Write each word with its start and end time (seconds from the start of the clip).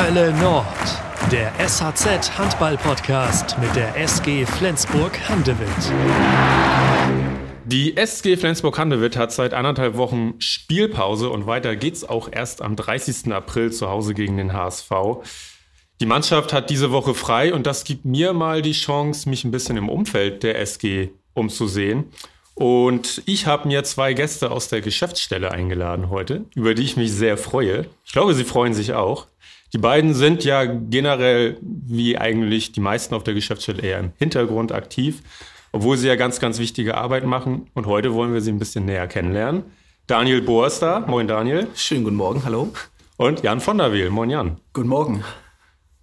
Hölle 0.00 0.32
Nord, 0.34 0.64
der 1.32 1.52
SHZ 1.58 2.38
Handball 2.38 2.76
Podcast 2.76 3.58
mit 3.58 3.74
der 3.74 3.96
SG 3.96 4.46
Flensburg 4.46 5.18
Handewitt. 5.28 5.68
Die 7.64 7.96
SG 7.96 8.36
Flensburg-Handewitt 8.36 9.16
hat 9.16 9.32
seit 9.32 9.54
anderthalb 9.54 9.96
Wochen 9.96 10.34
Spielpause 10.38 11.30
und 11.30 11.48
weiter 11.48 11.74
geht's 11.74 12.04
auch 12.04 12.28
erst 12.30 12.62
am 12.62 12.76
30. 12.76 13.32
April 13.32 13.72
zu 13.72 13.88
Hause 13.88 14.14
gegen 14.14 14.36
den 14.36 14.52
HSV. 14.52 14.90
Die 16.00 16.06
Mannschaft 16.06 16.52
hat 16.52 16.70
diese 16.70 16.92
Woche 16.92 17.12
frei 17.12 17.52
und 17.52 17.66
das 17.66 17.82
gibt 17.82 18.04
mir 18.04 18.32
mal 18.34 18.62
die 18.62 18.72
Chance, 18.72 19.28
mich 19.28 19.42
ein 19.42 19.50
bisschen 19.50 19.76
im 19.76 19.88
Umfeld 19.88 20.44
der 20.44 20.60
SG 20.60 21.08
umzusehen. 21.34 22.04
Und 22.54 23.22
ich 23.26 23.46
habe 23.46 23.66
mir 23.66 23.82
zwei 23.82 24.14
Gäste 24.14 24.52
aus 24.52 24.68
der 24.68 24.80
Geschäftsstelle 24.80 25.50
eingeladen 25.50 26.08
heute, 26.08 26.44
über 26.54 26.74
die 26.74 26.82
ich 26.82 26.96
mich 26.96 27.12
sehr 27.12 27.36
freue. 27.36 27.86
Ich 28.04 28.12
glaube, 28.12 28.34
sie 28.34 28.44
freuen 28.44 28.74
sich 28.74 28.94
auch. 28.94 29.26
Die 29.74 29.78
beiden 29.78 30.14
sind 30.14 30.44
ja 30.44 30.64
generell, 30.64 31.58
wie 31.60 32.16
eigentlich 32.16 32.72
die 32.72 32.80
meisten 32.80 33.14
auf 33.14 33.22
der 33.24 33.34
Geschäftsstelle, 33.34 33.82
eher 33.82 33.98
im 33.98 34.12
Hintergrund 34.16 34.72
aktiv, 34.72 35.22
obwohl 35.72 35.98
sie 35.98 36.08
ja 36.08 36.16
ganz, 36.16 36.40
ganz 36.40 36.58
wichtige 36.58 36.96
Arbeit 36.96 37.24
machen. 37.24 37.68
Und 37.74 37.86
heute 37.86 38.14
wollen 38.14 38.32
wir 38.32 38.40
sie 38.40 38.50
ein 38.50 38.58
bisschen 38.58 38.86
näher 38.86 39.06
kennenlernen. 39.06 39.64
Daniel 40.06 40.40
Bohr 40.40 40.68
ist 40.68 40.80
da. 40.80 41.00
Moin, 41.00 41.28
Daniel. 41.28 41.68
Schönen 41.74 42.04
guten 42.04 42.16
Morgen, 42.16 42.44
hallo. 42.44 42.72
Und 43.18 43.42
Jan 43.42 43.60
von 43.60 43.76
der 43.76 43.92
Wiel. 43.92 44.08
Moin, 44.08 44.30
Jan. 44.30 44.56
Guten 44.72 44.88
Morgen. 44.88 45.22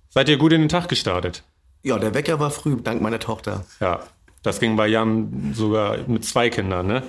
Seid 0.09 0.29
ihr 0.29 0.37
gut 0.37 0.53
in 0.53 0.61
den 0.61 0.69
Tag 0.69 0.87
gestartet? 0.87 1.43
Ja, 1.81 1.97
der 1.97 2.13
Wecker 2.13 2.39
war 2.39 2.51
früh, 2.51 2.77
dank 2.81 3.01
meiner 3.01 3.19
Tochter. 3.19 3.65
Ja, 3.79 4.01
das 4.43 4.59
ging 4.59 4.75
bei 4.75 4.87
Jan 4.87 5.53
sogar 5.55 5.97
mit 6.07 6.23
zwei 6.23 6.51
Kindern, 6.51 6.85
ne? 6.85 7.03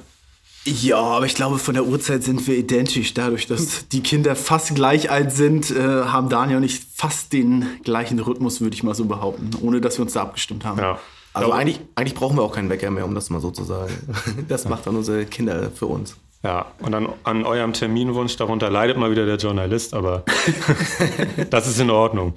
Ja, 0.66 0.98
aber 0.98 1.26
ich 1.26 1.36
glaube, 1.36 1.58
von 1.58 1.74
der 1.74 1.86
Uhrzeit 1.86 2.24
sind 2.24 2.46
wir 2.48 2.56
identisch. 2.56 3.14
Dadurch, 3.14 3.46
dass 3.46 3.86
die 3.88 4.02
Kinder 4.02 4.34
fast 4.34 4.74
gleich 4.74 5.10
alt 5.10 5.30
sind, 5.30 5.70
äh, 5.70 5.76
haben 5.76 6.28
Daniel 6.28 6.58
und 6.58 6.64
ich 6.64 6.80
fast 6.92 7.32
den 7.32 7.66
gleichen 7.84 8.18
Rhythmus, 8.18 8.60
würde 8.60 8.74
ich 8.74 8.82
mal 8.82 8.94
so 8.94 9.04
behaupten, 9.04 9.50
ohne 9.62 9.80
dass 9.80 9.98
wir 9.98 10.02
uns 10.02 10.14
da 10.14 10.22
abgestimmt 10.22 10.64
haben. 10.64 10.80
Ja. 10.80 10.98
Also 11.32 11.52
eigentlich, 11.52 11.80
eigentlich 11.94 12.14
brauchen 12.14 12.36
wir 12.36 12.42
auch 12.42 12.54
keinen 12.54 12.70
Wecker 12.70 12.90
mehr, 12.90 13.04
um 13.04 13.14
das 13.14 13.30
mal 13.30 13.40
so 13.40 13.50
zu 13.50 13.64
sagen. 13.64 13.92
Das 14.48 14.66
macht 14.66 14.86
dann 14.86 14.96
unsere 14.96 15.26
Kinder 15.26 15.70
für 15.70 15.86
uns. 15.86 16.16
Ja, 16.42 16.66
und 16.80 16.94
an, 16.94 17.08
an 17.24 17.44
eurem 17.44 17.72
Terminwunsch, 17.72 18.36
darunter 18.36 18.70
leidet 18.70 18.96
mal 18.96 19.10
wieder 19.10 19.26
der 19.26 19.36
Journalist, 19.36 19.94
aber 19.94 20.24
das 21.50 21.68
ist 21.68 21.78
in 21.78 21.90
Ordnung. 21.90 22.34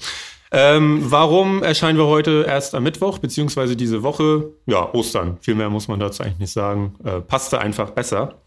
Ähm, 0.52 1.04
warum 1.04 1.62
erscheinen 1.62 1.98
wir 1.98 2.08
heute 2.08 2.46
erst 2.48 2.74
am 2.74 2.84
Mittwoch, 2.84 3.20
beziehungsweise 3.20 3.76
diese 3.76 4.02
Woche? 4.02 4.50
Ja, 4.66 4.92
Ostern. 4.94 5.38
Viel 5.42 5.56
mehr 5.56 5.70
muss 5.70 5.88
man 5.88 6.00
dazu 6.00 6.24
eigentlich 6.24 6.40
nicht 6.40 6.54
sagen. 6.54 6.96
Äh, 7.04 7.22
passte 7.22 7.60
einfach 7.60 7.92
besser. 7.92 8.42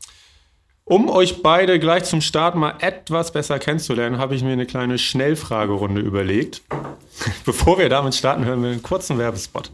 Um 0.84 1.08
euch 1.08 1.42
beide 1.42 1.78
gleich 1.78 2.04
zum 2.04 2.20
Start 2.20 2.56
mal 2.56 2.74
etwas 2.80 3.30
besser 3.32 3.60
kennenzulernen, 3.60 4.18
habe 4.18 4.34
ich 4.34 4.42
mir 4.42 4.52
eine 4.52 4.66
kleine 4.66 4.98
Schnellfragerunde 4.98 6.00
überlegt. 6.00 6.62
Bevor 7.44 7.78
wir 7.78 7.88
damit 7.88 8.16
starten, 8.16 8.44
hören 8.44 8.62
wir 8.62 8.70
einen 8.70 8.82
kurzen 8.82 9.16
Werbespot. 9.16 9.70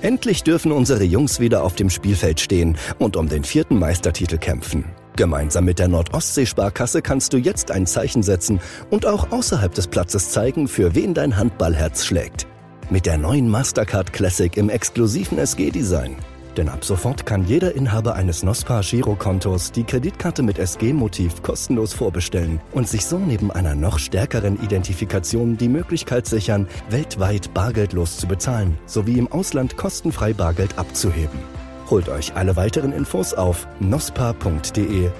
Endlich 0.00 0.44
dürfen 0.44 0.72
unsere 0.72 1.04
Jungs 1.04 1.40
wieder 1.40 1.62
auf 1.62 1.74
dem 1.74 1.90
Spielfeld 1.90 2.40
stehen 2.40 2.78
und 2.98 3.16
um 3.16 3.28
den 3.28 3.44
vierten 3.44 3.78
Meistertitel 3.78 4.38
kämpfen. 4.38 4.84
Gemeinsam 5.18 5.64
mit 5.64 5.80
der 5.80 5.88
Nordostsee-Sparkasse 5.88 7.02
kannst 7.02 7.32
du 7.32 7.38
jetzt 7.38 7.72
ein 7.72 7.86
Zeichen 7.86 8.22
setzen 8.22 8.60
und 8.88 9.04
auch 9.04 9.32
außerhalb 9.32 9.74
des 9.74 9.88
Platzes 9.88 10.30
zeigen, 10.30 10.68
für 10.68 10.94
wen 10.94 11.12
dein 11.12 11.36
Handballherz 11.36 12.06
schlägt. 12.06 12.46
Mit 12.88 13.04
der 13.04 13.18
neuen 13.18 13.48
Mastercard 13.48 14.12
Classic 14.12 14.56
im 14.56 14.70
exklusiven 14.70 15.38
SG-Design. 15.38 16.14
Denn 16.56 16.68
ab 16.68 16.84
sofort 16.84 17.26
kann 17.26 17.44
jeder 17.44 17.74
Inhaber 17.74 18.14
eines 18.14 18.44
NOSPA 18.44 18.82
Girokontos 18.82 19.72
die 19.72 19.82
Kreditkarte 19.82 20.44
mit 20.44 20.60
SG-Motiv 20.60 21.42
kostenlos 21.42 21.94
vorbestellen 21.94 22.60
und 22.70 22.86
sich 22.86 23.04
so 23.04 23.18
neben 23.18 23.50
einer 23.50 23.74
noch 23.74 23.98
stärkeren 23.98 24.62
Identifikation 24.62 25.56
die 25.56 25.68
Möglichkeit 25.68 26.26
sichern, 26.26 26.68
weltweit 26.90 27.52
bargeldlos 27.54 28.18
zu 28.18 28.28
bezahlen 28.28 28.78
sowie 28.86 29.18
im 29.18 29.26
Ausland 29.32 29.76
kostenfrei 29.76 30.32
Bargeld 30.32 30.78
abzuheben. 30.78 31.57
Holt 31.90 32.08
euch 32.08 32.34
alle 32.36 32.56
weiteren 32.56 32.92
Infos 32.92 33.32
auf 33.32 33.66
nospa.de/sg. 33.80 35.14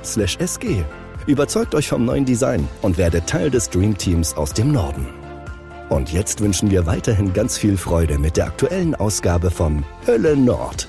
Überzeugt 1.27 1.75
euch 1.75 1.89
vom 1.89 2.05
neuen 2.05 2.25
Design 2.27 2.69
und 2.83 2.99
werdet 2.99 3.27
Teil 3.27 3.51
des 3.51 3.71
Dream 3.71 3.97
Teams 3.97 4.35
aus 4.35 4.53
dem 4.53 4.73
Norden. 4.73 5.07
Und 5.89 6.13
jetzt 6.13 6.43
wünschen 6.43 6.71
wir 6.71 6.85
weiterhin 6.85 7.33
ganz 7.33 7.57
viel 7.57 7.79
Freude 7.79 8.19
mit 8.19 8.37
der 8.37 8.47
aktuellen 8.47 8.95
Ausgabe 8.95 9.51
von 9.51 9.85
Hölle 10.07 10.37
Nord. 10.37 10.87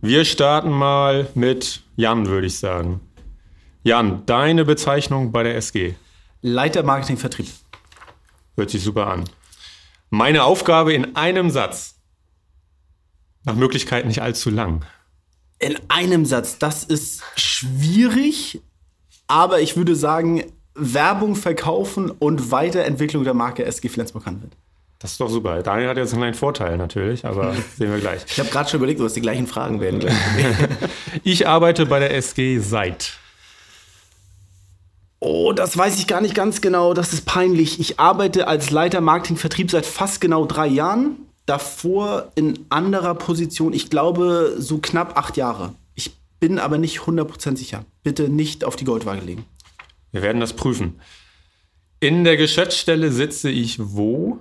Wir 0.00 0.24
starten 0.24 0.70
mal 0.70 1.28
mit 1.34 1.82
Jan, 1.94 2.26
würde 2.26 2.48
ich 2.48 2.58
sagen. 2.58 3.00
Jan, 3.84 4.24
deine 4.26 4.64
Bezeichnung 4.64 5.30
bei 5.30 5.44
der 5.44 5.56
SG. 5.56 5.94
Leiter 6.42 6.82
Marketing 6.82 7.16
Vertrieb. 7.16 7.48
Hört 8.56 8.70
sich 8.70 8.82
super 8.82 9.06
an. 9.06 9.24
Meine 10.10 10.42
Aufgabe 10.42 10.92
in 10.92 11.14
einem 11.14 11.50
Satz. 11.50 11.97
Nach 13.48 13.56
Möglichkeit 13.56 14.06
nicht 14.06 14.20
allzu 14.20 14.50
lang. 14.50 14.84
In 15.58 15.76
einem 15.88 16.26
Satz, 16.26 16.58
das 16.58 16.84
ist 16.84 17.22
schwierig, 17.34 18.60
aber 19.26 19.60
ich 19.60 19.76
würde 19.76 19.96
sagen, 19.96 20.44
Werbung 20.74 21.34
verkaufen 21.34 22.10
und 22.10 22.50
Weiterentwicklung 22.50 23.24
der 23.24 23.32
Marke 23.32 23.64
SG 23.64 23.88
Flensburg-Handewitt. 23.88 24.52
Das 24.98 25.12
ist 25.12 25.20
doch 25.20 25.30
super. 25.30 25.62
Daniel 25.62 25.88
hat 25.88 25.96
jetzt 25.96 26.12
einen 26.12 26.20
kleinen 26.20 26.34
Vorteil 26.34 26.76
natürlich, 26.76 27.24
aber 27.24 27.54
sehen 27.78 27.90
wir 27.90 28.00
gleich. 28.00 28.22
Ich 28.28 28.38
habe 28.38 28.50
gerade 28.50 28.68
schon 28.68 28.80
überlegt, 28.80 29.00
was 29.00 29.14
die 29.14 29.22
gleichen 29.22 29.46
Fragen 29.46 29.80
werden. 29.80 30.04
ich 31.24 31.48
arbeite 31.48 31.86
bei 31.86 32.00
der 32.00 32.14
SG 32.14 32.58
seit. 32.58 33.14
Oh, 35.20 35.52
das 35.52 35.76
weiß 35.76 35.98
ich 35.98 36.06
gar 36.06 36.20
nicht 36.20 36.34
ganz 36.34 36.60
genau. 36.60 36.92
Das 36.94 37.14
ist 37.14 37.24
peinlich. 37.24 37.80
Ich 37.80 37.98
arbeite 37.98 38.46
als 38.46 38.70
Leiter 38.70 39.00
Marketing-Vertrieb 39.00 39.70
seit 39.70 39.86
fast 39.86 40.20
genau 40.20 40.44
drei 40.44 40.66
Jahren. 40.66 41.27
Davor 41.48 42.30
in 42.34 42.66
anderer 42.68 43.14
Position, 43.14 43.72
ich 43.72 43.88
glaube, 43.88 44.56
so 44.58 44.80
knapp 44.82 45.16
acht 45.16 45.38
Jahre. 45.38 45.72
Ich 45.94 46.14
bin 46.40 46.58
aber 46.58 46.76
nicht 46.76 46.98
100% 46.98 47.56
sicher. 47.56 47.86
Bitte 48.02 48.28
nicht 48.28 48.64
auf 48.64 48.76
die 48.76 48.84
Goldwaage 48.84 49.24
legen. 49.24 49.46
Wir 50.12 50.20
werden 50.20 50.40
das 50.40 50.52
prüfen. 50.52 51.00
In 52.00 52.24
der 52.24 52.36
Geschäftsstelle 52.36 53.10
sitze 53.10 53.48
ich 53.48 53.78
wo? 53.80 54.40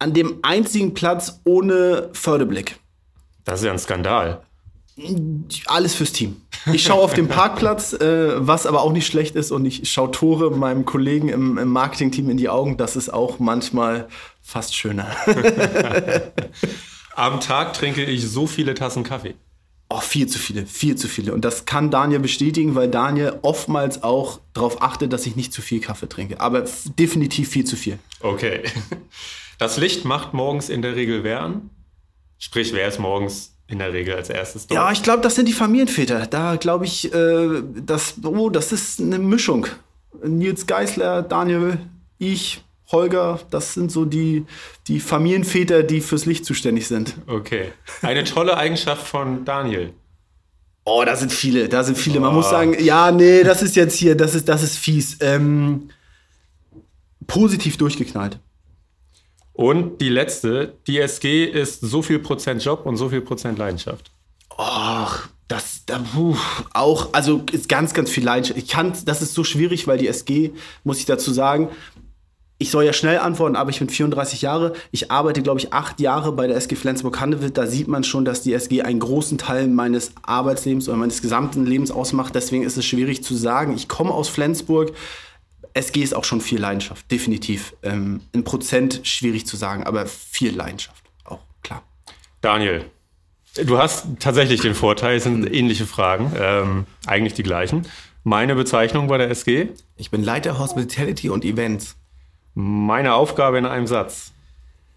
An 0.00 0.12
dem 0.12 0.40
einzigen 0.42 0.92
Platz 0.92 1.40
ohne 1.44 2.10
Förderblick. 2.14 2.80
Das 3.44 3.60
ist 3.60 3.66
ja 3.66 3.70
ein 3.70 3.78
Skandal. 3.78 4.42
Alles 5.66 5.94
fürs 5.94 6.10
Team. 6.10 6.42
Ich 6.72 6.82
schaue 6.82 7.00
auf 7.00 7.14
den 7.14 7.28
Parkplatz, 7.28 7.92
äh, 7.92 8.34
was 8.44 8.66
aber 8.66 8.82
auch 8.82 8.92
nicht 8.92 9.06
schlecht 9.06 9.36
ist, 9.36 9.52
und 9.52 9.64
ich 9.66 9.88
schaue 9.88 10.10
Tore 10.10 10.50
meinem 10.50 10.84
Kollegen 10.84 11.28
im, 11.28 11.58
im 11.58 11.68
Marketingteam 11.68 12.28
in 12.28 12.36
die 12.36 12.48
Augen. 12.48 12.76
Das 12.76 12.96
ist 12.96 13.08
auch 13.12 13.38
manchmal 13.38 14.08
fast 14.42 14.76
schöner. 14.76 15.16
Am 17.14 17.40
Tag 17.40 17.74
trinke 17.74 18.04
ich 18.04 18.28
so 18.28 18.46
viele 18.46 18.74
Tassen 18.74 19.04
Kaffee. 19.04 19.34
Oh, 19.88 20.00
viel 20.00 20.26
zu 20.26 20.38
viele, 20.38 20.64
viel 20.64 20.96
zu 20.96 21.06
viele. 21.06 21.34
Und 21.34 21.44
das 21.44 21.66
kann 21.66 21.90
Daniel 21.90 22.20
bestätigen, 22.20 22.74
weil 22.74 22.88
Daniel 22.88 23.38
oftmals 23.42 24.02
auch 24.02 24.40
darauf 24.54 24.80
achtet, 24.80 25.12
dass 25.12 25.26
ich 25.26 25.36
nicht 25.36 25.52
zu 25.52 25.60
viel 25.60 25.80
Kaffee 25.80 26.08
trinke. 26.08 26.40
Aber 26.40 26.64
definitiv 26.98 27.50
viel 27.50 27.64
zu 27.64 27.76
viel. 27.76 27.98
Okay. 28.20 28.62
Das 29.58 29.76
Licht 29.76 30.04
macht 30.04 30.34
morgens 30.34 30.68
in 30.68 30.82
der 30.82 30.96
Regel 30.96 31.22
wer 31.22 31.40
an? 31.40 31.70
Sprich, 32.36 32.72
wer 32.72 32.88
ist 32.88 32.98
morgens 32.98 33.54
in 33.68 33.78
der 33.78 33.92
Regel 33.92 34.16
als 34.16 34.28
erstes 34.28 34.66
dort? 34.66 34.74
Ja, 34.74 34.90
ich 34.90 35.04
glaube, 35.04 35.22
das 35.22 35.36
sind 35.36 35.46
die 35.46 35.52
Familienväter. 35.52 36.26
Da 36.26 36.56
glaube 36.56 36.84
ich, 36.84 37.14
äh, 37.14 37.62
das, 37.76 38.14
oh, 38.24 38.50
das 38.50 38.72
ist 38.72 39.00
eine 39.00 39.20
Mischung. 39.20 39.68
Nils 40.24 40.66
Geisler, 40.66 41.22
Daniel, 41.22 41.78
ich, 42.18 42.64
Holger, 42.92 43.40
das 43.50 43.74
sind 43.74 43.90
so 43.90 44.04
die, 44.04 44.44
die 44.86 45.00
Familienväter, 45.00 45.82
die 45.82 46.00
fürs 46.00 46.26
Licht 46.26 46.44
zuständig 46.44 46.86
sind. 46.86 47.14
Okay. 47.26 47.72
Eine 48.02 48.24
tolle 48.24 48.56
Eigenschaft 48.56 49.06
von 49.06 49.44
Daniel. 49.44 49.92
Oh, 50.84 51.02
da 51.06 51.16
sind 51.16 51.32
viele, 51.32 51.68
da 51.68 51.84
sind 51.84 51.96
viele. 51.96 52.18
Man 52.20 52.34
muss 52.34 52.50
sagen, 52.50 52.76
ja, 52.78 53.12
nee, 53.12 53.44
das 53.44 53.62
ist 53.62 53.76
jetzt 53.76 53.96
hier, 53.96 54.16
das 54.16 54.34
ist, 54.34 54.48
das 54.48 54.62
ist 54.62 54.78
fies. 54.78 55.16
Ähm, 55.20 55.90
positiv 57.26 57.76
durchgeknallt. 57.76 58.38
Und 59.52 60.00
die 60.00 60.08
letzte, 60.08 60.74
die 60.86 60.98
SG 60.98 61.44
ist 61.44 61.80
so 61.80 62.02
viel 62.02 62.18
Prozent 62.18 62.64
Job 62.64 62.84
und 62.84 62.96
so 62.96 63.10
viel 63.10 63.20
Prozent 63.20 63.58
Leidenschaft. 63.58 64.10
Ach, 64.56 65.28
das, 65.46 65.84
da, 65.86 65.98
puh, 65.98 66.36
auch, 66.72 67.10
also 67.12 67.42
ist 67.52 67.68
ganz, 67.68 67.92
ganz 67.92 68.10
viel 68.10 68.24
Leidenschaft. 68.24 68.58
Ich 68.58 68.68
kann, 68.68 68.94
das 69.04 69.22
ist 69.22 69.34
so 69.34 69.44
schwierig, 69.44 69.86
weil 69.86 69.98
die 69.98 70.08
SG, 70.08 70.52
muss 70.82 70.98
ich 70.98 71.04
dazu 71.04 71.32
sagen, 71.32 71.68
ich 72.62 72.70
soll 72.70 72.84
ja 72.84 72.92
schnell 72.92 73.18
antworten, 73.18 73.56
aber 73.56 73.70
ich 73.70 73.80
bin 73.80 73.88
34 73.88 74.40
Jahre. 74.42 74.72
Ich 74.92 75.10
arbeite, 75.10 75.42
glaube 75.42 75.58
ich, 75.58 75.72
acht 75.72 76.00
Jahre 76.00 76.30
bei 76.30 76.46
der 76.46 76.56
SG 76.56 76.76
Flensburg-Handewitt. 76.76 77.58
Da 77.58 77.66
sieht 77.66 77.88
man 77.88 78.04
schon, 78.04 78.24
dass 78.24 78.42
die 78.42 78.54
SG 78.54 78.82
einen 78.82 79.00
großen 79.00 79.36
Teil 79.36 79.66
meines 79.66 80.12
Arbeitslebens 80.22 80.88
oder 80.88 80.96
meines 80.96 81.20
gesamten 81.20 81.66
Lebens 81.66 81.90
ausmacht. 81.90 82.36
Deswegen 82.36 82.62
ist 82.62 82.76
es 82.76 82.86
schwierig 82.86 83.24
zu 83.24 83.34
sagen. 83.34 83.74
Ich 83.74 83.88
komme 83.88 84.12
aus 84.12 84.28
Flensburg. 84.28 84.92
SG 85.74 86.02
ist 86.02 86.14
auch 86.14 86.22
schon 86.22 86.40
viel 86.40 86.60
Leidenschaft, 86.60 87.10
definitiv. 87.10 87.74
Ähm, 87.82 88.20
in 88.32 88.44
Prozent 88.44 89.00
schwierig 89.02 89.44
zu 89.44 89.56
sagen, 89.56 89.82
aber 89.82 90.06
viel 90.06 90.54
Leidenschaft, 90.54 91.02
auch 91.24 91.40
klar. 91.64 91.82
Daniel, 92.42 92.84
du 93.56 93.78
hast 93.78 94.06
tatsächlich 94.20 94.60
den 94.60 94.74
Vorteil, 94.74 95.16
es 95.16 95.24
sind 95.24 95.52
ähnliche 95.52 95.86
Fragen, 95.86 96.30
ähm, 96.38 96.86
eigentlich 97.06 97.34
die 97.34 97.42
gleichen. 97.42 97.88
Meine 98.22 98.54
Bezeichnung 98.54 99.08
bei 99.08 99.18
der 99.18 99.30
SG? 99.30 99.70
Ich 99.96 100.12
bin 100.12 100.22
Leiter 100.22 100.60
Hospitality 100.60 101.28
und 101.28 101.44
Events. 101.44 101.96
Meine 102.54 103.14
Aufgabe 103.14 103.58
in 103.58 103.66
einem 103.66 103.86
Satz. 103.86 104.32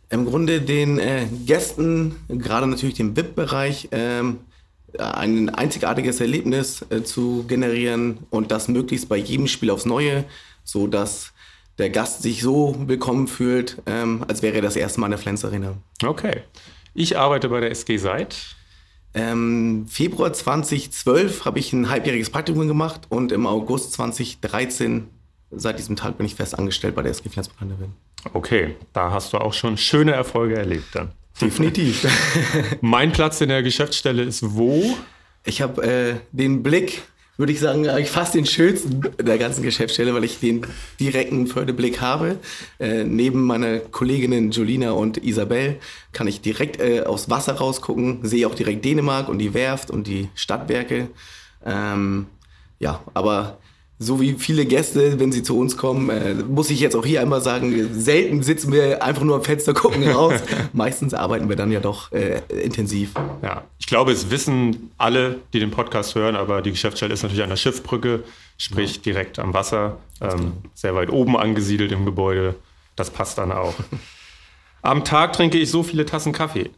Im 0.10 0.26
Grunde 0.26 0.62
den 0.62 1.00
äh, 1.00 1.26
Gästen, 1.46 2.16
gerade 2.30 2.68
natürlich 2.68 2.96
dem 2.96 3.16
VIP-Bereich, 3.16 3.90
ähm, 3.92 4.40
ein 4.98 5.50
einzigartiges 5.50 6.22
Erlebnis 6.22 6.86
äh, 6.90 7.04
zu 7.04 7.44
generieren 7.48 8.20
und 8.30 8.52
das 8.52 8.68
möglichst 8.68 9.10
bei 9.10 9.18
jedem 9.18 9.48
Spiel 9.48 9.72
aufs 9.72 9.86
Neue, 9.86 10.26
so 10.64 10.88
dass 10.88 11.34
der 11.78 11.90
Gast 11.90 12.22
sich 12.22 12.42
so 12.42 12.76
willkommen 12.88 13.28
fühlt, 13.28 13.82
ähm, 13.86 14.24
als 14.28 14.42
wäre 14.42 14.56
er 14.56 14.62
das 14.62 14.76
erste 14.76 15.00
Mal 15.00 15.08
in 15.08 15.12
der 15.12 15.20
Flens 15.20 15.44
Arena. 15.44 15.76
Okay. 16.04 16.44
Ich 16.94 17.18
arbeite 17.18 17.50
bei 17.50 17.60
der 17.60 17.72
SG 17.72 17.98
seit 17.98 18.56
ähm, 19.16 19.86
Februar 19.88 20.34
2012 20.34 21.46
habe 21.46 21.58
ich 21.58 21.72
ein 21.72 21.90
halbjähriges 21.90 22.30
Praktikum 22.30 22.68
gemacht 22.68 23.02
und 23.08 23.32
im 23.32 23.48
August 23.48 23.94
2013 23.94 25.08
seit 25.52 25.80
diesem 25.80 25.96
Tag 25.96 26.18
bin 26.18 26.26
ich 26.26 26.36
fest 26.36 26.58
angestellt 26.58 26.96
bei 26.96 27.02
der 27.02 27.12
SG 27.12 27.30
Handewitt. 27.60 27.90
Okay, 28.34 28.76
da 28.94 29.12
hast 29.12 29.34
du 29.34 29.38
auch 29.38 29.54
schon 29.54 29.78
schöne 29.78 30.14
Erfolge 30.14 30.56
erlebt 30.56 30.88
dann. 30.94 31.12
Definitiv. 31.40 32.08
mein 32.82 33.12
Platz 33.12 33.42
in 33.42 33.50
der 33.50 33.62
Geschäftsstelle 33.62 34.24
ist 34.24 34.56
wo? 34.56 34.96
Ich 35.44 35.62
habe 35.62 35.84
äh, 35.84 36.16
den 36.32 36.64
Blick, 36.64 37.04
würde 37.38 37.52
ich 37.52 37.60
sagen, 37.60 37.88
eigentlich 37.90 38.10
fast 38.10 38.34
den 38.34 38.46
schönsten 38.46 39.02
der 39.22 39.38
ganzen 39.38 39.62
Geschäftsstelle, 39.62 40.14
weil 40.14 40.24
ich 40.24 40.40
den 40.40 40.66
direkten 41.00 41.46
Förderblick 41.48 42.00
habe. 42.00 42.40
Äh, 42.80 43.04
neben 43.04 43.44
meiner 43.44 43.80
Kolleginnen 43.80 44.52
Julina 44.52 44.92
und 44.92 45.24
Isabel 45.24 45.78
kann 46.14 46.28
ich 46.28 46.42
direkt 46.42 46.80
äh, 46.80 47.02
aufs 47.02 47.30
Wasser 47.30 47.54
rausgucken, 47.54 48.26
sehe 48.26 48.48
auch 48.48 48.56
direkt 48.56 48.86
Dänemark 48.86 49.28
und 49.28 49.40
die 49.40 49.54
Werft 49.54 49.92
und 49.92 50.08
die 50.08 50.30
Stadtwerke. 50.36 51.10
Ähm, 51.66 52.28
ja, 52.80 53.02
aber 53.14 53.58
so 53.98 54.20
wie 54.20 54.34
viele 54.34 54.66
Gäste, 54.66 55.20
wenn 55.20 55.32
sie 55.32 55.42
zu 55.42 55.58
uns 55.58 55.78
kommen, 55.78 56.10
äh, 56.10 56.34
muss 56.34 56.70
ich 56.70 56.82
jetzt 56.82 56.96
auch 56.96 57.06
hier 57.06 57.22
einmal 57.22 57.42
sagen, 57.42 57.94
selten 57.94 58.44
sitzen 58.44 58.74
wir 58.74 59.02
einfach 59.02 59.24
nur 59.24 59.38
am 59.38 59.44
Fenster, 59.44 59.74
gucken 59.74 60.08
raus. 60.10 60.34
Meistens 60.74 61.14
arbeiten 61.14 61.48
wir 61.48 61.56
dann 61.56 61.72
ja 61.72 61.80
doch 61.80 62.12
äh, 62.12 62.42
intensiv. 62.50 63.14
Ja, 63.42 63.64
ich 63.80 63.88
glaube, 63.88 64.12
es 64.12 64.30
wissen 64.30 64.92
alle, 64.98 65.38
die 65.54 65.60
den 65.60 65.72
Podcast 65.72 66.16
hören, 66.16 66.36
aber 66.36 66.62
die 66.62 66.72
Geschäftsstelle 66.72 67.14
ist 67.14 67.24
natürlich 67.24 67.44
an 67.44 67.50
der 67.50 67.56
Schiffbrücke, 67.56 68.24
sprich 68.58 68.98
ja. 68.98 69.02
direkt 69.04 69.40
am 69.40 69.54
Wasser, 69.54 69.98
ähm, 70.20 70.54
sehr 70.74 70.94
weit 70.94 71.10
oben 71.10 71.38
angesiedelt 71.38 71.94
im 71.94 72.06
Gebäude. 72.06 72.56
Das 72.98 73.10
passt 73.10 73.38
dann 73.38 73.52
auch. 73.52 73.76
Am 74.82 75.04
Tag 75.04 75.34
trinke 75.34 75.58
ich 75.58 75.72
so 75.72 75.84
viele 75.84 76.06
Tassen 76.06 76.32
Kaffee. 76.32 76.70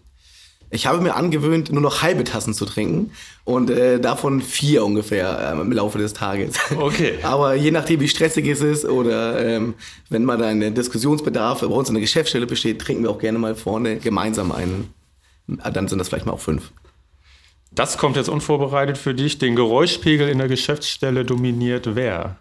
Ich 0.69 0.85
habe 0.85 0.99
mir 1.01 1.15
angewöhnt, 1.15 1.71
nur 1.71 1.81
noch 1.81 2.01
halbe 2.01 2.25
Tassen 2.25 2.53
zu 2.53 2.65
trinken 2.65 3.11
und 3.45 3.69
äh, 3.69 3.99
davon 3.99 4.41
vier 4.41 4.83
ungefähr 4.83 5.51
ähm, 5.53 5.61
im 5.61 5.71
Laufe 5.71 5.97
des 5.97 6.13
Tages. 6.13 6.55
Okay. 6.77 7.19
Aber 7.23 7.55
je 7.55 7.71
nachdem, 7.71 8.01
wie 8.01 8.07
stressig 8.07 8.45
es 8.47 8.61
ist 8.61 8.85
oder 8.85 9.43
ähm, 9.45 9.75
wenn 10.09 10.25
mal 10.25 10.41
ein 10.43 10.75
Diskussionsbedarf 10.75 11.61
bei 11.61 11.67
uns 11.67 11.87
in 11.87 11.95
der 11.95 12.01
Geschäftsstelle 12.01 12.47
besteht, 12.47 12.81
trinken 12.81 13.03
wir 13.03 13.11
auch 13.11 13.19
gerne 13.19 13.39
mal 13.39 13.55
vorne 13.55 13.97
gemeinsam 13.97 14.51
einen. 14.51 14.93
Dann 15.47 15.87
sind 15.87 15.99
das 15.99 16.09
vielleicht 16.09 16.25
mal 16.25 16.33
auch 16.33 16.41
fünf. 16.41 16.71
Das 17.71 17.97
kommt 17.97 18.17
jetzt 18.17 18.27
unvorbereitet 18.27 18.97
für 18.97 19.13
dich. 19.13 19.37
Den 19.37 19.55
Geräuschpegel 19.55 20.27
in 20.27 20.39
der 20.39 20.47
Geschäftsstelle 20.47 21.23
dominiert 21.23 21.95
wer? 21.95 22.37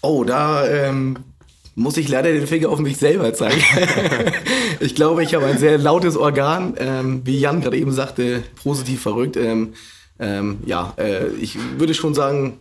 Oh, 0.00 0.24
da 0.24 0.66
ähm, 0.66 1.16
muss 1.78 1.96
ich 1.96 2.08
leider 2.08 2.32
den 2.32 2.46
Finger 2.46 2.70
auf 2.70 2.80
mich 2.80 2.96
selber 2.96 3.32
zeigen. 3.32 3.62
ich 4.80 4.96
glaube, 4.96 5.22
ich 5.22 5.34
habe 5.34 5.46
ein 5.46 5.58
sehr 5.58 5.78
lautes 5.78 6.16
Organ, 6.16 6.74
ähm, 6.76 7.22
wie 7.24 7.38
Jan 7.38 7.60
gerade 7.60 7.76
eben 7.78 7.92
sagte, 7.92 8.42
positiv 8.60 9.00
verrückt. 9.02 9.36
Ähm, 9.36 9.74
ähm, 10.18 10.58
ja, 10.66 10.92
äh, 10.98 11.28
ich 11.40 11.56
würde 11.78 11.94
schon 11.94 12.14
sagen, 12.14 12.58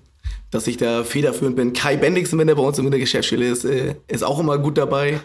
dass 0.51 0.67
ich 0.67 0.77
da 0.77 1.03
federführend 1.03 1.55
bin. 1.55 1.73
Kai 1.73 1.97
Bendixen, 1.97 2.37
wenn 2.37 2.47
er 2.47 2.55
bei 2.55 2.61
uns 2.61 2.77
in 2.77 2.89
der 2.91 2.99
Geschäftsstelle 2.99 3.49
ist, 3.49 3.65
äh, 3.65 3.95
ist 4.07 4.23
auch 4.23 4.39
immer 4.39 4.59
gut 4.59 4.77
dabei. 4.77 5.19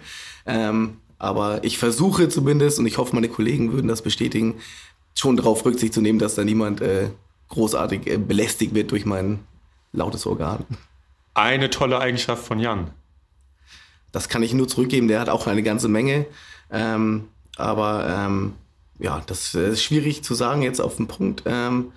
Ähm, 0.47 0.97
aber 1.19 1.63
ich 1.63 1.77
versuche 1.77 2.31
zumindest, 2.31 2.79
und 2.79 2.87
ich 2.87 2.97
hoffe, 2.97 3.15
meine 3.15 3.29
Kollegen 3.29 3.73
würden 3.75 3.89
das 3.89 4.01
bestätigen, 4.01 4.55
schon 5.15 5.37
darauf 5.37 5.67
Rücksicht 5.67 5.93
zu 5.93 6.01
nehmen, 6.01 6.19
dass 6.19 6.35
da 6.35 6.45
niemand 6.45 6.81
äh, 6.81 7.11
großartig 7.51 8.07
äh, 8.07 8.17
belästigt 8.17 8.75
wird 8.75 8.91
durch 8.91 9.05
mein 9.05 9.41
lautes 9.93 10.27
Organ. 10.27 10.65
Eine 11.35 11.69
tolle 11.69 12.01
Eigenschaft 12.01 12.47
von 12.47 12.59
Jan 12.59 12.91
das 14.13 14.29
kann 14.29 14.43
ich 14.43 14.55
nur 14.55 14.69
zurückgeben. 14.69 15.09
Der 15.09 15.21
hat 15.21 15.29
auch 15.29 15.47
eine 15.47 15.63
ganze 15.63 15.89
Menge. 15.89 16.27
Ähm, 16.71 17.29
aber 17.57 18.07
ähm, 18.09 18.55
ja, 18.99 19.23
das 19.27 19.55
ist 19.55 19.83
schwierig 19.83 20.23
zu 20.23 20.35
sagen 20.35 20.63
jetzt 20.63 20.81
auf 20.81 20.97
den 20.97 21.09
Punkt. 21.09 21.43
Ähm, 21.47 21.93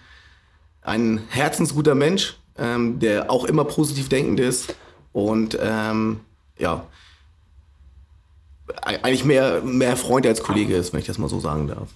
ein 0.81 1.21
herzensguter 1.29 1.95
Mensch, 1.95 2.37
ähm, 2.57 2.99
der 2.99 3.31
auch 3.31 3.45
immer 3.45 3.65
positiv 3.65 4.09
denkend 4.09 4.39
ist 4.39 4.75
und 5.13 5.57
ähm, 5.61 6.19
ja, 6.57 6.85
eigentlich 8.85 9.25
mehr, 9.25 9.61
mehr 9.61 9.97
Freund 9.97 10.25
als 10.25 10.41
Kollege 10.41 10.75
ist, 10.75 10.93
wenn 10.93 10.99
ich 10.99 11.05
das 11.05 11.17
mal 11.17 11.29
so 11.29 11.39
sagen 11.39 11.67
darf. 11.67 11.89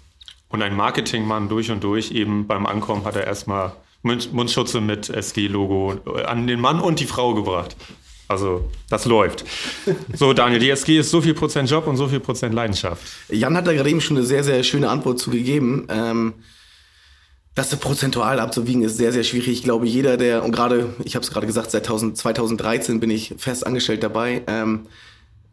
Und 0.49 0.61
ein 0.61 0.75
Marketingmann 0.75 1.49
durch 1.49 1.71
und 1.71 1.83
durch, 1.83 2.11
eben 2.11 2.47
beim 2.47 2.65
Ankommen 2.65 3.05
hat 3.05 3.15
er 3.15 3.25
erstmal 3.25 3.73
Mundschutze 4.01 4.81
mit 4.81 5.09
SG-Logo 5.09 5.99
an 6.25 6.47
den 6.47 6.59
Mann 6.59 6.79
und 6.79 6.99
die 6.99 7.05
Frau 7.05 7.33
gebracht. 7.33 7.75
Also 8.29 8.69
das 8.89 9.05
läuft. 9.05 9.43
So, 10.13 10.33
Daniel, 10.33 10.59
die 10.59 10.69
SG 10.69 10.99
ist 10.99 11.09
so 11.09 11.19
viel 11.19 11.33
Prozent 11.33 11.69
Job 11.69 11.87
und 11.87 11.97
so 11.97 12.07
viel 12.07 12.19
Prozent 12.19 12.53
Leidenschaft. 12.53 13.01
Jan 13.29 13.57
hat 13.57 13.65
da 13.65 13.73
gerade 13.73 13.89
eben 13.89 14.01
schon 14.01 14.17
eine 14.17 14.25
sehr, 14.25 14.43
sehr 14.43 14.61
schöne 14.63 14.87
Antwort 14.87 15.17
zu 15.17 15.31
gegeben. 15.31 15.87
Ähm, 15.89 16.33
das 17.55 17.75
prozentual 17.75 18.39
abzuwiegen 18.39 18.83
ist 18.83 18.97
sehr, 18.97 19.11
sehr 19.11 19.23
schwierig. 19.23 19.49
Ich 19.49 19.63
glaube, 19.63 19.87
jeder, 19.87 20.15
der, 20.15 20.43
und 20.43 20.51
gerade, 20.51 20.93
ich 21.03 21.15
habe 21.15 21.23
es 21.23 21.31
gerade 21.31 21.47
gesagt, 21.47 21.71
seit 21.71 21.87
2013 21.87 22.99
bin 22.99 23.09
ich 23.09 23.33
fest 23.37 23.65
angestellt 23.65 24.03
dabei. 24.03 24.43
Ähm, 24.45 24.85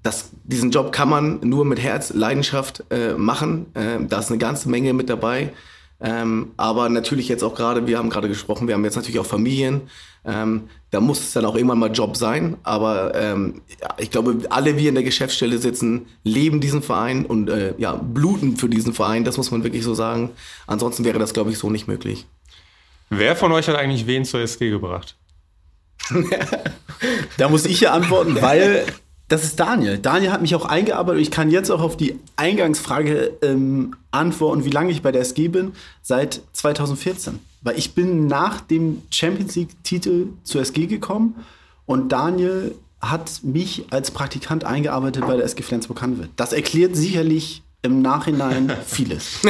das, 0.02 0.30
diesen 0.44 0.70
Job 0.70 0.92
kann 0.92 1.08
man 1.08 1.40
nur 1.40 1.64
mit 1.64 1.80
Herz, 1.80 2.12
Leidenschaft 2.12 2.84
äh, 2.90 3.14
machen. 3.14 3.74
Äh, 3.74 4.04
da 4.06 4.18
ist 4.18 4.28
eine 4.28 4.38
ganze 4.38 4.68
Menge 4.68 4.92
mit 4.92 5.08
dabei. 5.08 5.52
Ähm, 6.00 6.52
aber 6.56 6.88
natürlich 6.88 7.28
jetzt 7.28 7.42
auch 7.42 7.54
gerade, 7.54 7.86
wir 7.86 7.98
haben 7.98 8.10
gerade 8.10 8.28
gesprochen, 8.28 8.68
wir 8.68 8.74
haben 8.74 8.84
jetzt 8.84 8.96
natürlich 8.96 9.18
auch 9.18 9.26
Familien. 9.26 9.82
Ähm, 10.24 10.68
da 10.90 11.00
muss 11.00 11.20
es 11.20 11.32
dann 11.32 11.44
auch 11.44 11.54
irgendwann 11.54 11.78
mal 11.78 11.92
Job 11.92 12.16
sein. 12.16 12.56
Aber 12.64 13.14
ähm, 13.14 13.62
ja, 13.80 13.88
ich 13.98 14.10
glaube, 14.10 14.38
alle 14.50 14.76
wir 14.76 14.88
in 14.88 14.94
der 14.94 15.04
Geschäftsstelle 15.04 15.58
sitzen, 15.58 16.06
leben 16.24 16.60
diesen 16.60 16.82
Verein 16.82 17.24
und 17.24 17.48
äh, 17.48 17.74
ja, 17.78 17.94
bluten 17.94 18.56
für 18.56 18.68
diesen 18.68 18.92
Verein. 18.92 19.24
Das 19.24 19.36
muss 19.36 19.50
man 19.50 19.64
wirklich 19.64 19.84
so 19.84 19.94
sagen. 19.94 20.30
Ansonsten 20.66 21.04
wäre 21.04 21.18
das, 21.18 21.32
glaube 21.32 21.50
ich, 21.50 21.58
so 21.58 21.70
nicht 21.70 21.88
möglich. 21.88 22.26
Wer 23.08 23.36
von 23.36 23.52
euch 23.52 23.68
hat 23.68 23.76
eigentlich 23.76 24.06
wen 24.06 24.24
zur 24.24 24.40
SG 24.40 24.70
gebracht? 24.70 25.16
da 27.38 27.48
muss 27.48 27.64
ich 27.64 27.80
ja 27.80 27.92
antworten, 27.92 28.40
weil 28.42 28.84
das 29.28 29.42
ist 29.42 29.58
Daniel. 29.58 29.98
Daniel 29.98 30.30
hat 30.30 30.40
mich 30.40 30.54
auch 30.54 30.64
eingearbeitet. 30.64 31.20
Ich 31.22 31.30
kann 31.30 31.50
jetzt 31.50 31.70
auch 31.70 31.80
auf 31.80 31.96
die 31.96 32.18
Eingangsfrage 32.36 33.32
ähm, 33.42 33.96
antworten, 34.12 34.64
wie 34.64 34.70
lange 34.70 34.92
ich 34.92 35.02
bei 35.02 35.10
der 35.10 35.22
SG 35.22 35.48
bin. 35.48 35.72
Seit 36.02 36.42
2014. 36.52 37.40
Weil 37.62 37.76
ich 37.76 37.94
bin 37.94 38.28
nach 38.28 38.60
dem 38.60 39.02
Champions 39.10 39.56
League-Titel 39.56 40.28
zur 40.44 40.60
SG 40.60 40.86
gekommen 40.86 41.34
und 41.86 42.12
Daniel 42.12 42.76
hat 43.00 43.40
mich 43.42 43.86
als 43.90 44.12
Praktikant 44.12 44.64
eingearbeitet 44.64 45.26
bei 45.26 45.36
der 45.36 45.44
SG 45.44 45.62
Flensburg-Handewitt. 45.62 46.30
Das 46.36 46.52
erklärt 46.52 46.94
sicherlich 46.96 47.62
im 47.82 48.02
Nachhinein 48.02 48.72
vieles. 48.86 49.40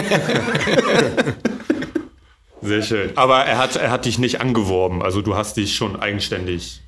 Sehr 2.62 2.82
schön. 2.82 3.10
Aber 3.16 3.44
er 3.44 3.58
hat, 3.58 3.76
er 3.76 3.90
hat 3.90 4.06
dich 4.06 4.18
nicht 4.18 4.40
angeworben. 4.40 5.02
Also 5.02 5.20
du 5.20 5.36
hast 5.36 5.56
dich 5.56 5.74
schon 5.74 5.96
eigenständig 5.96 6.82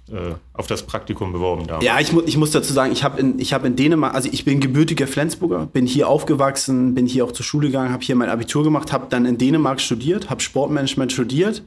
auf 0.53 0.67
das 0.67 0.83
Praktikum 0.85 1.33
beworben. 1.33 1.67
Damals. 1.67 1.85
Ja, 1.85 2.01
ich, 2.01 2.13
mu 2.13 2.23
ich 2.25 2.37
muss 2.37 2.51
dazu 2.51 2.73
sagen, 2.73 2.93
ich 2.93 3.05
habe 3.05 3.21
in, 3.21 3.39
hab 3.39 3.65
in 3.65 3.77
Dänemark, 3.77 4.15
also 4.15 4.29
ich 4.33 4.45
bin 4.45 4.61
gebürtiger 4.61 5.07
Flensburger, 5.07 5.67
bin 5.67 5.87
hier 5.87 6.09
aufgewachsen, 6.09 6.95
bin 6.95 7.07
hier 7.07 7.25
auch 7.25 7.33
zur 7.33 7.45
Schule 7.45 7.69
gegangen, 7.69 7.93
habe 7.93 8.03
hier 8.03 8.17
mein 8.17 8.31
Abitur 8.31 8.65
gemacht, 8.65 8.93
habe 8.93 9.07
dann 9.11 9.27
in 9.27 9.39
Dänemark 9.39 9.81
studiert, 9.81 10.31
habe 10.31 10.41
Sportmanagement 10.41 11.13
studiert 11.13 11.63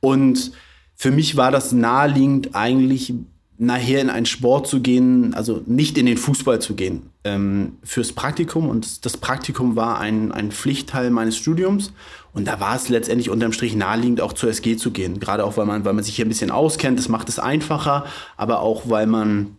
und 0.00 0.52
für 0.94 1.10
mich 1.10 1.36
war 1.36 1.50
das 1.50 1.72
naheliegend 1.72 2.54
eigentlich 2.54 3.14
nachher 3.60 4.00
in 4.00 4.08
einen 4.08 4.24
Sport 4.24 4.66
zu 4.66 4.80
gehen, 4.80 5.34
also 5.34 5.62
nicht 5.66 5.98
in 5.98 6.06
den 6.06 6.16
Fußball 6.16 6.62
zu 6.62 6.74
gehen, 6.74 7.10
ähm, 7.24 7.76
fürs 7.84 8.12
Praktikum. 8.12 8.70
Und 8.70 9.04
das 9.04 9.18
Praktikum 9.18 9.76
war 9.76 10.00
ein, 10.00 10.32
ein 10.32 10.50
Pflichtteil 10.50 11.10
meines 11.10 11.36
Studiums. 11.36 11.92
Und 12.32 12.48
da 12.48 12.58
war 12.58 12.74
es 12.74 12.88
letztendlich 12.88 13.28
unterm 13.28 13.52
Strich 13.52 13.76
naheliegend, 13.76 14.22
auch 14.22 14.32
zur 14.32 14.48
SG 14.48 14.78
zu 14.78 14.92
gehen. 14.92 15.20
Gerade 15.20 15.44
auch, 15.44 15.58
weil 15.58 15.66
man, 15.66 15.84
weil 15.84 15.92
man 15.92 16.02
sich 16.02 16.16
hier 16.16 16.24
ein 16.24 16.30
bisschen 16.30 16.50
auskennt, 16.50 16.98
das 16.98 17.10
macht 17.10 17.28
es 17.28 17.38
einfacher, 17.38 18.06
aber 18.38 18.60
auch, 18.60 18.88
weil 18.88 19.06
man 19.06 19.56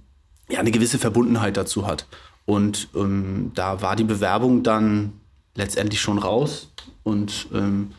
ja 0.50 0.60
eine 0.60 0.72
gewisse 0.72 0.98
Verbundenheit 0.98 1.56
dazu 1.56 1.86
hat. 1.86 2.08
Und 2.46 2.88
ähm, 2.96 3.52
da 3.54 3.84
war 3.84 3.96
die 3.96 4.04
Bewerbung 4.04 4.64
dann 4.64 5.14
letztendlich 5.54 6.02
schon 6.02 6.18
raus. 6.18 6.72
Und 7.04 7.50
ähm, 7.54 7.92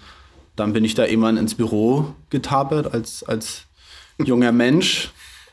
dann 0.56 0.72
bin 0.72 0.84
ich 0.84 0.96
da 0.96 1.06
irgendwann 1.06 1.36
ins 1.36 1.54
Büro 1.54 2.12
getapert 2.28 2.92
als, 2.92 3.22
als 3.22 3.66
junger 4.18 4.50
Mensch 4.50 5.12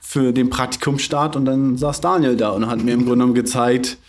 für 0.10 0.34
den 0.34 0.50
Praktikumstart 0.50 1.36
und 1.36 1.46
dann 1.46 1.78
saß 1.78 2.02
Daniel 2.02 2.36
da 2.36 2.50
und 2.50 2.66
hat 2.66 2.84
mir 2.84 2.96
im 2.96 3.02
Grunde 3.02 3.18
genommen 3.18 3.36
gezeigt, 3.36 4.00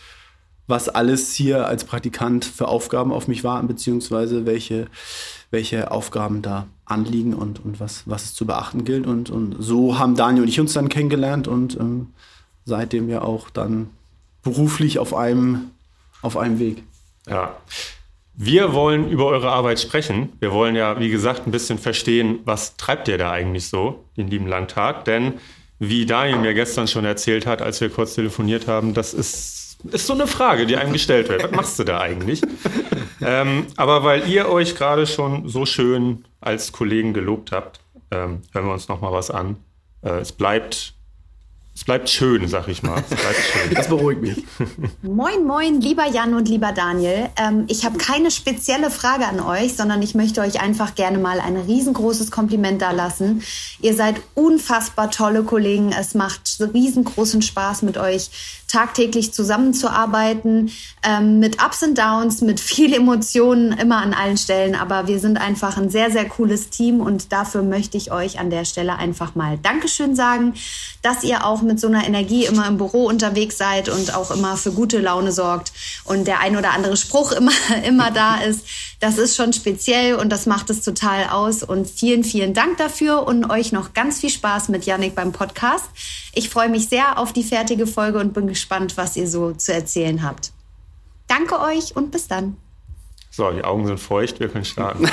was 0.66 0.88
alles 0.88 1.34
hier 1.34 1.66
als 1.66 1.84
Praktikant 1.84 2.46
für 2.46 2.68
Aufgaben 2.68 3.12
auf 3.12 3.28
mich 3.28 3.44
warten, 3.44 3.68
beziehungsweise 3.68 4.46
welche, 4.46 4.86
welche 5.50 5.90
Aufgaben 5.90 6.40
da 6.40 6.68
anliegen 6.86 7.34
und, 7.34 7.62
und 7.62 7.80
was, 7.80 8.04
was 8.06 8.24
es 8.24 8.34
zu 8.34 8.46
beachten 8.46 8.86
gilt. 8.86 9.06
Und, 9.06 9.28
und 9.28 9.56
so 9.58 9.98
haben 9.98 10.16
Daniel 10.16 10.44
und 10.44 10.48
ich 10.48 10.58
uns 10.58 10.72
dann 10.72 10.88
kennengelernt 10.88 11.48
und 11.48 11.78
ähm, 11.78 12.14
seitdem 12.64 13.10
ja 13.10 13.20
auch 13.20 13.50
dann 13.50 13.90
beruflich 14.42 14.98
auf 14.98 15.14
einem, 15.14 15.70
auf 16.22 16.38
einem 16.38 16.58
Weg. 16.58 16.82
Ja. 17.28 17.58
Wir 18.32 18.72
wollen 18.72 19.10
über 19.10 19.26
eure 19.26 19.50
Arbeit 19.50 19.78
sprechen. 19.78 20.32
Wir 20.40 20.50
wollen 20.50 20.76
ja, 20.76 20.98
wie 20.98 21.10
gesagt, 21.10 21.46
ein 21.46 21.50
bisschen 21.50 21.76
verstehen, 21.76 22.38
was 22.46 22.78
treibt 22.78 23.06
ihr 23.08 23.18
da 23.18 23.30
eigentlich 23.30 23.68
so 23.68 24.02
den 24.16 24.28
lieben 24.28 24.46
langen 24.46 24.68
Tag? 24.68 25.04
Denn 25.04 25.34
wie 25.80 26.04
Daniel 26.04 26.38
mir 26.38 26.54
gestern 26.54 26.86
schon 26.86 27.06
erzählt 27.06 27.46
hat, 27.46 27.62
als 27.62 27.80
wir 27.80 27.88
kurz 27.88 28.14
telefoniert 28.14 28.68
haben, 28.68 28.92
das 28.92 29.14
ist, 29.14 29.78
ist 29.90 30.06
so 30.06 30.12
eine 30.12 30.26
Frage, 30.26 30.66
die 30.66 30.76
einem 30.76 30.92
gestellt 30.92 31.30
wird. 31.30 31.42
Was 31.42 31.50
machst 31.52 31.78
du 31.78 31.84
da 31.84 31.98
eigentlich? 32.00 32.42
ähm, 33.22 33.66
aber 33.76 34.04
weil 34.04 34.28
ihr 34.28 34.50
euch 34.50 34.76
gerade 34.76 35.06
schon 35.06 35.48
so 35.48 35.64
schön 35.64 36.26
als 36.40 36.72
Kollegen 36.72 37.14
gelobt 37.14 37.50
habt, 37.50 37.80
ähm, 38.10 38.42
hören 38.52 38.66
wir 38.66 38.72
uns 38.74 38.88
noch 38.88 39.00
mal 39.00 39.10
was 39.10 39.30
an. 39.30 39.56
Äh, 40.02 40.18
es 40.20 40.32
bleibt 40.32 40.94
es 41.80 41.84
bleibt 41.84 42.10
schön, 42.10 42.46
sag 42.46 42.68
ich 42.68 42.82
mal. 42.82 43.02
Schön. 43.08 43.74
Das 43.74 43.88
beruhigt 43.88 44.20
mich. 44.20 44.44
Moin, 45.00 45.46
moin, 45.46 45.80
lieber 45.80 46.06
Jan 46.06 46.34
und 46.34 46.46
lieber 46.46 46.72
Daniel. 46.72 47.30
Ähm, 47.38 47.64
ich 47.68 47.86
habe 47.86 47.96
keine 47.96 48.30
spezielle 48.30 48.90
Frage 48.90 49.26
an 49.26 49.40
euch, 49.40 49.76
sondern 49.76 50.02
ich 50.02 50.14
möchte 50.14 50.42
euch 50.42 50.60
einfach 50.60 50.94
gerne 50.94 51.16
mal 51.16 51.40
ein 51.40 51.56
riesengroßes 51.56 52.30
Kompliment 52.30 52.82
da 52.82 52.90
lassen. 52.90 53.42
Ihr 53.80 53.94
seid 53.94 54.16
unfassbar 54.34 55.10
tolle 55.10 55.42
Kollegen. 55.42 55.90
Es 55.98 56.14
macht 56.14 56.58
riesengroßen 56.60 57.40
Spaß 57.40 57.80
mit 57.80 57.96
euch 57.96 58.28
tagtäglich 58.70 59.32
zusammenzuarbeiten, 59.32 60.70
ähm, 61.02 61.40
mit 61.40 61.62
Ups 61.62 61.82
und 61.82 61.98
Downs, 61.98 62.40
mit 62.40 62.60
viel 62.60 62.94
Emotionen, 62.94 63.72
immer 63.72 63.98
an 63.98 64.14
allen 64.14 64.36
Stellen. 64.36 64.74
Aber 64.74 65.08
wir 65.08 65.18
sind 65.18 65.38
einfach 65.38 65.76
ein 65.76 65.90
sehr, 65.90 66.10
sehr 66.10 66.28
cooles 66.28 66.70
Team 66.70 67.00
und 67.00 67.32
dafür 67.32 67.62
möchte 67.62 67.96
ich 67.96 68.12
euch 68.12 68.38
an 68.38 68.50
der 68.50 68.64
Stelle 68.64 68.96
einfach 68.96 69.34
mal 69.34 69.58
Dankeschön 69.58 70.14
sagen, 70.14 70.54
dass 71.02 71.24
ihr 71.24 71.46
auch 71.46 71.62
mit 71.62 71.80
so 71.80 71.88
einer 71.88 72.06
Energie 72.06 72.44
immer 72.44 72.68
im 72.68 72.76
Büro 72.76 73.06
unterwegs 73.06 73.58
seid 73.58 73.88
und 73.88 74.14
auch 74.14 74.30
immer 74.30 74.56
für 74.56 74.70
gute 74.70 75.00
Laune 75.00 75.32
sorgt 75.32 75.72
und 76.04 76.26
der 76.26 76.40
ein 76.40 76.56
oder 76.56 76.72
andere 76.72 76.96
Spruch 76.96 77.32
immer, 77.32 77.52
immer 77.84 78.10
da 78.10 78.36
ist. 78.36 78.64
Das 79.00 79.16
ist 79.16 79.34
schon 79.34 79.54
speziell 79.54 80.14
und 80.14 80.28
das 80.28 80.44
macht 80.44 80.68
es 80.68 80.82
total 80.82 81.24
aus. 81.30 81.62
Und 81.62 81.88
vielen, 81.88 82.22
vielen 82.22 82.52
Dank 82.52 82.76
dafür 82.76 83.26
und 83.26 83.50
euch 83.50 83.72
noch 83.72 83.94
ganz 83.94 84.20
viel 84.20 84.28
Spaß 84.28 84.68
mit 84.68 84.84
Yannick 84.84 85.14
beim 85.14 85.32
Podcast. 85.32 85.86
Ich 86.34 86.50
freue 86.50 86.68
mich 86.68 86.88
sehr 86.88 87.18
auf 87.18 87.32
die 87.32 87.42
fertige 87.42 87.86
Folge 87.86 88.18
und 88.18 88.34
bin 88.34 88.46
gespannt, 88.46 88.59
was 88.96 89.16
ihr 89.16 89.28
so 89.28 89.52
zu 89.52 89.72
erzählen 89.72 90.22
habt. 90.22 90.52
Danke 91.26 91.60
euch 91.60 91.94
und 91.96 92.10
bis 92.10 92.28
dann. 92.28 92.56
So, 93.30 93.50
die 93.52 93.62
Augen 93.62 93.86
sind 93.86 94.00
feucht, 94.00 94.40
wir 94.40 94.48
können 94.48 94.64
starten. 94.64 95.06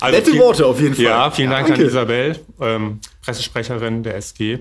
also 0.00 0.16
Nette 0.16 0.38
Worte 0.38 0.64
auf 0.66 0.80
jeden 0.80 0.94
Fall. 0.94 1.04
Ja, 1.04 1.30
vielen 1.32 1.50
Dank 1.50 1.66
Danke. 1.66 1.82
an 1.82 1.88
Isabel, 1.88 2.38
ähm, 2.60 3.00
Pressesprecherin 3.22 4.04
der 4.04 4.14
SG. 4.16 4.60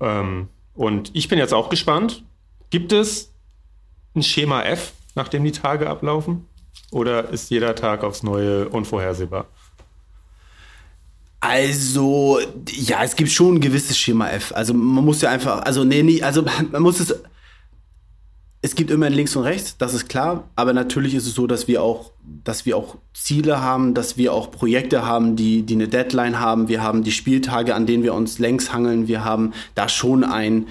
Ähm, 0.00 0.48
und 0.74 1.10
ich 1.14 1.28
bin 1.28 1.38
jetzt 1.38 1.54
auch 1.54 1.68
gespannt. 1.68 2.24
Gibt 2.70 2.92
es 2.92 3.32
ein 4.16 4.22
Schema 4.22 4.62
F, 4.62 4.92
nachdem 5.14 5.44
die 5.44 5.52
Tage 5.52 5.88
ablaufen? 5.88 6.46
Oder 6.90 7.28
ist 7.28 7.50
jeder 7.50 7.76
Tag 7.76 8.02
aufs 8.02 8.24
Neue 8.24 8.68
unvorhersehbar? 8.68 9.46
Also, 11.40 12.38
ja, 12.68 13.02
es 13.02 13.16
gibt 13.16 13.30
schon 13.30 13.56
ein 13.56 13.60
gewisses 13.60 13.96
Schema 13.96 14.28
F. 14.28 14.52
Also 14.54 14.74
man 14.74 15.04
muss 15.04 15.22
ja 15.22 15.30
einfach, 15.30 15.62
also 15.62 15.84
nee, 15.84 16.02
nee, 16.02 16.22
also 16.22 16.44
man 16.70 16.82
muss 16.82 17.00
es. 17.00 17.14
Es 18.62 18.74
gibt 18.74 18.90
immer 18.90 19.06
ein 19.06 19.14
links 19.14 19.34
und 19.36 19.44
rechts, 19.44 19.78
das 19.78 19.94
ist 19.94 20.10
klar. 20.10 20.50
Aber 20.54 20.74
natürlich 20.74 21.14
ist 21.14 21.26
es 21.26 21.34
so, 21.34 21.46
dass 21.46 21.66
wir 21.66 21.82
auch, 21.82 22.12
dass 22.44 22.66
wir 22.66 22.76
auch 22.76 22.98
Ziele 23.14 23.62
haben, 23.62 23.94
dass 23.94 24.18
wir 24.18 24.34
auch 24.34 24.50
Projekte 24.50 25.06
haben, 25.06 25.34
die, 25.34 25.62
die 25.62 25.76
eine 25.76 25.88
Deadline 25.88 26.38
haben. 26.40 26.68
Wir 26.68 26.82
haben 26.82 27.02
die 27.02 27.10
Spieltage, 27.12 27.74
an 27.74 27.86
denen 27.86 28.02
wir 28.02 28.12
uns 28.12 28.38
längs 28.38 28.70
hangeln. 28.70 29.08
Wir 29.08 29.24
haben 29.24 29.54
da 29.74 29.88
schon 29.88 30.24
ein, 30.24 30.66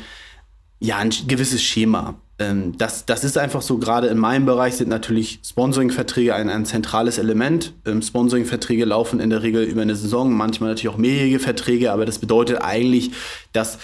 ja, 0.79 0.97
ein 0.97 1.09
gewisses 1.27 1.63
Schema. 1.63 2.13
Ähm, 2.39 2.77
das, 2.77 3.05
das 3.05 3.23
ist 3.23 3.37
einfach 3.37 3.61
so, 3.61 3.77
gerade 3.77 4.07
in 4.07 4.17
meinem 4.17 4.45
Bereich 4.45 4.75
sind 4.75 4.89
natürlich 4.89 5.39
Sponsoring-Verträge 5.45 6.33
ein, 6.33 6.49
ein 6.49 6.65
zentrales 6.65 7.17
Element. 7.17 7.73
Ähm, 7.85 8.01
Sponsoring-Verträge 8.01 8.85
laufen 8.85 9.19
in 9.19 9.29
der 9.29 9.43
Regel 9.43 9.63
über 9.63 9.81
eine 9.81 9.95
Saison, 9.95 10.33
manchmal 10.33 10.69
natürlich 10.69 10.93
auch 10.93 10.97
mehrjährige 10.97 11.39
Verträge, 11.39 11.91
aber 11.91 12.05
das 12.05 12.19
bedeutet 12.19 12.61
eigentlich, 12.61 13.11
dass 13.51 13.77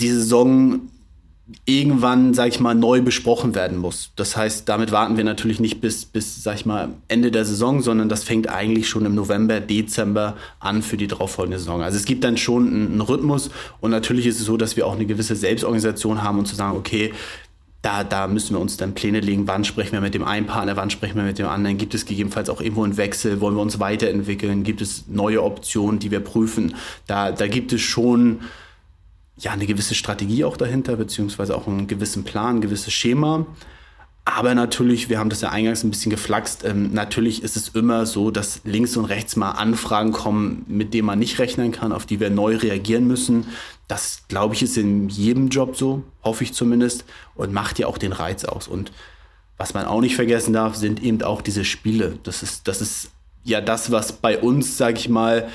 die 0.00 0.10
Saison 0.10 0.90
irgendwann, 1.64 2.34
sag 2.34 2.48
ich 2.48 2.60
mal, 2.60 2.74
neu 2.74 3.02
besprochen 3.02 3.54
werden 3.54 3.76
muss. 3.76 4.12
Das 4.16 4.36
heißt, 4.36 4.68
damit 4.68 4.92
warten 4.92 5.16
wir 5.16 5.24
natürlich 5.24 5.60
nicht 5.60 5.80
bis, 5.80 6.04
bis, 6.04 6.42
sag 6.42 6.54
ich 6.54 6.66
mal, 6.66 6.90
Ende 7.08 7.30
der 7.30 7.44
Saison, 7.44 7.82
sondern 7.82 8.08
das 8.08 8.24
fängt 8.24 8.48
eigentlich 8.48 8.88
schon 8.88 9.04
im 9.04 9.14
November, 9.14 9.60
Dezember 9.60 10.36
an 10.60 10.82
für 10.82 10.96
die 10.96 11.08
darauffolgende 11.08 11.58
Saison. 11.58 11.82
Also 11.82 11.98
es 11.98 12.04
gibt 12.04 12.24
dann 12.24 12.36
schon 12.36 12.68
einen, 12.68 12.92
einen 12.92 13.00
Rhythmus 13.00 13.50
und 13.80 13.90
natürlich 13.90 14.26
ist 14.26 14.38
es 14.38 14.46
so, 14.46 14.56
dass 14.56 14.76
wir 14.76 14.86
auch 14.86 14.94
eine 14.94 15.04
gewisse 15.04 15.34
Selbstorganisation 15.34 16.22
haben 16.22 16.38
und 16.38 16.46
zu 16.46 16.54
sagen, 16.54 16.76
okay, 16.76 17.12
da, 17.82 18.04
da 18.04 18.28
müssen 18.28 18.54
wir 18.54 18.60
uns 18.60 18.76
dann 18.76 18.94
Pläne 18.94 19.18
legen, 19.18 19.48
wann 19.48 19.64
sprechen 19.64 19.92
wir 19.92 20.00
mit 20.00 20.14
dem 20.14 20.22
einen 20.22 20.46
Partner, 20.46 20.76
wann 20.76 20.90
sprechen 20.90 21.16
wir 21.16 21.24
mit 21.24 21.40
dem 21.40 21.48
anderen, 21.48 21.78
gibt 21.78 21.94
es 21.94 22.06
gegebenenfalls 22.06 22.48
auch 22.48 22.60
irgendwo 22.60 22.84
einen 22.84 22.96
Wechsel, 22.96 23.40
wollen 23.40 23.56
wir 23.56 23.62
uns 23.62 23.80
weiterentwickeln, 23.80 24.62
gibt 24.62 24.80
es 24.80 25.04
neue 25.08 25.42
Optionen, 25.42 25.98
die 25.98 26.12
wir 26.12 26.20
prüfen. 26.20 26.76
Da, 27.08 27.32
da 27.32 27.48
gibt 27.48 27.72
es 27.72 27.80
schon 27.80 28.42
ja 29.36 29.52
eine 29.52 29.66
gewisse 29.66 29.94
Strategie 29.94 30.44
auch 30.44 30.56
dahinter, 30.56 30.96
beziehungsweise 30.96 31.56
auch 31.56 31.66
einen 31.66 31.86
gewissen 31.86 32.24
Plan, 32.24 32.56
ein 32.56 32.60
gewisses 32.60 32.92
Schema. 32.92 33.46
Aber 34.24 34.54
natürlich, 34.54 35.08
wir 35.08 35.18
haben 35.18 35.30
das 35.30 35.40
ja 35.40 35.48
eingangs 35.48 35.82
ein 35.82 35.90
bisschen 35.90 36.10
geflaxt, 36.10 36.64
ähm, 36.64 36.92
natürlich 36.92 37.42
ist 37.42 37.56
es 37.56 37.70
immer 37.70 38.06
so, 38.06 38.30
dass 38.30 38.60
links 38.64 38.96
und 38.96 39.06
rechts 39.06 39.34
mal 39.34 39.50
Anfragen 39.52 40.12
kommen, 40.12 40.64
mit 40.68 40.94
denen 40.94 41.06
man 41.06 41.18
nicht 41.18 41.40
rechnen 41.40 41.72
kann, 41.72 41.90
auf 41.90 42.06
die 42.06 42.20
wir 42.20 42.30
neu 42.30 42.56
reagieren 42.56 43.08
müssen. 43.08 43.48
Das, 43.88 44.22
glaube 44.28 44.54
ich, 44.54 44.62
ist 44.62 44.76
in 44.76 45.08
jedem 45.08 45.48
Job 45.48 45.76
so, 45.76 46.04
hoffe 46.22 46.44
ich 46.44 46.54
zumindest, 46.54 47.04
und 47.34 47.52
macht 47.52 47.80
ja 47.80 47.88
auch 47.88 47.98
den 47.98 48.12
Reiz 48.12 48.44
aus. 48.44 48.68
Und 48.68 48.92
was 49.56 49.74
man 49.74 49.86
auch 49.86 50.00
nicht 50.00 50.14
vergessen 50.14 50.52
darf, 50.52 50.76
sind 50.76 51.02
eben 51.02 51.20
auch 51.22 51.42
diese 51.42 51.64
Spiele. 51.64 52.18
Das 52.22 52.44
ist, 52.44 52.68
das 52.68 52.80
ist 52.80 53.10
ja 53.42 53.60
das, 53.60 53.90
was 53.90 54.12
bei 54.12 54.38
uns, 54.38 54.78
sage 54.78 54.98
ich 54.98 55.08
mal, 55.08 55.48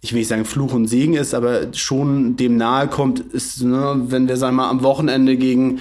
ich 0.00 0.12
will 0.12 0.20
nicht 0.20 0.28
sagen 0.28 0.44
Fluch 0.44 0.74
und 0.74 0.86
Segen 0.86 1.14
ist, 1.14 1.34
aber 1.34 1.72
schon 1.74 2.36
dem 2.36 2.56
nahe 2.56 2.88
kommt, 2.88 3.20
ist, 3.20 3.62
ne, 3.62 4.00
wenn 4.08 4.28
wir, 4.28 4.36
sagen 4.36 4.56
wir 4.56 4.62
mal, 4.62 4.70
am 4.70 4.82
Wochenende 4.82 5.36
gegen, 5.36 5.80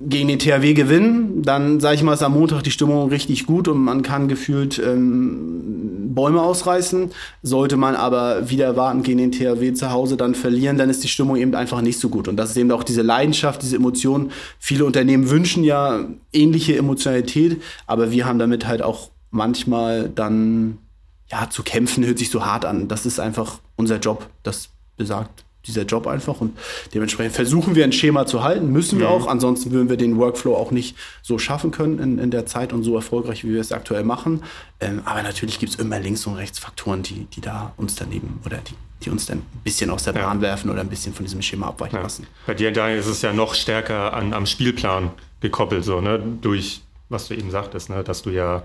gegen 0.00 0.28
den 0.28 0.38
THW 0.38 0.74
gewinnen, 0.74 1.42
dann, 1.42 1.80
sage 1.80 1.96
ich 1.96 2.02
mal, 2.02 2.14
ist 2.14 2.22
am 2.22 2.34
Montag 2.34 2.62
die 2.62 2.70
Stimmung 2.70 3.08
richtig 3.08 3.46
gut 3.46 3.66
und 3.66 3.78
man 3.78 4.02
kann 4.02 4.28
gefühlt 4.28 4.78
ähm, 4.78 6.14
Bäume 6.14 6.42
ausreißen. 6.42 7.10
Sollte 7.42 7.76
man 7.76 7.96
aber 7.96 8.48
wieder 8.48 8.76
warten 8.76 9.02
gegen 9.02 9.18
den 9.18 9.32
THW 9.32 9.72
zu 9.72 9.90
Hause 9.90 10.16
dann 10.16 10.36
verlieren, 10.36 10.78
dann 10.78 10.90
ist 10.90 11.02
die 11.02 11.08
Stimmung 11.08 11.36
eben 11.36 11.54
einfach 11.54 11.80
nicht 11.80 11.98
so 11.98 12.08
gut. 12.08 12.28
Und 12.28 12.36
das 12.36 12.50
ist 12.50 12.56
eben 12.56 12.70
auch 12.70 12.84
diese 12.84 13.02
Leidenschaft, 13.02 13.62
diese 13.62 13.76
Emotion. 13.76 14.30
Viele 14.60 14.84
Unternehmen 14.84 15.30
wünschen 15.30 15.64
ja 15.64 16.06
ähnliche 16.32 16.76
Emotionalität, 16.76 17.60
aber 17.88 18.12
wir 18.12 18.26
haben 18.26 18.38
damit 18.38 18.66
halt 18.66 18.82
auch 18.82 19.10
manchmal 19.30 20.08
dann 20.08 20.78
ja, 21.34 21.50
zu 21.50 21.64
kämpfen 21.64 22.06
hört 22.06 22.18
sich 22.18 22.30
so 22.30 22.44
hart 22.44 22.64
an. 22.64 22.86
Das 22.86 23.06
ist 23.06 23.18
einfach 23.18 23.58
unser 23.74 23.98
Job. 23.98 24.28
Das 24.44 24.68
besagt 24.96 25.44
dieser 25.66 25.82
Job 25.82 26.06
einfach. 26.06 26.40
Und 26.40 26.56
dementsprechend 26.94 27.34
versuchen 27.34 27.74
wir 27.74 27.82
ein 27.82 27.92
Schema 27.92 28.24
zu 28.24 28.44
halten, 28.44 28.70
müssen 28.70 29.00
wir 29.00 29.08
mhm. 29.08 29.14
auch. 29.14 29.26
Ansonsten 29.26 29.72
würden 29.72 29.88
wir 29.88 29.96
den 29.96 30.16
Workflow 30.16 30.54
auch 30.54 30.70
nicht 30.70 30.96
so 31.22 31.38
schaffen 31.38 31.72
können 31.72 31.98
in, 31.98 32.18
in 32.18 32.30
der 32.30 32.46
Zeit 32.46 32.72
und 32.72 32.84
so 32.84 32.94
erfolgreich, 32.94 33.44
wie 33.44 33.52
wir 33.52 33.60
es 33.60 33.72
aktuell 33.72 34.04
machen. 34.04 34.44
Ähm, 34.78 35.02
aber 35.06 35.24
natürlich 35.24 35.58
gibt 35.58 35.72
es 35.72 35.78
immer 35.78 35.98
links 35.98 36.24
und 36.26 36.34
rechts 36.34 36.60
Faktoren, 36.60 37.02
die, 37.02 37.24
die 37.24 37.40
da 37.40 37.72
uns 37.76 37.96
daneben 37.96 38.40
oder 38.44 38.58
die, 38.58 38.74
die 39.02 39.10
uns 39.10 39.26
dann 39.26 39.38
ein 39.38 39.60
bisschen 39.64 39.90
aus 39.90 40.04
der 40.04 40.12
Bahn 40.12 40.36
ja. 40.36 40.42
werfen 40.42 40.70
oder 40.70 40.82
ein 40.82 40.88
bisschen 40.88 41.14
von 41.14 41.24
diesem 41.24 41.42
Schema 41.42 41.66
abweichen 41.66 41.96
ja. 41.96 42.02
lassen. 42.02 42.28
Bei 42.46 42.54
dir, 42.54 42.70
Daniel, 42.70 43.00
ist 43.00 43.06
es 43.06 43.22
ja 43.22 43.32
noch 43.32 43.54
stärker 43.54 44.12
an, 44.12 44.34
am 44.34 44.46
Spielplan 44.46 45.10
gekoppelt, 45.40 45.84
so, 45.84 46.00
ne? 46.00 46.22
Durch, 46.42 46.82
was 47.08 47.26
du 47.26 47.34
eben 47.34 47.50
sagtest, 47.50 47.90
ne? 47.90 48.04
dass 48.04 48.22
du 48.22 48.30
ja 48.30 48.62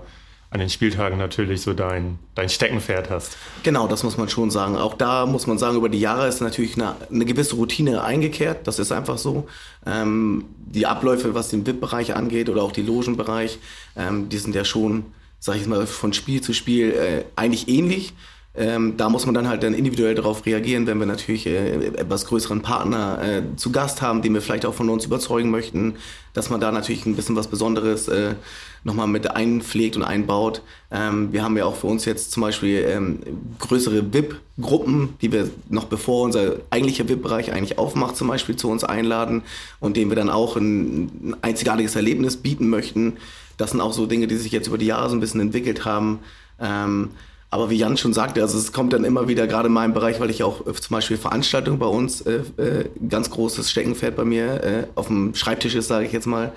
an 0.50 0.58
den 0.58 0.68
Spieltagen 0.68 1.16
natürlich 1.16 1.62
so 1.62 1.74
dein, 1.74 2.18
dein 2.34 2.48
Steckenpferd 2.48 3.08
hast. 3.08 3.36
Genau, 3.62 3.86
das 3.86 4.02
muss 4.02 4.16
man 4.16 4.28
schon 4.28 4.50
sagen. 4.50 4.76
Auch 4.76 4.94
da 4.94 5.24
muss 5.24 5.46
man 5.46 5.58
sagen, 5.58 5.76
über 5.76 5.88
die 5.88 6.00
Jahre 6.00 6.26
ist 6.26 6.40
natürlich 6.40 6.74
eine, 6.74 6.96
eine 7.08 7.24
gewisse 7.24 7.54
Routine 7.54 8.02
eingekehrt. 8.02 8.66
Das 8.66 8.80
ist 8.80 8.90
einfach 8.90 9.16
so. 9.16 9.46
Ähm, 9.86 10.46
die 10.58 10.86
Abläufe, 10.86 11.34
was 11.34 11.50
den 11.50 11.64
VIP-Bereich 11.64 12.16
angeht 12.16 12.48
oder 12.48 12.64
auch 12.64 12.72
die 12.72 12.82
Logenbereich, 12.82 13.58
ähm, 13.96 14.28
die 14.28 14.38
sind 14.38 14.56
ja 14.56 14.64
schon, 14.64 15.06
sag 15.38 15.56
ich 15.56 15.66
mal, 15.66 15.86
von 15.86 16.12
Spiel 16.12 16.40
zu 16.40 16.52
Spiel 16.52 16.90
äh, 16.90 17.24
eigentlich 17.36 17.68
ähnlich. 17.68 18.12
Ähm, 18.52 18.96
da 18.96 19.08
muss 19.08 19.26
man 19.26 19.34
dann 19.34 19.48
halt 19.48 19.62
dann 19.62 19.74
individuell 19.74 20.16
darauf 20.16 20.44
reagieren, 20.44 20.88
wenn 20.88 20.98
wir 20.98 21.06
natürlich 21.06 21.46
äh, 21.46 21.86
etwas 21.86 22.26
größeren 22.26 22.62
Partner 22.62 23.22
äh, 23.22 23.42
zu 23.56 23.70
Gast 23.70 24.02
haben, 24.02 24.22
den 24.22 24.34
wir 24.34 24.42
vielleicht 24.42 24.66
auch 24.66 24.74
von 24.74 24.90
uns 24.90 25.04
überzeugen 25.04 25.50
möchten, 25.50 25.94
dass 26.32 26.50
man 26.50 26.60
da 26.60 26.72
natürlich 26.72 27.06
ein 27.06 27.14
bisschen 27.14 27.36
was 27.36 27.46
Besonderes 27.46 28.08
äh, 28.08 28.34
nochmal 28.82 29.06
mit 29.06 29.30
einpflegt 29.30 29.94
und 29.96 30.02
einbaut. 30.02 30.62
Ähm, 30.90 31.32
wir 31.32 31.44
haben 31.44 31.56
ja 31.56 31.64
auch 31.64 31.76
für 31.76 31.86
uns 31.86 32.04
jetzt 32.06 32.32
zum 32.32 32.40
Beispiel 32.40 32.84
ähm, 32.88 33.20
größere 33.60 34.12
VIP-Gruppen, 34.12 35.10
die 35.22 35.30
wir 35.30 35.48
noch 35.68 35.84
bevor 35.84 36.24
unser 36.24 36.56
eigentlicher 36.70 37.08
VIP-Bereich 37.08 37.52
eigentlich 37.52 37.78
aufmacht, 37.78 38.16
zum 38.16 38.26
Beispiel 38.26 38.56
zu 38.56 38.68
uns 38.68 38.82
einladen 38.82 39.42
und 39.78 39.96
denen 39.96 40.10
wir 40.10 40.16
dann 40.16 40.30
auch 40.30 40.56
ein, 40.56 41.04
ein 41.04 41.36
einzigartiges 41.42 41.94
Erlebnis 41.94 42.36
bieten 42.36 42.68
möchten. 42.68 43.18
Das 43.58 43.70
sind 43.70 43.80
auch 43.80 43.92
so 43.92 44.06
Dinge, 44.06 44.26
die 44.26 44.36
sich 44.36 44.50
jetzt 44.50 44.66
über 44.66 44.78
die 44.78 44.86
Jahre 44.86 45.08
so 45.08 45.14
ein 45.14 45.20
bisschen 45.20 45.40
entwickelt 45.40 45.84
haben. 45.84 46.18
Ähm, 46.58 47.10
aber 47.50 47.68
wie 47.68 47.76
Jan 47.76 47.96
schon 47.96 48.12
sagte, 48.12 48.42
also 48.42 48.56
es 48.56 48.72
kommt 48.72 48.92
dann 48.92 49.04
immer 49.04 49.26
wieder, 49.26 49.46
gerade 49.48 49.66
in 49.66 49.72
meinem 49.72 49.92
Bereich, 49.92 50.20
weil 50.20 50.30
ich 50.30 50.42
auch 50.44 50.66
äh, 50.66 50.72
zum 50.72 50.94
Beispiel 50.94 51.16
Veranstaltungen 51.16 51.78
bei 51.78 51.86
uns, 51.86 52.20
äh, 52.22 52.42
äh, 52.56 52.88
ganz 53.08 53.30
großes 53.30 53.70
Steckenpferd 53.70 54.14
bei 54.14 54.24
mir 54.24 54.62
äh, 54.62 54.86
auf 54.94 55.08
dem 55.08 55.34
Schreibtisch 55.34 55.74
ist, 55.74 55.88
sage 55.88 56.06
ich 56.06 56.12
jetzt 56.12 56.26
mal. 56.26 56.52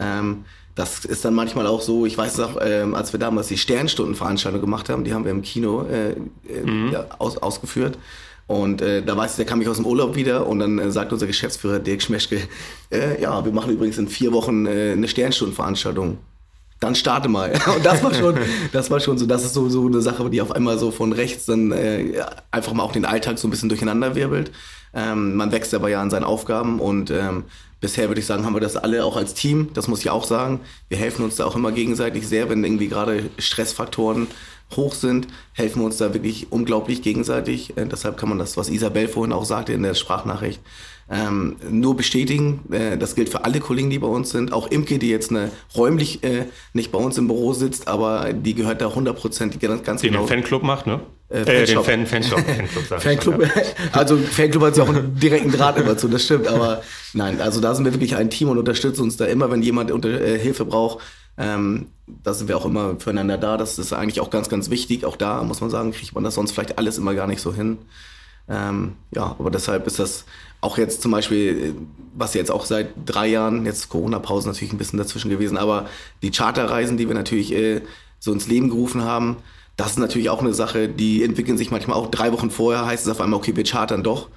Ähm, 0.00 0.44
das 0.74 1.04
ist 1.04 1.24
dann 1.24 1.34
manchmal 1.34 1.66
auch 1.66 1.82
so, 1.82 2.06
ich 2.06 2.16
weiß 2.16 2.38
noch, 2.38 2.56
ähm, 2.62 2.94
als 2.94 3.12
wir 3.12 3.20
damals 3.20 3.48
die 3.48 3.58
Sternstundenveranstaltung 3.58 4.60
gemacht 4.60 4.88
haben, 4.88 5.04
die 5.04 5.12
haben 5.12 5.24
wir 5.24 5.32
im 5.32 5.42
Kino 5.42 5.82
äh, 5.82 6.12
äh 6.12 6.62
mhm. 6.64 6.92
ja, 6.92 7.06
aus, 7.18 7.36
ausgeführt. 7.36 7.98
Und 8.46 8.80
äh, 8.80 9.02
da 9.02 9.14
weiß 9.14 9.32
ich, 9.32 9.36
der 9.36 9.44
kam 9.44 9.60
ich 9.60 9.68
aus 9.68 9.76
dem 9.76 9.84
Urlaub 9.84 10.14
wieder 10.14 10.46
und 10.46 10.60
dann 10.60 10.78
äh, 10.78 10.90
sagt 10.90 11.12
unser 11.12 11.26
Geschäftsführer 11.26 11.80
Dirk 11.80 12.00
Schmeschke, 12.00 12.40
äh, 12.90 13.20
ja, 13.20 13.44
wir 13.44 13.52
machen 13.52 13.72
übrigens 13.72 13.98
in 13.98 14.08
vier 14.08 14.32
Wochen 14.32 14.64
äh, 14.64 14.92
eine 14.92 15.08
Sternstundenveranstaltung 15.08 16.16
dann 16.80 16.94
starte 16.94 17.28
mal. 17.28 17.52
Und 17.76 17.84
das 17.84 18.02
war 18.02 18.14
schon, 18.14 18.38
das 18.72 18.90
war 18.90 19.00
schon 19.00 19.18
so, 19.18 19.26
das 19.26 19.44
ist 19.44 19.54
so, 19.54 19.68
so 19.68 19.86
eine 19.86 20.00
Sache, 20.00 20.28
die 20.30 20.40
auf 20.40 20.52
einmal 20.52 20.78
so 20.78 20.90
von 20.90 21.12
rechts 21.12 21.46
dann 21.46 21.72
äh, 21.72 22.22
einfach 22.50 22.72
mal 22.72 22.82
auch 22.82 22.92
den 22.92 23.04
Alltag 23.04 23.38
so 23.38 23.48
ein 23.48 23.50
bisschen 23.50 23.68
durcheinander 23.68 24.14
wirbelt. 24.14 24.52
Ähm, 24.94 25.34
man 25.34 25.52
wächst 25.52 25.74
aber 25.74 25.88
ja 25.88 26.00
an 26.00 26.10
seinen 26.10 26.24
Aufgaben 26.24 26.80
und 26.80 27.10
ähm, 27.10 27.44
bisher 27.80 28.08
würde 28.08 28.20
ich 28.20 28.26
sagen, 28.26 28.44
haben 28.44 28.54
wir 28.54 28.60
das 28.60 28.76
alle 28.76 29.04
auch 29.04 29.16
als 29.16 29.34
Team, 29.34 29.68
das 29.74 29.88
muss 29.88 30.00
ich 30.00 30.10
auch 30.10 30.24
sagen. 30.24 30.60
Wir 30.88 30.98
helfen 30.98 31.24
uns 31.24 31.36
da 31.36 31.44
auch 31.44 31.56
immer 31.56 31.72
gegenseitig 31.72 32.26
sehr, 32.26 32.48
wenn 32.48 32.64
irgendwie 32.64 32.88
gerade 32.88 33.28
Stressfaktoren 33.38 34.28
hoch 34.76 34.94
sind, 34.94 35.28
helfen 35.52 35.80
wir 35.80 35.86
uns 35.86 35.96
da 35.96 36.12
wirklich 36.12 36.48
unglaublich 36.50 37.02
gegenseitig. 37.02 37.76
Äh, 37.76 37.86
deshalb 37.86 38.16
kann 38.16 38.28
man 38.28 38.38
das, 38.38 38.56
was 38.56 38.68
Isabel 38.68 39.08
vorhin 39.08 39.32
auch 39.32 39.44
sagte 39.44 39.72
in 39.72 39.82
der 39.82 39.94
Sprachnachricht, 39.94 40.60
ähm, 41.10 41.56
nur 41.70 41.96
bestätigen. 41.96 42.60
Äh, 42.70 42.98
das 42.98 43.14
gilt 43.14 43.28
für 43.28 43.44
alle 43.44 43.60
Kollegen, 43.60 43.90
die 43.90 43.98
bei 43.98 44.06
uns 44.06 44.30
sind. 44.30 44.52
Auch 44.52 44.70
Imke, 44.70 44.98
die 44.98 45.08
jetzt 45.08 45.30
eine, 45.30 45.50
räumlich 45.76 46.22
äh, 46.22 46.46
nicht 46.74 46.92
bei 46.92 46.98
uns 46.98 47.16
im 47.16 47.26
Büro 47.26 47.52
sitzt, 47.54 47.88
aber 47.88 48.32
die 48.32 48.54
gehört 48.54 48.80
da 48.80 48.88
100% 48.88 49.58
ganz, 49.58 49.82
ganz 49.82 50.00
die 50.02 50.08
genau. 50.08 50.20
Den 50.20 50.28
Fanclub 50.28 50.62
macht, 50.62 50.86
ne? 50.86 51.00
Äh, 51.30 51.40
äh, 51.40 51.66
den 51.66 51.82
Fan, 51.82 52.06
Fanshop. 52.06 52.40
Fanclub, 52.40 52.84
Fanclub, 53.00 53.42
ja. 53.42 53.48
also 53.92 54.16
Fanclub 54.16 54.62
hat 54.62 54.76
ja 54.76 54.84
auch 54.84 54.88
einen 54.88 55.14
direkten 55.18 55.52
Draht 55.52 55.78
immer 55.78 55.96
zu, 55.96 56.08
das 56.08 56.24
stimmt. 56.24 56.46
Aber 56.46 56.82
nein, 57.12 57.40
also 57.40 57.60
da 57.60 57.74
sind 57.74 57.84
wir 57.84 57.92
wirklich 57.92 58.16
ein 58.16 58.30
Team 58.30 58.48
und 58.48 58.58
unterstützen 58.58 59.02
uns 59.02 59.16
da 59.16 59.26
immer, 59.26 59.50
wenn 59.50 59.62
jemand 59.62 59.90
unter, 59.90 60.08
äh, 60.08 60.38
Hilfe 60.38 60.64
braucht. 60.64 61.02
Ähm, 61.36 61.86
da 62.06 62.34
sind 62.34 62.48
wir 62.48 62.56
auch 62.56 62.64
immer 62.64 62.96
füreinander 62.98 63.38
da. 63.38 63.56
Das 63.56 63.78
ist 63.78 63.92
eigentlich 63.92 64.20
auch 64.20 64.30
ganz, 64.30 64.48
ganz 64.48 64.70
wichtig. 64.70 65.04
Auch 65.04 65.16
da 65.16 65.42
muss 65.42 65.60
man 65.60 65.70
sagen, 65.70 65.92
kriegt 65.92 66.14
man 66.14 66.24
das 66.24 66.34
sonst 66.34 66.52
vielleicht 66.52 66.78
alles 66.78 66.98
immer 66.98 67.14
gar 67.14 67.26
nicht 67.26 67.40
so 67.40 67.54
hin. 67.54 67.78
Ähm, 68.48 68.94
ja, 69.10 69.36
aber 69.38 69.50
deshalb 69.50 69.86
ist 69.86 69.98
das 69.98 70.24
auch 70.60 70.78
jetzt 70.78 71.02
zum 71.02 71.12
Beispiel, 71.12 71.74
was 72.14 72.34
jetzt 72.34 72.50
auch 72.50 72.64
seit 72.64 72.88
drei 73.06 73.28
Jahren, 73.28 73.64
jetzt 73.64 73.88
Corona-Pause 73.88 74.48
natürlich 74.48 74.72
ein 74.72 74.78
bisschen 74.78 74.98
dazwischen 74.98 75.30
gewesen, 75.30 75.56
aber 75.56 75.86
die 76.22 76.30
Charterreisen, 76.30 76.96
die 76.96 77.06
wir 77.06 77.14
natürlich 77.14 77.52
äh, 77.52 77.82
so 78.18 78.32
ins 78.32 78.48
Leben 78.48 78.68
gerufen 78.68 79.04
haben, 79.04 79.36
das 79.76 79.92
ist 79.92 79.98
natürlich 79.98 80.28
auch 80.28 80.40
eine 80.40 80.54
Sache, 80.54 80.88
die 80.88 81.22
entwickeln 81.22 81.56
sich 81.56 81.70
manchmal 81.70 81.96
auch 81.96 82.10
drei 82.10 82.32
Wochen 82.32 82.50
vorher, 82.50 82.86
heißt 82.86 83.06
es 83.06 83.12
auf 83.12 83.20
einmal, 83.20 83.38
okay, 83.38 83.54
wir 83.54 83.62
chartern 83.62 84.02
doch. 84.02 84.28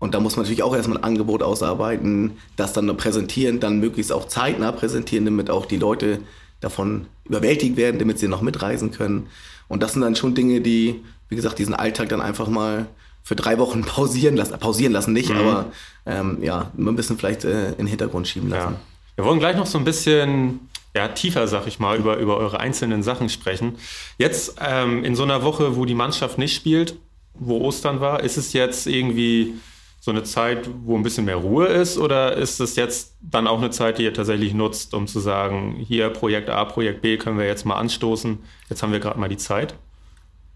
Und 0.00 0.14
da 0.14 0.20
muss 0.20 0.34
man 0.34 0.44
natürlich 0.44 0.64
auch 0.64 0.74
erstmal 0.74 0.98
ein 0.98 1.04
Angebot 1.04 1.42
ausarbeiten, 1.42 2.32
das 2.56 2.72
dann 2.72 2.96
präsentieren, 2.96 3.60
dann 3.60 3.78
möglichst 3.78 4.12
auch 4.12 4.26
zeitnah 4.26 4.72
präsentieren, 4.72 5.26
damit 5.26 5.50
auch 5.50 5.66
die 5.66 5.76
Leute 5.76 6.20
davon 6.58 7.06
überwältigt 7.24 7.76
werden, 7.76 7.98
damit 7.98 8.18
sie 8.18 8.26
noch 8.26 8.40
mitreisen 8.40 8.90
können. 8.90 9.28
Und 9.68 9.82
das 9.82 9.92
sind 9.92 10.02
dann 10.02 10.16
schon 10.16 10.34
Dinge, 10.34 10.60
die, 10.60 11.04
wie 11.28 11.36
gesagt, 11.36 11.58
diesen 11.60 11.74
Alltag 11.74 12.08
dann 12.08 12.20
einfach 12.20 12.48
mal 12.48 12.86
für 13.22 13.36
drei 13.36 13.58
Wochen 13.58 13.82
pausieren 13.86 14.36
lassen, 14.36 14.58
pausieren 14.58 14.92
lassen 14.92 15.12
nicht, 15.12 15.30
mhm. 15.30 15.36
aber 15.36 15.66
ähm, 16.06 16.38
ja, 16.42 16.70
ein 16.76 16.96
bisschen 16.96 17.18
vielleicht 17.18 17.44
äh, 17.44 17.70
in 17.70 17.78
den 17.78 17.86
Hintergrund 17.86 18.28
schieben 18.28 18.50
lassen. 18.50 18.74
Ja. 18.74 18.80
Wir 19.16 19.24
wollen 19.24 19.38
gleich 19.38 19.56
noch 19.56 19.66
so 19.66 19.78
ein 19.78 19.84
bisschen 19.84 20.60
ja, 20.94 21.08
tiefer, 21.08 21.46
sag 21.46 21.66
ich 21.66 21.78
mal, 21.78 21.98
über, 21.98 22.16
über 22.16 22.36
eure 22.36 22.58
einzelnen 22.58 23.02
Sachen 23.02 23.28
sprechen. 23.28 23.76
Jetzt 24.18 24.56
ähm, 24.60 25.04
in 25.04 25.14
so 25.14 25.22
einer 25.22 25.42
Woche, 25.42 25.76
wo 25.76 25.84
die 25.84 25.94
Mannschaft 25.94 26.38
nicht 26.38 26.54
spielt, 26.54 26.96
wo 27.34 27.60
Ostern 27.60 28.00
war, 28.00 28.22
ist 28.22 28.36
es 28.36 28.52
jetzt 28.52 28.86
irgendwie 28.86 29.54
so 30.00 30.10
eine 30.10 30.22
Zeit, 30.22 30.68
wo 30.84 30.96
ein 30.96 31.02
bisschen 31.02 31.26
mehr 31.26 31.36
Ruhe 31.36 31.66
ist 31.66 31.98
oder 31.98 32.36
ist 32.36 32.58
es 32.58 32.74
jetzt 32.74 33.14
dann 33.20 33.46
auch 33.46 33.58
eine 33.58 33.70
Zeit, 33.70 33.98
die 33.98 34.04
ihr 34.04 34.14
tatsächlich 34.14 34.54
nutzt, 34.54 34.94
um 34.94 35.06
zu 35.06 35.20
sagen, 35.20 35.76
hier 35.86 36.08
Projekt 36.08 36.48
A, 36.48 36.64
Projekt 36.64 37.02
B 37.02 37.18
können 37.18 37.38
wir 37.38 37.46
jetzt 37.46 37.66
mal 37.66 37.76
anstoßen, 37.76 38.38
jetzt 38.70 38.82
haben 38.82 38.92
wir 38.92 39.00
gerade 39.00 39.20
mal 39.20 39.28
die 39.28 39.36
Zeit? 39.36 39.74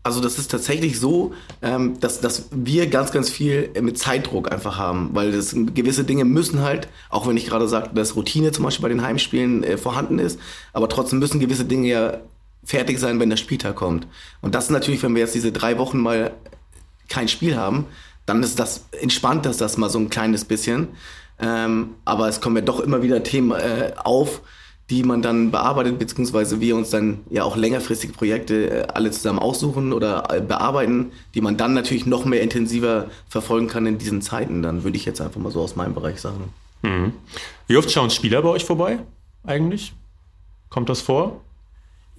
Also 0.05 0.21
das 0.21 0.39
ist 0.39 0.51
tatsächlich 0.51 1.01
so, 1.01 1.33
ähm, 1.63 1.99
dass, 1.99 2.21
dass 2.21 2.49
wir 2.51 2.89
ganz, 2.89 3.11
ganz 3.11 3.31
viel 3.31 3.71
mit 3.81 3.99
Zeitdruck 3.99 4.53
einfach 4.53 4.77
haben, 4.77 5.11
weil 5.15 5.33
das, 5.33 5.57
gewisse 5.75 6.05
Dinge 6.05 6.27
müssen 6.27 6.61
halt, 6.61 6.89
auch 7.09 7.27
wenn 7.27 7.39
ich 7.39 7.47
gerade 7.47 7.67
sagte, 7.67 7.95
dass 7.95 8.15
Routine 8.15 8.53
zum 8.53 8.65
Beispiel 8.65 8.83
bei 8.83 8.91
den 8.91 9.03
Heimspielen 9.03 9.65
äh, 9.65 9.79
vorhanden 9.79 10.19
ist, 10.19 10.39
aber 10.75 10.91
trotzdem 10.91 11.21
müssen 11.21 11.41
gewisse 11.41 11.65
Dinge 11.65 11.89
ja 11.89 12.21
fertig 12.63 12.99
sein, 12.99 13.19
wenn 13.19 13.31
der 13.31 13.39
Spieltag 13.39 13.77
kommt. 13.77 14.07
Und 14.43 14.55
das 14.55 14.65
ist 14.65 14.71
natürlich, 14.71 15.03
wenn 15.03 15.15
wir 15.15 15.23
jetzt 15.23 15.35
diese 15.35 15.53
drei 15.53 15.79
Wochen 15.79 15.99
mal 15.99 16.33
kein 17.09 17.29
Spiel 17.29 17.57
haben, 17.57 17.87
dann 18.27 18.43
ist 18.43 18.59
das 18.59 18.85
entspannt, 19.01 19.47
dass 19.47 19.57
das 19.57 19.79
mal 19.79 19.89
so 19.89 19.99
ein 19.99 20.11
kleines 20.11 20.45
bisschen. 20.45 20.89
Ähm, 21.39 21.95
aber 22.05 22.29
es 22.29 22.43
kommen 22.43 22.57
ja 22.57 22.63
doch 22.63 22.81
immer 22.81 23.03
wieder 23.03 23.23
Themen 23.23 23.53
äh, 23.53 23.93
auf, 23.97 24.43
die 24.91 25.03
man 25.03 25.23
dann 25.23 25.51
bearbeitet, 25.51 25.99
beziehungsweise 25.99 26.61
wir 26.61 26.77
uns 26.77 26.91
dann 26.91 27.21
ja 27.31 27.45
auch 27.45 27.57
längerfristige 27.57 28.13
Projekte 28.13 28.71
äh, 28.71 28.87
alle 28.93 29.11
zusammen 29.11 29.39
aussuchen 29.39 29.93
oder 29.93 30.29
äh, 30.31 30.41
bearbeiten, 30.41 31.13
die 31.35 31.41
man 31.41 31.57
dann 31.57 31.73
natürlich 31.73 32.05
noch 32.05 32.25
mehr 32.27 32.43
intensiver 32.43 33.07
verfolgen 33.29 33.67
kann 33.67 33.87
in 33.87 33.99
diesen 33.99 34.21
Zeiten. 34.21 34.63
Dann 34.63 34.85
würde 34.85 34.97
ich 34.97 35.07
jetzt 35.07 35.21
einfach 35.21 35.41
mal 35.41 35.51
so 35.51 35.63
aus 35.63 35.77
meinem 35.77 35.95
Bereich 35.95 36.21
sagen. 36.21 36.53
Mhm. 36.83 37.13
Wie 37.67 37.77
oft 37.77 37.91
schauen 37.91 38.11
Spieler 38.11 38.43
bei 38.43 38.51
euch 38.51 38.65
vorbei 38.65 38.99
eigentlich? 39.43 39.95
Kommt 40.69 40.89
das 40.89 41.01
vor? 41.01 41.41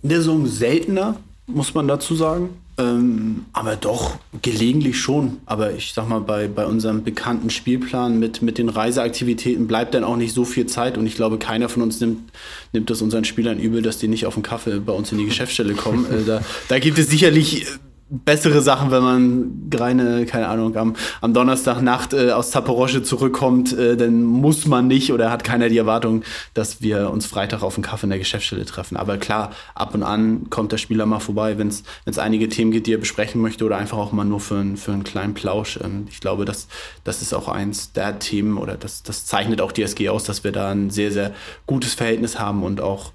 In 0.01 0.09
der 0.09 0.19
Saison 0.19 0.47
seltener, 0.47 1.17
muss 1.45 1.73
man 1.73 1.87
dazu 1.87 2.15
sagen. 2.15 2.49
Ähm, 2.77 3.45
aber 3.53 3.77
doch, 3.77 4.17
gelegentlich 4.41 4.99
schon. 4.99 5.37
Aber 5.45 5.73
ich 5.73 5.93
sag 5.93 6.09
mal, 6.09 6.19
bei, 6.19 6.47
bei 6.47 6.65
unserem 6.65 7.03
bekannten 7.03 7.49
Spielplan 7.49 8.19
mit, 8.19 8.41
mit 8.41 8.57
den 8.57 8.67
Reiseaktivitäten 8.69 9.67
bleibt 9.67 9.93
dann 9.93 10.03
auch 10.03 10.17
nicht 10.17 10.33
so 10.33 10.43
viel 10.43 10.65
Zeit. 10.65 10.97
Und 10.97 11.05
ich 11.07 11.15
glaube, 11.15 11.37
keiner 11.37 11.69
von 11.69 11.83
uns 11.83 12.01
nimmt, 12.01 12.31
nimmt 12.73 12.91
es 12.91 13.01
unseren 13.01 13.23
Spielern 13.23 13.59
übel, 13.59 13.81
dass 13.81 13.97
die 13.97 14.09
nicht 14.09 14.25
auf 14.25 14.33
den 14.33 14.43
Kaffee 14.43 14.79
bei 14.79 14.91
uns 14.91 15.11
in 15.11 15.17
die 15.17 15.25
Geschäftsstelle 15.25 15.73
kommen. 15.73 16.05
äh, 16.11 16.25
da, 16.25 16.41
da 16.67 16.79
gibt 16.79 16.99
es 16.99 17.07
sicherlich 17.07 17.63
äh, 17.63 17.65
bessere 18.07 18.61
Sachen, 18.61 18.91
wenn 18.91 19.01
man 19.01 19.69
Greine, 19.71 20.25
keine 20.27 20.47
Ahnung, 20.47 20.75
am, 20.75 20.95
am 21.21 21.33
Donnerstagnacht 21.33 22.13
äh, 22.13 22.31
aus 22.31 22.51
Zaporosche 22.51 23.01
zurückkommt, 23.01 23.73
äh, 23.73 23.97
dann 23.97 24.23
muss 24.23 24.67
man 24.67 24.87
nicht 24.87 25.11
oder 25.11 25.31
hat 25.31 25.43
keiner 25.43 25.69
die 25.69 25.77
Erwartung, 25.79 26.23
dass 26.53 26.81
wir 26.81 27.09
uns 27.09 27.25
Freitag 27.25 27.63
auf 27.63 27.75
einen 27.75 27.83
Kaffee 27.83 28.05
in 28.05 28.11
der 28.11 28.19
Geschäftsstelle 28.19 28.65
treffen. 28.65 28.95
Aber 28.95 29.17
klar, 29.17 29.51
ab 29.73 29.95
und 29.95 30.03
an 30.03 30.51
kommt 30.51 30.71
der 30.71 30.77
Spieler 30.77 31.07
mal 31.07 31.19
vorbei, 31.19 31.57
wenn 31.57 31.69
es 31.69 32.19
einige 32.19 32.47
Themen 32.47 32.71
gibt, 32.71 32.85
die 32.85 32.93
er 32.93 32.99
besprechen 32.99 33.41
möchte 33.41 33.65
oder 33.65 33.77
einfach 33.77 33.97
auch 33.97 34.11
mal 34.11 34.23
nur 34.23 34.39
für, 34.39 34.63
für 34.75 34.93
einen 34.93 35.03
kleinen 35.03 35.33
Plausch. 35.33 35.79
Ähm, 35.83 36.07
ich 36.11 36.19
glaube, 36.19 36.45
das, 36.45 36.67
das 37.03 37.23
ist 37.23 37.33
auch 37.33 37.47
eins 37.47 37.91
der 37.93 38.19
Themen 38.19 38.57
oder 38.57 38.75
das, 38.75 39.01
das 39.01 39.25
zeichnet 39.25 39.61
auch 39.61 39.71
die 39.71 39.81
SG 39.81 40.09
aus, 40.09 40.23
dass 40.25 40.43
wir 40.43 40.51
da 40.51 40.69
ein 40.69 40.91
sehr, 40.91 41.11
sehr 41.11 41.33
gutes 41.65 41.95
Verhältnis 41.95 42.39
haben 42.39 42.61
und 42.61 42.81
auch 42.81 43.13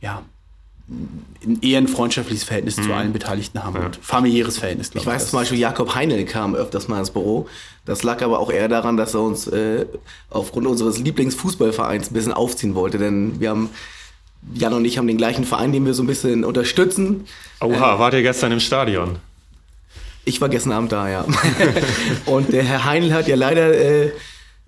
ja, 0.00 0.22
eher 1.62 1.78
ein 1.78 1.88
freundschaftliches 1.88 2.44
Verhältnis 2.44 2.76
mhm. 2.76 2.82
zu 2.84 2.92
allen 2.92 3.12
Beteiligten 3.12 3.62
haben 3.62 3.76
ja. 3.76 3.86
und 3.86 3.96
familiäres 3.96 4.58
Verhältnis. 4.58 4.90
Ich, 4.90 5.00
ich 5.00 5.06
weiß 5.06 5.30
zum 5.30 5.40
Beispiel, 5.40 5.58
Jakob 5.58 5.94
Heinel 5.94 6.24
kam 6.24 6.54
öfters 6.54 6.86
mal 6.88 7.00
ins 7.00 7.10
Büro. 7.10 7.48
Das 7.84 8.02
lag 8.02 8.22
aber 8.22 8.38
auch 8.38 8.50
eher 8.50 8.68
daran, 8.68 8.96
dass 8.96 9.14
er 9.14 9.20
uns 9.20 9.46
äh, 9.48 9.86
aufgrund 10.30 10.66
unseres 10.66 10.98
Lieblingsfußballvereins 10.98 12.10
ein 12.10 12.14
bisschen 12.14 12.32
aufziehen 12.32 12.74
wollte, 12.74 12.98
denn 12.98 13.40
wir 13.40 13.50
haben 13.50 13.70
Jan 14.54 14.74
und 14.74 14.84
ich 14.84 14.98
haben 14.98 15.08
den 15.08 15.16
gleichen 15.16 15.44
Verein, 15.44 15.72
den 15.72 15.84
wir 15.86 15.94
so 15.94 16.02
ein 16.02 16.06
bisschen 16.06 16.44
unterstützen. 16.44 17.26
Oha, 17.60 17.96
äh, 17.96 17.98
wart 17.98 18.14
ihr 18.14 18.22
gestern 18.22 18.52
im 18.52 18.60
Stadion? 18.60 19.16
Ich 20.24 20.40
war 20.40 20.48
gestern 20.48 20.72
Abend 20.72 20.92
da, 20.92 21.08
ja. 21.08 21.24
und 22.26 22.52
der 22.52 22.62
Herr 22.62 22.84
Heinl 22.84 23.12
hat 23.12 23.28
ja 23.28 23.36
leider 23.36 23.72
äh, 23.74 24.12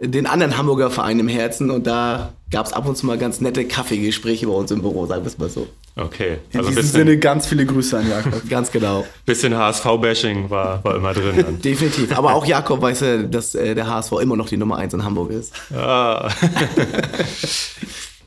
den 0.00 0.26
anderen 0.26 0.56
Hamburger 0.56 0.90
Verein 0.90 1.18
im 1.18 1.28
Herzen 1.28 1.70
und 1.70 1.86
da 1.86 2.32
gab 2.50 2.66
es 2.66 2.72
ab 2.72 2.86
und 2.86 2.96
zu 2.96 3.04
mal 3.06 3.18
ganz 3.18 3.40
nette 3.40 3.64
Kaffeegespräche 3.64 4.46
bei 4.46 4.52
uns 4.52 4.70
im 4.70 4.80
Büro, 4.80 5.06
sagen 5.06 5.22
wir 5.22 5.26
es 5.26 5.38
mal 5.38 5.48
so. 5.48 5.66
Okay. 5.96 6.38
In 6.52 6.60
also 6.60 6.70
diesem 6.70 6.84
Sinne 6.84 7.18
ganz 7.18 7.48
viele 7.48 7.66
Grüße 7.66 7.98
an 7.98 8.08
Jakob. 8.08 8.48
ganz 8.48 8.70
genau. 8.70 9.04
Bisschen 9.26 9.56
HSV-Bashing 9.56 10.48
war, 10.48 10.82
war 10.84 10.94
immer 10.94 11.12
drin. 11.12 11.44
Dann. 11.44 11.60
Definitiv. 11.62 12.16
Aber 12.16 12.34
auch 12.34 12.46
Jakob 12.46 12.80
weiß 12.80 13.00
ja, 13.00 13.16
dass 13.24 13.56
äh, 13.56 13.74
der 13.74 13.88
HSV 13.88 14.12
immer 14.22 14.36
noch 14.36 14.48
die 14.48 14.56
Nummer 14.56 14.76
1 14.76 14.94
in 14.94 15.04
Hamburg 15.04 15.32
ist. 15.32 15.52
Ah. 15.74 16.28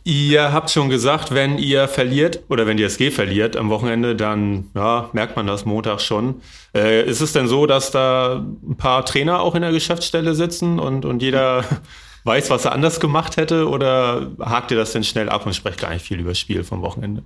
Ihr 0.04 0.52
habt 0.52 0.72
schon 0.72 0.90
gesagt, 0.90 1.32
wenn 1.32 1.60
ihr 1.60 1.88
verliert 1.88 2.44
oder 2.50 2.66
wenn 2.66 2.78
die 2.78 2.84
SG 2.84 3.12
verliert 3.12 3.56
am 3.56 3.70
Wochenende, 3.70 4.16
dann 4.16 4.72
ja, 4.74 5.10
merkt 5.14 5.36
man 5.36 5.46
das 5.46 5.66
Montag 5.66 6.02
schon. 6.02 6.42
Äh, 6.74 7.06
ist 7.08 7.22
es 7.22 7.34
denn 7.34 7.48
so, 7.48 7.68
dass 7.68 7.92
da 7.92 8.44
ein 8.68 8.78
paar 8.78 9.06
Trainer 9.06 9.42
auch 9.42 9.54
in 9.54 9.62
der 9.62 9.72
Geschäftsstelle 9.72 10.34
sitzen 10.34 10.80
und, 10.80 11.06
und 11.06 11.22
jeder 11.22 11.64
weiß, 12.24 12.50
was 12.50 12.66
er 12.66 12.72
anders 12.72 13.00
gemacht 13.00 13.38
hätte? 13.38 13.70
Oder 13.70 14.32
hakt 14.40 14.72
ihr 14.72 14.78
das 14.78 14.92
denn 14.92 15.04
schnell 15.04 15.30
ab 15.30 15.46
und 15.46 15.54
sprecht 15.54 15.80
gar 15.80 15.92
nicht 15.92 16.06
viel 16.06 16.20
über 16.20 16.30
das 16.30 16.40
Spiel 16.40 16.64
vom 16.64 16.82
Wochenende? 16.82 17.24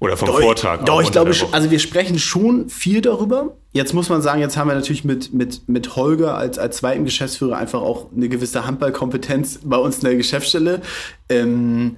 Oder 0.00 0.16
vom 0.16 0.28
Doch, 0.28 0.40
Vortag? 0.40 0.84
Doch, 0.84 1.02
ich 1.02 1.10
glaube, 1.10 1.32
also 1.52 1.70
wir 1.70 1.78
sprechen 1.78 2.18
schon 2.18 2.68
viel 2.68 3.00
darüber. 3.00 3.56
Jetzt 3.72 3.94
muss 3.94 4.08
man 4.08 4.22
sagen, 4.22 4.40
jetzt 4.40 4.56
haben 4.56 4.68
wir 4.68 4.74
natürlich 4.74 5.04
mit, 5.04 5.34
mit, 5.34 5.68
mit 5.68 5.96
Holger 5.96 6.36
als, 6.36 6.58
als 6.58 6.78
zweiten 6.78 7.04
Geschäftsführer 7.04 7.56
einfach 7.56 7.80
auch 7.80 8.06
eine 8.14 8.28
gewisse 8.28 8.64
Handballkompetenz 8.64 9.60
bei 9.64 9.76
uns 9.76 9.96
in 9.98 10.04
der 10.04 10.16
Geschäftsstelle. 10.16 10.82
Ähm, 11.28 11.96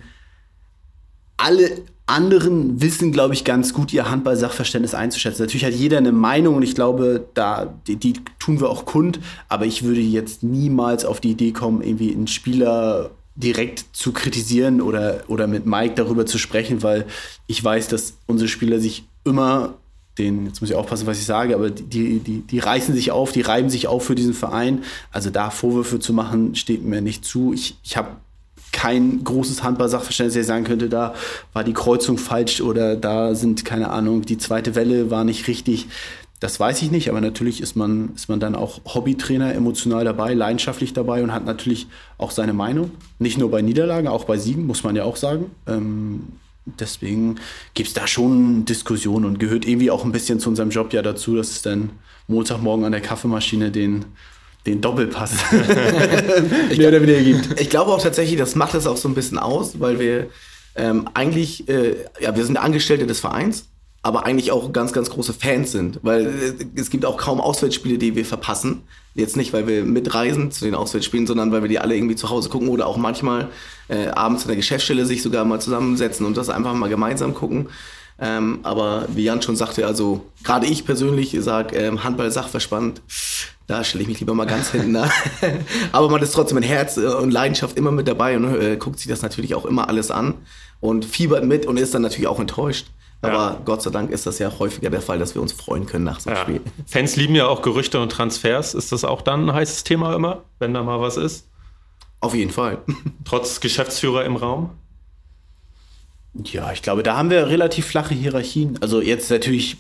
alle 1.37 1.71
anderen 2.07 2.81
wissen, 2.81 3.13
glaube 3.13 3.35
ich, 3.35 3.45
ganz 3.45 3.73
gut, 3.73 3.93
ihr 3.93 4.11
Handball-Sachverständnis 4.11 4.95
einzuschätzen. 4.95 5.43
Natürlich 5.43 5.65
hat 5.65 5.75
jeder 5.75 5.99
eine 5.99 6.13
Meinung 6.13 6.57
und 6.57 6.63
ich 6.63 6.75
glaube, 6.75 7.29
da, 7.35 7.73
die, 7.87 7.97
die 7.97 8.15
tun 8.39 8.61
wir 8.61 8.69
auch 8.69 8.85
kund, 8.85 9.21
aber 9.49 9.65
ich 9.65 9.85
würde 9.85 10.01
jetzt 10.01 10.43
niemals 10.43 11.05
auf 11.05 11.21
die 11.21 11.31
Idee 11.31 11.53
kommen, 11.53 11.83
irgendwie 11.83 12.13
einen 12.13 12.27
Spieler 12.27 13.11
direkt 13.41 13.85
zu 13.93 14.13
kritisieren 14.13 14.81
oder, 14.81 15.25
oder 15.29 15.47
mit 15.47 15.67
Mike 15.67 15.95
darüber 15.97 16.27
zu 16.27 16.39
sprechen, 16.39 16.83
weil 16.83 17.07
ich 17.47 17.63
weiß, 17.63 17.89
dass 17.89 18.15
unsere 18.27 18.49
Spieler 18.49 18.79
sich 18.79 19.05
immer 19.25 19.75
den, 20.19 20.47
jetzt 20.47 20.61
muss 20.61 20.71
ich 20.71 20.77
aufpassen, 20.77 21.07
was 21.07 21.19
ich 21.19 21.27
sage, 21.27 21.55
aber 21.55 21.71
die, 21.71 22.19
die, 22.19 22.41
die 22.41 22.59
reißen 22.59 22.95
sich 22.95 23.11
auf, 23.11 23.33
die 23.33 23.41
reiben 23.41 23.71
sich 23.71 23.87
auf 23.87 24.05
für 24.05 24.15
diesen 24.15 24.35
Verein. 24.35 24.85
Also 25.11 25.31
da 25.31 25.51
Vorwürfe 25.51 25.99
zu 25.99 26.13
machen, 26.13 26.55
steht 26.55 26.85
mir 26.85 27.01
nicht 27.01 27.25
zu. 27.25 27.53
Ich, 27.53 27.77
ich 27.83 27.97
habe 27.97 28.09
kein 28.73 29.25
großes 29.25 29.63
Handball-Sachverständnis, 29.63 30.35
der 30.35 30.45
sagen 30.45 30.65
könnte, 30.65 30.89
da 30.89 31.15
war 31.53 31.65
die 31.65 31.73
Kreuzung 31.73 32.19
falsch 32.19 32.61
oder 32.61 32.97
da 32.97 33.35
sind, 33.35 33.65
keine 33.65 33.91
Ahnung, 33.91 34.23
die 34.23 34.39
zweite 34.39 34.75
Welle 34.75 35.11
war 35.11 35.25
nicht 35.25 35.49
richtig. 35.49 35.89
Das 36.41 36.59
weiß 36.59 36.81
ich 36.81 36.91
nicht, 36.91 37.11
aber 37.11 37.21
natürlich 37.21 37.61
ist 37.61 37.77
man, 37.77 38.15
ist 38.17 38.31
man 38.31 38.41
dann 38.41 38.55
auch 38.55 38.81
Hobbytrainer, 38.87 39.55
emotional 39.55 40.05
dabei, 40.05 40.33
leidenschaftlich 40.33 40.95
dabei 40.95 41.23
und 41.23 41.35
hat 41.35 41.45
natürlich 41.45 41.87
auch 42.17 42.31
seine 42.31 42.55
Meinung. 42.55 42.93
Nicht 43.19 43.37
nur 43.37 43.51
bei 43.51 43.61
Niederlagen, 43.61 44.09
auch 44.09 44.25
bei 44.25 44.39
Siegen, 44.39 44.67
muss 44.67 44.83
man 44.83 44.97
ja 44.97 45.05
auch 45.05 45.17
sagen. 45.17 45.51
Ähm, 45.67 46.29
deswegen 46.65 47.37
gibt 47.75 47.89
es 47.89 47.95
da 47.95 48.07
schon 48.07 48.65
Diskussionen 48.65 49.27
und 49.27 49.39
gehört 49.39 49.67
irgendwie 49.67 49.91
auch 49.91 50.03
ein 50.03 50.13
bisschen 50.13 50.41
zu 50.41 50.49
unserem 50.49 50.71
Job 50.71 50.95
ja 50.95 51.03
dazu, 51.03 51.37
dass 51.37 51.51
es 51.51 51.61
dann 51.61 51.91
Montagmorgen 52.27 52.87
an 52.87 52.93
der 52.93 53.03
Kaffeemaschine 53.03 53.71
den, 53.71 54.07
den 54.65 54.81
Doppelpass 54.81 55.35
mehr 56.77 56.89
oder 56.89 57.03
weniger 57.03 57.23
gibt. 57.23 57.61
Ich 57.61 57.69
glaube 57.69 57.93
auch 57.93 58.03
tatsächlich, 58.03 58.39
das 58.39 58.55
macht 58.55 58.75
es 58.75 58.87
auch 58.87 58.97
so 58.97 59.09
ein 59.09 59.15
bisschen 59.15 59.39
aus, 59.39 59.79
weil 59.79 60.01
wir 60.01 60.29
ähm, 60.75 61.07
eigentlich, 61.13 61.69
äh, 61.69 61.97
ja, 62.21 62.35
wir 62.35 62.47
sind 62.47 62.57
Angestellte 62.57 63.07
des 63.07 63.21
Vereins, 63.21 63.67
aber 64.03 64.25
eigentlich 64.25 64.51
auch 64.51 64.73
ganz, 64.73 64.93
ganz 64.93 65.11
große 65.11 65.35
Fans 65.35 65.73
sind, 65.73 66.01
weil 66.03 66.27
äh, 66.27 66.81
es 66.81 66.91
gibt 66.91 67.05
auch 67.05 67.17
kaum 67.19 67.41
Auswärtsspiele, 67.41 67.99
die 67.99 68.17
wir 68.17 68.25
verpassen. 68.25 68.83
Jetzt 69.15 69.37
nicht, 69.37 69.53
weil 69.53 69.67
wir 69.67 69.85
mitreisen 69.85 70.53
zu 70.53 70.65
den 70.65 70.75
Auswärtsspielen, 70.75 71.27
sondern 71.27 71.53
weil 71.53 71.63
wir 71.63 71.69
die 71.69 71.81
alle 71.81 71.97
irgendwie 71.97 72.17
zu 72.17 72.31
Hause 72.31 72.49
gucken 72.49 72.69
oder 72.69 72.87
auch 72.87 72.97
manchmal 72.97 73.49
äh, 73.89 74.09
abends 74.09 74.43
in 74.43 74.49
der 74.49 74.57
Geschäftsstelle 74.57 75.05
sich 75.05 75.23
sogar 75.23 75.45
mal 75.45 75.61
zusammensetzen 75.61 76.25
und 76.25 76.37
das 76.37 76.49
einfach 76.49 76.73
mal 76.75 76.89
gemeinsam 76.89 77.35
gucken. 77.35 77.69
Ähm, 78.21 78.61
aber 78.63 79.07
wie 79.15 79.25
Jan 79.25 79.43
schon 79.43 79.57
sagte, 79.57 79.87
also 79.87 80.27
gerade 80.45 80.67
ich 80.67 80.85
persönlich 80.85 81.37
sage, 81.41 81.77
ähm, 81.77 82.05
Handball 82.05 82.31
Sachverstand, 82.31 83.01
da 83.67 83.83
stelle 83.83 84.03
ich 84.03 84.09
mich 84.09 84.21
lieber 84.21 84.35
mal 84.35 84.47
ganz 84.47 84.71
hinten 84.71 84.97
an. 84.97 85.11
aber 85.93 86.11
man 86.11 86.23
ist 86.23 86.33
trotzdem 86.33 86.57
mit 86.57 86.69
Herz 86.69 86.97
äh, 86.99 87.07
und 87.07 87.31
Leidenschaft 87.31 87.77
immer 87.77 87.93
mit 87.93 88.09
dabei 88.09 88.37
und 88.37 88.55
äh, 88.61 88.77
guckt 88.77 88.99
sich 88.99 89.09
das 89.09 89.23
natürlich 89.23 89.55
auch 89.55 89.65
immer 89.65 89.89
alles 89.89 90.11
an 90.11 90.35
und 90.81 91.05
fiebert 91.05 91.45
mit 91.45 91.67
und 91.67 91.79
ist 91.79 91.95
dann 91.95 92.03
natürlich 92.03 92.29
auch 92.29 92.41
enttäuscht. 92.41 92.87
Aber 93.23 93.33
Ja. 93.33 93.61
Gott 93.65 93.83
sei 93.83 93.91
Dank 93.91 94.11
ist 94.11 94.27
das 94.27 94.39
ja 94.39 94.51
häufiger 94.59 94.89
der 94.91 95.03
Fall, 95.03 95.19
dass 95.19 95.35
wir 95.35 95.43
uns 95.43 95.53
freuen 95.53 95.87
können 95.87 96.05
nach 96.05 96.21
so 96.21 96.31
einem 96.31 96.37
Ja. 96.39 96.43
Spiel. 96.43 96.61
Fans 96.87 97.17
lieben 97.17 97.35
ja 97.35 97.47
auch 97.47 97.63
Gerüchte 97.63 98.01
und 98.01 98.11
Transfers. 98.11 98.75
Ist 98.75 98.93
das 98.93 99.05
auch 99.05 99.23
dann 99.23 99.49
ein 99.49 99.55
heißes 99.55 99.85
Thema 99.85 100.15
immer, 100.15 100.43
wenn 100.59 100.73
da 100.73 100.83
mal 100.83 101.01
was 101.01 101.17
ist? 101.17 101.47
Auf 102.21 102.35
jeden 102.35 102.51
Fall. 102.51 102.79
Trotz 103.25 103.61
Geschäftsführer 103.61 104.25
im 104.25 104.37
Raum? 104.37 104.71
Ja, 106.45 106.73
ich 106.73 106.83
glaube, 106.83 107.03
da 107.03 107.17
haben 107.17 107.31
wir 107.31 107.49
relativ 107.49 107.87
flache 107.87 108.15
Hierarchien. 108.15 108.79
Also 108.81 109.01
jetzt 109.03 109.31
natürlich 109.31 109.77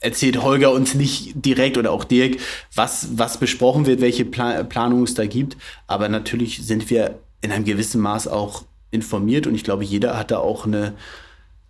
erzählt 0.00 0.40
Holger 0.42 0.70
uns 0.70 0.94
nicht 0.94 1.32
direkt 1.34 1.76
oder 1.76 1.90
auch 1.90 2.04
Dirk, 2.04 2.36
was, 2.74 3.18
was 3.18 3.38
besprochen 3.38 3.84
wird, 3.86 4.00
welche 4.00 4.24
Pla 4.24 4.62
Planungen 4.62 5.04
es 5.04 5.14
da 5.14 5.26
gibt. 5.26 5.56
Aber 5.88 6.08
natürlich 6.08 6.64
sind 6.64 6.88
wir 6.88 7.18
in 7.40 7.50
einem 7.50 7.64
gewissen 7.64 8.00
Maß 8.00 8.28
auch 8.28 8.62
informiert 8.92 9.46
und 9.46 9.54
ich 9.56 9.64
glaube, 9.64 9.84
jeder 9.84 10.16
hat 10.16 10.30
da 10.30 10.38
auch 10.38 10.66
eine, 10.66 10.94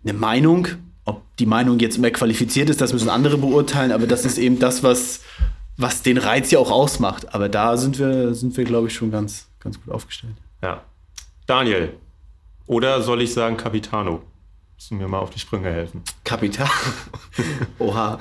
eine 0.03 0.13
Meinung. 0.13 0.67
Ob 1.09 1.23
die 1.37 1.47
Meinung 1.47 1.79
jetzt 1.79 1.97
immer 1.97 2.11
qualifiziert 2.11 2.69
ist, 2.69 2.81
das 2.81 2.93
müssen 2.93 3.09
andere 3.09 3.39
beurteilen, 3.39 3.91
aber 3.91 4.05
das 4.05 4.25
ist 4.25 4.37
eben 4.37 4.59
das, 4.59 4.83
was, 4.83 5.21
was 5.75 6.03
den 6.03 6.19
Reiz 6.19 6.51
ja 6.51 6.59
auch 6.59 6.69
ausmacht. 6.69 7.33
Aber 7.33 7.49
da 7.49 7.77
sind 7.77 7.97
wir, 7.97 8.35
sind 8.35 8.55
wir, 8.55 8.63
glaube 8.63 8.89
ich, 8.89 8.93
schon 8.93 9.09
ganz, 9.09 9.47
ganz 9.59 9.81
gut 9.81 9.91
aufgestellt. 9.91 10.35
Ja. 10.61 10.83
Daniel. 11.47 11.93
Oder 12.67 13.01
soll 13.01 13.23
ich 13.23 13.33
sagen 13.33 13.57
Capitano? 13.57 14.21
Müssen 14.75 14.99
mir 14.99 15.07
mal 15.07 15.17
auf 15.17 15.31
die 15.31 15.39
Sprünge 15.39 15.71
helfen. 15.71 16.03
Kapital. 16.23 16.69
Oha. 17.79 18.19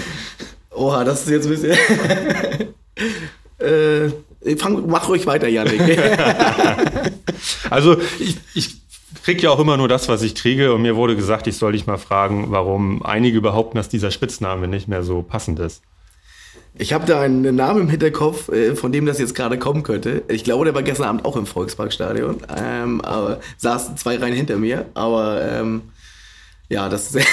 Oha, 0.70 1.04
das 1.04 1.26
ist 1.26 1.30
jetzt 1.30 1.44
ein 1.44 1.50
bisschen. 1.50 1.76
äh, 3.58 4.56
fang, 4.56 4.88
mach 4.88 5.06
ruhig 5.06 5.26
weiter, 5.26 5.48
Janik. 5.48 5.82
Also 7.68 7.98
ich, 8.18 8.38
ich 8.54 8.85
kriege 9.22 9.42
ja 9.42 9.50
auch 9.50 9.58
immer 9.58 9.76
nur 9.76 9.88
das, 9.88 10.08
was 10.08 10.22
ich 10.22 10.34
kriege. 10.34 10.74
Und 10.74 10.82
mir 10.82 10.96
wurde 10.96 11.16
gesagt, 11.16 11.46
ich 11.46 11.56
soll 11.56 11.72
dich 11.72 11.86
mal 11.86 11.98
fragen, 11.98 12.46
warum 12.50 13.04
einige 13.04 13.40
behaupten, 13.40 13.76
dass 13.76 13.88
dieser 13.88 14.10
Spitzname 14.10 14.68
nicht 14.68 14.88
mehr 14.88 15.02
so 15.02 15.22
passend 15.22 15.58
ist. 15.58 15.82
Ich 16.78 16.92
habe 16.92 17.06
da 17.06 17.22
einen 17.22 17.54
Namen 17.56 17.82
im 17.82 17.88
Hinterkopf, 17.88 18.50
äh, 18.50 18.76
von 18.76 18.92
dem 18.92 19.06
das 19.06 19.18
jetzt 19.18 19.34
gerade 19.34 19.58
kommen 19.58 19.82
könnte. 19.82 20.22
Ich 20.28 20.44
glaube, 20.44 20.66
der 20.66 20.74
war 20.74 20.82
gestern 20.82 21.06
Abend 21.08 21.24
auch 21.24 21.36
im 21.36 21.46
Volksparkstadion. 21.46 22.42
Ähm, 22.54 23.00
aber 23.00 23.40
saßen 23.56 23.96
zwei 23.96 24.16
Reihen 24.16 24.34
hinter 24.34 24.56
mir. 24.56 24.86
Aber 24.94 25.40
ähm, 25.42 25.82
ja, 26.68 26.88
das 26.88 27.14
ist. 27.14 27.26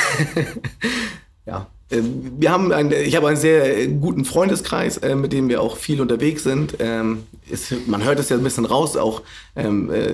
ja. 1.45 1.67
Ähm, 1.91 2.33
Wir 2.39 2.51
haben 2.51 2.71
einen, 2.71 2.91
ich 2.91 3.15
habe 3.17 3.27
einen 3.27 3.37
sehr 3.37 3.87
guten 3.87 4.23
Freundeskreis, 4.23 4.97
äh, 4.97 5.15
mit 5.15 5.33
dem 5.33 5.49
wir 5.49 5.61
auch 5.61 5.75
viel 5.75 5.99
unterwegs 5.99 6.43
sind. 6.43 6.77
Ähm, 6.79 7.23
ist, 7.49 7.87
man 7.87 8.03
hört 8.03 8.19
es 8.19 8.29
ja 8.29 8.37
ein 8.37 8.43
bisschen 8.43 8.65
raus, 8.65 8.95
auch 8.95 9.23
ähm, 9.57 9.91
äh, 9.91 10.13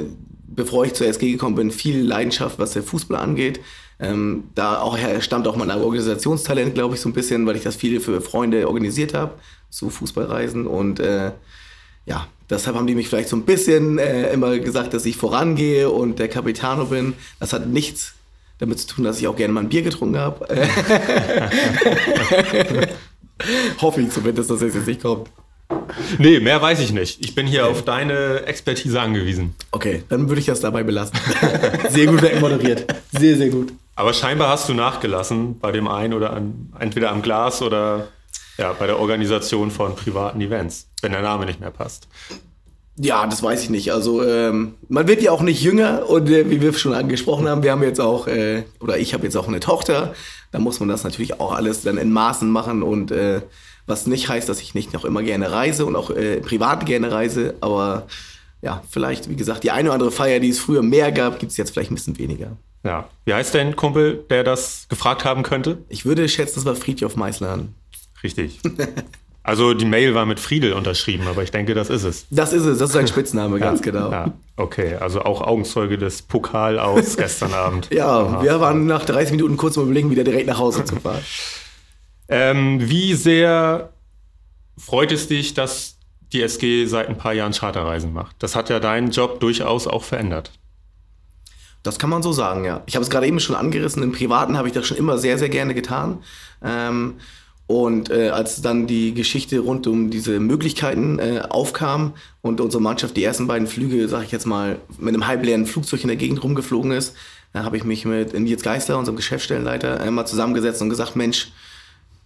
bevor 0.59 0.83
ich 0.83 0.93
zur 0.93 1.07
SG 1.07 1.31
gekommen 1.31 1.55
bin, 1.55 1.71
viel 1.71 2.01
Leidenschaft, 2.01 2.59
was 2.59 2.73
der 2.73 2.83
Fußball 2.83 3.17
angeht. 3.17 3.61
Ähm, 3.97 4.43
da 4.55 4.81
auch 4.81 4.97
her 4.97 5.21
stammt 5.21 5.47
auch 5.47 5.55
mein 5.55 5.71
Organisationstalent, 5.71 6.75
glaube 6.75 6.95
ich, 6.95 7.01
so 7.01 7.07
ein 7.07 7.13
bisschen, 7.13 7.45
weil 7.45 7.55
ich 7.55 7.63
das 7.63 7.77
viele 7.77 8.01
für 8.01 8.19
Freunde 8.19 8.67
organisiert 8.67 9.13
habe, 9.13 9.35
so 9.69 9.89
Fußballreisen. 9.89 10.67
Und 10.67 10.99
äh, 10.99 11.31
ja, 12.05 12.27
deshalb 12.49 12.75
haben 12.75 12.87
die 12.87 12.95
mich 12.95 13.07
vielleicht 13.07 13.29
so 13.29 13.37
ein 13.37 13.43
bisschen 13.43 13.99
äh, 13.99 14.33
immer 14.33 14.59
gesagt, 14.59 14.93
dass 14.93 15.05
ich 15.05 15.15
vorangehe 15.15 15.89
und 15.89 16.19
der 16.19 16.27
Capitano 16.27 16.85
bin. 16.85 17.13
Das 17.39 17.53
hat 17.53 17.67
nichts 17.67 18.15
damit 18.57 18.79
zu 18.79 18.87
tun, 18.87 19.05
dass 19.05 19.17
ich 19.17 19.29
auch 19.29 19.37
gerne 19.37 19.53
mal 19.53 19.61
ein 19.61 19.69
Bier 19.69 19.83
getrunken 19.83 20.17
habe. 20.17 20.45
Hoffe 23.81 24.01
ich 24.01 24.11
zumindest, 24.11 24.49
dass 24.49 24.61
es 24.61 24.75
jetzt 24.75 24.87
nicht 24.87 25.01
kommt. 25.01 25.29
Nee, 26.17 26.39
mehr 26.39 26.61
weiß 26.61 26.79
ich 26.79 26.91
nicht. 26.91 27.23
Ich 27.23 27.35
bin 27.35 27.47
hier 27.47 27.67
auf 27.67 27.83
deine 27.83 28.45
Expertise 28.45 28.99
angewiesen. 28.99 29.55
Okay, 29.71 30.03
dann 30.09 30.27
würde 30.27 30.39
ich 30.39 30.47
das 30.47 30.59
dabei 30.59 30.83
belassen. 30.83 31.17
Sehr 31.89 32.07
gut 32.07 32.21
moderiert. 32.39 32.85
Sehr, 33.11 33.37
sehr 33.37 33.49
gut. 33.49 33.73
Aber 33.95 34.13
scheinbar 34.13 34.49
hast 34.49 34.69
du 34.69 34.73
nachgelassen 34.73 35.59
bei 35.59 35.71
dem 35.71 35.87
einen 35.87 36.13
oder 36.13 36.33
an, 36.33 36.73
entweder 36.79 37.11
am 37.11 37.21
Glas 37.21 37.61
oder 37.61 38.07
ja, 38.57 38.73
bei 38.73 38.87
der 38.87 38.99
Organisation 38.99 39.71
von 39.71 39.95
privaten 39.95 40.41
Events, 40.41 40.87
wenn 41.01 41.11
der 41.11 41.21
Name 41.21 41.45
nicht 41.45 41.59
mehr 41.59 41.71
passt. 41.71 42.07
Ja, 42.97 43.25
das 43.25 43.41
weiß 43.41 43.63
ich 43.63 43.69
nicht. 43.69 43.93
Also 43.93 44.23
ähm, 44.23 44.75
man 44.89 45.07
wird 45.07 45.21
ja 45.21 45.31
auch 45.31 45.41
nicht 45.41 45.61
jünger 45.61 46.09
und 46.09 46.29
äh, 46.29 46.49
wie 46.49 46.61
wir 46.61 46.73
schon 46.73 46.93
angesprochen 46.93 47.47
haben, 47.47 47.63
wir 47.63 47.71
haben 47.71 47.83
jetzt 47.83 48.01
auch, 48.01 48.27
äh, 48.27 48.63
oder 48.81 48.97
ich 48.97 49.13
habe 49.13 49.23
jetzt 49.23 49.37
auch 49.37 49.47
eine 49.47 49.61
Tochter. 49.61 50.13
Da 50.51 50.59
muss 50.59 50.79
man 50.79 50.89
das 50.89 51.03
natürlich 51.03 51.39
auch 51.39 51.53
alles 51.53 51.83
dann 51.83 51.97
in 51.97 52.11
Maßen 52.11 52.49
machen 52.49 52.83
und 52.83 53.11
äh, 53.11 53.41
was 53.89 54.07
nicht 54.07 54.29
heißt, 54.29 54.47
dass 54.47 54.61
ich 54.61 54.73
nicht 54.73 54.93
noch 54.93 55.03
immer 55.03 55.23
gerne 55.23 55.51
reise 55.51 55.85
und 55.85 55.95
auch 55.95 56.11
äh, 56.11 56.37
privat 56.37 56.85
gerne 56.85 57.11
reise. 57.11 57.55
Aber 57.61 58.07
ja, 58.61 58.83
vielleicht, 58.89 59.29
wie 59.29 59.35
gesagt, 59.35 59.63
die 59.63 59.71
eine 59.71 59.89
oder 59.89 59.95
andere 59.95 60.11
Feier, 60.11 60.39
die 60.39 60.49
es 60.49 60.59
früher 60.59 60.81
mehr 60.81 61.11
gab, 61.11 61.39
gibt 61.39 61.51
es 61.51 61.57
jetzt 61.57 61.71
vielleicht 61.71 61.91
ein 61.91 61.95
bisschen 61.95 62.17
weniger. 62.17 62.57
Ja. 62.83 63.09
Wie 63.25 63.33
heißt 63.33 63.55
dein 63.55 63.75
Kumpel, 63.75 64.23
der 64.29 64.43
das 64.43 64.85
gefragt 64.89 65.25
haben 65.25 65.43
könnte? 65.43 65.79
Ich 65.89 66.05
würde 66.05 66.27
schätzen, 66.29 66.55
das 66.55 66.65
war 66.65 66.75
Friedhof 66.75 67.15
Meißlern. 67.15 67.73
Richtig. 68.23 68.59
Also 69.41 69.73
die 69.73 69.85
Mail 69.85 70.13
war 70.13 70.27
mit 70.27 70.39
Friedel 70.39 70.73
unterschrieben, 70.73 71.25
aber 71.27 71.41
ich 71.41 71.49
denke, 71.49 71.73
das 71.73 71.89
ist 71.89 72.03
es. 72.03 72.27
Das 72.29 72.53
ist 72.53 72.65
es, 72.65 72.77
das 72.77 72.89
ist 72.89 72.93
sein 72.93 73.07
Spitzname, 73.07 73.57
ganz 73.59 73.81
genau. 73.81 74.11
Ja, 74.11 74.33
okay. 74.57 74.95
Also 74.99 75.21
auch 75.21 75.41
Augenzeuge 75.41 75.97
des 75.97 76.21
Pokal 76.21 76.77
aus 76.77 77.17
gestern 77.17 77.53
Abend. 77.53 77.87
Ja, 77.91 78.43
wir 78.43 78.59
waren 78.59 78.85
nach 78.85 79.05
30 79.05 79.31
Minuten 79.31 79.57
kurz 79.57 79.75
mal 79.75 79.83
überlegen, 79.83 80.11
wieder 80.11 80.23
direkt 80.23 80.45
nach 80.45 80.59
Hause 80.59 80.85
zu 80.85 80.97
fahren. 80.97 81.23
Ähm, 82.29 82.89
wie 82.89 83.15
sehr 83.15 83.91
freut 84.77 85.11
es 85.11 85.27
dich, 85.27 85.53
dass 85.53 85.97
die 86.31 86.41
SG 86.41 86.85
seit 86.85 87.09
ein 87.09 87.17
paar 87.17 87.33
Jahren 87.33 87.53
Charterreisen 87.53 88.13
macht. 88.13 88.35
Das 88.39 88.55
hat 88.55 88.69
ja 88.69 88.79
deinen 88.79 89.11
Job 89.11 89.39
durchaus 89.39 89.87
auch 89.87 90.03
verändert. 90.03 90.51
Das 91.81 91.97
kann 91.97 92.09
man 92.09 92.21
so 92.21 92.31
sagen, 92.31 92.65
ja. 92.65 92.83
Ich 92.85 92.95
habe 92.95 93.03
es 93.03 93.09
gerade 93.09 93.25
eben 93.25 93.39
schon 93.39 93.55
angerissen. 93.55 94.03
Im 94.03 94.11
Privaten 94.11 94.57
habe 94.57 94.67
ich 94.67 94.73
das 94.73 94.85
schon 94.85 94.97
immer 94.97 95.17
sehr, 95.17 95.37
sehr 95.37 95.49
gerne 95.49 95.73
getan. 95.73 96.19
Ähm, 96.63 97.15
und 97.67 98.09
äh, 98.09 98.29
als 98.29 98.61
dann 98.61 98.87
die 98.87 99.13
Geschichte 99.13 99.59
rund 99.59 99.87
um 99.87 100.09
diese 100.09 100.39
Möglichkeiten 100.39 101.19
äh, 101.19 101.43
aufkam 101.49 102.13
und 102.41 102.61
unsere 102.61 102.81
Mannschaft 102.81 103.15
die 103.15 103.23
ersten 103.23 103.47
beiden 103.47 103.67
Flüge, 103.67 104.07
sag 104.07 104.23
ich 104.23 104.31
jetzt 104.31 104.47
mal, 104.47 104.79
mit 104.97 105.13
einem 105.13 105.27
halbleeren 105.27 105.67
Flugzeug 105.67 106.01
in 106.01 106.07
der 106.07 106.17
Gegend 106.17 106.43
rumgeflogen 106.43 106.91
ist, 106.91 107.15
da 107.53 107.63
habe 107.63 107.77
ich 107.77 107.83
mich 107.83 108.05
mit 108.05 108.33
Nils 108.33 108.63
Geister, 108.63 108.97
unserem 108.97 109.15
Geschäftsstellenleiter, 109.15 109.99
einmal 109.99 110.27
zusammengesetzt 110.27 110.81
und 110.81 110.89
gesagt, 110.89 111.15
Mensch, 111.15 111.51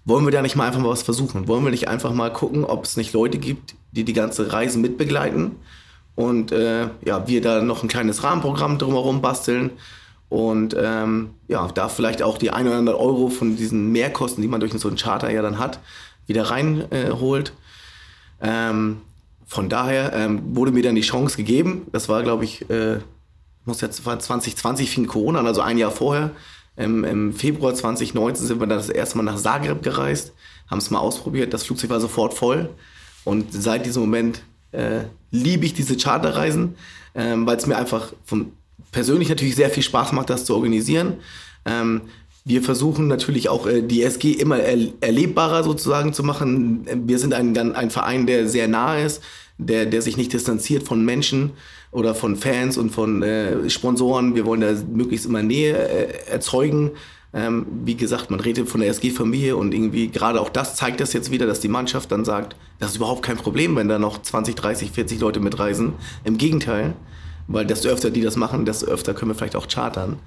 wollen 0.05 0.25
wir 0.25 0.31
da 0.31 0.41
nicht 0.41 0.55
mal 0.55 0.67
einfach 0.67 0.79
mal 0.79 0.89
was 0.89 1.03
versuchen? 1.03 1.47
Wollen 1.47 1.63
wir 1.63 1.71
nicht 1.71 1.87
einfach 1.87 2.13
mal 2.13 2.31
gucken, 2.31 2.65
ob 2.65 2.85
es 2.85 2.97
nicht 2.97 3.13
Leute 3.13 3.37
gibt, 3.37 3.75
die 3.91 4.03
die 4.03 4.13
ganze 4.13 4.51
Reise 4.51 4.79
mitbegleiten 4.79 5.51
und 6.15 6.51
äh, 6.51 6.89
ja, 7.05 7.27
wir 7.27 7.41
da 7.41 7.61
noch 7.61 7.83
ein 7.83 7.89
kleines 7.89 8.23
Rahmenprogramm 8.23 8.77
drumherum 8.77 9.21
basteln 9.21 9.71
und 10.29 10.75
ähm, 10.79 11.31
ja, 11.47 11.67
da 11.67 11.89
vielleicht 11.89 12.23
auch 12.23 12.37
die 12.37 12.51
100 12.51 12.95
Euro 12.95 13.29
von 13.29 13.55
diesen 13.55 13.91
Mehrkosten, 13.91 14.41
die 14.41 14.47
man 14.47 14.59
durch 14.59 14.73
so 14.73 14.87
einen 14.87 14.97
Charter 14.97 15.29
ja 15.29 15.41
dann 15.41 15.59
hat, 15.59 15.79
wieder 16.25 16.49
reinholt. 16.49 17.53
Äh, 18.39 18.69
ähm, 18.69 19.01
von 19.45 19.69
daher 19.69 20.13
ähm, 20.13 20.55
wurde 20.55 20.71
mir 20.71 20.81
dann 20.81 20.95
die 20.95 21.01
Chance 21.01 21.37
gegeben. 21.37 21.85
Das 21.91 22.09
war, 22.09 22.23
glaube 22.23 22.45
ich, 22.45 22.67
äh, 22.69 22.97
muss 23.65 23.81
jetzt 23.81 24.03
2020 24.03 24.89
fing 24.89 25.05
Corona 25.05 25.39
an, 25.39 25.47
also 25.47 25.61
ein 25.61 25.77
Jahr 25.77 25.91
vorher. 25.91 26.31
Im, 26.75 27.03
Im, 27.03 27.33
Februar 27.33 27.75
2019 27.75 28.47
sind 28.47 28.59
wir 28.59 28.67
dann 28.67 28.79
das 28.79 28.89
erste 28.89 29.17
Mal 29.17 29.23
nach 29.23 29.37
Zagreb 29.37 29.83
gereist, 29.83 30.33
haben 30.67 30.79
es 30.79 30.89
mal 30.89 30.99
ausprobiert. 30.99 31.53
Das 31.53 31.63
Flugzeug 31.63 31.91
war 31.91 31.99
sofort 31.99 32.33
voll. 32.33 32.69
Und 33.23 33.53
seit 33.53 33.85
diesem 33.85 34.01
Moment 34.01 34.41
äh, 34.71 35.01
liebe 35.31 35.65
ich 35.65 35.73
diese 35.73 35.97
Charterreisen, 35.97 36.75
ähm, 37.15 37.45
weil 37.45 37.57
es 37.57 37.67
mir 37.67 37.77
einfach 37.77 38.13
vom 38.25 38.53
persönlich 38.91 39.29
natürlich 39.29 39.55
sehr 39.55 39.69
viel 39.69 39.83
Spaß 39.83 40.11
macht, 40.11 40.29
das 40.29 40.45
zu 40.45 40.55
organisieren. 40.55 41.15
Ähm, 41.65 42.01
wir 42.45 42.61
versuchen 42.61 43.07
natürlich 43.07 43.49
auch 43.49 43.67
äh, 43.67 43.81
die 43.81 44.03
SG 44.03 44.31
immer 44.31 44.59
er 44.59 44.77
erlebbarer 45.01 45.63
sozusagen 45.63 46.13
zu 46.13 46.23
machen. 46.23 46.85
Wir 47.07 47.19
sind 47.19 47.33
ein, 47.33 47.55
ein 47.75 47.89
Verein, 47.89 48.27
der 48.27 48.47
sehr 48.47 48.67
nah 48.67 48.97
ist, 48.97 49.21
der, 49.57 49.85
der 49.85 50.01
sich 50.01 50.17
nicht 50.17 50.33
distanziert 50.33 50.83
von 50.83 51.05
Menschen 51.05 51.51
oder 51.93 52.15
von 52.15 52.35
Fans 52.35 52.77
und 52.77 52.89
von 52.89 53.23
äh, 53.23 53.69
Sponsoren. 53.69 54.35
Wir 54.35 54.45
wollen 54.45 54.61
da 54.61 54.73
möglichst 54.91 55.25
immer 55.25 55.43
Nähe 55.43 55.77
äh, 55.77 56.29
erzeugen. 56.29 56.91
Ähm, 57.35 57.65
wie 57.85 57.95
gesagt, 57.95 58.29
man 58.29 58.39
redet 58.39 58.67
von 58.67 58.81
der 58.81 58.89
SG-Familie 58.89 59.55
und 59.55 59.73
irgendwie 59.73 60.09
gerade 60.09 60.39
auch 60.41 60.49
das 60.49 60.75
zeigt 60.75 60.99
das 60.99 61.13
jetzt 61.13 61.31
wieder, 61.31 61.47
dass 61.47 61.59
die 61.59 61.67
Mannschaft 61.67 62.11
dann 62.11 62.25
sagt, 62.25 62.55
das 62.79 62.91
ist 62.91 62.97
überhaupt 62.97 63.23
kein 63.23 63.37
Problem, 63.37 63.75
wenn 63.75 63.87
da 63.87 63.97
noch 63.97 64.21
20, 64.21 64.55
30, 64.55 64.91
40 64.91 65.19
Leute 65.19 65.39
mitreisen. 65.39 65.93
Im 66.23 66.37
Gegenteil, 66.37 66.93
weil 67.47 67.65
desto 67.65 67.89
öfter 67.89 68.11
die 68.11 68.21
das 68.21 68.35
machen, 68.35 68.65
desto 68.65 68.87
öfter 68.87 69.13
können 69.13 69.31
wir 69.31 69.35
vielleicht 69.35 69.55
auch 69.55 69.67
chartern. 69.67 70.17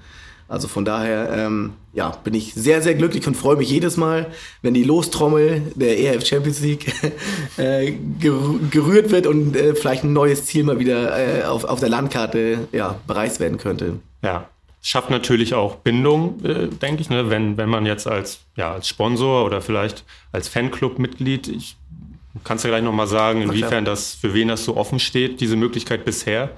Also 0.49 0.67
von 0.67 0.85
daher 0.85 1.29
ähm, 1.33 1.73
ja, 1.93 2.11
bin 2.23 2.33
ich 2.33 2.53
sehr, 2.53 2.81
sehr 2.81 2.95
glücklich 2.95 3.27
und 3.27 3.35
freue 3.35 3.57
mich 3.57 3.69
jedes 3.69 3.97
Mal, 3.97 4.27
wenn 4.61 4.73
die 4.73 4.83
Lostrommel 4.83 5.73
der 5.75 5.99
ERF 5.99 6.25
Champions 6.25 6.61
League 6.61 6.93
äh, 7.57 7.93
gerührt 8.19 9.11
wird 9.11 9.27
und 9.27 9.55
äh, 9.55 9.75
vielleicht 9.75 10.03
ein 10.03 10.13
neues 10.13 10.45
Ziel 10.45 10.63
mal 10.63 10.79
wieder 10.79 11.17
äh, 11.17 11.43
auf, 11.43 11.65
auf 11.65 11.79
der 11.79 11.89
Landkarte 11.89 12.67
ja, 12.71 12.99
bereist 13.07 13.39
werden 13.39 13.57
könnte. 13.57 13.99
Ja, 14.21 14.47
schafft 14.81 15.09
natürlich 15.09 15.53
auch 15.53 15.75
Bindung, 15.75 16.43
äh, 16.45 16.67
denke 16.67 17.01
ich, 17.01 17.09
ne? 17.09 17.29
wenn, 17.29 17.57
wenn 17.57 17.69
man 17.69 17.85
jetzt 17.85 18.07
als, 18.07 18.39
ja, 18.55 18.71
als 18.71 18.87
Sponsor 18.87 19.45
oder 19.45 19.61
vielleicht 19.61 20.05
als 20.31 20.47
Fanclub-Mitglied, 20.47 21.49
ich 21.49 21.75
kannst 22.43 22.63
du 22.63 22.69
gleich 22.69 22.83
nochmal 22.83 23.07
sagen, 23.07 23.41
inwiefern 23.41 23.83
das, 23.83 24.13
für 24.13 24.33
wen 24.33 24.47
das 24.47 24.63
so 24.63 24.77
offen 24.77 24.99
steht, 24.99 25.41
diese 25.41 25.55
Möglichkeit 25.55 26.05
bisher 26.05 26.51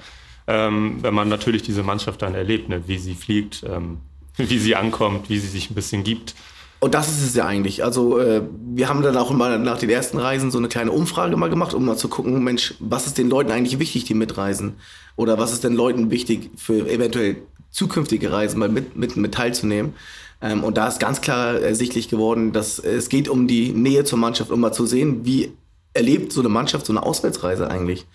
ähm, 0.50 0.98
wenn 1.02 1.14
man 1.14 1.30
natürlich 1.30 1.62
diese 1.62 1.84
Mannschaft 1.84 2.24
dann 2.24 2.34
erlebt, 2.34 2.70
ne? 2.70 2.82
wie 2.88 2.98
sie 2.98 3.14
fliegt, 3.14 3.64
ähm, 3.64 4.00
wie 4.38 4.58
sie 4.58 4.76
ankommt, 4.76 5.30
wie 5.30 5.38
sie 5.38 5.48
sich 5.48 5.70
ein 5.70 5.76
bisschen 5.76 6.04
gibt. 6.04 6.34
Und 6.80 6.96
das 6.96 7.08
ist 7.10 7.22
es 7.22 7.36
ja 7.36 7.46
eigentlich. 7.46 7.84
Also 7.84 8.18
äh, 8.18 8.42
wir 8.74 8.90
haben 8.90 9.04
dann 9.04 9.16
auch 9.16 9.30
immer 9.30 9.58
nach 9.60 9.78
den 9.78 9.90
ersten 9.90 10.18
Reisen 10.18 10.50
so 10.50 10.58
eine 10.58 10.70
kleine 10.70 10.92
Umfrage 10.92 11.38
mal 11.38 11.50
gemacht, 11.50 11.76
um 11.76 11.86
mal 11.86 11.98
zu 11.98 12.08
gucken, 12.08 12.44
Mensch, 12.44 12.74
was 12.80 13.06
ist 13.06 13.18
den 13.18 13.30
Leuten 13.30 13.52
eigentlich 13.52 13.80
wichtig, 13.80 14.06
die 14.06 14.16
mitreisen? 14.16 14.76
Oder 15.16 15.38
was 15.38 15.52
ist 15.52 15.64
den 15.64 15.74
Leuten 15.74 16.10
wichtig 16.10 16.50
für 16.56 16.90
eventuell 16.90 17.36
zukünftige 17.70 18.32
Reisen 18.32 18.58
mal 18.58 18.70
mit, 18.70 18.96
mit, 18.96 19.18
mit 19.18 19.34
teilzunehmen? 19.34 19.94
Ähm, 20.42 20.64
und 20.64 20.78
da 20.78 20.88
ist 20.88 21.00
ganz 21.00 21.22
klar 21.22 21.60
ersichtlich 21.60 22.10
geworden, 22.10 22.54
dass 22.54 22.80
es 22.80 23.10
geht 23.10 23.30
um 23.30 23.48
die 23.48 23.70
Nähe 23.70 24.04
zur 24.04 24.18
Mannschaft, 24.18 24.50
um 24.50 24.62
mal 24.62 24.72
zu 24.72 24.88
sehen, 24.88 25.26
wie 25.26 25.52
erlebt 25.94 26.32
so 26.32 26.40
eine 26.40 26.50
Mannschaft 26.50 26.88
so 26.88 26.94
eine 26.94 27.04
Auswärtsreise 27.04 27.70
eigentlich. 27.70 28.08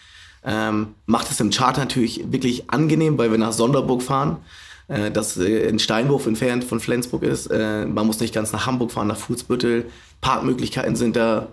Ähm, 0.44 0.94
macht 1.06 1.30
es 1.30 1.40
im 1.40 1.50
Chart 1.50 1.76
natürlich 1.78 2.30
wirklich 2.30 2.70
angenehm, 2.70 3.16
weil 3.16 3.30
wir 3.30 3.38
nach 3.38 3.52
Sonderburg 3.52 4.02
fahren, 4.02 4.38
äh, 4.88 5.10
das 5.10 5.36
äh, 5.36 5.68
in 5.68 5.78
Steinwurf 5.78 6.26
entfernt 6.26 6.64
von 6.64 6.80
Flensburg 6.80 7.22
ist. 7.22 7.46
Äh, 7.46 7.86
man 7.86 8.06
muss 8.06 8.20
nicht 8.20 8.34
ganz 8.34 8.52
nach 8.52 8.66
Hamburg 8.66 8.92
fahren, 8.92 9.08
nach 9.08 9.16
Fußbüttel. 9.16 9.86
Parkmöglichkeiten 10.20 10.96
sind 10.96 11.16
da 11.16 11.48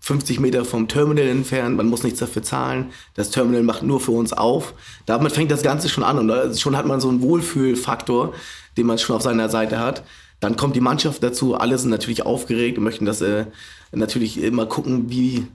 50 0.00 0.40
Meter 0.40 0.64
vom 0.64 0.88
Terminal 0.88 1.28
entfernt, 1.28 1.76
man 1.76 1.86
muss 1.86 2.02
nichts 2.02 2.20
dafür 2.20 2.42
zahlen. 2.42 2.90
Das 3.14 3.30
Terminal 3.30 3.62
macht 3.62 3.82
nur 3.82 4.00
für 4.00 4.12
uns 4.12 4.32
auf. 4.32 4.72
Damit 5.04 5.32
fängt 5.32 5.50
das 5.50 5.62
Ganze 5.62 5.90
schon 5.90 6.04
an 6.04 6.18
und 6.18 6.58
schon 6.58 6.76
hat 6.76 6.86
man 6.86 7.00
so 7.00 7.10
einen 7.10 7.20
Wohlfühlfaktor, 7.20 8.32
den 8.78 8.86
man 8.86 8.98
schon 8.98 9.16
auf 9.16 9.22
seiner 9.22 9.50
Seite 9.50 9.78
hat. 9.78 10.02
Dann 10.40 10.56
kommt 10.56 10.74
die 10.74 10.80
Mannschaft 10.80 11.22
dazu, 11.22 11.54
alle 11.54 11.76
sind 11.76 11.90
natürlich 11.90 12.24
aufgeregt 12.24 12.78
und 12.78 12.84
möchten 12.84 13.04
das 13.04 13.20
äh, 13.20 13.44
natürlich 13.92 14.42
immer 14.42 14.64
gucken, 14.64 15.10
wie 15.10 15.46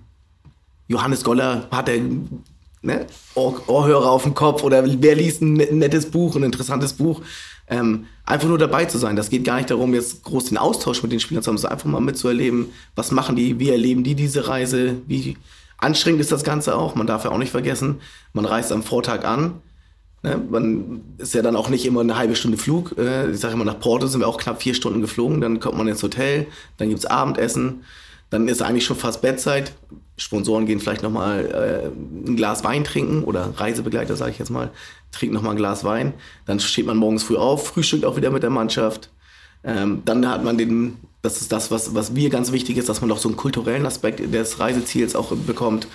Johannes 0.88 1.24
Goller 1.24 1.67
hat 1.71 1.89
er 1.89 2.00
ne, 2.86 3.06
Ohr 3.36 3.62
Ohrhörer 3.67 4.10
auf 4.10 4.24
dem 4.24 4.34
Kopf 4.34 4.63
oder 4.63 4.84
wer 4.86 5.15
liest 5.15 5.41
ein 5.41 5.54
nettes 5.54 6.10
Buch, 6.10 6.36
ein 6.36 6.43
interessantes 6.43 6.93
Buch. 6.93 7.21
Ähm, 7.67 8.06
einfach 8.26 8.48
nur 8.48 8.60
dabei 8.60 8.86
zu 8.86 9.00
sein. 9.00 9.15
Das 9.15 9.30
geht 9.30 9.43
gar 9.43 9.58
nicht 9.58 9.71
darum, 9.71 9.93
jetzt 9.95 10.24
groß 10.24 10.45
den 10.45 10.58
Austausch 10.58 11.02
mit 11.02 11.12
den 11.12 11.19
Spielern 11.19 11.41
zu 11.41 11.50
haben, 11.50 11.58
sondern 11.58 11.74
einfach 11.74 11.89
mal 11.89 12.00
mitzuerleben, 12.00 12.67
was 12.95 13.12
machen 13.12 13.36
die, 13.36 13.60
wie 13.60 13.69
erleben 13.69 14.04
die 14.04 14.13
diese 14.13 14.48
Reise, 14.48 14.98
wie 15.08 15.36
anstrengend 15.78 16.21
ist 16.21 16.32
das 16.32 16.43
Ganze 16.43 16.78
auch. 16.78 16.93
Man 16.93 17.08
darf 17.08 17.24
ja 17.24 17.32
auch 17.32 17.39
nicht 17.39 17.52
vergessen, 17.52 18.02
man 18.34 18.45
reist 18.45 18.71
am 18.71 18.84
Vortag 18.84 19.26
an. 19.26 19.62
Ne? 20.21 20.39
Man 20.50 21.02
ist 21.17 21.34
ja 21.34 21.41
dann 21.41 21.56
auch 21.56 21.69
nicht 21.69 21.86
immer 21.86 22.02
eine 22.02 22.17
halbe 22.17 22.36
Stunde 22.36 22.58
Flug. 22.58 22.95
Äh, 23.00 23.32
ich 23.32 23.39
sage 23.39 23.56
immer, 23.56 23.65
nach 23.65 23.80
Porto 23.80 24.06
sind 24.06 24.21
wir 24.21 24.28
auch 24.28 24.38
knapp 24.38 24.62
vier 24.62 24.76
Stunden 24.76 25.02
geflogen. 25.02 25.41
Dann 25.41 25.60
kommt 25.60 25.78
man 25.78 25.88
ins 25.88 26.04
Hotel, 26.04 26.45
dann 26.78 26.89
gibt's 26.89 27.06
Abendessen. 27.06 27.84
Dann 28.30 28.48
ist 28.48 28.62
eigentlich 28.62 28.86
schon 28.86 28.98
fast 28.98 29.21
Bettzeit. 29.21 29.74
Sponsoren 30.17 30.65
gehen 30.65 30.80
vielleicht 30.80 31.04
nochmal 31.04 31.45
äh, 31.45 32.30
ein 32.30 32.36
Glas 32.36 32.63
Wein 32.63 32.84
trinken 32.84 33.23
oder 33.23 33.54
Reisebegleiter, 33.58 34.15
sage 34.15 34.32
ich 34.32 34.39
jetzt 34.39 34.49
mal, 34.49 34.71
trinken 35.12 35.36
nochmal 35.36 35.51
ein 35.51 35.58
Glas 35.58 35.84
Wein. 35.84 36.13
Dann 36.45 36.60
steht 36.60 36.86
man 36.86 36.97
morgens 36.97 37.23
früh 37.23 37.38
auf, 37.38 37.67
frühstückt 37.67 38.06
auch 38.06 38.15
wieder 38.15 38.32
mit 38.32 38.43
der 38.43 38.49
Mannschaft. 38.49 39.10
Ähm, 39.63 40.04
dann 40.06 40.28
hat 40.30 40.43
man 40.43 40.58
den, 40.58 40.97
das 41.21 41.41
ist 41.41 41.51
das, 41.51 41.71
was, 41.71 41.95
was 41.95 42.12
mir 42.12 42.30
ganz 42.30 42.51
wichtig 42.51 42.78
ist, 42.78 42.88
dass 42.88 43.01
man 43.01 43.10
doch 43.10 43.17
so 43.17 43.28
einen 43.28 43.38
kulturellen 43.38 43.86
Aspekt 43.86 44.34
des 44.34 44.60
Reiseziels 44.60 45.15
auch 45.15 45.36
bekommt. 45.36 45.88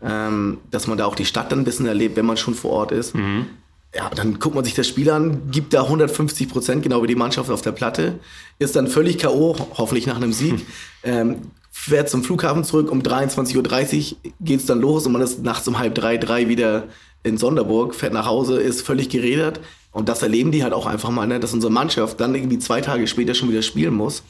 Ähm, 0.00 0.58
dass 0.70 0.86
man 0.86 0.96
da 0.96 1.06
auch 1.06 1.16
die 1.16 1.24
Stadt 1.24 1.50
dann 1.50 1.60
ein 1.60 1.64
bisschen 1.64 1.86
erlebt, 1.86 2.16
wenn 2.16 2.24
man 2.24 2.36
schon 2.36 2.54
vor 2.54 2.70
Ort 2.70 2.92
ist. 2.92 3.16
Mhm. 3.16 3.46
Ja, 3.94 4.10
dann 4.10 4.38
guckt 4.38 4.54
man 4.54 4.64
sich 4.64 4.74
das 4.74 4.86
Spiel 4.86 5.10
an, 5.10 5.50
gibt 5.50 5.74
da 5.74 5.82
150 5.82 6.48
Prozent, 6.48 6.82
genau 6.82 7.02
wie 7.02 7.06
die 7.06 7.16
Mannschaft 7.16 7.50
auf 7.50 7.62
der 7.62 7.72
Platte, 7.72 8.20
ist 8.58 8.76
dann 8.76 8.86
völlig 8.86 9.18
K.O., 9.18 9.56
hoffentlich 9.76 10.06
nach 10.06 10.16
einem 10.16 10.32
Sieg, 10.32 10.64
ähm, 11.02 11.36
fährt 11.78 12.10
zum 12.10 12.24
Flughafen 12.24 12.64
zurück, 12.64 12.90
um 12.90 13.00
23.30 13.00 14.12
Uhr 14.12 14.32
geht 14.40 14.60
es 14.60 14.66
dann 14.66 14.80
los 14.80 15.06
und 15.06 15.12
man 15.12 15.22
ist 15.22 15.42
nachts 15.44 15.66
um 15.68 15.78
halb 15.78 15.94
drei, 15.94 16.18
drei 16.18 16.48
wieder 16.48 16.84
in 17.22 17.38
Sonderburg, 17.38 17.94
fährt 17.94 18.12
nach 18.12 18.26
Hause, 18.26 18.60
ist 18.60 18.82
völlig 18.82 19.08
gerädert. 19.08 19.60
Und 19.92 20.08
das 20.08 20.22
erleben 20.22 20.50
die 20.50 20.64
halt 20.64 20.72
auch 20.72 20.86
einfach 20.86 21.10
mal, 21.10 21.26
ne, 21.26 21.40
dass 21.40 21.54
unsere 21.54 21.72
Mannschaft 21.72 22.20
dann 22.20 22.34
irgendwie 22.34 22.58
zwei 22.58 22.80
Tage 22.80 23.06
später 23.06 23.34
schon 23.34 23.48
wieder 23.48 23.62
spielen 23.62 23.94
muss. 23.94 24.22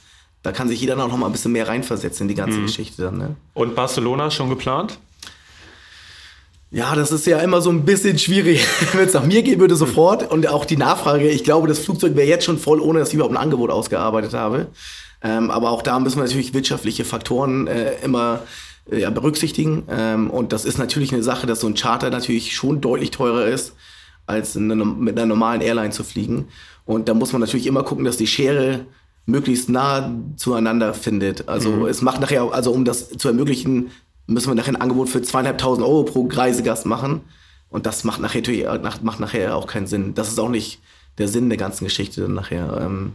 Da 0.42 0.52
kann 0.52 0.68
sich 0.68 0.80
jeder 0.80 0.94
noch 0.94 1.16
mal 1.16 1.26
ein 1.26 1.32
bisschen 1.32 1.52
mehr 1.52 1.66
reinversetzen 1.66 2.24
in 2.24 2.28
die 2.28 2.34
ganze 2.34 2.58
mhm. 2.58 2.66
Geschichte 2.66 3.02
dann. 3.02 3.18
Ne? 3.18 3.36
Und 3.54 3.74
Barcelona 3.74 4.30
schon 4.30 4.50
geplant? 4.50 4.98
Ja, 6.70 6.94
das 6.94 7.10
ist 7.10 7.26
ja 7.26 7.38
immer 7.38 7.62
so 7.62 7.70
ein 7.70 7.84
bisschen 7.84 8.18
schwierig. 8.18 8.64
Wenn 8.92 9.08
es 9.08 9.14
nach 9.14 9.24
mir 9.24 9.42
gehen 9.42 9.58
würde, 9.58 9.74
sofort. 9.74 10.30
Und 10.30 10.48
auch 10.48 10.64
die 10.64 10.76
Nachfrage, 10.76 11.28
ich 11.28 11.44
glaube, 11.44 11.66
das 11.66 11.78
Flugzeug 11.78 12.14
wäre 12.14 12.28
jetzt 12.28 12.44
schon 12.44 12.58
voll, 12.58 12.80
ohne 12.80 12.98
dass 12.98 13.08
ich 13.08 13.14
überhaupt 13.14 13.34
ein 13.34 13.42
Angebot 13.42 13.70
ausgearbeitet 13.70 14.34
habe. 14.34 14.66
Ähm, 15.22 15.50
aber 15.50 15.70
auch 15.70 15.82
da 15.82 15.98
müssen 15.98 16.16
wir 16.16 16.24
natürlich 16.24 16.54
wirtschaftliche 16.54 17.04
Faktoren 17.04 17.66
äh, 17.66 17.94
immer 18.02 18.40
äh, 18.90 19.00
ja, 19.00 19.10
berücksichtigen. 19.10 19.84
Ähm, 19.88 20.30
und 20.30 20.52
das 20.52 20.64
ist 20.64 20.78
natürlich 20.78 21.12
eine 21.12 21.22
Sache, 21.22 21.46
dass 21.46 21.60
so 21.60 21.66
ein 21.66 21.74
Charter 21.74 22.10
natürlich 22.10 22.54
schon 22.54 22.80
deutlich 22.80 23.10
teurer 23.10 23.46
ist, 23.46 23.74
als 24.26 24.56
eine, 24.56 24.76
mit 24.76 25.16
einer 25.16 25.26
normalen 25.26 25.60
Airline 25.60 25.90
zu 25.90 26.04
fliegen. 26.04 26.48
Und 26.84 27.08
da 27.08 27.14
muss 27.14 27.32
man 27.32 27.40
natürlich 27.40 27.66
immer 27.66 27.82
gucken, 27.82 28.04
dass 28.04 28.16
die 28.16 28.26
Schere 28.26 28.86
möglichst 29.26 29.68
nah 29.68 30.10
zueinander 30.36 30.94
findet. 30.94 31.48
Also 31.48 31.70
mhm. 31.70 31.86
es 31.86 32.00
macht 32.00 32.20
nachher, 32.20 32.50
also 32.52 32.72
um 32.72 32.84
das 32.84 33.10
zu 33.10 33.28
ermöglichen, 33.28 33.90
müssen 34.26 34.48
wir 34.48 34.54
nachher 34.54 34.72
ein 34.72 34.80
Angebot 34.80 35.08
für 35.08 35.20
zweieinhalbtausend 35.20 35.86
Euro 35.86 36.04
pro 36.04 36.28
Reisegast 36.30 36.86
machen. 36.86 37.22
Und 37.68 37.84
das 37.84 38.04
macht 38.04 38.20
nachher, 38.20 38.80
macht 39.02 39.20
nachher 39.20 39.56
auch 39.56 39.66
keinen 39.66 39.86
Sinn. 39.86 40.14
Das 40.14 40.28
ist 40.28 40.38
auch 40.38 40.48
nicht 40.48 40.80
der 41.18 41.28
Sinn 41.28 41.50
der 41.50 41.58
ganzen 41.58 41.84
Geschichte 41.84 42.22
dann 42.22 42.34
nachher. 42.34 42.80
Ähm, 42.80 43.12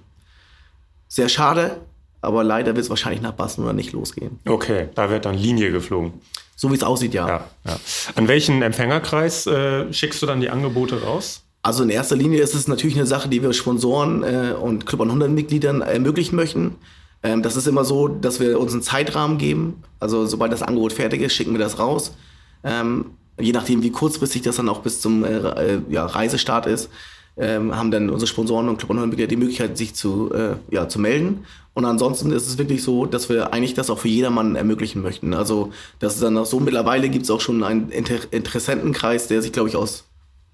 sehr 1.07 1.29
schade, 1.29 1.77
Aber 2.23 2.43
leider 2.43 2.75
wird 2.75 2.85
es 2.85 2.89
wahrscheinlich 2.89 3.21
nach 3.21 3.33
Barcelona 3.33 3.73
nicht 3.73 3.91
losgehen. 3.91 4.39
Okay, 4.47 4.89
da 4.95 5.09
wird 5.09 5.25
dann 5.25 5.35
Linie 5.35 5.71
geflogen. 5.71 6.13
So 6.55 6.71
wie 6.71 6.75
es 6.75 6.83
aussieht, 6.83 7.13
ja. 7.13 7.27
Ja, 7.27 7.43
ja. 7.65 7.79
An 8.15 8.27
welchen 8.27 8.61
Empfängerkreis 8.61 9.45
äh, 9.47 9.91
schickst 9.91 10.21
du 10.21 10.25
dann 10.25 10.39
die 10.39 10.49
Angebote 10.49 11.01
raus? 11.03 11.43
Also 11.61 11.83
in 11.83 11.89
erster 11.89 12.15
Linie 12.15 12.41
ist 12.41 12.55
es 12.55 12.67
natürlich 12.67 12.95
eine 12.95 13.05
Sache, 13.05 13.27
die 13.27 13.41
wir 13.41 13.51
Sponsoren 13.53 14.23
äh, 14.23 14.53
und 14.53 14.85
Club 14.85 15.01
100 15.01 15.29
Mitgliedern 15.29 15.81
ermöglichen 15.81 16.35
möchten. 16.35 16.75
Ähm, 17.23 17.41
das 17.41 17.55
ist 17.55 17.67
immer 17.67 17.83
so, 17.83 18.07
dass 18.07 18.39
wir 18.39 18.59
uns 18.59 18.73
einen 18.73 18.81
Zeitrahmen 18.81 19.37
geben. 19.37 19.83
Also 19.99 20.25
sobald 20.25 20.51
das 20.51 20.61
Angebot 20.61 20.93
fertig 20.93 21.21
ist, 21.21 21.33
schicken 21.33 21.51
wir 21.51 21.59
das 21.59 21.79
raus. 21.79 22.15
Ähm, 22.63 23.11
je 23.39 23.51
nachdem, 23.51 23.83
wie 23.83 23.91
kurzfristig 23.91 24.43
das 24.43 24.57
dann 24.57 24.69
auch 24.69 24.79
bis 24.79 25.01
zum 25.01 25.25
äh, 25.25 25.37
äh 25.37 25.81
ja, 25.89 26.05
Reisestart 26.05 26.67
ist, 26.67 26.89
ähm, 27.37 27.75
haben 27.75 27.91
dann 27.91 28.09
unsere 28.09 28.27
Sponsoren 28.27 28.69
und 28.69 28.77
Club 28.77 28.91
100 28.91 29.09
Mitglieder 29.09 29.29
die 29.29 29.37
Möglichkeit, 29.37 29.77
sich 29.77 29.95
zu, 29.95 30.31
äh, 30.33 30.55
ja, 30.69 30.87
zu 30.87 30.99
melden. 30.99 31.45
Und 31.73 31.85
ansonsten 31.85 32.31
ist 32.31 32.47
es 32.47 32.57
wirklich 32.57 32.83
so, 32.83 33.05
dass 33.05 33.29
wir 33.29 33.53
eigentlich 33.53 33.73
das 33.73 33.89
auch 33.89 33.97
für 33.97 34.07
jedermann 34.07 34.55
ermöglichen 34.55 35.01
möchten. 35.01 35.33
Also 35.33 35.71
das 35.99 36.15
ist 36.15 36.23
dann 36.23 36.37
auch 36.37 36.45
so, 36.45 36.59
mittlerweile 36.59 37.09
gibt 37.09 37.23
es 37.23 37.31
auch 37.31 37.41
schon 37.41 37.63
einen 37.63 37.89
Inter 37.89 38.17
Interessentenkreis, 38.31 39.27
der 39.27 39.41
sich, 39.41 39.51
glaube 39.51 39.69
ich, 39.69 39.75
aus 39.75 40.05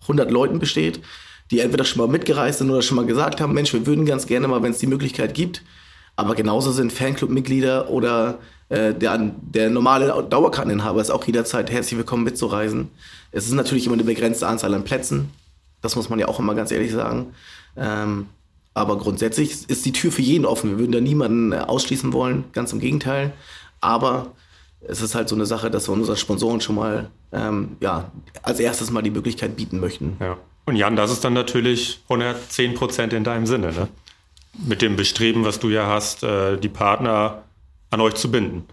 100 0.04 0.32
Leuten 0.32 0.60
besteht, 0.60 1.02
die 1.52 1.60
entweder 1.60 1.84
schon 1.84 2.00
mal 2.00 2.08
mitgereist 2.08 2.60
sind 2.60 2.70
oder 2.70 2.82
schon 2.82 2.96
mal 2.96 3.06
gesagt 3.06 3.42
haben, 3.42 3.54
Mensch, 3.54 3.74
wir 3.74 3.86
würden 3.86 4.06
ganz 4.06 4.28
gerne 4.28 4.48
mal, 4.48 4.64
wenn 4.64 4.72
es 4.72 4.78
die 4.78 4.88
Möglichkeit 4.88 5.34
gibt. 5.34 5.64
Aber 6.16 6.36
genauso 6.36 6.72
sind 6.72 6.94
Fanclub-Mitglieder 6.94 7.90
oder 7.90 8.40
äh, 8.70 8.94
der, 8.94 9.32
der 9.42 9.70
normale 9.70 10.26
Dauerkarteninhaber 10.30 11.02
ist 11.02 11.10
auch 11.10 11.26
jederzeit 11.26 11.72
herzlich 11.72 11.98
willkommen 11.98 12.24
mitzureisen. 12.24 12.90
Es 13.32 13.46
ist 13.46 13.54
natürlich 13.54 13.86
immer 13.86 13.96
eine 13.96 14.04
begrenzte 14.04 14.48
Anzahl 14.48 14.74
an 14.74 14.84
Plätzen. 14.84 15.30
Das 15.82 15.96
muss 15.96 16.10
man 16.10 16.20
ja 16.20 16.28
auch 16.28 16.40
immer 16.40 16.56
ganz 16.56 16.72
ehrlich 16.72 16.92
sagen. 16.92 17.34
Ähm, 17.78 18.28
aber 18.74 18.98
grundsätzlich 18.98 19.70
ist 19.70 19.86
die 19.86 19.92
Tür 19.92 20.12
für 20.12 20.22
jeden 20.22 20.46
offen. 20.46 20.72
Wir 20.72 20.80
würden 20.80 20.92
da 20.92 21.02
niemanden 21.02 21.54
ausschließen 21.54 22.14
wollen, 22.14 22.46
ganz 22.54 22.72
im 22.72 22.80
Gegenteil. 22.80 23.34
Aber 23.82 24.34
es 24.82 25.02
ist 25.02 25.16
halt 25.16 25.28
so 25.30 25.36
eine 25.36 25.46
Sache, 25.46 25.70
dass 25.70 25.90
wir 25.90 25.94
unseren 25.94 26.18
Sponsoren 26.18 26.62
schon 26.62 26.76
mal 26.76 27.10
ähm, 27.32 27.78
ja, 27.80 28.12
als 28.42 28.60
erstes 28.60 28.92
mal 28.92 29.02
die 29.02 29.12
Möglichkeit 29.12 29.56
bieten 29.56 29.80
möchten. 29.80 30.18
Ja. 30.20 30.38
Und 30.66 30.76
Jan, 30.76 30.96
das 30.96 31.12
ist 31.12 31.24
dann 31.24 31.34
natürlich 31.34 32.02
110 32.10 32.76
Prozent 32.76 33.14
in 33.14 33.24
deinem 33.24 33.46
Sinne, 33.46 33.74
ne? 33.74 33.88
Mit 34.66 34.82
dem 34.82 34.96
Bestreben, 34.96 35.46
was 35.46 35.60
du 35.60 35.70
ja 35.70 35.88
hast, 35.88 36.24
äh, 36.24 36.58
die 36.58 36.70
Partner 36.70 37.44
an 37.92 38.02
euch 38.02 38.16
zu 38.16 38.30
binden. 38.30 38.66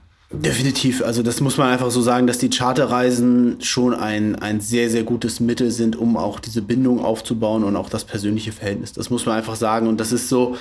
Definitiv. 0.42 1.02
Also 1.02 1.22
das 1.22 1.40
muss 1.40 1.56
man 1.56 1.68
einfach 1.68 1.90
so 1.90 2.00
sagen, 2.00 2.26
dass 2.26 2.38
die 2.38 2.50
Charterreisen 2.50 3.56
schon 3.60 3.94
ein, 3.94 4.36
ein 4.36 4.60
sehr, 4.60 4.90
sehr 4.90 5.02
gutes 5.02 5.40
Mittel 5.40 5.70
sind, 5.70 5.96
um 5.96 6.16
auch 6.16 6.40
diese 6.40 6.62
Bindung 6.62 7.04
aufzubauen 7.04 7.64
und 7.64 7.76
auch 7.76 7.88
das 7.88 8.04
persönliche 8.04 8.52
Verhältnis. 8.52 8.92
Das 8.92 9.10
muss 9.10 9.26
man 9.26 9.36
einfach 9.36 9.56
sagen. 9.56 9.86
Und 9.86 9.98
das 9.98 10.12
ist 10.12 10.28
so, 10.28 10.56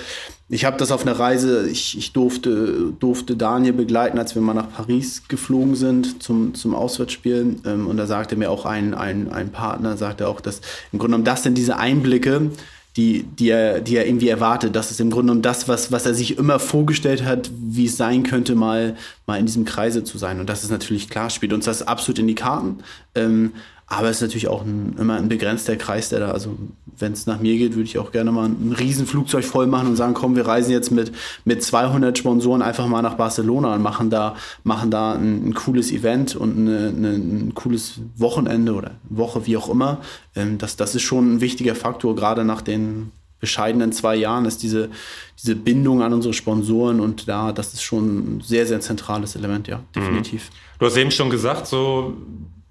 ich 0.49 0.65
habe 0.65 0.77
das 0.77 0.91
auf 0.91 1.01
einer 1.01 1.19
Reise, 1.19 1.67
ich, 1.69 1.97
ich 1.97 2.13
durfte, 2.13 2.93
durfte 2.99 3.35
Daniel 3.35 3.73
begleiten, 3.73 4.19
als 4.19 4.35
wir 4.35 4.41
mal 4.41 4.53
nach 4.53 4.71
Paris 4.71 5.23
geflogen 5.27 5.75
sind 5.75 6.21
zum, 6.21 6.53
zum 6.53 6.75
Auswärtsspiel. 6.75 7.57
Ähm, 7.65 7.87
und 7.87 7.97
da 7.97 8.07
sagte 8.07 8.35
mir 8.35 8.51
auch 8.51 8.65
ein, 8.65 8.93
ein, 8.93 9.31
ein 9.31 9.49
Partner, 9.49 9.97
sagte 9.97 10.27
auch, 10.27 10.41
dass 10.41 10.61
im 10.91 10.99
Grunde 10.99 11.13
genommen 11.13 11.25
das 11.25 11.43
sind 11.43 11.57
diese 11.57 11.77
Einblicke, 11.77 12.51
die, 12.97 13.23
die, 13.23 13.49
er, 13.49 13.81
die 13.81 13.97
er 13.97 14.07
irgendwie 14.07 14.29
erwartet. 14.29 14.75
Das 14.75 14.89
ist 14.89 15.01
im 15.01 15.09
Grunde 15.09 15.27
genommen 15.27 15.41
das, 15.41 15.67
was, 15.67 15.91
was 15.91 16.05
er 16.05 16.13
sich 16.13 16.37
immer 16.37 16.59
vorgestellt 16.59 17.25
hat, 17.25 17.51
wie 17.57 17.85
es 17.85 17.97
sein 17.97 18.23
könnte, 18.23 18.55
mal, 18.55 18.95
mal 19.25 19.37
in 19.37 19.45
diesem 19.45 19.65
Kreise 19.65 20.03
zu 20.03 20.17
sein. 20.17 20.39
Und 20.39 20.49
das 20.49 20.63
ist 20.63 20.71
natürlich 20.71 21.09
klar, 21.09 21.29
spielt 21.29 21.51
uns 21.51 21.65
das 21.65 21.85
absolut 21.85 22.19
in 22.19 22.27
die 22.27 22.35
Karten. 22.35 22.77
Ähm, 23.13 23.51
aber 23.87 24.09
es 24.09 24.17
ist 24.17 24.21
natürlich 24.21 24.47
auch 24.47 24.63
ein, 24.63 24.95
immer 24.99 25.15
ein 25.15 25.29
begrenzter 25.29 25.75
Kreis, 25.75 26.09
der 26.09 26.19
da, 26.19 26.31
also 26.31 26.57
wenn 26.97 27.11
es 27.11 27.27
nach 27.27 27.39
mir 27.39 27.55
geht, 27.57 27.73
würde 27.73 27.83
ich 27.83 27.99
auch 27.99 28.11
gerne 28.11 28.31
mal 28.31 28.45
ein 28.45 28.75
Riesenflugzeug 28.77 29.45
voll 29.45 29.67
machen 29.67 29.89
und 29.89 29.95
sagen, 29.95 30.15
komm, 30.15 30.35
wir 30.35 30.47
reisen 30.47 30.71
jetzt 30.71 30.91
mit, 30.91 31.11
mit 31.43 31.61
200 31.63 32.17
Sponsoren 32.17 32.63
einfach 32.63 32.87
mal 32.87 33.03
nach 33.03 33.15
Barcelona 33.15 33.75
und 33.75 33.83
machen 33.83 34.09
da, 34.09 34.35
machen 34.63 34.89
da 34.89 35.13
ein, 35.13 35.49
ein 35.49 35.53
cooles 35.53 35.91
Event 35.91 36.35
und 36.35 36.57
eine, 36.57 36.87
eine, 36.87 37.09
ein 37.09 37.53
cooles 37.53 37.99
Wochenende 38.15 38.73
oder 38.73 38.91
Woche, 39.09 39.45
wie 39.45 39.57
auch 39.57 39.69
immer. 39.69 39.99
Ähm, 40.35 40.57
das, 40.57 40.77
das 40.77 40.95
ist 40.95 41.03
schon 41.03 41.35
ein 41.35 41.41
wichtiger 41.41 41.75
Faktor, 41.75 42.15
gerade 42.15 42.43
nach 42.43 42.61
den 42.61 43.11
bescheidenen 43.39 43.91
zwei 43.91 44.15
Jahren 44.15 44.45
ist 44.45 44.63
diese, 44.63 44.89
diese 45.39 45.55
Bindung 45.55 46.01
an 46.01 46.13
unsere 46.13 46.33
Sponsoren 46.33 46.99
und 46.99 47.27
da, 47.27 47.51
das 47.51 47.73
ist 47.73 47.83
schon 47.83 48.37
ein 48.37 48.41
sehr, 48.41 48.65
sehr 48.65 48.79
zentrales 48.79 49.35
Element, 49.35 49.67
ja, 49.67 49.81
definitiv. 49.95 50.49
Du 50.79 50.85
hast 50.87 50.97
eben 50.97 51.11
schon 51.11 51.29
gesagt, 51.29 51.67
so 51.67 52.13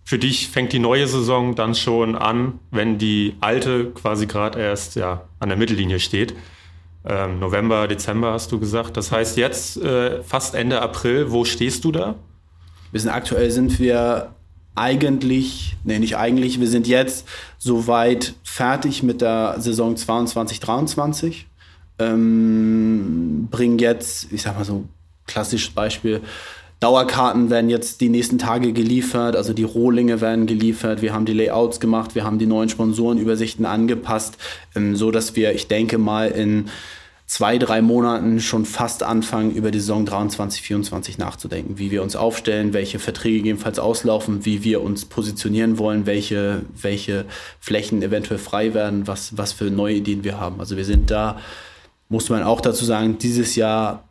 für 0.04 0.18
dich 0.18 0.48
fängt 0.48 0.72
die 0.72 0.78
neue 0.78 1.08
Saison 1.08 1.54
dann 1.54 1.74
schon 1.74 2.14
an, 2.14 2.60
wenn 2.70 2.98
die 2.98 3.36
alte 3.40 3.90
quasi 3.90 4.26
gerade 4.26 4.60
erst 4.60 4.96
ja, 4.96 5.22
an 5.40 5.48
der 5.48 5.56
Mittellinie 5.56 5.98
steht. 5.98 6.34
Ähm, 7.06 7.38
November, 7.38 7.88
Dezember 7.88 8.32
hast 8.32 8.52
du 8.52 8.60
gesagt. 8.60 8.96
Das 8.96 9.10
heißt 9.10 9.38
jetzt 9.38 9.78
äh, 9.78 10.22
fast 10.22 10.54
Ende 10.54 10.82
April. 10.82 11.30
Wo 11.30 11.44
stehst 11.44 11.84
du 11.84 11.92
da? 11.92 12.16
Wir 12.92 13.00
sind 13.00 13.10
aktuell 13.10 13.50
sind 13.50 13.80
wir 13.80 14.34
eigentlich, 14.74 15.76
nee, 15.84 15.98
nicht 15.98 16.16
eigentlich, 16.16 16.60
wir 16.60 16.68
sind 16.68 16.86
jetzt 16.86 17.26
soweit 17.58 18.34
fertig 18.42 19.02
mit 19.02 19.20
der 19.20 19.56
Saison 19.58 19.96
22, 19.96 20.60
23. 20.60 21.46
Ähm, 21.98 23.48
bringen 23.50 23.78
jetzt, 23.78 24.32
ich 24.32 24.42
sag 24.42 24.56
mal 24.56 24.64
so 24.64 24.84
klassisches 25.26 25.72
Beispiel, 25.72 26.20
Dauerkarten 26.80 27.50
werden 27.50 27.70
jetzt 27.70 28.00
die 28.00 28.08
nächsten 28.08 28.38
Tage 28.38 28.72
geliefert, 28.72 29.36
also 29.36 29.52
die 29.52 29.64
Rohlinge 29.64 30.20
werden 30.20 30.46
geliefert. 30.46 31.00
Wir 31.00 31.12
haben 31.14 31.24
die 31.24 31.32
Layouts 31.32 31.80
gemacht, 31.80 32.14
wir 32.14 32.24
haben 32.24 32.38
die 32.38 32.46
neuen 32.46 32.68
Sponsorenübersichten 32.68 33.64
angepasst, 33.64 34.36
ähm, 34.74 34.94
so 34.94 35.10
dass 35.10 35.34
wir, 35.36 35.54
ich 35.54 35.68
denke 35.68 35.98
mal, 35.98 36.28
in 36.28 36.68
zwei, 37.26 37.58
drei 37.58 37.80
Monaten 37.80 38.40
schon 38.40 38.66
fast 38.66 39.02
anfangen, 39.02 39.52
über 39.52 39.70
die 39.70 39.80
Saison 39.80 40.04
23, 40.04 40.60
24 40.62 41.18
nachzudenken, 41.18 41.78
wie 41.78 41.90
wir 41.90 42.02
uns 42.02 42.16
aufstellen, 42.16 42.74
welche 42.74 42.98
Verträge 42.98 43.38
gegebenenfalls 43.38 43.78
auslaufen, 43.78 44.44
wie 44.44 44.62
wir 44.62 44.82
uns 44.82 45.04
positionieren 45.06 45.78
wollen, 45.78 46.06
welche, 46.06 46.62
welche 46.80 47.24
Flächen 47.60 48.02
eventuell 48.02 48.38
frei 48.38 48.74
werden, 48.74 49.06
was, 49.06 49.38
was 49.38 49.52
für 49.52 49.64
neue 49.64 49.94
Ideen 49.94 50.22
wir 50.22 50.38
haben. 50.38 50.60
Also 50.60 50.76
wir 50.76 50.84
sind 50.84 51.10
da, 51.10 51.38
muss 52.08 52.28
man 52.28 52.42
auch 52.42 52.60
dazu 52.60 52.84
sagen, 52.84 53.16
dieses 53.18 53.56
Jahr 53.56 54.04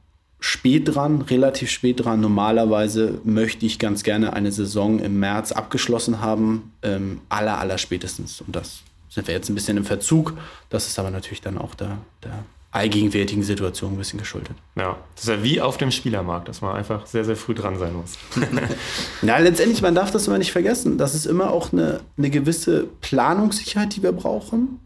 spät 0.44 0.94
dran, 0.94 1.22
relativ 1.22 1.70
spät 1.70 2.04
dran. 2.04 2.20
Normalerweise 2.20 3.22
möchte 3.24 3.66
ich 3.66 3.80
ganz 3.80 4.04
gerne 4.04 4.34
eine 4.34 4.52
Saison 4.52 5.00
im 5.00 5.18
März 5.18 5.54
abgeschlossen 5.54 6.20
haben, 6.20 6.74
ähm, 6.82 7.22
aller, 7.30 7.60
aller 7.60 7.78
spätestens. 7.78 8.42
Und 8.42 8.54
das 8.54 8.82
sind 9.10 9.26
wir 9.28 9.34
jetzt 9.34 9.48
ein 9.48 9.56
bisschen 9.56 9.78
im 9.78 9.86
Verzug. 9.86 10.34
Das 10.70 10.86
ist 10.88 11.00
aber 11.00 11.12
natürlich 11.12 11.40
dann 11.40 11.58
auch 11.58 11.76
der, 11.76 11.98
der 12.26 12.44
allgegenwärtigen 12.72 13.42
Situation 13.42 13.94
ein 13.94 13.98
bisschen 13.98 14.20
geschuldet. 14.20 14.58
Ja, 14.76 14.98
das 15.16 15.24
ist 15.24 15.30
ja 15.30 15.44
wie 15.44 15.62
auf 15.62 15.78
dem 15.78 15.92
Spielermarkt, 15.92 16.50
dass 16.50 16.60
man 16.60 16.76
einfach 16.76 17.06
sehr, 17.06 17.24
sehr 17.24 17.38
früh 17.38 17.54
dran 17.54 17.80
sein 17.80 17.94
muss. 17.94 18.18
Na, 19.22 19.38
letztendlich, 19.38 19.82
man 19.82 19.96
darf 19.96 20.12
das 20.12 20.28
immer 20.28 20.40
nicht 20.40 20.52
vergessen. 20.52 20.98
Das 20.98 21.16
ist 21.16 21.26
immer 21.26 21.52
auch 21.52 21.72
eine, 21.72 22.02
eine 22.18 22.30
gewisse 22.30 22.88
Planungssicherheit, 23.00 23.96
die 23.96 24.04
wir 24.04 24.12
brauchen. 24.12 24.82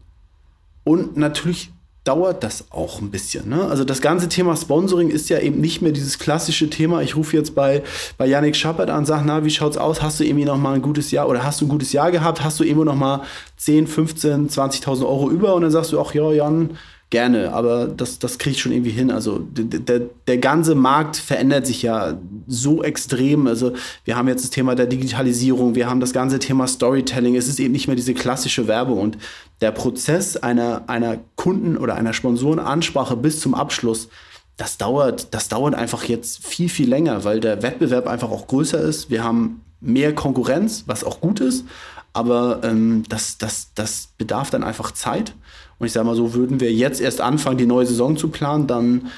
Und 0.84 1.16
natürlich 1.16 1.72
dauert 2.08 2.42
das 2.42 2.64
auch 2.70 3.02
ein 3.02 3.10
bisschen. 3.10 3.50
Ne? 3.50 3.66
Also 3.66 3.84
das 3.84 4.00
ganze 4.00 4.30
Thema 4.30 4.56
Sponsoring 4.56 5.10
ist 5.10 5.28
ja 5.28 5.40
eben 5.40 5.60
nicht 5.60 5.82
mehr 5.82 5.92
dieses 5.92 6.18
klassische 6.18 6.70
Thema. 6.70 7.02
Ich 7.02 7.16
rufe 7.16 7.36
jetzt 7.36 7.54
bei, 7.54 7.82
bei 8.16 8.26
Yannick 8.26 8.56
Schappert 8.56 8.88
an 8.88 9.04
sage, 9.04 9.24
na, 9.26 9.44
wie 9.44 9.50
schaut's 9.50 9.76
aus? 9.76 10.00
Hast 10.00 10.18
du 10.18 10.24
irgendwie 10.24 10.46
noch 10.46 10.56
mal 10.56 10.74
ein 10.74 10.80
gutes 10.80 11.10
Jahr 11.10 11.28
oder 11.28 11.44
hast 11.44 11.60
du 11.60 11.66
ein 11.66 11.68
gutes 11.68 11.92
Jahr 11.92 12.10
gehabt? 12.10 12.42
Hast 12.42 12.58
du 12.60 12.64
irgendwo 12.64 12.84
noch 12.84 12.94
mal 12.94 13.24
10, 13.58 13.86
15, 13.86 14.48
20.000 14.48 15.02
Euro 15.02 15.30
über? 15.30 15.54
Und 15.54 15.60
dann 15.62 15.70
sagst 15.70 15.92
du, 15.92 16.00
ach 16.00 16.14
ja, 16.14 16.32
Jan, 16.32 16.78
gerne, 17.10 17.52
aber 17.52 17.86
das, 17.86 18.18
das 18.18 18.38
kriege 18.38 18.54
ich 18.54 18.60
schon 18.60 18.72
irgendwie 18.72 18.90
hin. 18.90 19.10
Also 19.10 19.40
der, 19.50 20.00
der 20.26 20.38
ganze 20.38 20.74
Markt 20.74 21.16
verändert 21.16 21.66
sich 21.66 21.82
ja 21.82 22.18
so 22.46 22.82
extrem. 22.82 23.46
Also 23.46 23.72
wir 24.04 24.16
haben 24.16 24.28
jetzt 24.28 24.44
das 24.44 24.50
Thema 24.50 24.74
der 24.74 24.86
Digitalisierung, 24.86 25.74
wir 25.74 25.88
haben 25.88 26.00
das 26.00 26.12
ganze 26.12 26.38
Thema 26.38 26.66
Storytelling. 26.66 27.34
Es 27.34 27.48
ist 27.48 27.60
eben 27.60 27.72
nicht 27.72 27.86
mehr 27.86 27.96
diese 27.96 28.14
klassische 28.14 28.68
Werbung 28.68 29.00
und 29.00 29.18
der 29.60 29.72
Prozess 29.72 30.36
einer, 30.36 30.82
einer 30.86 31.18
Kunden- 31.36 31.78
oder 31.78 31.94
einer 31.94 32.12
Sponsorenansprache 32.12 33.16
bis 33.16 33.40
zum 33.40 33.54
Abschluss, 33.54 34.08
das 34.58 34.76
dauert, 34.76 35.32
das 35.34 35.48
dauert 35.48 35.74
einfach 35.74 36.04
jetzt 36.04 36.44
viel, 36.44 36.68
viel 36.68 36.88
länger, 36.88 37.24
weil 37.24 37.40
der 37.40 37.62
Wettbewerb 37.62 38.06
einfach 38.06 38.30
auch 38.30 38.48
größer 38.48 38.80
ist. 38.80 39.08
Wir 39.08 39.24
haben 39.24 39.62
mehr 39.80 40.14
Konkurrenz, 40.14 40.84
was 40.86 41.04
auch 41.04 41.20
gut 41.20 41.40
ist, 41.40 41.64
aber 42.12 42.60
ähm, 42.64 43.04
das, 43.08 43.38
das, 43.38 43.70
das 43.74 44.08
bedarf 44.18 44.50
dann 44.50 44.64
einfach 44.64 44.90
Zeit. 44.90 45.32
Und 45.78 45.86
ich 45.86 45.92
sage 45.92 46.06
mal 46.06 46.16
so, 46.16 46.34
würden 46.34 46.60
wir 46.60 46.72
jetzt 46.72 47.00
erst 47.00 47.20
anfangen, 47.20 47.58
die 47.58 47.66
neue 47.66 47.86
Saison 47.86 48.16
zu 48.16 48.28
planen, 48.28 48.66
dann, 48.66 49.08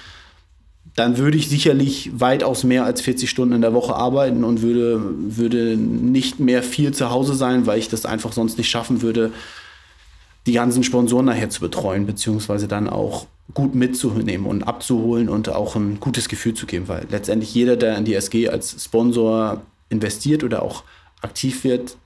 dann 0.95 1.17
würde 1.17 1.39
ich 1.39 1.49
sicherlich 1.49 2.11
weitaus 2.15 2.65
mehr 2.65 2.85
als 2.85 3.01
40 3.01 3.31
Stunden 3.31 3.55
in 3.55 3.63
der 3.63 3.73
Woche 3.73 3.95
arbeiten 3.95 4.45
und 4.45 4.61
würde, 4.63 5.01
würde 5.03 5.77
nicht 5.77 6.41
mehr 6.41 6.63
viel 6.63 6.93
zu 6.93 7.11
Hause 7.11 7.35
sein, 7.35 7.67
weil 7.67 7.79
ich 7.79 7.89
das 7.89 8.05
einfach 8.05 8.33
sonst 8.33 8.59
nicht 8.59 8.69
schaffen 8.69 9.01
würde, 9.03 9.33
die 10.47 10.53
ganzen 10.53 10.83
Sponsoren 10.83 11.27
nachher 11.27 11.51
zu 11.51 11.61
betreuen, 11.61 12.07
beziehungsweise 12.07 12.69
dann 12.69 12.89
auch 12.89 13.27
gut 13.55 13.75
mitzunehmen 13.75 14.47
und 14.47 14.63
abzuholen 14.63 15.29
und 15.29 15.49
auch 15.49 15.77
ein 15.77 16.01
gutes 16.01 16.29
Gefühl 16.29 16.55
zu 16.55 16.67
geben, 16.67 16.89
weil 16.89 17.07
letztendlich 17.11 17.55
jeder, 17.55 17.77
der 17.77 17.97
in 17.97 18.05
die 18.05 18.15
SG 18.15 18.49
als 18.49 18.85
Sponsor 18.85 19.63
investiert 19.89 20.45
oder 20.45 20.63
auch 20.63 20.85
aktiv 21.21 21.65
wird, 21.65 21.97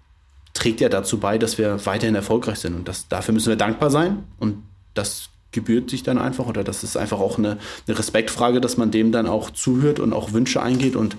trägt 0.54 0.80
ja 0.80 0.88
dazu 0.88 1.18
bei, 1.18 1.36
dass 1.36 1.58
wir 1.58 1.84
weiterhin 1.84 2.14
erfolgreich 2.14 2.60
sind. 2.60 2.74
Und 2.74 2.88
das, 2.88 3.08
dafür 3.08 3.34
müssen 3.34 3.48
wir 3.48 3.56
dankbar 3.56 3.90
sein. 3.90 4.24
Und 4.38 4.62
das 4.94 5.28
gebührt 5.52 5.90
sich 5.90 6.02
dann 6.02 6.18
einfach 6.18 6.46
oder 6.46 6.64
das 6.64 6.82
ist 6.82 6.96
einfach 6.96 7.20
auch 7.20 7.38
eine, 7.38 7.58
eine 7.86 7.98
Respektfrage, 7.98 8.60
dass 8.60 8.76
man 8.76 8.90
dem 8.90 9.12
dann 9.12 9.26
auch 9.26 9.50
zuhört 9.50 10.00
und 10.00 10.12
auch 10.12 10.32
Wünsche 10.32 10.60
eingeht 10.62 10.96
und 10.96 11.16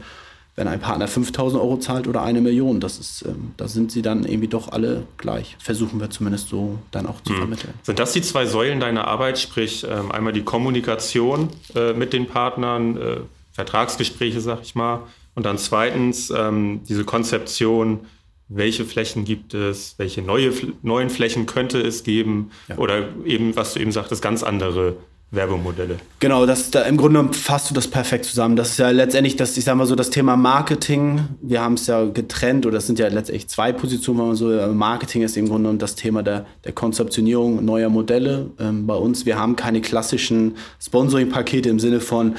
wenn 0.57 0.69
ein 0.69 0.79
Partner 0.79 1.07
5000 1.07 1.61
Euro 1.61 1.77
zahlt 1.77 2.07
oder 2.07 2.21
eine 2.21 2.39
Million, 2.39 2.79
das 2.79 2.97
ist, 2.97 3.25
ähm, 3.27 3.51
da 3.57 3.67
sind 3.67 3.91
sie 3.91 4.01
dann 4.01 4.23
irgendwie 4.23 4.47
doch 4.47 4.69
alle 4.69 5.03
gleich. 5.17 5.57
Versuchen 5.59 5.99
wir 5.99 6.09
zumindest 6.09 6.47
so 6.47 6.79
dann 6.91 7.07
auch 7.07 7.19
zu 7.21 7.31
hm. 7.31 7.39
vermitteln. 7.39 7.73
Sind 7.83 7.99
das 7.99 8.13
die 8.13 8.21
zwei 8.21 8.45
Säulen 8.45 8.79
deiner 8.79 9.05
Arbeit, 9.05 9.37
sprich 9.37 9.85
ähm, 9.89 10.11
einmal 10.13 10.31
die 10.31 10.43
Kommunikation 10.43 11.49
äh, 11.75 11.91
mit 11.91 12.13
den 12.13 12.27
Partnern, 12.27 12.95
äh, 12.95 13.17
Vertragsgespräche, 13.51 14.39
sag 14.39 14.61
ich 14.61 14.75
mal, 14.75 15.01
und 15.33 15.45
dann 15.45 15.57
zweitens 15.57 16.29
ähm, 16.29 16.81
diese 16.87 17.03
Konzeption, 17.03 18.05
welche 18.47 18.85
Flächen 18.85 19.25
gibt 19.25 19.53
es, 19.53 19.95
welche 19.97 20.21
neue, 20.21 20.51
neuen 20.81 21.09
Flächen 21.09 21.45
könnte 21.45 21.79
es 21.81 22.03
geben 22.03 22.51
ja. 22.67 22.77
oder 22.77 23.09
eben, 23.25 23.55
was 23.55 23.73
du 23.73 23.79
eben 23.79 23.91
sagtest, 23.91 24.21
ganz 24.21 24.43
andere 24.43 24.97
Werbemodelle. 25.31 25.97
Genau, 26.19 26.45
das 26.45 26.71
da 26.71 26.83
im 26.83 26.97
Grunde 26.97 27.33
fasst 27.33 27.69
du 27.69 27.73
das 27.73 27.87
perfekt 27.87 28.25
zusammen. 28.25 28.55
Das 28.55 28.71
ist 28.71 28.77
ja 28.77 28.91
letztendlich 28.91 29.35
das, 29.35 29.57
ich 29.57 29.65
sag 29.65 29.75
mal 29.75 29.85
so, 29.85 29.95
das 29.95 30.09
Thema 30.09 30.37
Marketing. 30.37 31.27
Wir 31.41 31.61
haben 31.61 31.73
es 31.73 31.87
ja 31.87 32.05
getrennt 32.05 32.65
oder 32.65 32.75
das 32.75 32.87
sind 32.87 32.99
ja 32.99 33.07
letztendlich 33.07 33.47
zwei 33.47 33.73
Positionen, 33.73 34.19
wenn 34.19 34.27
man 34.27 34.35
so. 34.35 34.73
Marketing 34.73 35.23
ist 35.23 35.35
im 35.35 35.47
Grunde 35.49 35.73
das 35.75 35.95
Thema 35.95 36.23
der, 36.23 36.45
der 36.63 36.71
Konzeptionierung 36.71 37.65
neuer 37.65 37.89
Modelle. 37.89 38.51
Ähm, 38.59 38.87
bei 38.87 38.95
uns, 38.95 39.25
wir 39.25 39.37
haben 39.37 39.55
keine 39.55 39.81
klassischen 39.81 40.55
Sponsoring-Pakete 40.79 41.69
im 41.69 41.79
Sinne 41.79 41.99
von 41.99 42.35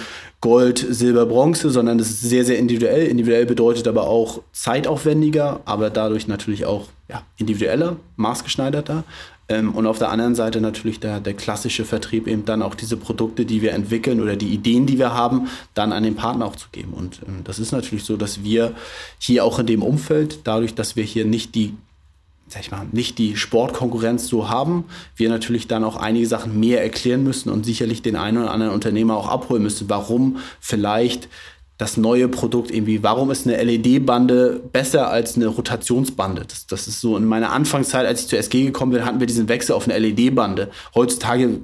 Gold, 0.47 0.87
Silber, 0.89 1.27
Bronze, 1.27 1.71
sondern 1.71 1.99
das 1.99 2.09
ist 2.09 2.21
sehr, 2.21 2.45
sehr 2.45 2.57
individuell. 2.57 3.09
Individuell 3.09 3.47
bedeutet 3.47 3.89
aber 3.89 4.07
auch 4.07 4.43
zeitaufwendiger, 4.53 5.59
aber 5.65 5.91
dadurch 5.91 6.29
natürlich 6.29 6.65
auch 6.67 6.87
ja, 7.09 7.23
individueller, 7.37 7.97
maßgeschneiderter. 8.15 9.03
Ähm, 9.49 9.75
und 9.75 9.89
auf 9.89 9.99
der 9.99 10.11
anderen 10.11 10.37
Seite 10.37 10.61
natürlich 10.61 11.01
der, 11.01 11.19
der 11.19 11.35
klassische 11.35 11.85
Vertrieb, 11.85 12.29
eben 12.29 12.45
dann 12.45 12.63
auch 12.63 12.77
diese 12.77 12.97
Produkte, 12.97 13.45
die 13.45 13.61
wir 13.61 13.73
entwickeln 13.73 14.21
oder 14.21 14.37
die 14.37 14.55
Ideen, 14.55 14.87
die 14.87 15.01
wir 15.01 15.13
haben, 15.13 15.49
dann 15.75 15.93
an 15.93 16.05
den 16.05 16.15
Partner 16.15 16.47
auch 16.47 16.55
zu 16.55 16.69
geben. 16.71 16.93
Und 16.93 17.23
ähm, 17.27 17.41
das 17.43 17.59
ist 17.59 17.73
natürlich 17.73 18.05
so, 18.05 18.17
dass 18.17 18.45
wir 18.45 18.73
hier 19.19 19.45
auch 19.45 19.59
in 19.59 19.67
dem 19.67 19.83
Umfeld, 19.83 20.43
dadurch, 20.45 20.77
dass 20.77 20.95
wir 20.95 21.03
hier 21.03 21.25
nicht 21.25 21.57
die 21.57 21.75
sag 22.49 22.63
ich 22.63 22.71
mal, 22.71 22.87
nicht 22.93 23.19
die 23.19 23.37
Sportkonkurrenz 23.37 24.29
so 24.29 24.49
haben, 24.49 24.85
wir 25.17 25.29
natürlich 25.29 25.67
dann 25.67 25.85
auch 25.85 25.97
einige 25.97 26.27
Sachen 26.27 26.59
mehr 26.61 26.83
erklären 26.83 27.25
müssen 27.25 27.51
und 27.51 27.67
sicherlich 27.67 28.03
den 28.03 28.17
einen 28.17 28.39
oder 28.39 28.53
anderen 28.53 28.73
Unternehmer 28.73 29.17
auch 29.17 29.29
abholen 29.29 29.63
müssen, 29.63 29.89
warum 29.89 30.39
vielleicht 30.61 31.29
das 31.79 31.97
neue 31.97 32.29
Produkt 32.29 32.71
irgendwie, 32.71 33.03
warum 33.03 33.31
ist 33.31 33.47
eine 33.47 33.63
LED-Bande 33.63 34.63
besser 34.73 35.11
als 35.11 35.37
eine 35.37 35.49
Rotationsbande? 35.49 36.45
Das, 36.49 36.67
das 36.67 36.89
ist 36.89 37.01
so 37.01 37.17
in 37.17 37.27
meiner 37.27 37.53
Anfangszeit, 37.53 38.07
als 38.07 38.23
ich 38.23 38.29
zur 38.29 38.39
SG 38.39 38.65
gekommen 38.65 38.93
bin, 38.93 39.05
hatten 39.05 39.21
wir 39.21 39.27
diesen 39.27 39.49
Wechsel 39.49 39.75
auf 39.75 39.89
eine 39.89 39.99
LED-Bande. 39.99 40.71
Heutzutage 40.95 41.61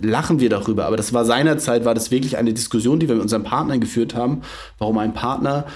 lachen 0.00 0.40
wir 0.40 0.48
darüber, 0.48 0.86
aber 0.86 0.96
das 0.96 1.12
war 1.12 1.24
seinerzeit, 1.24 1.84
war 1.84 1.94
das 1.94 2.10
wirklich 2.10 2.38
eine 2.38 2.52
Diskussion, 2.52 2.98
die 2.98 3.08
wir 3.08 3.14
mit 3.14 3.22
unseren 3.22 3.44
Partnern 3.44 3.80
geführt 3.80 4.16
haben, 4.16 4.42
warum 4.78 4.98
ein 4.98 5.14
Partner 5.14 5.66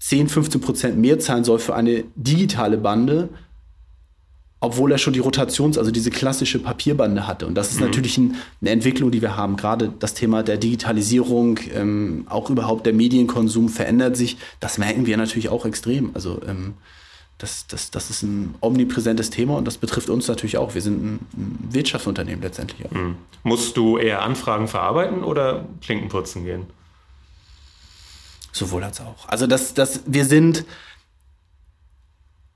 10, 0.00 0.28
15 0.28 0.60
Prozent 0.60 0.98
mehr 0.98 1.18
zahlen 1.20 1.44
soll 1.44 1.60
für 1.60 1.74
eine 1.74 2.04
digitale 2.16 2.76
Bande, 2.76 3.28
obwohl 4.62 4.92
er 4.92 4.98
schon 4.98 5.12
die 5.12 5.18
Rotations-, 5.18 5.76
also 5.76 5.90
diese 5.90 6.10
klassische 6.10 6.60
Papierbande 6.60 7.26
hatte. 7.26 7.46
Und 7.46 7.56
das 7.56 7.72
ist 7.72 7.80
mhm. 7.80 7.86
natürlich 7.86 8.16
ein, 8.16 8.36
eine 8.60 8.70
Entwicklung, 8.70 9.10
die 9.10 9.20
wir 9.20 9.36
haben. 9.36 9.56
Gerade 9.56 9.92
das 9.98 10.14
Thema 10.14 10.44
der 10.44 10.56
Digitalisierung, 10.56 11.58
ähm, 11.74 12.26
auch 12.28 12.48
überhaupt 12.48 12.86
der 12.86 12.92
Medienkonsum 12.92 13.68
verändert 13.68 14.16
sich. 14.16 14.36
Das 14.60 14.78
merken 14.78 15.04
wir 15.04 15.16
natürlich 15.16 15.48
auch 15.48 15.66
extrem. 15.66 16.12
Also 16.14 16.40
ähm, 16.46 16.74
das, 17.38 17.66
das, 17.66 17.90
das 17.90 18.08
ist 18.08 18.22
ein 18.22 18.54
omnipräsentes 18.60 19.30
Thema 19.30 19.56
und 19.56 19.66
das 19.66 19.78
betrifft 19.78 20.08
uns 20.08 20.28
natürlich 20.28 20.58
auch. 20.58 20.74
Wir 20.74 20.82
sind 20.82 21.02
ein, 21.02 21.14
ein 21.36 21.68
Wirtschaftsunternehmen 21.72 22.40
letztendlich. 22.40 22.86
Auch. 22.86 22.92
Mhm. 22.92 23.16
Musst 23.42 23.76
du 23.76 23.98
eher 23.98 24.22
Anfragen 24.22 24.68
verarbeiten 24.68 25.24
oder 25.24 25.66
Klinken 25.80 26.08
putzen 26.08 26.44
gehen? 26.44 26.66
Sowohl 28.52 28.84
als 28.84 29.00
auch. 29.00 29.28
Also 29.28 29.48
das, 29.48 29.74
das, 29.74 30.02
wir 30.06 30.24
sind 30.24 30.64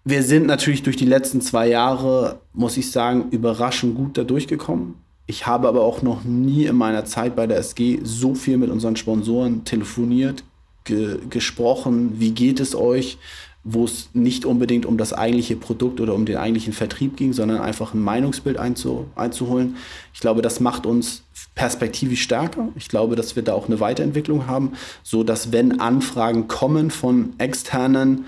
wir 0.07 0.23
sind 0.23 0.47
natürlich 0.47 0.85
durch 0.85 0.97
die 0.97 1.05
letzten 1.05 1.41
zwei 1.41 1.67
Jahre, 1.69 2.39
muss 2.53 2.77
ich 2.77 2.93
sagen, 2.93 3.27
überraschend 3.33 3.97
gut 3.97 4.17
da 4.17 4.23
durchgekommen. 4.23 4.95
Ich 5.27 5.49
habe 5.49 5.67
aber 5.67 5.83
auch 5.83 6.01
noch 6.01 6.23
nie 6.23 6.67
in 6.67 6.77
meiner 6.77 7.05
Zeit 7.05 7.35
bei 7.35 7.49
der 7.49 7.59
SG 7.59 7.99
so 8.05 8.37
viel 8.37 8.57
mit 8.57 8.71
unseren 8.71 8.95
Sponsoren 8.95 9.65
telefoniert, 9.65 10.45
ge 10.85 11.19
gesprochen, 11.29 12.21
wie 12.21 12.31
geht 12.31 12.61
es 12.61 12.77
euch, 12.77 13.19
wo 13.65 13.85
es 13.85 14.11
nicht 14.13 14.45
unbedingt 14.45 14.87
um 14.87 14.97
das 14.97 15.13
eigentliche 15.13 15.57
Produkt 15.57 16.01
oder 16.01 16.15
um 16.15 16.25
den 16.25 16.37
eigentlichen 16.37 16.73
Vertrieb 16.73 17.17
ging, 17.17 17.33
sondern 17.33 17.59
einfach 17.59 17.93
ein 17.93 18.01
Meinungsbild 18.01 18.59
einzu 18.59 19.07
einzuholen. 19.17 19.75
Ich 20.15 20.21
glaube, 20.21 20.41
das 20.41 20.61
macht 20.61 20.87
uns 20.87 21.25
perspektivisch 21.57 22.23
stärker. 22.23 22.69
Ich 22.77 22.89
glaube, 22.89 23.17
dass 23.17 23.35
wir 23.35 23.43
da 23.43 23.55
auch 23.55 23.67
eine 23.67 23.81
Weiterentwicklung 23.81 24.47
haben, 24.47 24.75
so 25.03 25.25
dass 25.25 25.51
wenn 25.51 25.81
Anfragen 25.81 26.47
kommen 26.47 26.93
von 26.93 27.33
externen 27.39 28.27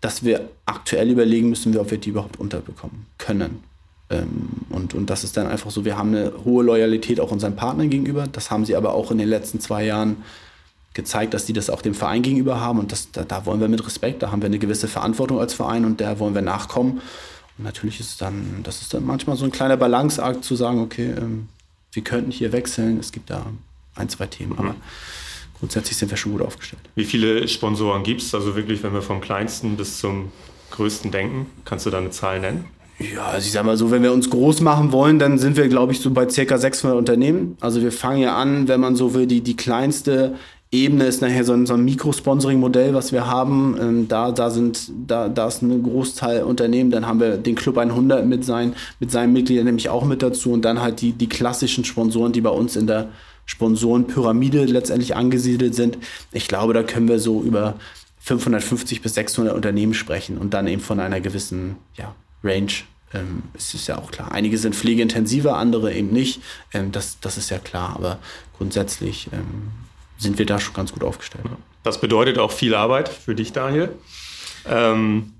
dass 0.00 0.24
wir 0.24 0.48
aktuell 0.66 1.10
überlegen 1.10 1.50
müssen, 1.50 1.76
ob 1.76 1.90
wir 1.90 1.98
die 1.98 2.10
überhaupt 2.10 2.38
unterbekommen 2.38 3.06
können. 3.18 3.62
Ähm, 4.08 4.48
und, 4.70 4.94
und 4.94 5.10
das 5.10 5.24
ist 5.24 5.36
dann 5.36 5.46
einfach 5.46 5.70
so, 5.70 5.84
wir 5.84 5.96
haben 5.96 6.14
eine 6.14 6.32
hohe 6.44 6.64
Loyalität 6.64 7.20
auch 7.20 7.30
unseren 7.30 7.56
Partnern 7.56 7.90
gegenüber. 7.90 8.26
Das 8.26 8.50
haben 8.50 8.64
sie 8.64 8.76
aber 8.76 8.94
auch 8.94 9.10
in 9.10 9.18
den 9.18 9.28
letzten 9.28 9.60
zwei 9.60 9.84
Jahren 9.84 10.16
gezeigt, 10.94 11.34
dass 11.34 11.46
sie 11.46 11.52
das 11.52 11.70
auch 11.70 11.82
dem 11.82 11.94
Verein 11.94 12.22
gegenüber 12.22 12.60
haben. 12.60 12.78
Und 12.78 12.92
das, 12.92 13.12
da, 13.12 13.24
da 13.24 13.46
wollen 13.46 13.60
wir 13.60 13.68
mit 13.68 13.84
Respekt, 13.86 14.22
da 14.22 14.32
haben 14.32 14.42
wir 14.42 14.46
eine 14.46 14.58
gewisse 14.58 14.88
Verantwortung 14.88 15.38
als 15.38 15.54
Verein 15.54 15.84
und 15.84 16.00
der 16.00 16.18
wollen 16.18 16.34
wir 16.34 16.42
nachkommen. 16.42 17.00
Und 17.58 17.64
natürlich 17.64 18.00
ist 18.00 18.20
dann, 18.20 18.60
das 18.64 18.82
ist 18.82 18.94
dann 18.94 19.04
manchmal 19.04 19.36
so 19.36 19.44
ein 19.44 19.52
kleiner 19.52 19.76
Balanceakt 19.76 20.44
zu 20.44 20.56
sagen, 20.56 20.80
okay, 20.80 21.14
ähm, 21.16 21.48
wir 21.92 22.02
könnten 22.02 22.30
hier 22.30 22.52
wechseln. 22.52 22.98
Es 22.98 23.12
gibt 23.12 23.30
da 23.30 23.46
ein, 23.94 24.08
zwei 24.08 24.26
Themen. 24.26 24.52
Mhm. 24.52 24.58
Aber 24.58 24.74
grundsätzlich 25.60 25.96
sind 25.96 26.10
wir 26.10 26.16
schon 26.16 26.32
gut 26.32 26.42
aufgestellt. 26.42 26.82
Wie 26.96 27.04
viele 27.04 27.46
Sponsoren 27.46 28.02
gibt 28.02 28.22
es? 28.22 28.34
Also 28.34 28.56
wirklich, 28.56 28.82
wenn 28.82 28.92
wir 28.92 29.02
vom 29.02 29.20
kleinsten 29.20 29.76
bis 29.76 29.98
zum 29.98 30.32
größten 30.72 31.10
denken, 31.10 31.46
kannst 31.64 31.86
du 31.86 31.90
da 31.90 31.98
eine 31.98 32.10
Zahl 32.10 32.40
nennen? 32.40 32.64
Ja, 32.98 33.26
also 33.26 33.46
ich 33.46 33.52
sag 33.52 33.64
mal 33.64 33.76
so, 33.76 33.90
wenn 33.90 34.02
wir 34.02 34.12
uns 34.12 34.28
groß 34.28 34.60
machen 34.60 34.92
wollen, 34.92 35.18
dann 35.18 35.38
sind 35.38 35.56
wir, 35.56 35.68
glaube 35.68 35.92
ich, 35.92 36.00
so 36.00 36.10
bei 36.10 36.28
circa 36.28 36.58
600 36.58 36.98
Unternehmen. 36.98 37.56
Also 37.60 37.80
wir 37.80 37.92
fangen 37.92 38.20
ja 38.20 38.36
an, 38.36 38.68
wenn 38.68 38.80
man 38.80 38.94
so 38.94 39.14
will, 39.14 39.26
die, 39.26 39.40
die 39.40 39.56
kleinste 39.56 40.34
Ebene 40.72 41.06
ist 41.06 41.20
nachher 41.20 41.44
so 41.44 41.52
ein, 41.52 41.66
so 41.66 41.74
ein 41.74 41.84
Mikrosponsoring-Modell, 41.84 42.94
was 42.94 43.10
wir 43.10 43.26
haben. 43.26 43.76
Ähm, 43.80 44.08
da, 44.08 44.30
da, 44.32 44.50
sind, 44.50 44.92
da, 45.06 45.28
da 45.28 45.48
ist 45.48 45.62
ein 45.62 45.82
Großteil 45.82 46.42
Unternehmen. 46.42 46.90
Dann 46.90 47.06
haben 47.06 47.20
wir 47.20 47.38
den 47.38 47.54
Club 47.54 47.78
100 47.78 48.24
mit, 48.26 48.44
sein, 48.44 48.74
mit 49.00 49.10
seinen 49.10 49.32
Mitgliedern 49.32 49.64
nämlich 49.64 49.88
auch 49.88 50.04
mit 50.04 50.22
dazu. 50.22 50.52
Und 50.52 50.64
dann 50.64 50.80
halt 50.80 51.00
die, 51.00 51.12
die 51.12 51.28
klassischen 51.28 51.84
Sponsoren, 51.84 52.32
die 52.32 52.42
bei 52.42 52.50
uns 52.50 52.76
in 52.76 52.86
der, 52.86 53.08
Sponsorenpyramide 53.50 54.64
letztendlich 54.64 55.16
angesiedelt 55.16 55.74
sind. 55.74 55.98
Ich 56.30 56.46
glaube, 56.46 56.72
da 56.72 56.84
können 56.84 57.08
wir 57.08 57.18
so 57.18 57.42
über 57.42 57.74
550 58.20 59.02
bis 59.02 59.14
600 59.14 59.52
Unternehmen 59.52 59.92
sprechen 59.92 60.38
und 60.38 60.54
dann 60.54 60.68
eben 60.68 60.80
von 60.80 61.00
einer 61.00 61.20
gewissen 61.20 61.74
ja, 61.96 62.14
Range. 62.44 62.70
Ähm, 63.12 63.42
es 63.54 63.74
ist 63.74 63.88
ja 63.88 63.98
auch 63.98 64.12
klar. 64.12 64.30
Einige 64.30 64.56
sind 64.56 64.76
pflegeintensiver, 64.76 65.56
andere 65.56 65.92
eben 65.92 66.12
nicht. 66.12 66.40
Ähm, 66.72 66.92
das, 66.92 67.18
das 67.20 67.38
ist 67.38 67.50
ja 67.50 67.58
klar. 67.58 67.96
Aber 67.96 68.20
grundsätzlich 68.56 69.28
ähm, 69.32 69.72
sind 70.16 70.38
wir 70.38 70.46
da 70.46 70.60
schon 70.60 70.74
ganz 70.74 70.92
gut 70.92 71.02
aufgestellt. 71.02 71.44
Das 71.82 72.00
bedeutet 72.00 72.38
auch 72.38 72.52
viel 72.52 72.76
Arbeit 72.76 73.08
für 73.08 73.34
dich, 73.34 73.52
Daniel. 73.52 73.90
Ähm, 74.64 75.32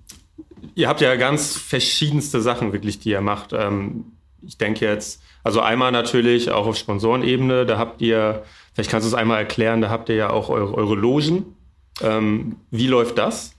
ihr 0.75 0.89
habt 0.89 1.01
ja 1.01 1.15
ganz 1.15 1.57
verschiedenste 1.57 2.43
Sachen 2.43 2.73
wirklich, 2.73 2.99
die 2.99 3.11
ihr 3.11 3.21
macht. 3.21 3.53
Ähm, 3.53 4.07
ich 4.45 4.59
denke 4.59 4.85
jetzt 4.85 5.21
also 5.43 5.61
einmal 5.61 5.93
natürlich 5.93 6.51
auch 6.51 6.67
auf 6.67 6.77
Sponsorenebene, 6.77 7.67
da 7.67 7.79
habt 7.79 8.03
ihr, 8.03 8.43
vielleicht 8.75 8.91
kannst 8.91 9.07
du 9.07 9.09
es 9.09 9.15
einmal 9.15 9.39
erklären, 9.39 9.81
da 9.81 9.91
habt 9.91 10.09
ihr 10.09 10.17
ja 10.17 10.31
auch 10.31 10.49
eure, 10.49 10.75
eure 10.75 10.95
Logen. 10.95 11.57
Ähm, 12.03 12.57
wie 12.71 12.87
läuft 12.87 13.19
das? 13.19 13.53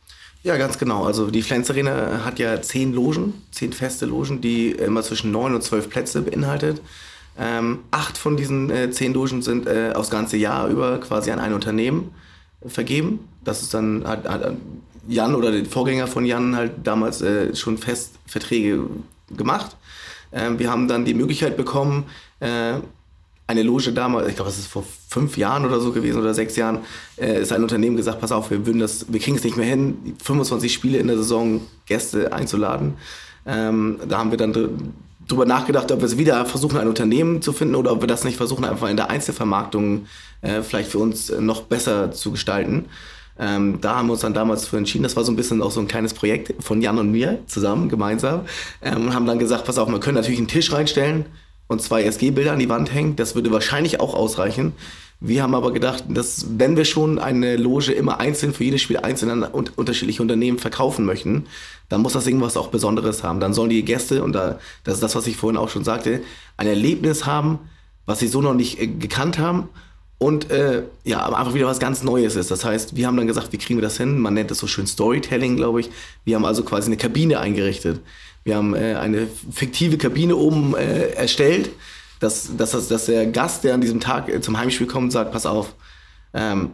Ja, 0.43 0.57
ganz 0.57 0.79
genau. 0.79 1.05
Also 1.05 1.29
die 1.29 1.43
Flens 1.43 1.69
Arena 1.69 2.21
hat 2.25 2.39
ja 2.39 2.61
zehn 2.61 2.93
Logen, 2.93 3.34
zehn 3.51 3.73
feste 3.73 4.07
Logen, 4.07 4.41
die 4.41 4.71
immer 4.71 5.03
zwischen 5.03 5.32
neun 5.32 5.53
und 5.53 5.61
zwölf 5.61 5.89
Plätze 5.89 6.21
beinhaltet. 6.21 6.82
Ähm, 7.38 7.79
acht 7.91 8.17
von 8.17 8.38
diesen 8.38 8.69
äh, 8.69 8.89
zehn 8.91 9.13
Logen 9.13 9.41
sind 9.41 9.67
äh, 9.67 9.93
aufs 9.95 10.09
ganze 10.09 10.38
Jahr 10.38 10.67
über 10.67 10.99
quasi 10.99 11.32
an 11.32 11.39
ein 11.39 11.53
Unternehmen 11.53 12.13
vergeben. 12.65 13.27
Das 13.43 13.61
ist 13.61 13.73
dann 13.73 14.03
hat, 14.05 14.27
hat 14.27 14.55
Jan 15.07 15.36
oder 15.36 15.51
der 15.51 15.65
Vorgänger 15.65 16.07
von 16.07 16.25
Jan 16.25 16.55
halt 16.55 16.71
damals 16.84 17.21
äh, 17.21 17.55
schon 17.55 17.77
fest 17.77 18.15
Verträge 18.25 18.86
gemacht. 19.29 19.77
Ähm, 20.34 20.59
wir 20.59 20.69
haben 20.69 20.88
dann 20.88 21.05
die 21.05 21.13
Möglichkeit 21.13 21.57
bekommen, 21.57 22.05
äh, 22.39 22.73
eine 23.47 23.63
Loge 23.63 23.91
damals, 23.91 24.29
ich 24.29 24.36
glaube, 24.36 24.49
das 24.49 24.59
ist 24.59 24.67
vor 24.67 24.86
fünf 25.09 25.38
Jahren 25.38 25.65
oder 25.65 25.79
so 25.82 25.91
gewesen 25.91 26.19
oder 26.19 26.34
sechs 26.34 26.55
Jahren, 26.55 26.79
äh, 27.17 27.41
ist 27.41 27.51
ein 27.51 27.61
Unternehmen 27.61 27.97
gesagt, 27.97 28.21
pass 28.21 28.32
auf, 28.32 28.49
wir 28.49 28.65
würden 28.65 28.79
das, 28.79 29.11
wir 29.11 29.19
kriegen 29.19 29.38
es 29.38 29.43
nicht 29.43 29.57
mehr 29.57 29.65
hin, 29.65 30.15
25 30.23 30.73
Spiele 30.73 30.97
in 30.97 31.07
der 31.07 31.17
Saison 31.17 31.61
Gäste 31.86 32.32
einzuladen. 32.32 32.93
Ähm, 33.45 33.99
da 34.07 34.19
haben 34.19 34.32
wir 34.32 34.38
dann 34.38 34.93
drüber 35.27 35.45
nachgedacht, 35.45 35.91
ob 35.91 35.99
wir 35.99 36.05
es 36.05 36.17
wieder 36.17 36.45
versuchen, 36.45 36.77
ein 36.77 36.88
Unternehmen 36.88 37.41
zu 37.41 37.53
finden 37.53 37.75
oder 37.75 37.91
ob 37.91 38.01
wir 38.01 38.07
das 38.07 38.23
nicht 38.23 38.38
versuchen, 38.38 38.65
einfach 38.65 38.89
in 38.89 38.97
der 38.97 39.09
Einzelvermarktung 39.09 40.05
äh, 40.41 40.61
vielleicht 40.61 40.89
für 40.89 40.99
uns 40.99 41.32
noch 41.32 41.63
besser 41.63 42.11
zu 42.11 42.32
gestalten. 42.32 42.86
Ähm, 43.42 43.82
da 43.82 43.96
haben 43.96 44.08
wir 44.08 44.14
uns 44.14 44.22
dann 44.22 44.36
damals 44.36 44.68
für 44.68 44.78
entschieden. 44.78 45.02
Das 45.02 45.16
war 45.16 45.24
so 45.24 45.32
ein 45.32 45.36
bisschen 45.36 45.64
auch 45.64 45.72
so 45.72 45.80
ein 45.80 45.88
kleines 45.88 46.14
Projekt 46.14 46.64
von 46.64 46.80
Jan 46.80 47.00
und 47.00 47.12
mir 47.12 47.39
zusammen, 47.48 47.89
gemeinsam. 47.89 48.42
Ähm, 48.84 49.08
und 49.08 49.14
haben 49.16 49.26
dann 49.26 49.39
gesagt, 49.39 49.66
pass 49.66 49.80
auf, 49.80 49.89
wir 49.89 50.00
können 50.00 50.16
natürlich 50.16 50.38
einen 50.38 50.48
Tisch 50.48 50.72
reinstellen 50.72 51.26
und 51.66 51.82
zwei 51.82 52.04
SG-Bilder 52.04 52.52
an 52.52 52.60
die 52.60 52.70
Wand 52.70 52.94
hängen. 52.94 53.16
Das 53.16 53.34
würde 53.34 53.52
wahrscheinlich 53.52 54.00
auch 54.00 54.14
ausreichen. 54.14 54.74
Wir 55.20 55.42
haben 55.42 55.56
aber 55.56 55.74
gedacht, 55.74 56.04
dass 56.10 56.46
wenn 56.58 56.78
wir 56.78 56.86
schon 56.86 57.18
eine 57.18 57.58
Loge 57.58 57.92
immer 57.94 58.20
einzeln 58.20 58.54
für 58.54 58.64
jedes 58.64 58.82
Spiel 58.82 58.98
einzeln 58.98 59.32
an 59.32 59.54
un 59.54 59.70
unterschiedliche 59.76 60.22
Unternehmen 60.22 60.60
verkaufen 60.60 61.06
möchten, 61.06 61.48
dann 61.89 62.02
muss 62.02 62.14
das 62.14 62.28
irgendwas 62.28 62.58
auch 62.58 62.68
Besonderes 62.68 63.24
haben. 63.24 63.39
Dann 63.39 63.54
sollen 63.54 63.70
die 63.72 63.84
Gäste, 63.84 64.24
und 64.24 64.34
da, 64.34 64.60
das 64.84 64.96
ist 64.96 65.04
das, 65.04 65.16
was 65.16 65.26
ich 65.26 65.38
vorhin 65.38 65.58
auch 65.58 65.70
schon 65.70 65.84
sagte, 65.84 66.22
ein 66.58 66.68
Erlebnis 66.68 67.26
haben, 67.26 67.60
was 68.06 68.20
sie 68.20 68.28
so 68.28 68.42
noch 68.42 68.54
nicht 68.54 68.80
äh, 68.80 68.88
gekannt 68.88 69.39
haben 69.39 69.70
und 70.22 70.51
äh, 70.51 70.84
ja, 71.03 71.22
aber 71.22 71.39
einfach 71.39 71.55
wieder 71.55 71.65
was 71.65 71.80
ganz 71.80 72.03
Neues 72.03 72.36
ist. 72.36 72.51
Das 72.51 72.63
heißt, 72.63 72.95
wir 72.95 73.07
haben 73.07 73.17
dann 73.17 73.26
gesagt, 73.26 73.51
wie 73.51 73.57
kriegen 73.57 73.80
wir 73.80 73.82
das 73.82 73.97
hin? 73.97 74.19
Man 74.19 74.36
nennt 74.36 74.51
das 74.51 74.59
so 74.59 74.67
schön 74.67 74.86
Storytelling, 74.86 75.55
glaube 75.55 75.80
ich. 75.80 75.89
Wir 76.26 76.36
haben 76.36 76.45
also 76.45 76.63
quasi 76.63 76.88
eine 76.88 76.97
Kabine 76.97 77.39
eingerichtet. 77.39 77.99
Wir 78.43 78.55
haben 78.55 78.76
äh, 78.76 78.95
eine 78.95 79.28
fiktive 79.51 79.97
Kabine 79.97 80.36
oben 80.36 80.76
äh, 80.76 81.09
erstellt 81.13 81.72
dass, 82.22 82.55
dass, 82.55 82.88
dass, 82.88 83.05
der 83.07 83.26
Gast, 83.26 83.63
der 83.63 83.74
an 83.74 83.82
diesem 83.82 83.99
Tag 83.99 84.30
äh, 84.30 84.39
zum 84.41 84.57
Heimspiel 84.57 84.86
kommt, 84.86 85.11
sagt, 85.11 85.32
pass 85.32 85.47
auf, 85.47 85.74
ähm, 86.36 86.69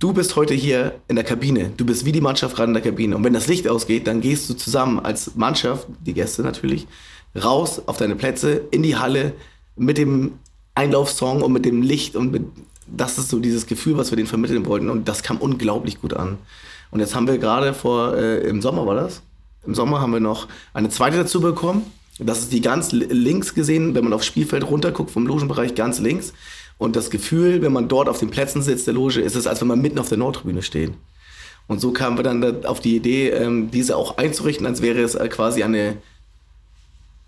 du 0.00 0.12
bist 0.12 0.34
heute 0.34 0.52
hier 0.52 0.96
in 1.06 1.14
der 1.14 1.24
Kabine, 1.24 1.70
du 1.76 1.86
bist 1.86 2.04
wie 2.04 2.10
die 2.10 2.20
Mannschaft 2.20 2.56
gerade 2.56 2.70
in 2.70 2.74
der 2.74 2.82
Kabine. 2.82 3.16
Und 3.16 3.22
wenn 3.22 3.32
das 3.32 3.46
Licht 3.46 3.68
ausgeht, 3.68 4.08
dann 4.08 4.20
gehst 4.20 4.50
du 4.50 4.54
zusammen 4.54 4.98
als 4.98 5.36
Mannschaft, 5.36 5.86
die 6.00 6.12
Gäste 6.12 6.42
natürlich, 6.42 6.88
raus 7.40 7.82
auf 7.86 7.98
deine 7.98 8.16
Plätze, 8.16 8.62
in 8.72 8.82
die 8.82 8.96
Halle 8.96 9.32
mit 9.76 9.96
dem 9.96 10.32
Einlaufsong 10.74 11.42
und 11.42 11.52
mit 11.52 11.64
dem 11.64 11.82
Licht 11.82 12.16
und 12.16 12.32
mit, 12.32 12.44
das 12.86 13.18
ist 13.18 13.28
so 13.28 13.38
dieses 13.38 13.66
Gefühl, 13.66 13.96
was 13.96 14.10
wir 14.10 14.16
denen 14.16 14.28
vermitteln 14.28 14.66
wollten. 14.66 14.90
Und 14.90 15.08
das 15.08 15.22
kam 15.22 15.38
unglaublich 15.38 16.00
gut 16.00 16.14
an. 16.14 16.38
Und 16.90 17.00
jetzt 17.00 17.14
haben 17.14 17.26
wir 17.26 17.38
gerade 17.38 17.74
vor, 17.74 18.16
äh, 18.16 18.46
im 18.48 18.62
Sommer 18.62 18.86
war 18.86 18.94
das, 18.94 19.22
im 19.66 19.74
Sommer 19.74 20.00
haben 20.00 20.12
wir 20.12 20.20
noch 20.20 20.48
eine 20.74 20.88
zweite 20.88 21.16
dazu 21.16 21.40
bekommen. 21.40 21.82
Das 22.18 22.40
ist 22.40 22.52
die 22.52 22.60
ganz 22.60 22.92
links 22.92 23.54
gesehen, 23.54 23.94
wenn 23.94 24.04
man 24.04 24.12
aufs 24.12 24.26
Spielfeld 24.26 24.68
runterguckt, 24.68 25.10
vom 25.10 25.26
Logenbereich 25.26 25.74
ganz 25.74 25.98
links. 25.98 26.32
Und 26.78 26.96
das 26.96 27.10
Gefühl, 27.10 27.62
wenn 27.62 27.72
man 27.72 27.88
dort 27.88 28.08
auf 28.08 28.18
den 28.18 28.30
Plätzen 28.30 28.60
sitzt, 28.60 28.86
der 28.86 28.94
Loge, 28.94 29.20
ist 29.20 29.36
es, 29.36 29.46
als 29.46 29.60
wenn 29.60 29.68
man 29.68 29.80
mitten 29.80 29.98
auf 29.98 30.08
der 30.08 30.18
Nordtribüne 30.18 30.62
steht. 30.62 30.92
Und 31.68 31.80
so 31.80 31.92
kamen 31.92 32.18
wir 32.18 32.24
dann 32.24 32.66
auf 32.66 32.80
die 32.80 32.96
Idee, 32.96 33.30
ähm, 33.30 33.70
diese 33.70 33.96
auch 33.96 34.18
einzurichten, 34.18 34.66
als 34.66 34.82
wäre 34.82 35.00
es 35.00 35.14
äh, 35.14 35.28
quasi 35.28 35.62
eine 35.62 35.96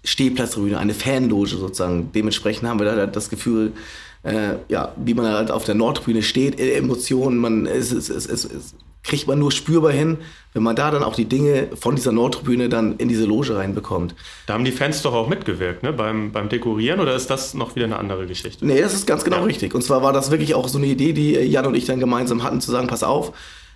Stehplatztribüne, 0.05 0.79
eine 0.79 0.95
Fanloge 0.95 1.57
sozusagen. 1.57 2.11
Dementsprechend 2.15 2.69
haben 2.69 2.79
wir 2.79 2.87
da 2.87 3.07
das 3.07 3.31
Gefühl, 3.31 3.73
äh, 4.23 4.57
ja, 4.69 4.93
wie 4.97 5.15
man 5.15 5.27
halt 5.27 5.51
auf 5.51 5.65
der 5.65 5.75
Nordtribüne 5.75 6.23
steht, 6.23 6.59
äh, 6.59 6.75
Emotionen, 6.75 7.39
man, 7.39 7.67
es, 7.67 7.93
es, 7.93 8.09
es, 8.09 8.27
es, 8.27 8.75
kriegt 9.05 9.27
man 9.29 9.39
nur 9.39 9.53
spürbar 9.53 9.93
hin, 9.93 10.17
wenn 10.55 10.63
man 10.63 10.75
da 10.75 10.91
dann 10.91 11.03
auch 11.03 11.15
die 11.15 11.27
Dinge 11.27 11.69
von 11.75 11.95
dieser 11.95 12.11
Nordtribüne 12.11 12.71
dann 12.71 12.97
in 12.97 13.09
diese 13.09 13.27
Loge 13.27 13.55
reinbekommt. 13.55 14.15
Da 14.47 14.55
haben 14.55 14.65
die 14.65 14.73
Fans 14.73 15.03
doch 15.03 15.13
auch 15.13 15.29
mitgewirkt, 15.29 15.83
ne? 15.83 15.93
beim, 15.93 16.33
beim 16.33 16.49
Dekorieren 16.49 17.01
oder 17.01 17.15
ist 17.15 17.29
das 17.29 17.53
noch 17.53 17.77
wieder 17.77 17.85
eine 17.85 17.99
andere 17.99 18.27
Geschichte? 18.27 18.65
Nee, 18.67 18.81
das 18.81 18.95
ist 18.95 19.07
ganz 19.07 19.23
genau 19.23 19.39
ja. 19.39 19.45
richtig. 19.45 19.75
Und 19.75 19.83
zwar 19.83 20.03
war 20.03 20.15
das 20.15 20.31
wirklich 20.31 20.55
auch 20.55 20.69
so 20.69 20.79
eine 20.79 20.87
Idee, 20.87 21.13
die 21.13 21.33
Jan 21.33 21.67
und 21.67 21.75
ich 21.75 21.85
dann 21.85 22.01
gemeinsam 22.01 22.43
hatten, 22.43 22.63
zu 22.63 22.71
sagen, 22.71 22.87
pass 22.87 23.03
auf, 23.03 23.35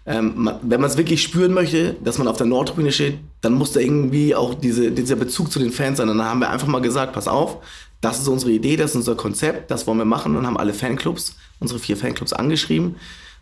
ähm, 0.09 0.51
wenn 0.63 0.81
man 0.81 0.91
es 0.91 0.97
wirklich 0.97 1.23
spüren 1.23 1.53
möchte, 1.53 1.95
dass 2.03 2.17
man 2.17 2.29
auf 2.29 2.39
der 2.39 2.47
Nordtribüne 2.47 2.91
steht, 2.91 3.19
dann 3.43 3.53
muss 3.53 3.73
da 3.73 3.81
irgendwie 3.81 4.35
auch 4.35 4.55
diese, 4.55 4.91
dieser 4.91 5.17
Bezug 5.17 5.53
zu 5.53 5.59
den 5.59 5.71
Fans 5.71 5.99
sein. 5.99 6.09
Und 6.09 6.17
dann 6.17 6.27
haben 6.27 6.41
wir 6.41 6.49
einfach 6.49 6.67
mal 6.67 6.81
gesagt, 6.81 7.13
pass 7.13 7.29
auf, 7.29 7.59
das 8.01 8.19
ist 8.19 8.29
unsere 8.29 8.53
Idee, 8.53 8.77
das 8.77 8.93
ist 8.93 8.97
unser 8.97 9.17
Konzept, 9.17 9.71
das 9.71 9.87
wollen 9.87 9.99
wir 9.99 10.07
machen 10.07 10.35
und 10.35 10.47
haben 10.47 10.57
alle 10.57 10.73
Fanclubs, 10.73 11.37
unsere 11.61 11.79
vier 11.79 11.97
Fanclubs 11.97 12.33
angeschrieben 12.33 12.97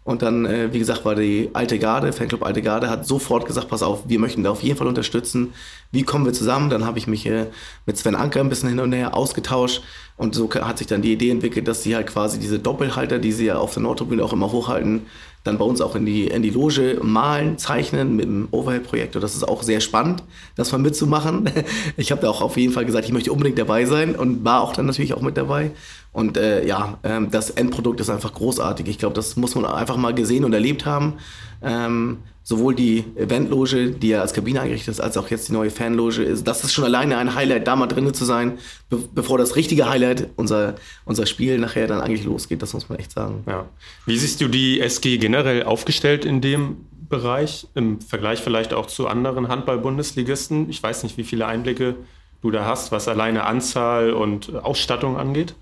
und 0.06 0.22
dann, 0.22 0.46
äh, 0.46 0.72
wie 0.72 0.78
gesagt, 0.78 1.04
war 1.04 1.16
die 1.16 1.50
alte 1.52 1.80
Garde, 1.80 2.12
Fanclub 2.12 2.44
Alte 2.44 2.62
Garde, 2.62 2.88
hat 2.88 3.04
sofort 3.04 3.44
gesagt, 3.44 3.68
pass 3.68 3.82
auf, 3.82 4.04
wir 4.06 4.20
möchten 4.20 4.44
da 4.44 4.50
auf 4.50 4.62
jeden 4.62 4.78
Fall 4.78 4.86
unterstützen. 4.86 5.52
Wie 5.90 6.04
kommen 6.04 6.24
wir 6.24 6.32
zusammen? 6.32 6.70
Dann 6.70 6.86
habe 6.86 6.98
ich 6.98 7.08
mich 7.08 7.26
äh, 7.26 7.46
mit 7.86 7.98
Sven 7.98 8.14
Anker 8.14 8.38
ein 8.38 8.48
bisschen 8.48 8.68
hin 8.68 8.78
und 8.78 8.92
her 8.92 9.16
ausgetauscht. 9.16 9.82
Und 10.16 10.36
so 10.36 10.48
hat 10.48 10.78
sich 10.78 10.86
dann 10.86 11.02
die 11.02 11.12
Idee 11.12 11.30
entwickelt, 11.30 11.66
dass 11.66 11.82
sie 11.82 11.96
halt 11.96 12.06
quasi 12.06 12.38
diese 12.38 12.60
Doppelhalter, 12.60 13.18
die 13.18 13.32
sie 13.32 13.46
ja 13.46 13.58
auf 13.58 13.74
der 13.74 13.82
Nordtribüne 13.82 14.24
auch 14.24 14.32
immer 14.32 14.52
hochhalten, 14.52 15.06
dann 15.46 15.58
bei 15.58 15.64
uns 15.64 15.80
auch 15.80 15.94
in 15.94 16.06
die, 16.06 16.26
in 16.26 16.42
die 16.42 16.50
Loge 16.50 16.98
malen, 17.02 17.58
zeichnen 17.58 18.16
mit 18.16 18.24
dem 18.26 18.48
Overhead-Projektor. 18.50 19.20
Das 19.20 19.34
ist 19.34 19.46
auch 19.46 19.62
sehr 19.62 19.80
spannend, 19.80 20.22
das 20.54 20.72
mal 20.72 20.78
mitzumachen. 20.78 21.50
Ich 21.96 22.10
habe 22.10 22.20
da 22.20 22.28
auch 22.28 22.42
auf 22.42 22.56
jeden 22.56 22.72
Fall 22.72 22.84
gesagt, 22.84 23.06
ich 23.06 23.12
möchte 23.12 23.32
unbedingt 23.32 23.58
dabei 23.58 23.84
sein 23.84 24.14
und 24.16 24.44
war 24.44 24.60
auch 24.60 24.72
dann 24.72 24.86
natürlich 24.86 25.14
auch 25.14 25.22
mit 25.22 25.36
dabei. 25.36 25.70
Und 26.16 26.38
äh, 26.38 26.66
ja, 26.66 26.98
ähm, 27.04 27.30
das 27.30 27.50
Endprodukt 27.50 28.00
ist 28.00 28.08
einfach 28.08 28.32
großartig. 28.32 28.88
Ich 28.88 28.96
glaube, 28.96 29.14
das 29.14 29.36
muss 29.36 29.54
man 29.54 29.66
einfach 29.66 29.98
mal 29.98 30.14
gesehen 30.14 30.46
und 30.46 30.54
erlebt 30.54 30.86
haben. 30.86 31.18
Ähm, 31.60 32.20
sowohl 32.42 32.74
die 32.74 33.04
Eventloge, 33.16 33.90
die 33.90 34.08
ja 34.08 34.22
als 34.22 34.32
Kabine 34.32 34.62
eingerichtet 34.62 34.92
ist, 34.92 35.00
als 35.00 35.18
auch 35.18 35.28
jetzt 35.28 35.50
die 35.50 35.52
neue 35.52 35.68
Fanloge 35.68 36.22
ist. 36.22 36.48
Das 36.48 36.64
ist 36.64 36.72
schon 36.72 36.84
alleine 36.84 37.18
ein 37.18 37.34
Highlight, 37.34 37.66
da 37.66 37.76
mal 37.76 37.86
drinnen 37.86 38.14
zu 38.14 38.24
sein, 38.24 38.56
be 38.88 38.98
bevor 39.14 39.36
das 39.36 39.56
richtige 39.56 39.90
Highlight, 39.90 40.30
unser, 40.36 40.76
unser 41.04 41.26
Spiel 41.26 41.58
nachher 41.58 41.86
dann 41.86 42.00
eigentlich 42.00 42.24
losgeht. 42.24 42.62
Das 42.62 42.72
muss 42.72 42.88
man 42.88 42.98
echt 42.98 43.12
sagen. 43.12 43.44
Ja. 43.46 43.66
Wie 44.06 44.16
siehst 44.16 44.40
du 44.40 44.48
die 44.48 44.80
SG 44.80 45.18
generell 45.18 45.64
aufgestellt 45.64 46.24
in 46.24 46.40
dem 46.40 46.86
Bereich, 47.10 47.68
im 47.74 48.00
Vergleich 48.00 48.40
vielleicht 48.40 48.72
auch 48.72 48.86
zu 48.86 49.06
anderen 49.06 49.48
Handball-Bundesligisten? 49.48 50.70
Ich 50.70 50.82
weiß 50.82 51.02
nicht, 51.02 51.18
wie 51.18 51.24
viele 51.24 51.44
Einblicke 51.44 51.94
du 52.40 52.50
da 52.50 52.64
hast, 52.64 52.90
was 52.90 53.06
alleine 53.06 53.44
Anzahl 53.44 54.14
und 54.14 54.56
Ausstattung 54.56 55.18
angeht. 55.18 55.54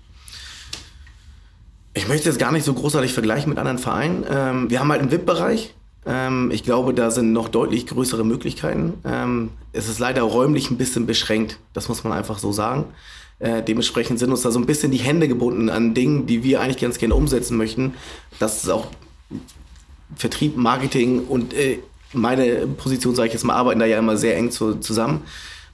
Ich 1.95 2.09
möchte 2.09 2.27
jetzt 2.27 2.39
gar 2.39 2.51
nicht 2.51 2.65
so 2.65 2.73
großartig 2.73 3.13
vergleichen 3.13 3.49
mit 3.49 3.57
anderen 3.57 3.77
Vereinen. 3.77 4.25
Ähm, 4.29 4.69
wir 4.69 4.81
haben 4.81 4.91
halt 4.91 5.01
einen 5.01 5.11
VIP-Bereich, 5.11 5.73
ähm, 6.05 6.51
ich 6.51 6.63
glaube, 6.63 6.93
da 6.93 7.09
sind 7.09 7.31
noch 7.31 7.47
deutlich 7.47 7.87
größere 7.87 8.25
Möglichkeiten. 8.25 8.95
Ähm, 9.05 9.51
es 9.71 9.87
ist 9.87 9.99
leider 9.99 10.21
räumlich 10.21 10.69
ein 10.69 10.77
bisschen 10.77 11.05
beschränkt, 11.05 11.57
das 11.73 11.87
muss 11.87 12.03
man 12.03 12.11
einfach 12.11 12.37
so 12.37 12.51
sagen. 12.51 12.85
Äh, 13.39 13.63
dementsprechend 13.63 14.19
sind 14.19 14.29
uns 14.29 14.41
da 14.41 14.51
so 14.51 14.59
ein 14.59 14.65
bisschen 14.65 14.91
die 14.91 14.97
Hände 14.97 15.29
gebunden 15.29 15.69
an 15.69 15.93
Dingen, 15.93 16.25
die 16.25 16.43
wir 16.43 16.59
eigentlich 16.59 16.81
ganz 16.81 16.97
gerne 16.97 17.15
umsetzen 17.15 17.55
möchten. 17.55 17.93
Das 18.39 18.63
ist 18.63 18.69
auch 18.69 18.87
Vertrieb, 20.17 20.57
Marketing 20.57 21.25
und 21.25 21.53
äh, 21.53 21.79
meine 22.11 22.67
Position, 22.67 23.15
sage 23.15 23.27
ich 23.27 23.33
jetzt 23.33 23.43
mal, 23.43 23.55
arbeiten 23.55 23.79
da 23.79 23.85
ja 23.85 23.99
immer 23.99 24.17
sehr 24.17 24.35
eng 24.35 24.51
zu, 24.51 24.75
zusammen. 24.75 25.21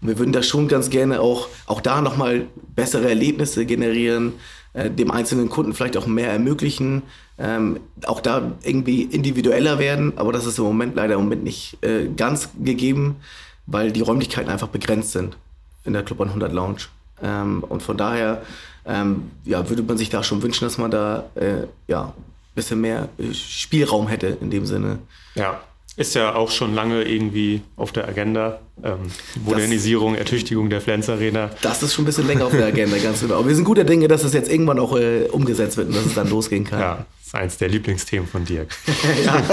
Und 0.01 0.07
wir 0.07 0.19
würden 0.19 0.33
da 0.33 0.43
schon 0.43 0.67
ganz 0.67 0.91
gerne 0.91 1.19
auch, 1.19 1.47
auch 1.65 1.81
da 1.81 2.01
nochmal 2.01 2.45
bessere 2.75 3.09
Erlebnisse 3.09 3.65
generieren, 3.65 4.33
äh, 4.73 4.89
dem 4.89 5.11
einzelnen 5.11 5.49
Kunden 5.49 5.73
vielleicht 5.73 5.97
auch 5.97 6.07
mehr 6.07 6.31
ermöglichen, 6.31 7.03
ähm, 7.37 7.79
auch 8.05 8.21
da 8.21 8.53
irgendwie 8.63 9.03
individueller 9.03 9.79
werden, 9.79 10.13
aber 10.17 10.31
das 10.31 10.45
ist 10.45 10.59
im 10.59 10.65
Moment 10.65 10.95
leider 10.95 11.15
im 11.15 11.21
Moment 11.21 11.43
nicht 11.43 11.83
äh, 11.83 12.07
ganz 12.15 12.49
gegeben, 12.59 13.17
weil 13.65 13.91
die 13.91 14.01
Räumlichkeiten 14.01 14.49
einfach 14.49 14.69
begrenzt 14.69 15.11
sind 15.11 15.37
in 15.83 15.93
der 15.93 16.03
Club 16.03 16.21
100 16.21 16.53
Lounge. 16.53 16.81
Ähm, 17.21 17.63
und 17.67 17.83
von 17.83 17.97
daher 17.97 18.41
ähm, 18.85 19.31
ja, 19.45 19.69
würde 19.69 19.83
man 19.83 19.97
sich 19.97 20.09
da 20.09 20.23
schon 20.23 20.41
wünschen, 20.41 20.65
dass 20.65 20.77
man 20.77 20.91
da 20.91 21.25
äh, 21.35 21.67
ja, 21.87 22.05
ein 22.05 22.55
bisschen 22.55 22.81
mehr 22.81 23.09
Spielraum 23.33 24.07
hätte 24.07 24.27
in 24.41 24.49
dem 24.49 24.65
Sinne. 24.65 24.99
Ja, 25.35 25.61
ist 25.97 26.15
ja 26.15 26.35
auch 26.35 26.51
schon 26.51 26.73
lange 26.73 27.03
irgendwie 27.03 27.61
auf 27.75 27.91
der 27.91 28.07
Agenda. 28.07 28.59
Ähm, 28.83 29.11
Modernisierung, 29.43 30.13
das, 30.13 30.21
Ertüchtigung 30.21 30.69
der 30.69 30.81
Flens 30.81 31.09
Arena. 31.09 31.51
Das 31.61 31.83
ist 31.83 31.93
schon 31.93 32.03
ein 32.03 32.05
bisschen 32.05 32.27
länger 32.27 32.45
auf 32.45 32.51
der 32.51 32.65
Agenda, 32.65 32.97
ganz 32.97 33.21
genau. 33.21 33.35
Aber 33.35 33.47
wir 33.47 33.55
sind 33.55 33.65
guter 33.65 33.83
Dinge, 33.83 34.07
dass 34.07 34.23
es 34.23 34.33
jetzt 34.33 34.49
irgendwann 34.49 34.79
auch 34.79 34.97
äh, 34.97 35.25
umgesetzt 35.25 35.77
wird 35.77 35.89
und 35.89 35.95
dass 35.95 36.05
es 36.05 36.15
dann 36.15 36.29
losgehen 36.29 36.63
kann. 36.63 36.79
Ja, 36.79 37.05
das 37.19 37.27
ist 37.27 37.35
eins 37.35 37.57
der 37.57 37.69
Lieblingsthemen 37.69 38.27
von 38.27 38.45
Dirk. 38.45 38.69
ja, 39.25 39.43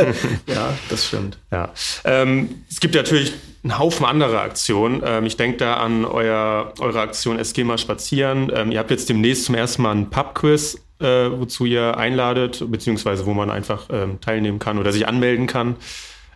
ja, 0.47 0.78
das 0.89 1.07
stimmt. 1.07 1.39
Ja. 1.51 1.72
Ähm, 2.05 2.62
es 2.70 2.80
gibt 2.80 2.95
natürlich 2.95 3.32
einen 3.64 3.78
Haufen 3.78 4.07
anderer 4.07 4.41
Aktionen. 4.41 5.03
Ähm, 5.05 5.26
ich 5.26 5.36
denke 5.36 5.59
da 5.59 5.74
an 5.74 6.05
euer, 6.05 6.72
eure 6.78 7.01
Aktion 7.01 7.39
SG 7.39 7.64
mal 7.64 7.78
spazieren. 7.78 8.51
Ähm, 8.55 8.70
ihr 8.70 8.78
habt 8.78 8.91
jetzt 8.91 9.09
demnächst 9.09 9.45
zum 9.45 9.57
ersten 9.57 9.82
Mal 9.82 9.95
ein 9.97 10.09
Pub-Quiz, 10.09 10.78
äh, 11.01 11.05
wozu 11.05 11.66
ihr 11.66 11.97
einladet, 11.97 12.64
beziehungsweise 12.70 13.26
wo 13.26 13.34
man 13.34 13.51
einfach 13.51 13.89
ähm, 13.91 14.20
teilnehmen 14.20 14.61
kann 14.61 14.78
oder 14.78 14.93
sich 14.93 15.07
anmelden 15.07 15.47
kann. 15.47 15.76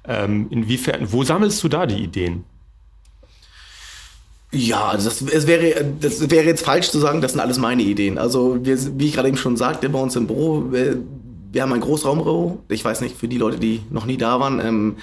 Ähm, 0.05 0.49
inwiefern, 0.51 1.13
wo 1.13 1.23
sammelst 1.23 1.63
du 1.63 1.69
da 1.69 1.87
die 1.87 2.03
Ideen? 2.03 2.45
Ja, 4.55 4.89
also 4.89 5.09
das, 5.09 5.23
es 5.23 5.47
wäre, 5.47 5.85
das 6.01 6.31
wäre 6.31 6.45
jetzt 6.45 6.65
falsch 6.65 6.91
zu 6.91 6.99
sagen, 6.99 7.23
das 7.23 7.33
sind 7.33 7.41
alles 7.41 7.59
meine 7.59 7.83
Ideen. 7.83 8.19
Also, 8.19 8.59
wir, 8.63 8.79
wie 8.99 9.07
ich 9.07 9.15
gerade 9.15 9.29
eben 9.29 9.39
schon 9.39 9.57
sagte, 9.57 9.89
bei 9.89 9.99
uns 9.99 10.15
im 10.15 10.27
Büro, 10.27 10.71
wir, 10.71 10.99
wir 11.53 11.63
haben 11.63 11.73
ein 11.73 11.81
Großraumbüro. 11.81 12.63
Ich 12.69 12.85
weiß 12.85 13.01
nicht, 13.01 13.17
für 13.17 13.29
die 13.29 13.39
Leute, 13.39 13.59
die 13.59 13.81
noch 13.91 14.05
nie 14.05 14.19
da 14.19 14.41
waren, 14.41 14.61
ähm, 14.61 14.97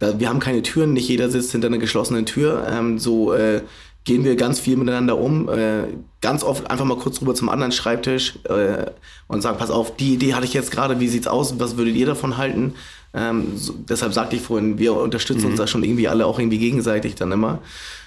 da, 0.00 0.18
wir 0.18 0.28
haben 0.28 0.40
keine 0.40 0.62
Türen, 0.62 0.92
nicht 0.92 1.08
jeder 1.08 1.30
sitzt 1.30 1.52
hinter 1.52 1.68
einer 1.68 1.78
geschlossenen 1.78 2.26
Tür. 2.26 2.66
Ähm, 2.70 2.98
so 2.98 3.32
äh, 3.32 3.62
gehen 4.04 4.24
wir 4.24 4.36
ganz 4.36 4.60
viel 4.60 4.76
miteinander 4.76 5.16
um. 5.16 5.48
Äh, 5.48 5.84
ganz 6.20 6.42
oft 6.42 6.70
einfach 6.70 6.84
mal 6.84 6.98
kurz 6.98 7.20
rüber 7.20 7.34
zum 7.34 7.48
anderen 7.48 7.72
Schreibtisch 7.72 8.38
äh, 8.44 8.86
und 9.26 9.42
sagen, 9.42 9.58
pass 9.58 9.70
auf, 9.70 9.96
die 9.96 10.14
Idee 10.14 10.34
hatte 10.34 10.44
ich 10.44 10.54
jetzt 10.54 10.70
gerade, 10.70 11.00
wie 11.00 11.08
sieht's 11.08 11.26
aus, 11.26 11.58
was 11.58 11.76
würdet 11.76 11.96
ihr 11.96 12.06
davon 12.06 12.36
halten? 12.36 12.74
Ähm, 13.14 13.56
so, 13.56 13.74
deshalb 13.88 14.12
sagte 14.12 14.36
ich 14.36 14.42
vorhin, 14.42 14.78
wir 14.78 14.94
unterstützen 14.94 15.42
mhm. 15.42 15.50
uns 15.50 15.58
da 15.58 15.66
schon 15.66 15.82
irgendwie 15.82 16.08
alle 16.08 16.26
auch 16.26 16.38
irgendwie 16.38 16.58
gegenseitig 16.58 17.14
dann 17.14 17.32
immer. 17.32 17.58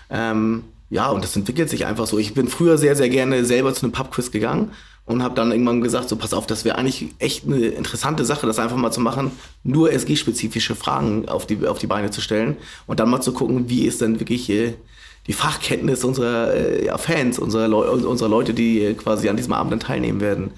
Ähm, 0.10 0.64
ja, 0.90 1.10
und 1.10 1.24
das 1.24 1.36
entwickelt 1.36 1.70
sich 1.70 1.86
einfach 1.86 2.06
so. 2.06 2.20
Ich 2.20 2.34
bin 2.34 2.48
früher 2.48 2.78
sehr, 2.78 2.96
sehr 2.96 3.10
gerne 3.10 3.46
selber 3.46 3.74
zu 3.74 3.84
einem 3.84 3.94
Pubquiz 3.94 4.30
gegangen 4.30 4.72
und 5.06 5.24
habe 5.24 5.36
dann 5.36 5.52
irgendwann 5.52 5.82
gesagt, 5.82 6.08
so 6.08 6.16
pass 6.16 6.34
auf, 6.34 6.46
das 6.46 6.64
wäre 6.66 6.78
eigentlich 6.78 7.08
echt 7.20 7.46
eine 7.46 7.58
interessante 7.68 8.24
Sache, 8.24 8.46
das 8.46 8.60
einfach 8.60 8.78
mal 8.78 8.92
zu 8.92 9.02
machen, 9.02 9.32
nur 9.64 9.92
SG-spezifische 9.92 10.76
Fragen 10.76 11.28
auf 11.28 11.46
die, 11.46 11.66
auf 11.66 11.80
die 11.80 11.88
Beine 11.88 12.12
zu 12.12 12.22
stellen 12.22 12.58
und 12.86 13.00
dann 13.00 13.10
mal 13.10 13.22
zu 13.22 13.34
gucken, 13.34 13.70
wie 13.70 13.86
ist 13.86 14.02
denn 14.02 14.20
wirklich 14.20 14.50
äh, 14.50 14.76
die 15.28 15.34
Fachkenntnis 15.34 16.04
unserer 16.04 16.54
äh, 16.54 16.86
ja, 16.86 16.98
Fans, 16.98 17.40
unserer, 17.40 17.68
Leu 17.68 17.90
unserer 17.90 18.30
Leute, 18.30 18.54
die 18.54 18.94
quasi 18.96 19.30
an 19.30 19.38
diesem 19.38 19.54
Abend 19.54 19.72
dann 19.72 19.80
teilnehmen 19.80 20.20
werden. 20.20 20.52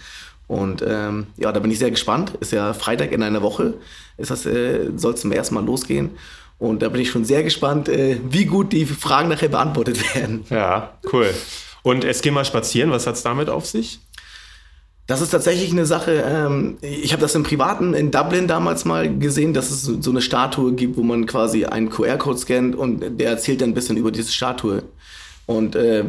Und 0.47 0.83
ähm, 0.87 1.27
ja, 1.37 1.51
da 1.51 1.59
bin 1.59 1.71
ich 1.71 1.79
sehr 1.79 1.91
gespannt. 1.91 2.33
Ist 2.39 2.51
ja 2.51 2.73
Freitag 2.73 3.11
in 3.11 3.23
einer 3.23 3.41
Woche. 3.41 3.75
Ist 4.17 4.31
das, 4.31 4.45
äh, 4.45 4.91
soll 4.95 5.13
es 5.13 5.21
zum 5.21 5.31
ersten 5.31 5.55
Mal 5.55 5.65
losgehen. 5.65 6.11
Und 6.57 6.81
da 6.81 6.89
bin 6.89 7.01
ich 7.01 7.09
schon 7.09 7.25
sehr 7.25 7.43
gespannt, 7.43 7.89
äh, 7.89 8.17
wie 8.29 8.45
gut 8.45 8.71
die 8.71 8.85
Fragen 8.85 9.29
nachher 9.29 9.49
beantwortet 9.49 10.15
werden. 10.15 10.45
Ja, 10.49 10.97
cool. 11.11 11.33
Und 11.83 12.03
es 12.03 12.21
geht 12.21 12.33
mal 12.33 12.45
spazieren, 12.45 12.91
was 12.91 13.05
hat 13.05 13.15
es 13.15 13.23
damit 13.23 13.49
auf 13.49 13.65
sich? 13.65 13.99
Das 15.07 15.21
ist 15.21 15.29
tatsächlich 15.29 15.71
eine 15.71 15.85
Sache, 15.85 16.23
ähm, 16.25 16.77
ich 16.81 17.11
habe 17.11 17.21
das 17.21 17.35
im 17.35 17.43
Privaten 17.43 17.93
in 17.93 18.09
Dublin 18.09 18.47
damals 18.47 18.85
mal 18.85 19.17
gesehen, 19.19 19.53
dass 19.53 19.69
es 19.69 19.83
so 19.83 20.09
eine 20.09 20.21
Statue 20.21 20.73
gibt, 20.73 20.97
wo 20.97 21.03
man 21.03 21.27
quasi 21.27 21.65
einen 21.65 21.91
QR-Code 21.91 22.39
scannt 22.39 22.75
und 22.75 23.19
der 23.19 23.29
erzählt 23.29 23.61
dann 23.61 23.69
ein 23.69 23.73
bisschen 23.75 23.97
über 23.97 24.11
diese 24.11 24.31
Statue. 24.31 24.83
Und 25.47 25.75
äh, 25.75 26.03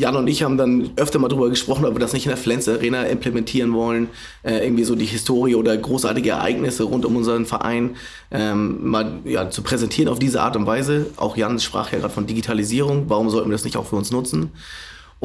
Jan 0.00 0.16
und 0.16 0.26
ich 0.26 0.42
haben 0.42 0.56
dann 0.56 0.90
öfter 0.96 1.20
mal 1.20 1.28
darüber 1.28 1.48
gesprochen, 1.48 1.84
ob 1.84 1.94
wir 1.94 2.00
das 2.00 2.12
nicht 2.12 2.26
in 2.26 2.30
der 2.30 2.36
Flens 2.36 2.68
Arena 2.68 3.04
implementieren 3.04 3.72
wollen. 3.72 4.08
Äh, 4.42 4.64
irgendwie 4.64 4.82
so 4.82 4.96
die 4.96 5.04
Historie 5.04 5.54
oder 5.54 5.76
großartige 5.76 6.30
Ereignisse 6.30 6.82
rund 6.82 7.04
um 7.04 7.14
unseren 7.14 7.46
Verein 7.46 7.94
ähm, 8.32 8.90
mal 8.90 9.20
ja, 9.24 9.48
zu 9.48 9.62
präsentieren 9.62 10.08
auf 10.08 10.18
diese 10.18 10.42
Art 10.42 10.56
und 10.56 10.66
Weise. 10.66 11.06
Auch 11.16 11.36
Jan 11.36 11.60
sprach 11.60 11.92
ja 11.92 12.00
gerade 12.00 12.12
von 12.12 12.26
Digitalisierung. 12.26 13.04
Warum 13.06 13.30
sollten 13.30 13.48
wir 13.48 13.54
das 13.54 13.64
nicht 13.64 13.76
auch 13.76 13.86
für 13.86 13.96
uns 13.96 14.10
nutzen? 14.10 14.50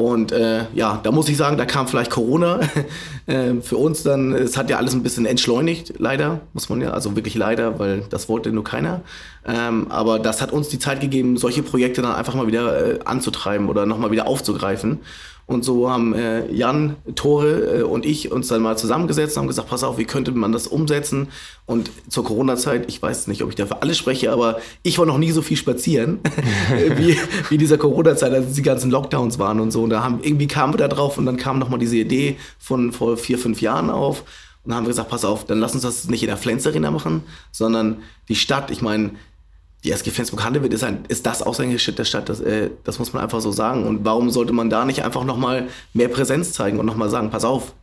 Und 0.00 0.32
äh, 0.32 0.64
ja, 0.74 0.98
da 1.02 1.12
muss 1.12 1.28
ich 1.28 1.36
sagen, 1.36 1.58
da 1.58 1.66
kam 1.66 1.86
vielleicht 1.86 2.10
Corona 2.10 2.60
äh, 3.26 3.54
für 3.60 3.76
uns 3.76 4.02
dann. 4.02 4.32
Es 4.32 4.56
hat 4.56 4.70
ja 4.70 4.78
alles 4.78 4.94
ein 4.94 5.02
bisschen 5.02 5.26
entschleunigt, 5.26 5.94
leider, 5.98 6.40
muss 6.54 6.70
man 6.70 6.80
ja, 6.80 6.92
also 6.92 7.16
wirklich 7.16 7.34
leider, 7.34 7.78
weil 7.78 8.04
das 8.08 8.28
wollte 8.30 8.50
nur 8.50 8.64
keiner. 8.64 9.02
Ähm, 9.46 9.88
aber 9.90 10.18
das 10.18 10.40
hat 10.40 10.52
uns 10.52 10.68
die 10.68 10.78
Zeit 10.78 11.00
gegeben, 11.00 11.36
solche 11.36 11.62
Projekte 11.62 12.00
dann 12.00 12.14
einfach 12.14 12.34
mal 12.34 12.46
wieder 12.46 12.94
äh, 12.94 12.98
anzutreiben 13.04 13.68
oder 13.68 13.84
nochmal 13.84 14.10
wieder 14.10 14.26
aufzugreifen. 14.26 15.00
Und 15.50 15.64
so 15.64 15.90
haben 15.90 16.14
äh, 16.14 16.48
Jan, 16.52 16.94
Tore 17.16 17.80
äh, 17.80 17.82
und 17.82 18.06
ich 18.06 18.30
uns 18.30 18.46
dann 18.46 18.62
mal 18.62 18.78
zusammengesetzt 18.78 19.36
und 19.36 19.40
haben 19.40 19.48
gesagt, 19.48 19.68
pass 19.68 19.82
auf, 19.82 19.98
wie 19.98 20.04
könnte 20.04 20.30
man 20.30 20.52
das 20.52 20.68
umsetzen? 20.68 21.26
Und 21.66 21.90
zur 22.08 22.22
Corona-Zeit, 22.22 22.84
ich 22.88 23.02
weiß 23.02 23.26
nicht, 23.26 23.42
ob 23.42 23.48
ich 23.48 23.56
dafür 23.56 23.82
alle 23.82 23.96
spreche, 23.96 24.30
aber 24.30 24.60
ich 24.84 24.96
war 25.00 25.06
noch 25.06 25.18
nie 25.18 25.32
so 25.32 25.42
viel 25.42 25.56
spazieren 25.56 26.20
wie, 26.96 27.16
wie 27.48 27.58
dieser 27.58 27.78
Corona-Zeit, 27.78 28.32
als 28.32 28.52
die 28.52 28.62
ganzen 28.62 28.92
Lockdowns 28.92 29.40
waren 29.40 29.58
und 29.58 29.72
so. 29.72 29.82
Und 29.82 29.90
da 29.90 30.04
haben, 30.04 30.20
irgendwie 30.22 30.46
kamen 30.46 30.72
wir 30.72 30.78
da 30.78 30.86
drauf 30.86 31.18
und 31.18 31.26
dann 31.26 31.36
kam 31.36 31.58
nochmal 31.58 31.80
diese 31.80 31.96
Idee 31.96 32.36
von 32.60 32.92
vor 32.92 33.16
vier, 33.16 33.36
fünf 33.36 33.60
Jahren 33.60 33.90
auf. 33.90 34.20
Und 34.62 34.70
dann 34.70 34.76
haben 34.76 34.84
wir 34.84 34.90
gesagt, 34.90 35.10
pass 35.10 35.24
auf, 35.24 35.46
dann 35.46 35.58
lass 35.58 35.74
uns 35.74 35.82
das 35.82 36.08
nicht 36.08 36.22
in 36.22 36.28
der 36.28 36.36
Flens 36.36 36.64
Arena 36.64 36.92
machen, 36.92 37.24
sondern 37.50 38.02
die 38.28 38.36
Stadt, 38.36 38.70
ich 38.70 38.82
meine, 38.82 39.10
die 39.84 39.92
SG 39.92 40.10
Flensburg-Handewitt 40.10 40.74
ist, 40.74 40.84
ein, 40.84 41.04
ist 41.08 41.24
das 41.26 41.42
Aushängeschild 41.42 41.98
der 41.98 42.04
Stadt, 42.04 42.28
das, 42.28 42.40
äh, 42.40 42.70
das 42.84 42.98
muss 42.98 43.12
man 43.12 43.22
einfach 43.22 43.40
so 43.40 43.50
sagen. 43.50 43.86
Und 43.86 44.04
warum 44.04 44.30
sollte 44.30 44.52
man 44.52 44.68
da 44.68 44.84
nicht 44.84 45.04
einfach 45.04 45.24
nochmal 45.24 45.68
mehr 45.94 46.08
Präsenz 46.08 46.52
zeigen 46.52 46.78
und 46.78 46.86
nochmal 46.86 47.08
sagen, 47.08 47.30
pass 47.30 47.44
auf, 47.44 47.74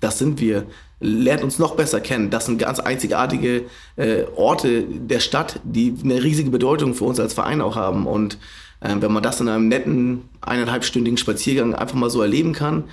das 0.00 0.18
sind 0.18 0.40
wir, 0.40 0.66
lernt 1.00 1.42
uns 1.42 1.58
noch 1.58 1.76
besser 1.76 2.00
kennen. 2.00 2.30
Das 2.30 2.46
sind 2.46 2.58
ganz 2.58 2.80
einzigartige 2.80 3.62
äh, 3.96 4.24
Orte 4.36 4.82
der 4.82 5.20
Stadt, 5.20 5.60
die 5.64 5.94
eine 6.02 6.22
riesige 6.22 6.50
Bedeutung 6.50 6.94
für 6.94 7.04
uns 7.04 7.20
als 7.20 7.34
Verein 7.34 7.60
auch 7.60 7.76
haben. 7.76 8.06
Und 8.06 8.38
äh, 8.80 8.94
wenn 8.98 9.12
man 9.12 9.22
das 9.22 9.40
in 9.40 9.48
einem 9.48 9.68
netten, 9.68 10.28
eineinhalbstündigen 10.40 11.16
Spaziergang 11.16 11.74
einfach 11.74 11.96
mal 11.96 12.10
so 12.10 12.20
erleben 12.20 12.52
kann, 12.52 12.84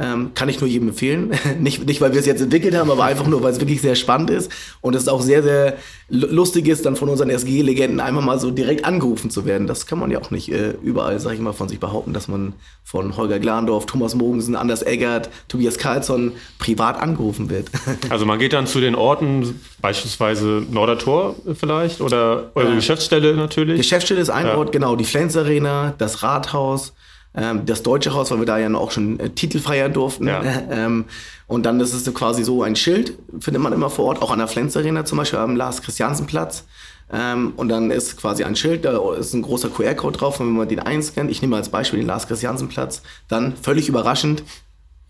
ähm, 0.00 0.30
kann 0.34 0.48
ich 0.48 0.60
nur 0.60 0.68
jedem 0.68 0.88
empfehlen. 0.88 1.32
nicht, 1.60 1.84
nicht, 1.86 2.00
weil 2.00 2.12
wir 2.12 2.20
es 2.20 2.26
jetzt 2.26 2.40
entwickelt 2.40 2.74
haben, 2.74 2.90
aber 2.90 3.04
einfach 3.04 3.26
nur, 3.26 3.42
weil 3.42 3.52
es 3.52 3.60
wirklich 3.60 3.82
sehr 3.82 3.94
spannend 3.94 4.30
ist. 4.30 4.50
Und 4.80 4.94
es 4.96 5.08
auch 5.08 5.20
sehr, 5.20 5.42
sehr 5.42 5.76
lustig 6.08 6.68
ist, 6.68 6.86
dann 6.86 6.96
von 6.96 7.10
unseren 7.10 7.28
SG-Legenden 7.28 8.00
einmal 8.00 8.24
mal 8.24 8.40
so 8.40 8.50
direkt 8.50 8.86
angerufen 8.86 9.30
zu 9.30 9.44
werden. 9.44 9.66
Das 9.66 9.86
kann 9.86 9.98
man 9.98 10.10
ja 10.10 10.18
auch 10.18 10.30
nicht 10.30 10.50
äh, 10.50 10.70
überall, 10.82 11.20
sag 11.20 11.34
ich 11.34 11.40
mal, 11.40 11.52
von 11.52 11.68
sich 11.68 11.78
behaupten, 11.78 12.14
dass 12.14 12.28
man 12.28 12.54
von 12.82 13.16
Holger 13.16 13.38
Glandorf, 13.38 13.84
Thomas 13.84 14.14
Mogensen, 14.14 14.56
Anders 14.56 14.82
Eggert, 14.82 15.28
Tobias 15.48 15.76
Karlsson 15.76 16.32
privat 16.58 16.98
angerufen 16.98 17.50
wird. 17.50 17.68
also 18.08 18.24
man 18.24 18.38
geht 18.38 18.54
dann 18.54 18.66
zu 18.66 18.80
den 18.80 18.94
Orten, 18.94 19.60
beispielsweise 19.82 20.64
Nordertor 20.70 21.36
vielleicht 21.54 22.00
oder 22.00 22.50
eure 22.54 22.72
äh, 22.72 22.76
Geschäftsstelle 22.76 23.36
natürlich? 23.36 23.76
Geschäftsstelle 23.76 24.20
ist 24.20 24.30
ein 24.30 24.46
ja. 24.46 24.56
Ort, 24.56 24.72
genau. 24.72 24.96
Die 24.96 25.04
Flens 25.04 25.36
Arena, 25.36 25.94
das 25.98 26.22
Rathaus, 26.22 26.94
das 27.32 27.82
Deutsche 27.82 28.12
Haus, 28.12 28.30
weil 28.30 28.40
wir 28.40 28.46
da 28.46 28.58
ja 28.58 28.72
auch 28.74 28.90
schon 28.90 29.20
äh, 29.20 29.30
Titel 29.30 29.58
feiern 29.60 29.92
durften. 29.92 30.26
Ja. 30.26 30.42
Ähm, 30.70 31.06
und 31.46 31.66
dann 31.66 31.80
ist 31.80 31.94
es 31.94 32.14
quasi 32.14 32.44
so 32.44 32.62
ein 32.62 32.76
Schild, 32.76 33.14
findet 33.40 33.60
man 33.60 33.72
immer 33.72 33.90
vor 33.90 34.04
Ort, 34.06 34.22
auch 34.22 34.30
an 34.30 34.38
der 34.38 34.46
Flens 34.46 34.76
Arena 34.76 35.04
zum 35.04 35.18
Beispiel 35.18 35.40
am 35.40 35.56
Lars 35.56 35.82
Christiansen 35.82 36.26
Platz. 36.26 36.64
Ähm, 37.12 37.54
und 37.56 37.68
dann 37.68 37.90
ist 37.90 38.16
quasi 38.16 38.44
ein 38.44 38.54
Schild, 38.54 38.84
da 38.84 39.14
ist 39.14 39.34
ein 39.34 39.42
großer 39.42 39.68
QR-Code 39.68 40.18
drauf. 40.18 40.38
Und 40.38 40.46
wenn 40.46 40.54
man 40.54 40.68
den 40.68 40.78
einscannt, 40.78 41.30
ich 41.30 41.42
nehme 41.42 41.56
als 41.56 41.68
Beispiel 41.68 41.98
den 41.98 42.06
Lars 42.06 42.28
Christiansen 42.28 42.68
Platz, 42.68 43.02
dann 43.28 43.56
völlig 43.56 43.88
überraschend 43.88 44.44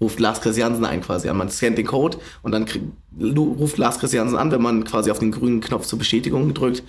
ruft 0.01 0.19
Lars 0.19 0.41
Christiansen 0.41 0.85
ein 0.85 1.03
quasi 1.03 1.29
an. 1.29 1.37
Man 1.37 1.51
scannt 1.51 1.77
den 1.77 1.87
Code 1.87 2.19
und 2.43 2.53
dann 2.53 2.67
ruft 3.21 3.77
Lars 3.77 3.99
Christiansen 3.99 4.39
an, 4.39 4.51
wenn 4.51 4.63
man 4.63 4.85
quasi 4.85 5.11
auf 5.11 5.19
den 5.19 5.31
grünen 5.31 5.61
Knopf 5.61 5.87
zur 5.87 5.99
Bestätigung 5.99 6.55
drückt. 6.55 6.83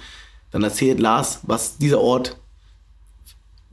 Dann 0.51 0.63
erzählt 0.63 0.99
Lars, 0.99 1.41
was 1.43 1.77
dieser 1.77 1.99
Ort 1.99 2.37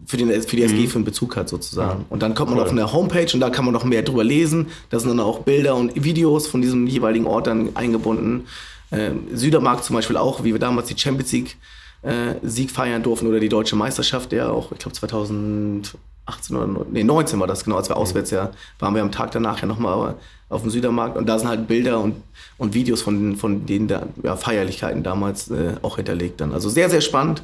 für, 0.09 0.17
den, 0.17 0.43
für 0.43 0.57
die 0.57 0.63
SG 0.63 0.75
mhm. 0.75 0.89
für 0.89 0.95
einen 0.97 1.05
Bezug 1.05 1.37
hat 1.37 1.51
sozusagen. 1.51 2.07
Und 2.09 2.23
dann 2.23 2.35
kommt 2.35 2.49
man 2.51 2.59
cool. 2.59 2.65
auf 2.65 2.71
eine 2.71 2.93
Homepage 2.93 3.29
und 3.35 3.41
da 3.41 3.51
kann 3.51 3.67
man 3.67 3.75
noch 3.75 3.85
mehr 3.85 4.03
drüber 4.03 4.25
lesen. 4.25 4.69
Da 4.89 4.99
sind 4.99 5.11
dann 5.11 5.21
auch 5.21 5.41
Bilder 5.41 5.77
und 5.77 6.03
Videos 6.03 6.47
von 6.47 6.63
diesem 6.63 6.87
jeweiligen 6.87 7.27
Ort 7.27 7.47
dann 7.47 7.77
eingebunden. 7.77 8.47
Äh, 8.91 9.11
Südermarkt 9.35 9.85
zum 9.85 9.95
Beispiel 9.95 10.17
auch, 10.17 10.45
wie 10.45 10.55
wir 10.55 10.59
damals 10.59 10.89
die 10.89 10.99
Champions 10.99 11.31
League 11.33 11.57
äh, 12.01 12.35
Sieg 12.43 12.71
feiern 12.71 13.03
durften 13.03 13.27
oder 13.27 13.39
die 13.39 13.51
deutsche 13.51 13.77
Meisterschaft, 13.77 14.33
der 14.33 14.51
auch, 14.51 14.73
ich 14.73 14.79
glaube 14.79 14.97
2018 14.97 16.57
oder 16.57 16.87
nee, 16.91 17.05
19 17.05 17.39
war 17.39 17.47
das 17.47 17.65
genau, 17.65 17.77
als 17.77 17.91
wir 17.91 17.97
mhm. 17.97 18.03
auswärts 18.03 18.31
ja 18.31 18.51
waren 18.79 18.95
wir 18.95 19.03
am 19.03 19.13
Tag 19.13 19.33
danach 19.33 19.61
ja 19.61 19.67
nochmal 19.67 20.15
auf 20.49 20.63
dem 20.63 20.71
Südermarkt 20.71 21.19
und 21.19 21.27
da 21.27 21.39
sind 21.39 21.49
halt 21.49 21.69
Bilder 21.69 22.01
und, 22.01 22.23
und 22.57 22.73
Videos 22.73 23.03
von, 23.03 23.37
von 23.37 23.67
den 23.67 23.89
da, 23.89 24.07
ja, 24.23 24.37
Feierlichkeiten 24.37 25.03
damals 25.03 25.51
äh, 25.51 25.75
auch 25.83 25.97
hinterlegt 25.97 26.41
dann. 26.41 26.55
Also 26.55 26.71
sehr, 26.71 26.89
sehr 26.89 27.03
spannend. 27.03 27.43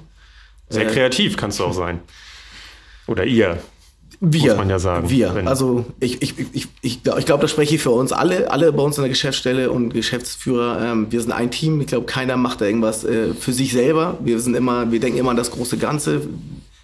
Sehr 0.71 0.89
äh, 0.89 0.91
kreativ 0.91 1.37
kannst 1.37 1.61
du 1.61 1.65
auch 1.65 1.75
sein. 1.75 2.01
Oder 3.07 3.25
ihr. 3.25 3.59
Wir, 4.21 4.51
muss 4.51 4.57
man 4.57 4.71
ja 4.71 4.79
sagen. 4.79 5.11
Wir. 5.11 5.35
Also 5.47 5.85
ich, 6.01 6.23
ich, 6.23 6.39
ich, 6.39 6.49
ich, 6.53 6.69
ich 6.83 7.03
glaube, 7.03 7.23
glaub, 7.23 7.41
das 7.41 7.51
spreche 7.51 7.75
ich 7.75 7.83
für 7.83 7.91
uns 7.91 8.13
alle, 8.13 8.51
alle 8.51 8.73
bei 8.73 8.83
uns 8.83 8.97
in 8.97 9.03
der 9.03 9.11
Geschäftsstelle 9.11 9.71
und 9.71 9.93
Geschäftsführer. 9.93 10.81
Ähm, 10.83 11.07
wir 11.11 11.21
sind 11.21 11.33
ein 11.33 11.51
Team. 11.51 11.81
Ich 11.81 11.89
glaube, 11.89 12.07
keiner 12.07 12.37
macht 12.37 12.61
da 12.61 12.65
irgendwas 12.67 13.05
äh, 13.05 13.35
für 13.35 13.53
sich 13.53 13.73
selber. 13.73 14.17
Wir 14.21 14.41
sind 14.41 14.55
immer, 14.55 14.91
wir 14.91 15.01
denken 15.01 15.19
immer 15.19 15.31
an 15.31 15.37
das 15.37 15.51
große 15.51 15.77
Ganze. 15.77 16.23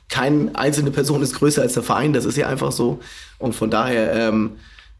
Keine 0.09 0.51
einzelne 0.55 0.91
Person 0.91 1.23
ist 1.23 1.35
größer 1.35 1.63
als 1.63 1.75
der 1.75 1.83
Verein. 1.83 2.13
Das 2.13 2.25
ist 2.25 2.37
ja 2.37 2.49
einfach 2.49 2.73
so. 2.73 2.99
Und 3.39 3.55
von 3.55 3.71
daher, 3.71 4.13
ähm, 4.13 4.53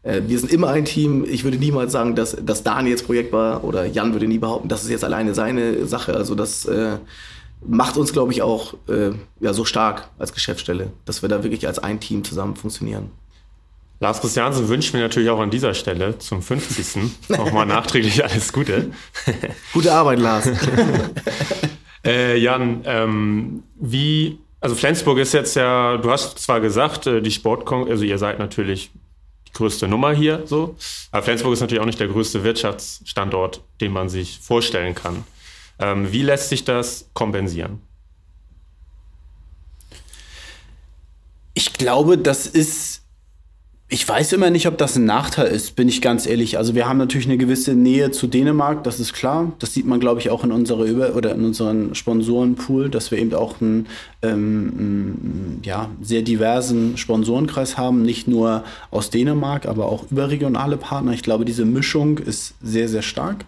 äh, 0.03 0.21
wir 0.25 0.39
sind 0.39 0.51
immer 0.51 0.69
ein 0.69 0.85
Team. 0.85 1.25
Ich 1.29 1.43
würde 1.43 1.57
niemals 1.57 1.91
sagen, 1.91 2.15
dass, 2.15 2.35
dass 2.43 2.63
Daniel 2.63 2.91
jetzt 2.91 3.05
Projekt 3.05 3.33
war 3.33 3.63
oder 3.63 3.85
Jan 3.85 4.13
würde 4.13 4.27
nie 4.27 4.39
behaupten, 4.39 4.67
das 4.67 4.83
ist 4.83 4.89
jetzt 4.89 5.03
alleine 5.03 5.35
seine 5.35 5.85
Sache. 5.85 6.15
Also 6.15 6.33
das 6.33 6.65
äh, 6.65 6.97
macht 7.65 7.97
uns, 7.97 8.13
glaube 8.13 8.31
ich, 8.31 8.41
auch 8.41 8.73
äh, 8.87 9.11
ja, 9.39 9.53
so 9.53 9.65
stark 9.65 10.09
als 10.17 10.33
Geschäftsstelle, 10.33 10.91
dass 11.05 11.21
wir 11.21 11.29
da 11.29 11.43
wirklich 11.43 11.67
als 11.67 11.79
ein 11.79 11.99
Team 11.99 12.23
zusammen 12.23 12.55
funktionieren. 12.55 13.11
Lars 13.99 14.19
Christiansen 14.19 14.67
wünscht 14.67 14.95
mir 14.95 14.99
natürlich 14.99 15.29
auch 15.29 15.39
an 15.39 15.51
dieser 15.51 15.75
Stelle 15.75 16.17
zum 16.17 16.41
50. 16.41 17.29
nochmal 17.29 17.67
nachträglich 17.67 18.23
alles 18.29 18.51
Gute. 18.51 18.91
Gute 19.73 19.93
Arbeit, 19.93 20.19
Lars. 20.19 20.49
äh, 22.05 22.35
Jan, 22.35 22.81
ähm, 22.85 23.63
wie, 23.75 24.39
also 24.59 24.75
Flensburg 24.75 25.19
ist 25.19 25.33
jetzt 25.33 25.55
ja, 25.55 25.97
du 25.97 26.09
hast 26.09 26.39
zwar 26.39 26.61
gesagt, 26.61 27.05
äh, 27.05 27.21
die 27.21 27.29
Sportkon, 27.29 27.87
also 27.87 28.03
ihr 28.03 28.17
seid 28.17 28.39
natürlich 28.39 28.89
die 29.47 29.53
größte 29.53 29.87
Nummer 29.87 30.13
hier, 30.13 30.41
so, 30.45 30.75
aber 31.11 31.21
Flensburg 31.21 31.53
ist 31.53 31.61
natürlich 31.61 31.81
auch 31.81 31.85
nicht 31.85 31.99
der 31.99 32.07
größte 32.07 32.43
Wirtschaftsstandort, 32.43 33.61
den 33.81 33.91
man 33.91 34.09
sich 34.09 34.39
vorstellen 34.39 34.95
kann. 34.95 35.25
Ähm, 35.81 36.11
wie 36.11 36.21
lässt 36.21 36.49
sich 36.49 36.63
das 36.63 37.09
kompensieren? 37.13 37.81
Ich 41.53 41.73
glaube, 41.73 42.17
das 42.17 42.47
ist 42.47 43.01
ich 43.93 44.07
weiß 44.07 44.31
immer 44.31 44.49
nicht, 44.51 44.67
ob 44.67 44.77
das 44.77 44.95
ein 44.95 45.03
Nachteil 45.03 45.47
ist, 45.47 45.75
bin 45.75 45.89
ich 45.89 46.01
ganz 46.01 46.25
ehrlich. 46.25 46.57
Also 46.57 46.75
wir 46.75 46.87
haben 46.87 46.97
natürlich 46.97 47.27
eine 47.27 47.37
gewisse 47.37 47.73
Nähe 47.73 48.09
zu 48.11 48.27
Dänemark, 48.27 48.85
das 48.85 49.01
ist 49.01 49.11
klar. 49.11 49.51
Das 49.59 49.73
sieht 49.73 49.85
man, 49.85 49.99
glaube 49.99 50.21
ich, 50.21 50.29
auch 50.29 50.45
in 50.45 50.53
unserer 50.53 50.85
Über 50.85 51.13
oder 51.13 51.35
in 51.35 51.43
unseren 51.43 51.93
Sponsorenpool, 51.93 52.89
dass 52.89 53.11
wir 53.11 53.17
eben 53.17 53.33
auch 53.33 53.59
einen 53.59 53.87
ähm, 54.21 55.59
ja, 55.65 55.89
sehr 56.01 56.21
diversen 56.21 56.95
Sponsorenkreis 56.95 57.77
haben, 57.77 58.01
nicht 58.01 58.29
nur 58.29 58.63
aus 58.91 59.09
Dänemark, 59.09 59.65
aber 59.65 59.87
auch 59.87 60.09
überregionale 60.09 60.77
Partner. 60.77 61.11
Ich 61.11 61.21
glaube, 61.21 61.43
diese 61.43 61.65
Mischung 61.65 62.17
ist 62.17 62.53
sehr, 62.61 62.87
sehr 62.87 63.01
stark. 63.01 63.43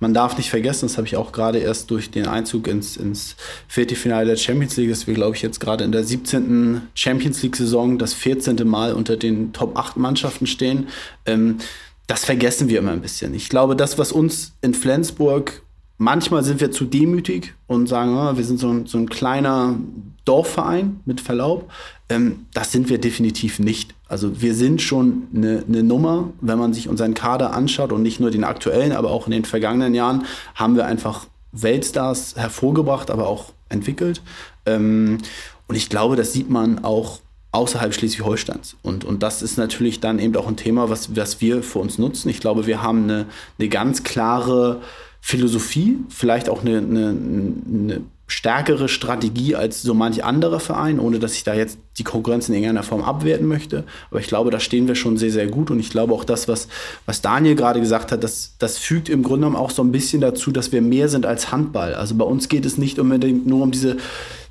Man 0.00 0.14
darf 0.14 0.36
nicht 0.36 0.50
vergessen, 0.50 0.86
das 0.86 0.96
habe 0.96 1.06
ich 1.06 1.16
auch 1.16 1.32
gerade 1.32 1.58
erst 1.58 1.90
durch 1.90 2.10
den 2.10 2.26
Einzug 2.26 2.66
ins, 2.68 2.96
ins 2.96 3.36
Viertelfinale 3.68 4.26
der 4.26 4.36
Champions 4.36 4.76
League, 4.76 4.90
dass 4.90 5.06
wir, 5.06 5.14
glaube 5.14 5.36
ich, 5.36 5.42
jetzt 5.42 5.60
gerade 5.60 5.84
in 5.84 5.92
der 5.92 6.04
17. 6.04 6.82
Champions 6.94 7.42
League-Saison 7.42 7.98
das 7.98 8.14
14. 8.14 8.66
Mal 8.68 8.92
unter 8.92 9.16
den 9.16 9.52
Top 9.52 9.78
8 9.78 9.96
Mannschaften 9.96 10.46
stehen. 10.46 10.88
Ähm, 11.26 11.58
das 12.06 12.24
vergessen 12.24 12.68
wir 12.68 12.78
immer 12.78 12.92
ein 12.92 13.00
bisschen. 13.00 13.34
Ich 13.34 13.48
glaube, 13.48 13.76
das, 13.76 13.98
was 13.98 14.12
uns 14.12 14.52
in 14.60 14.74
Flensburg 14.74 15.62
manchmal 15.98 16.42
sind 16.42 16.60
wir 16.60 16.70
zu 16.70 16.84
demütig 16.84 17.54
und 17.66 17.88
sagen, 17.88 18.16
oh, 18.16 18.36
wir 18.36 18.44
sind 18.44 18.58
so 18.58 18.68
ein, 18.68 18.86
so 18.86 18.98
ein 18.98 19.08
kleiner 19.08 19.76
Dorfverein, 20.24 21.00
mit 21.04 21.20
Verlaub. 21.20 21.70
Ähm, 22.08 22.46
das 22.54 22.72
sind 22.72 22.88
wir 22.88 22.98
definitiv 22.98 23.58
nicht. 23.58 23.94
Also 24.08 24.40
wir 24.40 24.54
sind 24.54 24.80
schon 24.82 25.24
eine, 25.34 25.64
eine 25.68 25.82
Nummer, 25.82 26.30
wenn 26.40 26.58
man 26.58 26.72
sich 26.72 26.88
unseren 26.88 27.14
Kader 27.14 27.52
anschaut 27.52 27.92
und 27.92 28.02
nicht 28.02 28.20
nur 28.20 28.30
den 28.30 28.44
aktuellen, 28.44 28.92
aber 28.92 29.10
auch 29.10 29.26
in 29.26 29.32
den 29.32 29.44
vergangenen 29.44 29.94
Jahren 29.94 30.24
haben 30.54 30.76
wir 30.76 30.86
einfach 30.86 31.26
Weltstars 31.52 32.36
hervorgebracht, 32.36 33.10
aber 33.10 33.28
auch 33.28 33.52
entwickelt. 33.68 34.22
Ähm, 34.66 35.18
und 35.66 35.76
ich 35.76 35.88
glaube, 35.88 36.16
das 36.16 36.32
sieht 36.32 36.50
man 36.50 36.84
auch 36.84 37.20
außerhalb 37.52 37.94
Schleswig-Holsteins. 37.94 38.76
Und, 38.82 39.04
und 39.04 39.22
das 39.22 39.40
ist 39.40 39.58
natürlich 39.58 40.00
dann 40.00 40.18
eben 40.18 40.34
auch 40.36 40.48
ein 40.48 40.56
Thema, 40.56 40.90
was, 40.90 41.14
was 41.14 41.40
wir 41.40 41.62
für 41.62 41.78
uns 41.78 41.98
nutzen. 41.98 42.28
Ich 42.28 42.40
glaube, 42.40 42.66
wir 42.66 42.82
haben 42.82 43.04
eine, 43.04 43.26
eine 43.58 43.68
ganz 43.68 44.02
klare 44.02 44.82
Philosophie, 45.26 45.96
vielleicht 46.10 46.50
auch 46.50 46.60
eine, 46.60 46.76
eine, 46.76 47.08
eine 47.08 48.00
stärkere 48.26 48.90
Strategie 48.90 49.56
als 49.56 49.80
so 49.80 49.94
manch 49.94 50.22
anderer 50.22 50.60
Verein, 50.60 51.00
ohne 51.00 51.18
dass 51.18 51.32
ich 51.32 51.44
da 51.44 51.54
jetzt 51.54 51.78
die 51.98 52.04
Konkurrenz 52.04 52.48
in 52.48 52.54
irgendeiner 52.54 52.82
Form 52.82 53.02
abwerten 53.02 53.46
möchte. 53.46 53.84
Aber 54.10 54.20
ich 54.20 54.26
glaube, 54.26 54.50
da 54.50 54.58
stehen 54.58 54.88
wir 54.88 54.94
schon 54.94 55.16
sehr, 55.16 55.30
sehr 55.30 55.46
gut. 55.46 55.70
Und 55.70 55.78
ich 55.78 55.90
glaube 55.90 56.12
auch 56.12 56.24
das, 56.24 56.48
was, 56.48 56.68
was 57.06 57.22
Daniel 57.22 57.54
gerade 57.54 57.80
gesagt 57.80 58.10
hat, 58.10 58.24
das, 58.24 58.54
das 58.58 58.78
fügt 58.78 59.08
im 59.08 59.22
Grunde 59.22 59.46
genommen 59.46 59.56
auch 59.56 59.70
so 59.70 59.82
ein 59.82 59.92
bisschen 59.92 60.20
dazu, 60.20 60.50
dass 60.50 60.72
wir 60.72 60.82
mehr 60.82 61.08
sind 61.08 61.26
als 61.26 61.52
Handball. 61.52 61.94
Also 61.94 62.14
bei 62.16 62.24
uns 62.24 62.48
geht 62.48 62.66
es 62.66 62.78
nicht 62.78 62.98
unbedingt 62.98 63.46
nur 63.46 63.62
um 63.62 63.70
diese 63.70 63.96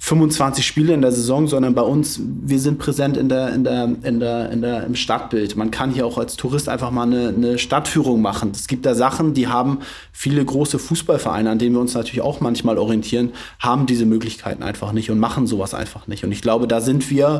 25 0.03 0.67
Spiele 0.67 0.93
in 0.93 1.01
der 1.01 1.13
Saison, 1.13 1.47
sondern 1.47 1.75
bei 1.75 1.81
uns, 1.81 2.19
wir 2.21 2.59
sind 2.59 2.77
präsent 2.77 3.15
in 3.15 3.29
der, 3.29 3.53
in 3.53 3.63
der, 3.63 3.89
in 4.03 4.19
der, 4.19 4.51
in 4.51 4.61
der, 4.61 4.83
im 4.83 4.95
Stadtbild. 4.95 5.55
Man 5.55 5.71
kann 5.71 5.91
hier 5.91 6.05
auch 6.05 6.17
als 6.17 6.35
Tourist 6.35 6.67
einfach 6.67 6.91
mal 6.91 7.03
eine, 7.03 7.29
eine 7.29 7.57
Stadtführung 7.57 8.21
machen. 8.21 8.51
Es 8.53 8.67
gibt 8.67 8.85
da 8.85 8.95
Sachen, 8.95 9.33
die 9.33 9.47
haben 9.47 9.79
viele 10.11 10.43
große 10.43 10.77
Fußballvereine, 10.77 11.49
an 11.49 11.57
denen 11.57 11.75
wir 11.75 11.79
uns 11.79 11.93
natürlich 11.93 12.19
auch 12.19 12.41
manchmal 12.41 12.77
orientieren, 12.77 13.31
haben 13.59 13.85
diese 13.85 14.05
Möglichkeiten 14.05 14.61
einfach 14.61 14.91
nicht 14.91 15.09
und 15.09 15.19
machen 15.19 15.47
sowas 15.47 15.73
einfach 15.73 16.05
nicht. 16.05 16.25
Und 16.25 16.33
ich 16.33 16.41
glaube, 16.41 16.67
da 16.67 16.81
sind 16.81 17.09
wir 17.09 17.32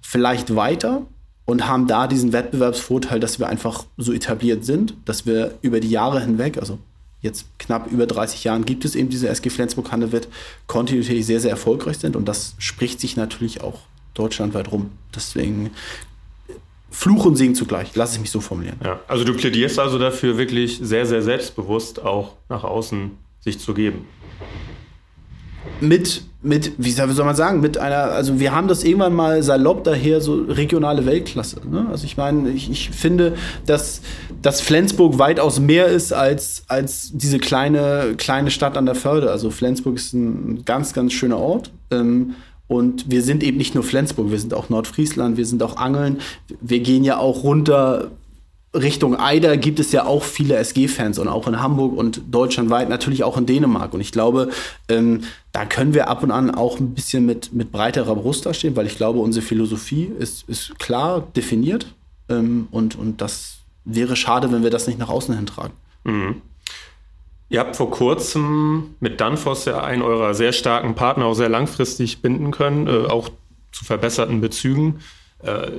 vielleicht 0.00 0.54
weiter 0.54 1.02
und 1.44 1.66
haben 1.66 1.86
da 1.86 2.06
diesen 2.06 2.32
Wettbewerbsvorteil, 2.32 3.20
dass 3.20 3.38
wir 3.38 3.48
einfach 3.48 3.84
so 3.96 4.12
etabliert 4.12 4.64
sind, 4.64 4.94
dass 5.04 5.26
wir 5.26 5.54
über 5.62 5.80
die 5.80 5.90
Jahre 5.90 6.20
hinweg, 6.20 6.58
also 6.58 6.78
jetzt 7.20 7.46
knapp 7.58 7.90
über 7.90 8.06
30 8.06 8.44
Jahren 8.44 8.64
gibt 8.64 8.84
es 8.84 8.94
eben 8.94 9.08
diese 9.08 9.28
SG 9.28 9.50
Flensburg-Handewitt, 9.50 10.28
kontinuierlich 10.66 11.26
sehr, 11.26 11.40
sehr 11.40 11.50
erfolgreich 11.50 11.98
sind. 11.98 12.16
Und 12.16 12.26
das 12.26 12.54
spricht 12.58 13.00
sich 13.00 13.16
natürlich 13.16 13.62
auch 13.62 13.80
deutschlandweit 14.14 14.70
rum. 14.70 14.90
Deswegen 15.14 15.70
Fluch 16.90 17.24
und 17.24 17.36
Segen 17.36 17.54
zugleich, 17.54 17.94
lasse 17.96 18.16
ich 18.16 18.20
mich 18.20 18.30
so 18.30 18.40
formulieren. 18.40 18.78
Ja, 18.84 19.00
also 19.08 19.24
du 19.24 19.34
plädierst 19.34 19.78
also 19.78 19.98
dafür, 19.98 20.38
wirklich 20.38 20.78
sehr, 20.82 21.06
sehr 21.06 21.22
selbstbewusst 21.22 22.02
auch 22.02 22.34
nach 22.48 22.64
außen 22.64 23.10
sich 23.40 23.58
zu 23.58 23.74
geben 23.74 24.06
mit, 25.80 26.22
mit, 26.42 26.72
wie 26.78 26.90
soll 26.90 27.06
man 27.06 27.36
sagen, 27.36 27.60
mit 27.60 27.78
einer, 27.78 28.12
also 28.12 28.38
wir 28.38 28.54
haben 28.54 28.68
das 28.68 28.84
irgendwann 28.84 29.14
mal 29.14 29.42
salopp 29.42 29.84
daher 29.84 30.20
so 30.20 30.42
regionale 30.48 31.04
Weltklasse. 31.06 31.60
Ne? 31.68 31.86
Also 31.90 32.04
ich 32.04 32.16
meine, 32.16 32.50
ich, 32.50 32.70
ich 32.70 32.90
finde, 32.90 33.34
dass, 33.66 34.00
dass 34.42 34.60
Flensburg 34.60 35.18
weitaus 35.18 35.60
mehr 35.60 35.86
ist 35.86 36.12
als, 36.12 36.64
als 36.68 37.10
diese 37.12 37.38
kleine, 37.38 38.14
kleine 38.16 38.50
Stadt 38.50 38.76
an 38.76 38.86
der 38.86 38.94
Förde. 38.94 39.30
Also 39.30 39.50
Flensburg 39.50 39.96
ist 39.96 40.12
ein 40.12 40.64
ganz, 40.64 40.92
ganz 40.92 41.12
schöner 41.12 41.38
Ort. 41.38 41.72
Ähm, 41.90 42.34
und 42.68 43.10
wir 43.10 43.22
sind 43.22 43.42
eben 43.42 43.56
nicht 43.56 43.74
nur 43.74 43.82
Flensburg, 43.82 44.30
wir 44.30 44.38
sind 44.38 44.52
auch 44.52 44.68
Nordfriesland, 44.68 45.38
wir 45.38 45.46
sind 45.46 45.62
auch 45.62 45.78
Angeln. 45.78 46.18
Wir 46.60 46.80
gehen 46.80 47.02
ja 47.02 47.16
auch 47.16 47.42
runter 47.42 48.10
Richtung 48.74 49.16
Eider 49.16 49.56
gibt 49.56 49.80
es 49.80 49.92
ja 49.92 50.04
auch 50.04 50.22
viele 50.22 50.56
SG-Fans 50.56 51.18
und 51.18 51.28
auch 51.28 51.48
in 51.48 51.60
Hamburg 51.60 51.96
und 51.96 52.22
deutschlandweit, 52.30 52.88
natürlich 52.88 53.24
auch 53.24 53.38
in 53.38 53.46
Dänemark. 53.46 53.94
Und 53.94 54.00
ich 54.00 54.12
glaube, 54.12 54.50
ähm, 54.88 55.22
da 55.52 55.64
können 55.64 55.94
wir 55.94 56.08
ab 56.08 56.22
und 56.22 56.30
an 56.30 56.54
auch 56.54 56.78
ein 56.78 56.94
bisschen 56.94 57.24
mit, 57.24 57.52
mit 57.54 57.72
breiterer 57.72 58.14
Brust 58.14 58.44
da 58.44 58.52
stehen, 58.52 58.76
weil 58.76 58.86
ich 58.86 58.96
glaube, 58.96 59.20
unsere 59.20 59.44
Philosophie 59.44 60.12
ist, 60.18 60.46
ist 60.48 60.78
klar 60.78 61.26
definiert. 61.34 61.86
Ähm, 62.28 62.68
und, 62.70 62.96
und 62.96 63.22
das 63.22 63.58
wäre 63.84 64.16
schade, 64.16 64.52
wenn 64.52 64.62
wir 64.62 64.70
das 64.70 64.86
nicht 64.86 64.98
nach 64.98 65.08
außen 65.08 65.34
hintragen. 65.34 65.72
Mhm. 66.04 66.42
Ihr 67.50 67.60
habt 67.60 67.76
vor 67.76 67.90
kurzem 67.90 68.94
mit 69.00 69.22
Danfoss 69.22 69.64
ja 69.64 69.82
einen 69.82 70.02
eurer 70.02 70.34
sehr 70.34 70.52
starken 70.52 70.94
Partner 70.94 71.24
auch 71.24 71.34
sehr 71.34 71.48
langfristig 71.48 72.20
binden 72.20 72.50
können, 72.50 72.86
äh, 72.86 73.06
auch 73.06 73.30
zu 73.72 73.86
verbesserten 73.86 74.42
Bezügen. 74.42 75.00
Äh, 75.42 75.70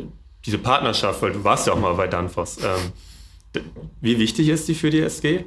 diese 0.46 0.58
Partnerschaft, 0.58 1.22
weil 1.22 1.34
du 1.34 1.44
warst 1.44 1.68
ja 1.68 1.74
auch 1.74 1.80
mal 1.80 1.94
bei 1.94 2.08
Danfoss. 2.08 2.58
Ähm, 2.58 3.64
wie 4.02 4.20
wichtig 4.20 4.50
ist 4.50 4.68
die 4.68 4.76
für 4.76 4.90
die 4.90 5.02
SG? 5.02 5.46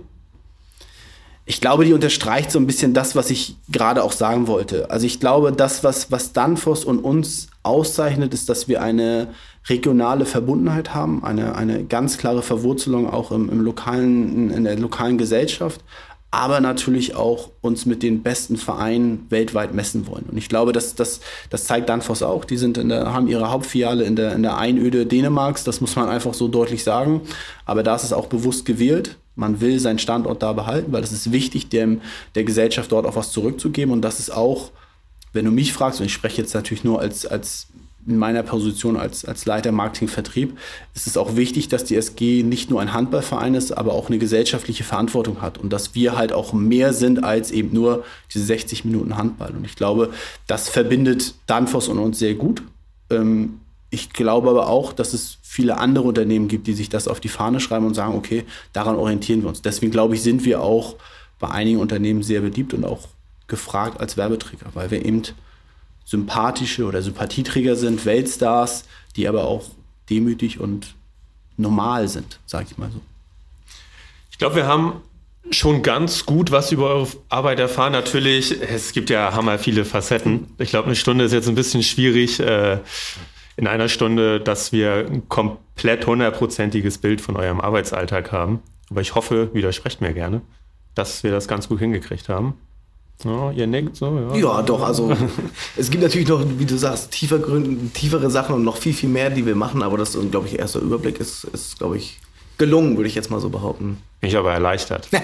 Ich 1.45 1.61
glaube, 1.61 1.85
die 1.85 1.93
unterstreicht 1.93 2.53
so 2.53 2.59
ein 2.61 2.67
bisschen 2.67 2.95
das, 2.95 3.17
was 3.17 3.29
ich 3.31 3.57
gerade 3.69 4.05
auch 4.05 4.13
sagen 4.13 4.47
wollte. 4.47 4.91
Also 4.91 5.07
ich 5.07 5.19
glaube, 5.19 5.53
das, 5.53 5.83
was, 5.83 6.13
was 6.13 6.33
Danfoss 6.33 6.85
und 6.85 7.01
uns 7.01 7.49
auszeichnet, 7.65 8.33
ist, 8.33 8.49
dass 8.49 8.69
wir 8.69 8.81
eine 8.81 9.29
regionale 9.69 10.25
Verbundenheit 10.25 10.95
haben, 10.95 11.25
eine, 11.25 11.57
eine 11.57 11.85
ganz 11.85 12.19
klare 12.19 12.43
Verwurzelung 12.43 13.11
auch 13.11 13.33
im, 13.33 13.49
im 13.49 13.61
lokalen, 13.61 14.51
in 14.51 14.65
der 14.65 14.79
lokalen 14.79 15.19
Gesellschaft, 15.19 15.81
aber 16.33 16.61
natürlich 16.61 17.15
auch 17.15 17.51
uns 17.61 17.85
mit 17.85 18.03
den 18.03 18.23
besten 18.23 18.57
Vereinen 18.57 19.27
weltweit 19.29 19.75
messen 19.75 20.07
wollen. 20.07 20.25
Und 20.31 20.39
ich 20.39 20.49
glaube, 20.49 20.73
das, 20.73 20.95
das, 20.95 21.21
das 21.51 21.67
zeigt 21.67 21.91
Danfoss 21.91 22.23
auch. 22.23 22.47
Die 22.47 22.57
sind 22.57 22.79
in 22.79 22.89
der, 22.89 23.13
haben 23.13 23.29
ihre 23.29 23.51
Hauptfiliale 23.51 24.05
in 24.05 24.17
der, 24.17 24.33
in 24.33 24.43
der 24.43 24.57
Einöde 24.57 25.05
Dänemarks, 25.05 25.63
das 25.63 25.83
muss 25.83 25.95
man 25.95 26.09
einfach 26.09 26.33
so 26.33 26.49
deutlich 26.49 26.85
sagen. 26.85 27.21
Aber 27.67 27.83
da 27.83 27.95
ist 27.95 28.05
es 28.05 28.15
auch 28.15 28.29
bewusst 28.29 28.65
gewählt. 28.65 29.19
Man 29.37 29.61
will 29.61 29.79
seinen 29.79 29.99
Standort 29.99 30.43
da 30.43 30.55
behalten, 30.55 30.91
weil 30.91 31.05
es 31.05 31.13
ist 31.13 31.33
wichtig, 31.33 31.69
dem, 31.69 32.01
der 32.35 32.45
Gesellschaft 32.45 32.91
dort 32.93 33.05
auch 33.05 33.17
was 33.17 33.31
zurückzugeben. 33.31 33.93
Und 33.93 34.01
das 34.01 34.19
ist 34.19 34.31
auch, 34.31 34.71
wenn 35.35 35.45
du 35.45 35.51
mich 35.51 35.75
fragst, 35.75 36.01
und 36.01 36.07
ich 36.07 36.15
spreche 36.15 36.41
jetzt 36.41 36.55
natürlich 36.55 36.83
nur 36.83 36.99
als, 36.99 37.27
als 37.27 37.67
in 38.07 38.17
meiner 38.17 38.43
Position 38.43 38.97
als, 38.97 39.25
als 39.25 39.47
Leiter 39.47 39.71
Marketing 39.71 40.09
Vertrieb 40.09 40.59
ist 40.95 41.07
es 41.07 41.17
auch 41.17 41.37
wichtig, 41.37 41.69
dass 41.69 41.85
die 41.85 41.97
SG 41.97 42.43
nicht 42.43 42.71
nur 42.71 42.81
ein 42.81 42.93
Handballverein 42.93 43.55
ist, 43.55 43.73
aber 43.73 43.93
auch 43.93 44.09
eine 44.09 44.19
gesellschaftliche 44.19 44.83
Verantwortung 44.83 45.41
hat 45.41 45.59
und 45.59 45.73
dass 45.73 45.95
wir 45.95 46.17
halt 46.17 46.33
auch 46.33 46.53
mehr 46.53 46.93
sind 46.93 47.23
als 47.23 47.51
eben 47.51 47.73
nur 47.73 48.05
diese 48.35 48.45
60 48.45 48.85
Minuten 48.85 49.17
Handball. 49.17 49.53
Und 49.53 49.65
ich 49.65 49.77
glaube, 49.77 50.11
das 50.47 50.69
verbindet 50.69 51.35
Danfoss 51.47 51.89
und 51.89 51.99
uns 51.99 52.19
sehr 52.19 52.35
gut. 52.35 52.63
Ähm, 53.11 53.61
ich 53.91 54.13
glaube 54.13 54.51
aber 54.51 54.69
auch, 54.69 54.93
dass 54.93 55.13
es 55.13 55.39
viele 55.43 55.79
andere 55.79 56.09
Unternehmen 56.09 56.49
gibt, 56.49 56.67
die 56.67 56.73
sich 56.73 56.89
das 56.89 57.07
auf 57.07 57.21
die 57.21 57.29
Fahne 57.29 57.61
schreiben 57.61 57.87
und 57.87 57.95
sagen, 57.95 58.15
okay, 58.15 58.45
daran 58.73 58.97
orientieren 58.97 59.43
wir 59.43 59.49
uns. 59.49 59.63
Deswegen 59.63 59.93
glaube 59.93 60.15
ich, 60.15 60.23
sind 60.23 60.45
wir 60.45 60.63
auch 60.63 60.97
bei 61.39 61.51
einigen 61.51 61.79
Unternehmen 61.79 62.23
sehr 62.23 62.41
beliebt 62.41 62.73
und 62.75 62.85
auch 62.85 63.09
gefragt 63.49 64.01
als 64.01 64.17
Werbeträger, 64.17 64.67
weil 64.73 64.91
wir 64.91 65.05
eben 65.05 65.23
sympathische 66.05 66.85
oder 66.85 67.03
Sympathieträger 67.03 67.77
sind, 67.77 68.05
Weltstars, 68.05 68.85
die 69.17 69.29
aber 69.29 69.45
auch 69.45 69.65
demütig 70.11 70.61
und 70.61 70.95
normal 71.57 72.09
sind, 72.09 72.41
sage 72.47 72.67
ich 72.71 72.79
mal 72.79 72.91
so. 72.91 73.01
Ich 74.31 74.39
glaube, 74.39 74.57
wir 74.57 74.67
haben 74.67 75.01
schon 75.51 75.83
ganz 75.83 76.27
gut 76.27 76.51
was 76.51 76.73
über 76.73 76.89
eure 76.89 77.09
Arbeit 77.29 77.59
erfahren. 77.59 77.93
Natürlich, 77.93 78.61
es 78.61 78.93
gibt 78.93 79.11
ja 79.11 79.35
hammer 79.35 79.59
viele 79.59 79.85
Facetten. 79.85 80.49
Ich 80.59 80.71
glaube, 80.71 80.87
eine 80.87 80.97
Stunde 80.97 81.25
ist 81.25 81.33
jetzt 81.33 81.49
ein 81.49 81.55
bisschen 81.55 81.83
schwierig. 81.83 82.41
Äh, 82.41 82.79
in 83.57 83.67
einer 83.67 83.89
Stunde, 83.89 84.41
dass 84.41 84.73
wir 84.73 85.07
ein 85.09 85.29
komplett 85.29 86.07
hundertprozentiges 86.07 86.99
Bild 86.99 87.21
von 87.21 87.37
eurem 87.37 87.61
Arbeitsalltag 87.61 88.33
haben. 88.33 88.63
Aber 88.91 89.01
ich 89.01 89.15
hoffe, 89.15 89.51
widersprecht 89.53 90.01
mir 90.01 90.15
gerne, 90.15 90.41
dass 90.95 91.23
wir 91.23 91.31
das 91.31 91.49
ganz 91.49 91.69
gut 91.69 91.79
hingekriegt 91.79 92.29
haben. 92.29 92.55
Ja, 93.25 93.53
ihr 93.53 93.67
nickt 93.67 93.97
so, 93.97 94.07
ja. 94.07 94.35
Ja, 94.35 94.63
doch, 94.63 94.83
also 94.83 95.17
es 95.77 95.91
gibt 95.91 96.03
natürlich 96.03 96.29
noch, 96.29 96.45
wie 96.59 96.65
du 96.65 96.77
sagst, 96.77 97.13
tiefer 97.13 97.39
Gründe, 97.39 97.89
tiefere 97.93 98.31
Sachen 98.31 98.55
und 98.55 98.65
noch 98.65 98.77
viel, 98.77 98.95
viel 98.95 99.09
mehr, 99.09 99.31
die 99.31 99.47
wir 99.47 99.55
machen, 99.55 99.83
aber 99.83 99.97
das, 99.97 100.19
glaube 100.31 100.49
ich, 100.49 100.59
erster 100.59 100.81
Überblick 100.81 101.21
ist, 101.21 101.45
ist 101.45 101.79
glaube 101.79 101.97
ich, 101.99 102.19
gelungen, 102.59 102.97
würde 102.97 103.09
ich 103.09 103.15
jetzt 103.15 103.31
mal 103.31 103.41
so 103.41 103.49
behaupten. 103.49 103.99
Ich 104.21 104.37
aber 104.37 104.53
erleichtert. 104.53 105.09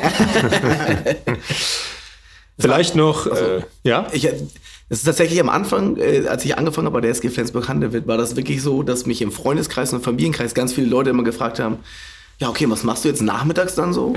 Vielleicht 2.59 2.97
noch, 2.97 3.27
also, 3.27 3.45
äh, 3.45 3.63
ja? 3.85 4.07
Ich, 4.13 4.25
es 4.91 4.99
ist 4.99 5.05
tatsächlich 5.05 5.39
am 5.41 5.49
Anfang, 5.49 5.97
äh, 5.97 6.27
als 6.29 6.45
ich 6.45 6.57
angefangen 6.57 6.87
habe 6.87 6.95
bei 6.95 7.01
der 7.03 7.11
SG 7.11 7.29
Flensburg-Handewitt, 7.29 8.07
war 8.07 8.17
das 8.17 8.37
wirklich 8.37 8.63
so, 8.63 8.83
dass 8.83 9.07
mich 9.07 9.23
im 9.23 9.31
Freundeskreis 9.31 9.93
und 9.93 10.03
Familienkreis 10.03 10.55
ganz 10.55 10.73
viele 10.73 10.89
Leute 10.89 11.11
immer 11.11 11.25
gefragt 11.25 11.61
haben, 11.61 11.79
ja, 12.41 12.49
okay, 12.49 12.71
was 12.71 12.85
machst 12.85 13.05
du 13.05 13.09
jetzt 13.09 13.21
nachmittags 13.21 13.75
dann 13.75 13.93
so? 13.93 14.15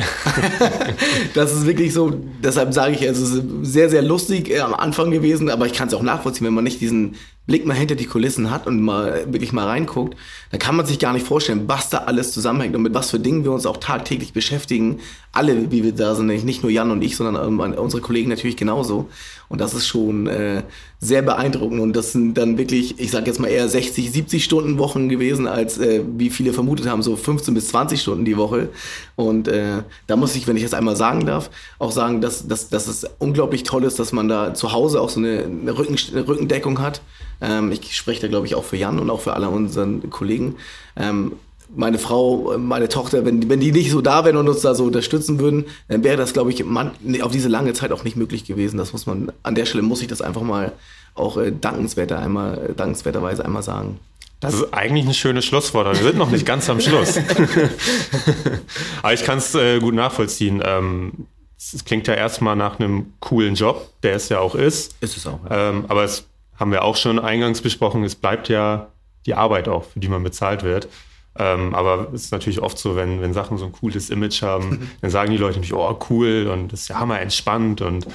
das 1.33 1.53
ist 1.53 1.65
wirklich 1.65 1.91
so, 1.91 2.11
deshalb 2.43 2.71
sage 2.71 2.93
ich, 2.93 3.01
es 3.01 3.19
ist 3.19 3.41
sehr, 3.63 3.89
sehr 3.89 4.03
lustig 4.03 4.51
äh, 4.51 4.59
am 4.59 4.75
Anfang 4.75 5.09
gewesen, 5.09 5.49
aber 5.49 5.65
ich 5.65 5.73
kann 5.73 5.87
es 5.87 5.93
auch 5.95 6.03
nachvollziehen, 6.03 6.45
wenn 6.45 6.53
man 6.53 6.63
nicht 6.63 6.81
diesen 6.81 7.15
Blick 7.47 7.65
mal 7.65 7.73
hinter 7.73 7.95
die 7.95 8.05
Kulissen 8.05 8.51
hat 8.51 8.67
und 8.67 8.81
mal 8.81 9.25
wirklich 9.31 9.51
mal 9.51 9.65
reinguckt, 9.65 10.15
dann 10.51 10.59
kann 10.59 10.75
man 10.75 10.85
sich 10.85 10.99
gar 10.99 11.11
nicht 11.11 11.25
vorstellen, 11.25 11.63
was 11.67 11.89
da 11.89 11.99
alles 11.99 12.31
zusammenhängt 12.31 12.75
und 12.75 12.83
mit 12.83 12.93
was 12.93 13.09
für 13.09 13.19
Dingen 13.19 13.43
wir 13.43 13.51
uns 13.51 13.65
auch 13.65 13.77
tagtäglich 13.77 14.31
beschäftigen. 14.31 14.99
Alle, 15.31 15.71
wie 15.71 15.83
wir 15.83 15.91
da 15.91 16.13
sind, 16.13 16.27
nicht 16.27 16.61
nur 16.61 16.71
Jan 16.71 16.91
und 16.91 17.03
ich, 17.03 17.15
sondern 17.15 17.47
ähm, 17.47 17.59
unsere 17.59 18.01
Kollegen 18.01 18.29
natürlich 18.29 18.57
genauso. 18.57 19.09
Und 19.49 19.59
das 19.59 19.73
ist 19.73 19.87
schon 19.87 20.27
äh, 20.27 20.63
sehr 20.99 21.23
beeindruckend. 21.23 21.81
Und 21.81 21.93
das 21.93 22.11
sind 22.11 22.35
dann 22.35 22.57
wirklich, 22.57 22.99
ich 22.99 23.11
sage 23.11 23.25
jetzt 23.25 23.39
mal 23.39 23.47
eher 23.47 23.67
60, 23.67 24.11
70 24.11 24.43
Stunden 24.43 24.77
Wochen 24.77 25.09
gewesen, 25.09 25.47
als 25.47 25.77
äh, 25.77 26.03
wie 26.17 26.29
viele 26.29 26.53
vermutet 26.53 26.87
haben, 26.87 27.01
so 27.01 27.15
15 27.15 27.53
bis 27.53 27.69
20 27.69 28.01
Stunden 28.01 28.23
die 28.23 28.37
Woche. 28.37 28.69
Und 29.27 29.47
äh, 29.47 29.83
da 30.07 30.15
muss 30.15 30.35
ich, 30.35 30.47
wenn 30.47 30.57
ich 30.57 30.63
das 30.63 30.73
einmal 30.73 30.95
sagen 30.95 31.25
darf, 31.25 31.49
auch 31.79 31.91
sagen, 31.91 32.21
dass, 32.21 32.47
dass, 32.47 32.69
dass 32.69 32.87
es 32.87 33.05
unglaublich 33.19 33.63
toll 33.63 33.83
ist, 33.83 33.99
dass 33.99 34.11
man 34.11 34.27
da 34.27 34.53
zu 34.53 34.71
Hause 34.71 35.01
auch 35.01 35.09
so 35.09 35.19
eine, 35.19 35.43
eine, 35.43 35.77
Rücken, 35.77 35.97
eine 36.11 36.27
Rückendeckung 36.27 36.79
hat. 36.79 37.01
Ähm, 37.41 37.71
ich 37.71 37.95
spreche 37.95 38.21
da, 38.21 38.27
glaube 38.27 38.47
ich, 38.47 38.55
auch 38.55 38.63
für 38.63 38.77
Jan 38.77 38.99
und 38.99 39.09
auch 39.09 39.21
für 39.21 39.33
alle 39.33 39.49
unseren 39.49 40.09
Kollegen. 40.09 40.55
Ähm, 40.95 41.33
meine 41.75 41.99
Frau, 41.99 42.57
meine 42.57 42.89
Tochter, 42.89 43.25
wenn, 43.25 43.49
wenn 43.49 43.59
die 43.59 43.71
nicht 43.71 43.91
so 43.91 44.01
da 44.01 44.25
wären 44.25 44.37
und 44.37 44.49
uns 44.49 44.61
da 44.61 44.75
so 44.75 44.85
unterstützen 44.85 45.39
würden, 45.39 45.65
dann 45.87 46.03
wäre 46.03 46.17
das, 46.17 46.33
glaube 46.33 46.51
ich, 46.51 46.65
man, 46.65 46.91
auf 47.21 47.31
diese 47.31 47.47
lange 47.47 47.73
Zeit 47.73 47.91
auch 47.91 48.03
nicht 48.03 48.17
möglich 48.17 48.45
gewesen. 48.45 48.77
Das 48.77 48.91
muss 48.91 49.05
man, 49.05 49.31
an 49.43 49.55
der 49.55 49.65
Stelle 49.65 49.83
muss 49.83 50.01
ich 50.01 50.07
das 50.07 50.21
einfach 50.21 50.41
mal 50.41 50.73
auch 51.15 51.37
äh, 51.37 51.51
dankenswerter 51.51 52.19
einmal, 52.19 52.73
dankenswerterweise 52.75 53.45
einmal 53.45 53.63
sagen. 53.63 53.99
Das 54.41 54.55
ist 54.55 54.73
eigentlich 54.73 55.05
ein 55.05 55.13
schönes 55.13 55.45
Schlusswort, 55.45 55.87
wir 55.87 56.03
sind 56.03 56.17
noch 56.17 56.31
nicht 56.31 56.47
ganz 56.47 56.67
am 56.69 56.81
Schluss. 56.81 57.17
aber 59.03 59.13
ich 59.13 59.23
kann 59.23 59.37
es 59.37 59.53
äh, 59.53 59.79
gut 59.79 59.93
nachvollziehen. 59.93 60.63
Ähm, 60.65 61.27
es 61.57 61.85
klingt 61.85 62.07
ja 62.07 62.15
erstmal 62.15 62.55
nach 62.55 62.79
einem 62.79 63.13
coolen 63.19 63.53
Job, 63.53 63.87
der 64.01 64.15
es 64.15 64.29
ja 64.29 64.39
auch 64.39 64.55
ist. 64.55 64.95
Ist 64.99 65.15
es 65.15 65.27
auch. 65.27 65.39
Ja. 65.47 65.69
Ähm, 65.69 65.85
aber 65.87 66.03
es 66.03 66.25
haben 66.59 66.71
wir 66.71 66.83
auch 66.83 66.97
schon 66.97 67.19
eingangs 67.19 67.61
besprochen, 67.61 68.03
es 68.03 68.15
bleibt 68.15 68.49
ja 68.49 68.87
die 69.27 69.35
Arbeit 69.35 69.67
auch, 69.67 69.85
für 69.85 69.99
die 69.99 70.09
man 70.09 70.23
bezahlt 70.23 70.63
wird. 70.63 70.89
Ähm, 71.37 71.75
aber 71.75 72.09
es 72.13 72.25
ist 72.25 72.31
natürlich 72.31 72.61
oft 72.61 72.79
so, 72.79 72.95
wenn, 72.95 73.21
wenn 73.21 73.33
Sachen 73.33 73.59
so 73.59 73.65
ein 73.65 73.71
cooles 73.71 74.09
Image 74.09 74.41
haben, 74.41 74.91
dann 75.01 75.11
sagen 75.11 75.31
die 75.31 75.37
Leute 75.37 75.53
nämlich, 75.53 75.73
oh 75.73 75.99
cool 76.09 76.49
und 76.51 76.73
das 76.73 76.81
ist 76.81 76.87
ja 76.87 76.99
hammer 76.99 77.21
entspannt 77.21 77.81
und 77.81 78.07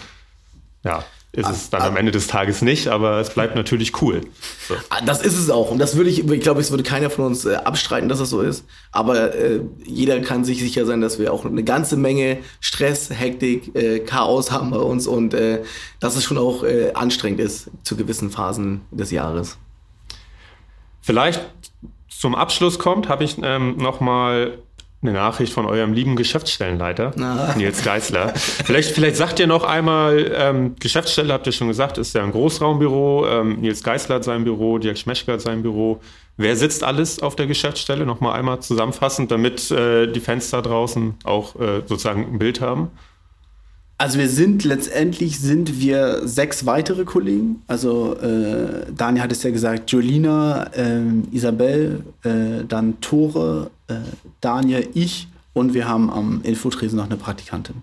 ja, 0.83 1.05
ist 1.37 1.49
es 1.51 1.71
dann 1.71 1.83
am 1.83 1.97
Ende 1.97 2.13
des 2.13 2.27
Tages 2.27 2.63
nicht, 2.63 2.89
aber 2.89 3.21
es 3.21 3.31
bleibt 3.31 3.55
natürlich 3.55 4.01
cool. 4.01 4.23
So. 4.67 4.75
Ah, 4.89 5.01
das 5.05 5.21
ist 5.21 5.39
es 5.39 5.51
auch. 5.51 5.71
Und 5.71 5.79
das 5.79 5.97
würde 5.97 6.09
ich, 6.09 6.29
ich 6.29 6.41
glaube, 6.41 6.61
es 6.61 6.71
würde 6.71 6.83
keiner 6.83 7.11
von 7.11 7.27
uns 7.27 7.45
äh, 7.45 7.57
abstreiten, 7.57 8.09
dass 8.09 8.19
das 8.19 8.31
so 8.31 8.41
ist. 8.41 8.65
Aber 8.91 9.35
äh, 9.35 9.61
jeder 9.85 10.21
kann 10.21 10.45
sich 10.45 10.61
sicher 10.61 10.87
sein, 10.87 11.01
dass 11.01 11.19
wir 11.19 11.33
auch 11.33 11.45
eine 11.45 11.63
ganze 11.63 11.97
Menge 11.97 12.39
Stress, 12.61 13.11
Hektik, 13.11 13.75
äh, 13.77 14.01
Chaos 14.01 14.51
haben 14.51 14.71
bei 14.71 14.79
uns 14.79 15.07
und 15.07 15.35
äh, 15.35 15.63
dass 16.01 16.17
es 16.17 16.25
schon 16.25 16.39
auch 16.39 16.65
äh, 16.65 16.93
anstrengend 16.95 17.41
ist 17.41 17.71
zu 17.83 17.97
gewissen 17.97 18.31
Phasen 18.31 18.81
des 18.91 19.11
Jahres. 19.11 19.59
Vielleicht 21.03 21.47
zum 22.09 22.35
Abschluss 22.35 22.79
kommt, 22.79 23.09
habe 23.09 23.25
ich 23.25 23.37
ähm, 23.43 23.77
nochmal 23.77 24.59
eine 25.03 25.13
Nachricht 25.13 25.53
von 25.53 25.67
eurem 25.67 25.93
lieben 25.93 26.17
Geschäftsstellenleiter, 26.17 27.13
ah. 27.21 27.55
Nils 27.57 27.85
Geisler. 27.85 28.33
vielleicht, 28.35 28.93
vielleicht 28.93 29.17
sagt 29.17 29.39
ihr 29.39 29.47
noch 29.47 29.63
einmal, 29.63 30.33
ähm, 30.35 30.77
Geschäftsstelle 30.81 31.33
habt 31.33 31.47
ihr 31.47 31.53
schon 31.53 31.69
gesagt, 31.69 31.99
ist 31.99 32.15
ja 32.15 32.25
ein 32.25 32.33
Großraumbüro. 32.33 33.27
Ähm, 33.27 33.61
Nils 33.61 33.83
Geisler 33.83 34.17
hat 34.17 34.25
sein 34.25 34.45
Büro, 34.45 34.79
Dirk 34.79 34.99
Schmeschke 34.99 35.33
hat 35.33 35.41
sein 35.41 35.63
Büro. 35.63 36.01
Wer 36.39 36.57
sitzt 36.57 36.85
alles 36.85 37.23
auf 37.23 37.37
der 37.37 37.47
Geschäftsstelle? 37.47 38.05
Nochmal 38.05 38.39
einmal 38.39 38.61
zusammenfassend, 38.61 39.31
damit 39.31 39.71
äh, 39.71 40.07
die 40.07 40.21
Fenster 40.21 40.61
draußen 40.63 41.15
auch 41.25 41.57
äh, 41.57 41.83
sozusagen 41.87 42.35
ein 42.35 42.39
Bild 42.39 42.61
haben. 42.61 42.91
Also 43.99 44.19
wir 44.19 44.29
sind 44.29 44.65
letztendlich 44.65 45.41
sind 45.41 45.81
wir 45.81 46.29
sechs 46.29 46.67
weitere 46.67 47.05
Kollegen. 47.05 47.63
Also 47.67 48.15
äh, 48.17 48.85
Daniel 48.95 49.23
hat 49.23 49.33
es 49.33 49.43
ja 49.43 49.51
gesagt, 49.51 49.91
Jolina, 49.91 50.65
äh, 50.75 51.01
Isabel, 51.33 52.05
äh, 52.23 52.65
dann 52.69 53.01
Tore, 53.01 53.71
äh, 53.89 53.95
Daniel, 54.43 54.87
ich 54.93 55.29
und 55.55 55.73
wir 55.73 55.89
haben 55.89 56.11
am 56.11 56.43
Infotresen 56.43 56.99
noch 56.99 57.07
eine 57.07 57.17
Praktikantin. 57.17 57.83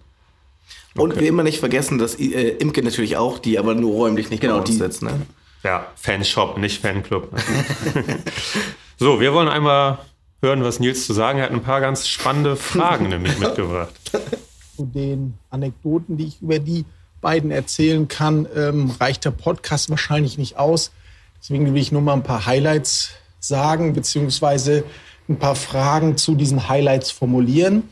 Und 0.96 1.20
wir 1.20 1.28
immer 1.28 1.42
nicht 1.42 1.60
vergessen, 1.60 1.98
dass 1.98 2.20
äh, 2.20 2.50
Imke 2.60 2.84
natürlich 2.84 3.18
auch, 3.18 3.40
die 3.40 3.58
aber 3.58 3.74
nur 3.74 3.94
räumlich 3.94 4.30
nicht 4.30 4.42
genau 4.42 4.60
die 4.60 4.74
sitzt. 4.74 5.02
Ne? 5.02 5.22
Ja, 5.64 5.88
Fanshop, 5.96 6.60
nicht 6.60 6.80
Fanclub. 6.80 7.30
so, 9.00 9.20
wir 9.20 9.34
wollen 9.34 9.48
einmal 9.48 9.98
hören, 10.44 10.64
was 10.64 10.80
Nils 10.80 11.08
zu 11.08 11.14
sagen 11.14 11.42
hat. 11.42 11.50
Ein 11.50 11.64
paar 11.64 11.82
ganz 11.82 12.08
spannende 12.08 12.56
Fragen 12.56 13.10
nämlich 13.10 13.40
mitgebracht 13.40 13.90
zu 14.76 14.86
den 14.86 15.36
Anekdoten, 15.50 16.18
die 16.18 16.26
ich 16.26 16.42
über 16.42 16.60
die 16.60 16.86
beiden 17.22 17.52
erzählen 17.52 18.08
kann, 18.08 18.48
ähm, 18.56 18.92
reicht 19.00 19.26
der 19.26 19.32
Podcast 19.32 19.90
wahrscheinlich 19.90 20.38
nicht 20.38 20.58
aus. 20.58 20.92
Deswegen 21.42 21.74
will 21.74 21.82
ich 21.82 21.92
nur 21.92 22.02
mal 22.02 22.14
ein 22.14 22.24
paar 22.24 22.46
Highlights 22.46 23.12
sagen, 23.40 23.94
beziehungsweise 23.94 24.84
ein 25.30 25.38
paar 25.38 25.56
Fragen 25.56 26.18
zu 26.18 26.36
diesen 26.36 26.68
Highlights 26.68 27.12
formulieren. 27.12 27.84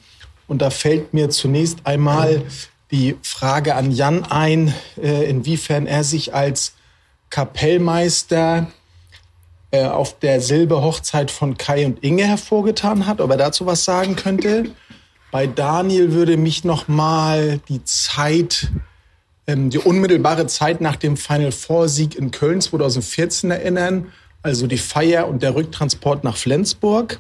Und 0.48 0.62
da 0.62 0.70
fällt 0.70 1.14
mir 1.14 1.30
zunächst 1.30 1.86
einmal 1.86 2.44
die 2.92 3.16
Frage 3.22 3.76
an 3.76 3.92
Jan 3.92 4.24
ein, 4.26 4.74
äh, 5.02 5.30
inwiefern 5.30 5.88
er 5.88 6.04
sich 6.04 6.34
als 6.34 6.74
Kapellmeister 7.30 8.68
äh, 9.72 9.86
auf 9.86 10.20
der 10.20 10.42
Silberhochzeit 10.42 11.32
von 11.32 11.58
Kai 11.58 11.86
und 11.86 12.04
Inge 12.04 12.26
hervorgetan 12.26 13.06
hat, 13.08 13.22
ob 13.22 13.32
er 13.32 13.38
dazu 13.38 13.66
was 13.66 13.86
sagen 13.86 14.18
könnte. 14.18 14.72
Bei 15.32 15.48
Daniel 15.48 16.12
würde 16.12 16.36
mich 16.36 16.66
noch 16.66 16.90
mal 16.90 17.62
die 17.70 17.84
Zeit, 17.86 18.70
ähm, 19.48 19.70
die 19.70 19.80
unmittelbare 19.80 20.46
Zeit 20.48 20.82
nach 20.82 20.98
dem 20.98 21.16
Final 21.16 21.54
Four 21.54 21.88
Sieg 21.88 22.16
in 22.16 22.32
Köln 22.32 22.60
2014 22.60 23.50
erinnern. 23.50 24.12
Also 24.44 24.68
die 24.68 24.78
Feier 24.78 25.28
und 25.30 25.42
der 25.42 25.56
Rücktransport 25.56 26.26
nach 26.26 26.36
Flensburg. 26.36 27.20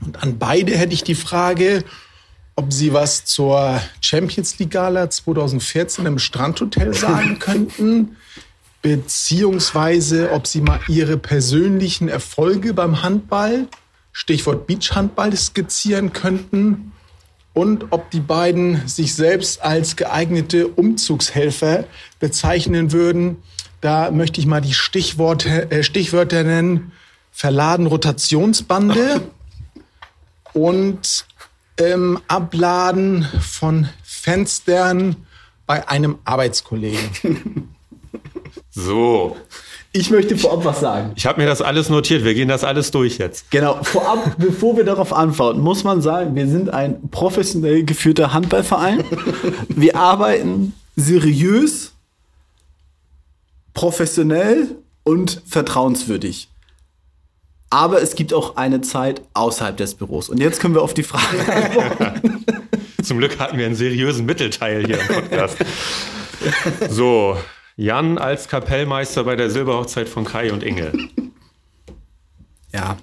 Und 0.00 0.22
an 0.22 0.38
beide 0.38 0.76
hätte 0.76 0.94
ich 0.94 1.04
die 1.04 1.14
Frage, 1.14 1.84
ob 2.56 2.72
Sie 2.72 2.94
was 2.94 3.26
zur 3.26 3.80
Champions 4.00 4.58
League 4.58 4.70
Gala 4.70 5.10
2014 5.10 6.06
im 6.06 6.18
Strandhotel 6.18 6.94
sagen 6.94 7.38
könnten, 7.38 8.16
beziehungsweise 8.80 10.32
ob 10.32 10.46
Sie 10.46 10.62
mal 10.62 10.80
Ihre 10.88 11.18
persönlichen 11.18 12.08
Erfolge 12.08 12.72
beim 12.72 13.02
Handball, 13.02 13.68
Stichwort 14.12 14.66
Beachhandball, 14.66 15.36
skizzieren 15.36 16.12
könnten 16.14 16.91
und 17.54 17.86
ob 17.90 18.10
die 18.10 18.20
beiden 18.20 18.86
sich 18.88 19.14
selbst 19.14 19.62
als 19.62 19.96
geeignete 19.96 20.68
Umzugshelfer 20.68 21.84
bezeichnen 22.18 22.92
würden. 22.92 23.42
Da 23.80 24.10
möchte 24.10 24.40
ich 24.40 24.46
mal 24.46 24.60
die 24.60 24.74
Stichworte, 24.74 25.70
äh, 25.70 25.82
Stichwörter 25.82 26.44
nennen. 26.44 26.92
Verladen 27.30 27.86
Rotationsbande 27.86 29.22
und 30.52 31.26
ähm, 31.78 32.20
Abladen 32.28 33.26
von 33.40 33.88
Fenstern 34.02 35.16
bei 35.66 35.88
einem 35.88 36.18
Arbeitskollegen. 36.24 37.68
So, 38.74 39.36
ich 39.92 40.10
möchte 40.10 40.38
vorab 40.38 40.64
was 40.64 40.80
sagen. 40.80 41.12
Ich 41.16 41.26
habe 41.26 41.40
mir 41.40 41.46
das 41.46 41.60
alles 41.60 41.90
notiert. 41.90 42.24
Wir 42.24 42.34
gehen 42.34 42.48
das 42.48 42.64
alles 42.64 42.90
durch 42.90 43.18
jetzt. 43.18 43.50
Genau. 43.50 43.82
Vorab, 43.82 44.34
bevor 44.38 44.76
wir 44.76 44.84
darauf 44.84 45.12
antworten, 45.12 45.60
muss 45.60 45.84
man 45.84 46.00
sagen, 46.00 46.34
wir 46.34 46.46
sind 46.48 46.70
ein 46.70 47.10
professionell 47.10 47.84
geführter 47.84 48.32
Handballverein. 48.32 49.04
Wir 49.68 49.96
arbeiten 49.96 50.72
seriös, 50.96 51.92
professionell 53.74 54.76
und 55.04 55.42
vertrauenswürdig. 55.46 56.48
Aber 57.68 58.02
es 58.02 58.14
gibt 58.14 58.34
auch 58.34 58.56
eine 58.56 58.82
Zeit 58.82 59.22
außerhalb 59.34 59.76
des 59.76 59.94
Büros. 59.94 60.28
Und 60.28 60.40
jetzt 60.40 60.60
können 60.60 60.74
wir 60.74 60.82
auf 60.82 60.94
die 60.94 61.02
Frage 61.02 61.38
antworten. 61.54 62.44
Zum 63.02 63.18
Glück 63.18 63.38
hatten 63.38 63.58
wir 63.58 63.66
einen 63.66 63.74
seriösen 63.74 64.24
Mittelteil 64.24 64.86
hier 64.86 65.00
im 65.00 65.06
Podcast. 65.06 65.56
So, 66.90 67.36
Jan 67.76 68.18
als 68.18 68.48
Kapellmeister 68.48 69.24
bei 69.24 69.36
der 69.36 69.50
Silberhochzeit 69.50 70.08
von 70.08 70.24
Kai 70.24 70.52
und 70.52 70.62
Inge. 70.62 70.92
Ja. 72.74 72.96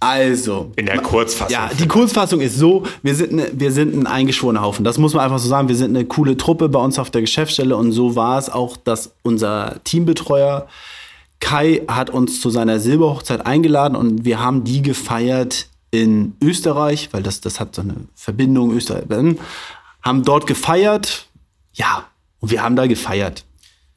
Also. 0.00 0.72
In 0.76 0.86
der 0.86 1.00
Kurzfassung. 1.00 1.52
Ja, 1.52 1.70
die 1.78 1.86
Kurzfassung 1.86 2.40
ist 2.40 2.56
so, 2.56 2.84
wir 3.02 3.14
sind, 3.14 3.32
ne, 3.32 3.50
wir 3.52 3.70
sind 3.70 3.94
ein 3.94 4.06
eingeschworener 4.06 4.62
Haufen. 4.62 4.84
Das 4.84 4.96
muss 4.96 5.14
man 5.14 5.24
einfach 5.24 5.38
so 5.38 5.48
sagen. 5.48 5.68
Wir 5.68 5.76
sind 5.76 5.94
eine 5.94 6.06
coole 6.06 6.38
Truppe 6.38 6.70
bei 6.70 6.78
uns 6.80 6.98
auf 6.98 7.10
der 7.10 7.20
Geschäftsstelle 7.20 7.76
und 7.76 7.92
so 7.92 8.16
war 8.16 8.38
es 8.38 8.48
auch, 8.48 8.78
dass 8.78 9.12
unser 9.22 9.80
Teambetreuer 9.84 10.68
Kai 11.40 11.82
hat 11.88 12.08
uns 12.10 12.40
zu 12.40 12.50
seiner 12.50 12.80
Silberhochzeit 12.80 13.44
eingeladen 13.44 13.96
und 13.96 14.24
wir 14.24 14.40
haben 14.40 14.64
die 14.64 14.80
gefeiert 14.80 15.68
in 15.90 16.34
Österreich, 16.42 17.10
weil 17.12 17.22
das, 17.22 17.40
das 17.40 17.60
hat 17.60 17.74
so 17.74 17.82
eine 17.82 17.96
Verbindung 18.14 18.72
Österreich, 18.72 19.04
haben 20.02 20.22
dort 20.22 20.46
gefeiert. 20.46 21.26
Ja, 21.74 22.06
und 22.40 22.50
wir 22.50 22.62
haben 22.62 22.76
da 22.76 22.86
gefeiert 22.86 23.44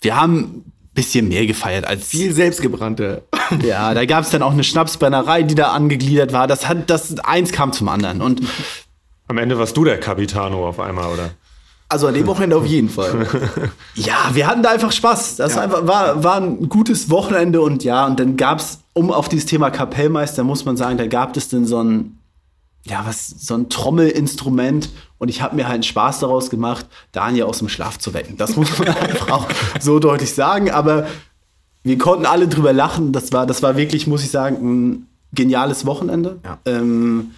wir 0.05 0.15
haben 0.15 0.37
ein 0.37 0.71
bisschen 0.93 1.27
mehr 1.27 1.45
gefeiert 1.45 1.85
als. 1.85 2.07
Viel 2.07 2.31
selbstgebrannte. 2.31 3.23
Ja, 3.61 3.93
da 3.93 4.05
gab 4.05 4.23
es 4.23 4.31
dann 4.31 4.41
auch 4.41 4.53
eine 4.53 4.63
Schnapsbrennerei, 4.63 5.43
die 5.43 5.53
da 5.53 5.67
angegliedert 5.67 6.33
war. 6.33 6.47
Das 6.47 6.67
hat, 6.67 6.89
das 6.89 7.19
eins 7.19 7.51
kam 7.51 7.73
zum 7.73 7.89
anderen. 7.89 8.19
Und 8.19 8.41
am 9.27 9.37
Ende 9.37 9.59
warst 9.59 9.77
du 9.77 9.83
der 9.83 9.99
Capitano 9.99 10.67
auf 10.67 10.79
einmal, 10.79 11.13
oder? 11.13 11.29
Also 11.87 12.07
an 12.07 12.15
dem 12.15 12.25
Wochenende 12.25 12.57
auf 12.57 12.65
jeden 12.65 12.89
Fall. 12.89 13.27
ja, 13.93 14.31
wir 14.33 14.47
hatten 14.47 14.63
da 14.63 14.71
einfach 14.71 14.91
Spaß. 14.91 15.35
Das 15.35 15.53
ja. 15.53 15.61
einfach, 15.61 15.85
war, 15.85 16.23
war 16.23 16.37
ein 16.37 16.69
gutes 16.69 17.11
Wochenende 17.11 17.61
und 17.61 17.83
ja, 17.83 18.07
und 18.07 18.19
dann 18.19 18.35
gab 18.35 18.57
es, 18.57 18.79
um 18.93 19.11
auf 19.11 19.29
dieses 19.29 19.45
Thema 19.45 19.69
Kapellmeister, 19.69 20.43
muss 20.43 20.65
man 20.65 20.75
sagen, 20.75 20.97
da 20.97 21.05
gab 21.05 21.37
es 21.37 21.47
dann 21.47 21.67
so 21.67 21.83
ein, 21.83 22.17
ja, 22.85 23.03
was, 23.05 23.27
so 23.27 23.55
ein 23.55 23.69
Trommelinstrument 23.69 24.89
und 25.17 25.29
ich 25.29 25.41
habe 25.41 25.55
mir 25.55 25.67
halt 25.67 25.85
Spaß 25.85 26.19
daraus 26.19 26.49
gemacht, 26.49 26.85
Daniel 27.11 27.45
aus 27.45 27.59
dem 27.59 27.69
Schlaf 27.69 27.97
zu 27.97 28.13
wecken. 28.13 28.37
Das 28.37 28.55
muss 28.55 28.77
man 28.77 28.87
einfach 28.95 29.29
auch 29.31 29.47
so 29.79 29.99
deutlich 29.99 30.33
sagen. 30.33 30.69
Aber 30.69 31.07
wir 31.83 31.97
konnten 31.97 32.25
alle 32.25 32.47
drüber 32.47 32.73
lachen. 32.73 33.11
Das 33.11 33.31
war, 33.31 33.47
das 33.47 33.63
war 33.63 33.75
wirklich, 33.75 34.05
muss 34.05 34.23
ich 34.23 34.29
sagen, 34.29 34.57
ein 34.61 35.07
geniales 35.33 35.85
Wochenende. 35.85 36.39
Ja. 36.43 36.59
Ähm, 36.65 37.31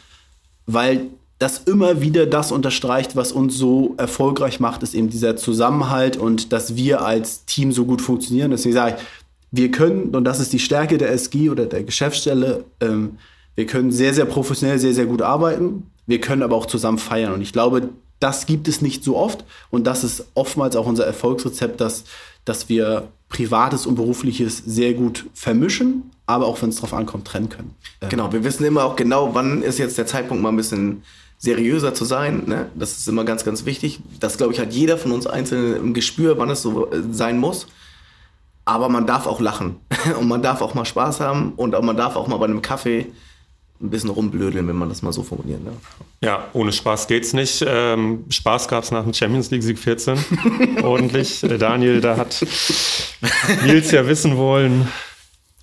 weil 0.66 1.08
das 1.40 1.60
immer 1.60 2.02
wieder 2.02 2.26
das 2.26 2.52
unterstreicht, 2.52 3.16
was 3.16 3.32
uns 3.32 3.56
so 3.56 3.94
erfolgreich 3.98 4.60
macht, 4.60 4.84
ist 4.84 4.96
eben 4.96 5.10
dieser 5.10 5.38
Zusammenhalt 5.38 6.18
und 6.18 6.52
dass 6.52 6.76
wir 6.76 7.02
als 7.02 7.46
Team 7.46 7.72
so 7.72 7.86
gut 7.86 8.02
funktionieren. 8.02 8.52
Deswegen 8.52 8.74
sage 8.74 8.96
ich, 8.98 9.04
wir 9.52 9.72
können, 9.72 10.16
und 10.16 10.26
das 10.26 10.40
ist 10.40 10.52
die 10.52 10.60
Stärke 10.60 10.98
der 10.98 11.12
SG 11.12 11.50
oder 11.50 11.68
der 11.68 11.84
Geschäftsstelle, 11.84 12.66
ähm, 12.82 13.18
wir 13.58 13.66
können 13.66 13.92
sehr, 13.92 14.14
sehr 14.14 14.26
professionell, 14.26 14.78
sehr, 14.78 14.94
sehr 14.94 15.08
gut 15.08 15.24
arbeiten. 15.24 15.90
Wir 16.06 16.22
können 16.22 16.44
aber 16.44 16.56
auch 16.56 16.68
zusammen 16.68 17.00
feiern. 17.00 17.34
Und 17.34 17.42
ich 17.42 17.52
glaube, 17.52 17.90
das 18.20 18.46
gibt 18.46 18.68
es 18.68 18.84
nicht 18.84 19.04
so 19.04 19.18
oft. 19.18 19.46
Und 19.72 19.88
das 19.88 20.04
ist 20.04 20.28
oftmals 20.36 20.76
auch 20.76 20.86
unser 20.86 21.08
Erfolgsrezept, 21.08 21.82
dass, 21.82 22.04
dass 22.46 22.70
wir 22.70 23.08
Privates 23.30 23.88
und 23.88 23.96
Berufliches 23.96 24.62
sehr 24.64 24.94
gut 24.94 25.26
vermischen, 25.34 26.12
aber 26.28 26.46
auch 26.46 26.62
wenn 26.62 26.70
es 26.70 26.76
drauf 26.76 26.94
ankommt, 26.94 27.26
trennen 27.26 27.50
können. 27.50 27.74
Genau, 28.10 28.32
wir 28.32 28.44
wissen 28.44 28.64
immer 28.64 28.86
auch 28.86 28.96
genau, 28.96 29.34
wann 29.34 29.64
ist 29.64 29.80
jetzt 29.80 29.98
der 29.98 30.06
Zeitpunkt, 30.06 30.44
mal 30.44 30.50
ein 30.50 30.56
bisschen 30.56 31.02
seriöser 31.40 31.96
zu 31.96 32.06
sein. 32.06 32.44
Ne? 32.46 32.70
Das 32.76 33.00
ist 33.00 33.08
immer 33.08 33.24
ganz, 33.24 33.44
ganz 33.44 33.66
wichtig. 33.66 34.00
Das, 34.20 34.38
glaube 34.38 34.54
ich, 34.54 34.60
hat 34.60 34.72
jeder 34.72 35.00
von 35.00 35.12
uns 35.12 35.26
einzeln 35.26 35.78
im 35.78 35.94
Gespür, 35.96 36.38
wann 36.38 36.52
es 36.52 36.62
so 36.62 36.92
äh, 36.92 37.02
sein 37.10 37.40
muss. 37.40 37.66
Aber 38.66 38.88
man 38.88 39.08
darf 39.08 39.26
auch 39.26 39.42
lachen 39.42 39.78
und 40.20 40.28
man 40.28 40.44
darf 40.44 40.62
auch 40.62 40.76
mal 40.76 40.86
Spaß 40.86 41.22
haben 41.22 41.54
und 41.56 41.74
auch, 41.74 41.82
man 41.82 41.98
darf 41.98 42.16
auch 42.16 42.28
mal 42.28 42.38
bei 42.38 42.46
einem 42.46 42.62
Kaffee 42.62 43.08
ein 43.82 43.90
bisschen 43.90 44.10
rumblödeln, 44.10 44.68
wenn 44.68 44.76
man 44.76 44.90
das 44.90 45.02
mal 45.02 45.14
so 45.14 45.24
formuliert. 45.24 45.64
Ne? 45.64 45.72
Ja, 46.22 46.48
ohne 46.54 46.72
Spaß 46.72 47.08
geht's 47.08 47.34
nicht. 47.34 47.64
Ähm, 47.68 48.26
Spaß 48.30 48.68
gab's 48.68 48.92
nach 48.92 49.04
dem 49.04 49.14
Champions 49.14 49.52
League 49.52 49.64
Sieg 49.64 49.78
14. 49.78 50.18
Ordentlich. 50.84 51.44
Äh, 51.44 51.58
Daniel, 51.58 52.02
da 52.02 52.18
hat 52.18 52.46
Nils 53.66 53.92
ja 53.92 54.08
wissen 54.08 54.38
wollen, 54.38 54.88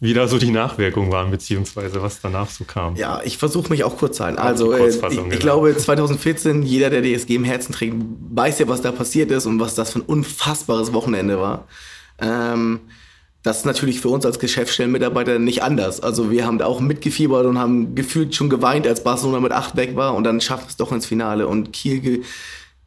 wie 0.01 0.15
da 0.15 0.29
so 0.29 0.39
die 0.39 0.51
Nachwirkungen 0.51 1.11
waren, 1.11 1.31
beziehungsweise 1.31 2.03
was 2.03 2.21
danach 2.21 2.51
so 2.51 2.65
kam. 2.65 2.95
Ja, 2.97 3.21
ich 3.25 3.39
versuche 3.39 3.71
mich 3.71 3.83
auch 3.83 3.97
kurz 3.97 4.19
zu 4.19 4.25
halten. 4.25 4.39
Also, 4.39 4.73
äh, 4.73 4.89
ich, 4.89 5.03
ich 5.33 5.41
glaube, 5.41 5.77
2014, 5.77 6.63
jeder, 6.63 6.91
der 6.91 7.03
DSG 7.03 7.35
im 7.35 7.45
Herzen 7.45 7.73
trägt, 7.73 7.97
weiß 8.31 8.61
ja, 8.61 8.69
was 8.69 8.81
da 8.81 8.93
passiert 8.93 9.31
ist 9.33 9.47
und 9.47 9.59
was 9.59 9.75
das 9.75 9.93
für 9.93 10.01
ein 10.01 10.03
unfassbares 10.03 10.93
Wochenende 10.93 11.41
war. 11.41 11.67
Ähm, 12.21 12.81
das 13.45 13.59
ist 13.59 13.67
natürlich 13.67 14.01
für 14.01 14.09
uns 14.09 14.25
als 14.25 14.39
Geschäftsstellenmitarbeiter 14.39 15.39
nicht 15.39 15.63
anders. 15.63 16.01
Also 16.01 16.31
wir 16.31 16.47
haben 16.47 16.57
da 16.57 16.65
auch 16.65 16.81
mitgefiebert 16.81 17.45
und 17.45 17.59
haben 17.59 17.95
gefühlt 17.95 18.35
schon 18.35 18.49
geweint, 18.49 18.87
als 18.87 19.05
Barcelona 19.05 19.39
mit 19.39 19.53
acht 19.53 19.77
weg 19.77 19.97
war 19.97 20.15
und 20.15 20.25
dann 20.25 20.41
schafft 20.41 20.71
es 20.71 20.77
doch 20.77 20.93
ins 20.93 21.05
Finale. 21.05 21.47
Und 21.47 21.71
Kiel 21.75 22.23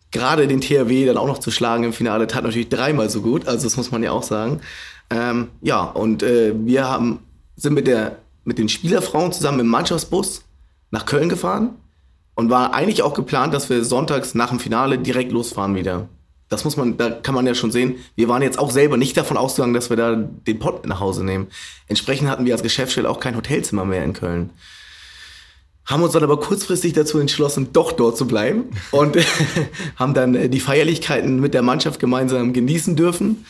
gerade 0.10 0.48
den 0.48 0.60
THW 0.60 1.06
dann 1.06 1.18
auch 1.18 1.28
noch 1.28 1.38
zu 1.38 1.52
schlagen 1.52 1.84
im 1.84 1.94
Finale 1.94 2.26
tat 2.26 2.44
natürlich 2.44 2.70
dreimal 2.70 3.08
so 3.12 3.22
gut. 3.22 3.48
Also 3.48 3.68
das 3.68 3.78
muss 3.78 3.92
man 3.92 4.02
ja 4.02 4.12
auch 4.12 4.24
sagen. 4.24 4.62
Ähm, 5.12 5.50
ja, 5.62 5.84
und 5.84 6.24
äh, 6.24 6.54
wir 6.58 6.86
haben, 6.86 7.20
sind 7.56 7.76
mit, 7.76 7.86
der, 7.86 8.18
mit 8.44 8.58
den 8.58 8.68
Spielerfrauen 8.68 9.32
zusammen 9.32 9.60
im 9.60 9.68
Mannschaftsbus 9.68 10.44
nach 10.90 11.06
Köln 11.06 11.30
gefahren 11.30 11.76
und 12.34 12.50
war 12.50 12.74
eigentlich 12.74 13.04
auch 13.04 13.14
geplant, 13.14 13.54
dass 13.54 13.70
wir 13.70 13.84
sonntags 13.84 14.34
nach 14.34 14.50
dem 14.50 14.60
Finale 14.60 14.98
direkt 14.98 15.32
losfahren 15.32 15.76
wieder 15.76 16.10
das 16.50 16.64
muss 16.64 16.78
man, 16.78 16.98
da 16.98 17.10
kann 17.10 17.36
man 17.36 17.46
ja 17.46 17.56
schon 17.56 17.72
sehen, 17.72 17.96
wir 18.16 18.30
waren 18.30 18.42
jetzt 18.42 18.60
auch 18.60 18.72
selber 18.72 18.98
nicht 18.98 19.18
davon 19.18 19.38
ausgegangen, 19.38 19.74
dass 19.74 19.90
wir 19.90 19.98
da 19.98 20.16
den 20.16 20.60
Pott 20.60 20.86
nach 20.86 21.00
Hause 21.00 21.26
nehmen. 21.26 21.48
Entsprechend 21.88 22.30
hatten 22.30 22.46
wir 22.46 22.54
als 22.54 22.64
Geschäftsstelle 22.64 23.10
auch 23.10 23.20
kein 23.20 23.36
Hotelzimmer 23.36 23.86
mehr 23.86 24.04
in 24.04 24.14
Köln. 24.14 24.52
Haben 25.86 26.04
uns 26.04 26.14
dann 26.14 26.24
aber 26.24 26.40
kurzfristig 26.40 26.94
dazu 26.94 27.20
entschlossen, 27.20 27.70
doch 27.74 27.94
dort 27.94 28.18
zu 28.18 28.28
bleiben 28.28 28.66
und 28.92 29.18
haben 29.96 30.14
dann 30.14 30.36
äh, 30.36 30.50
die 30.50 30.60
Feierlichkeiten 30.60 31.40
mit 31.40 31.54
der 31.54 31.62
Mannschaft 31.62 32.00
gemeinsam 32.00 32.54
genießen 32.54 32.96
dürfen. 32.96 33.46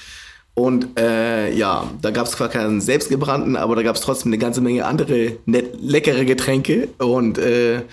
Und 0.54 1.00
äh, 1.00 1.54
ja, 1.54 1.88
da 2.02 2.10
gab 2.10 2.26
es 2.26 2.32
zwar 2.32 2.50
keinen 2.50 2.82
selbstgebrannten, 2.82 3.56
aber 3.56 3.76
da 3.76 3.84
gab 3.84 3.96
es 3.96 4.02
trotzdem 4.02 4.32
eine 4.32 4.40
ganze 4.40 4.60
Menge 4.60 4.86
andere 4.86 5.38
nett, 5.46 5.76
leckere 5.80 6.26
Getränke. 6.26 6.88
Und 6.98 7.38
äh, 7.38 7.84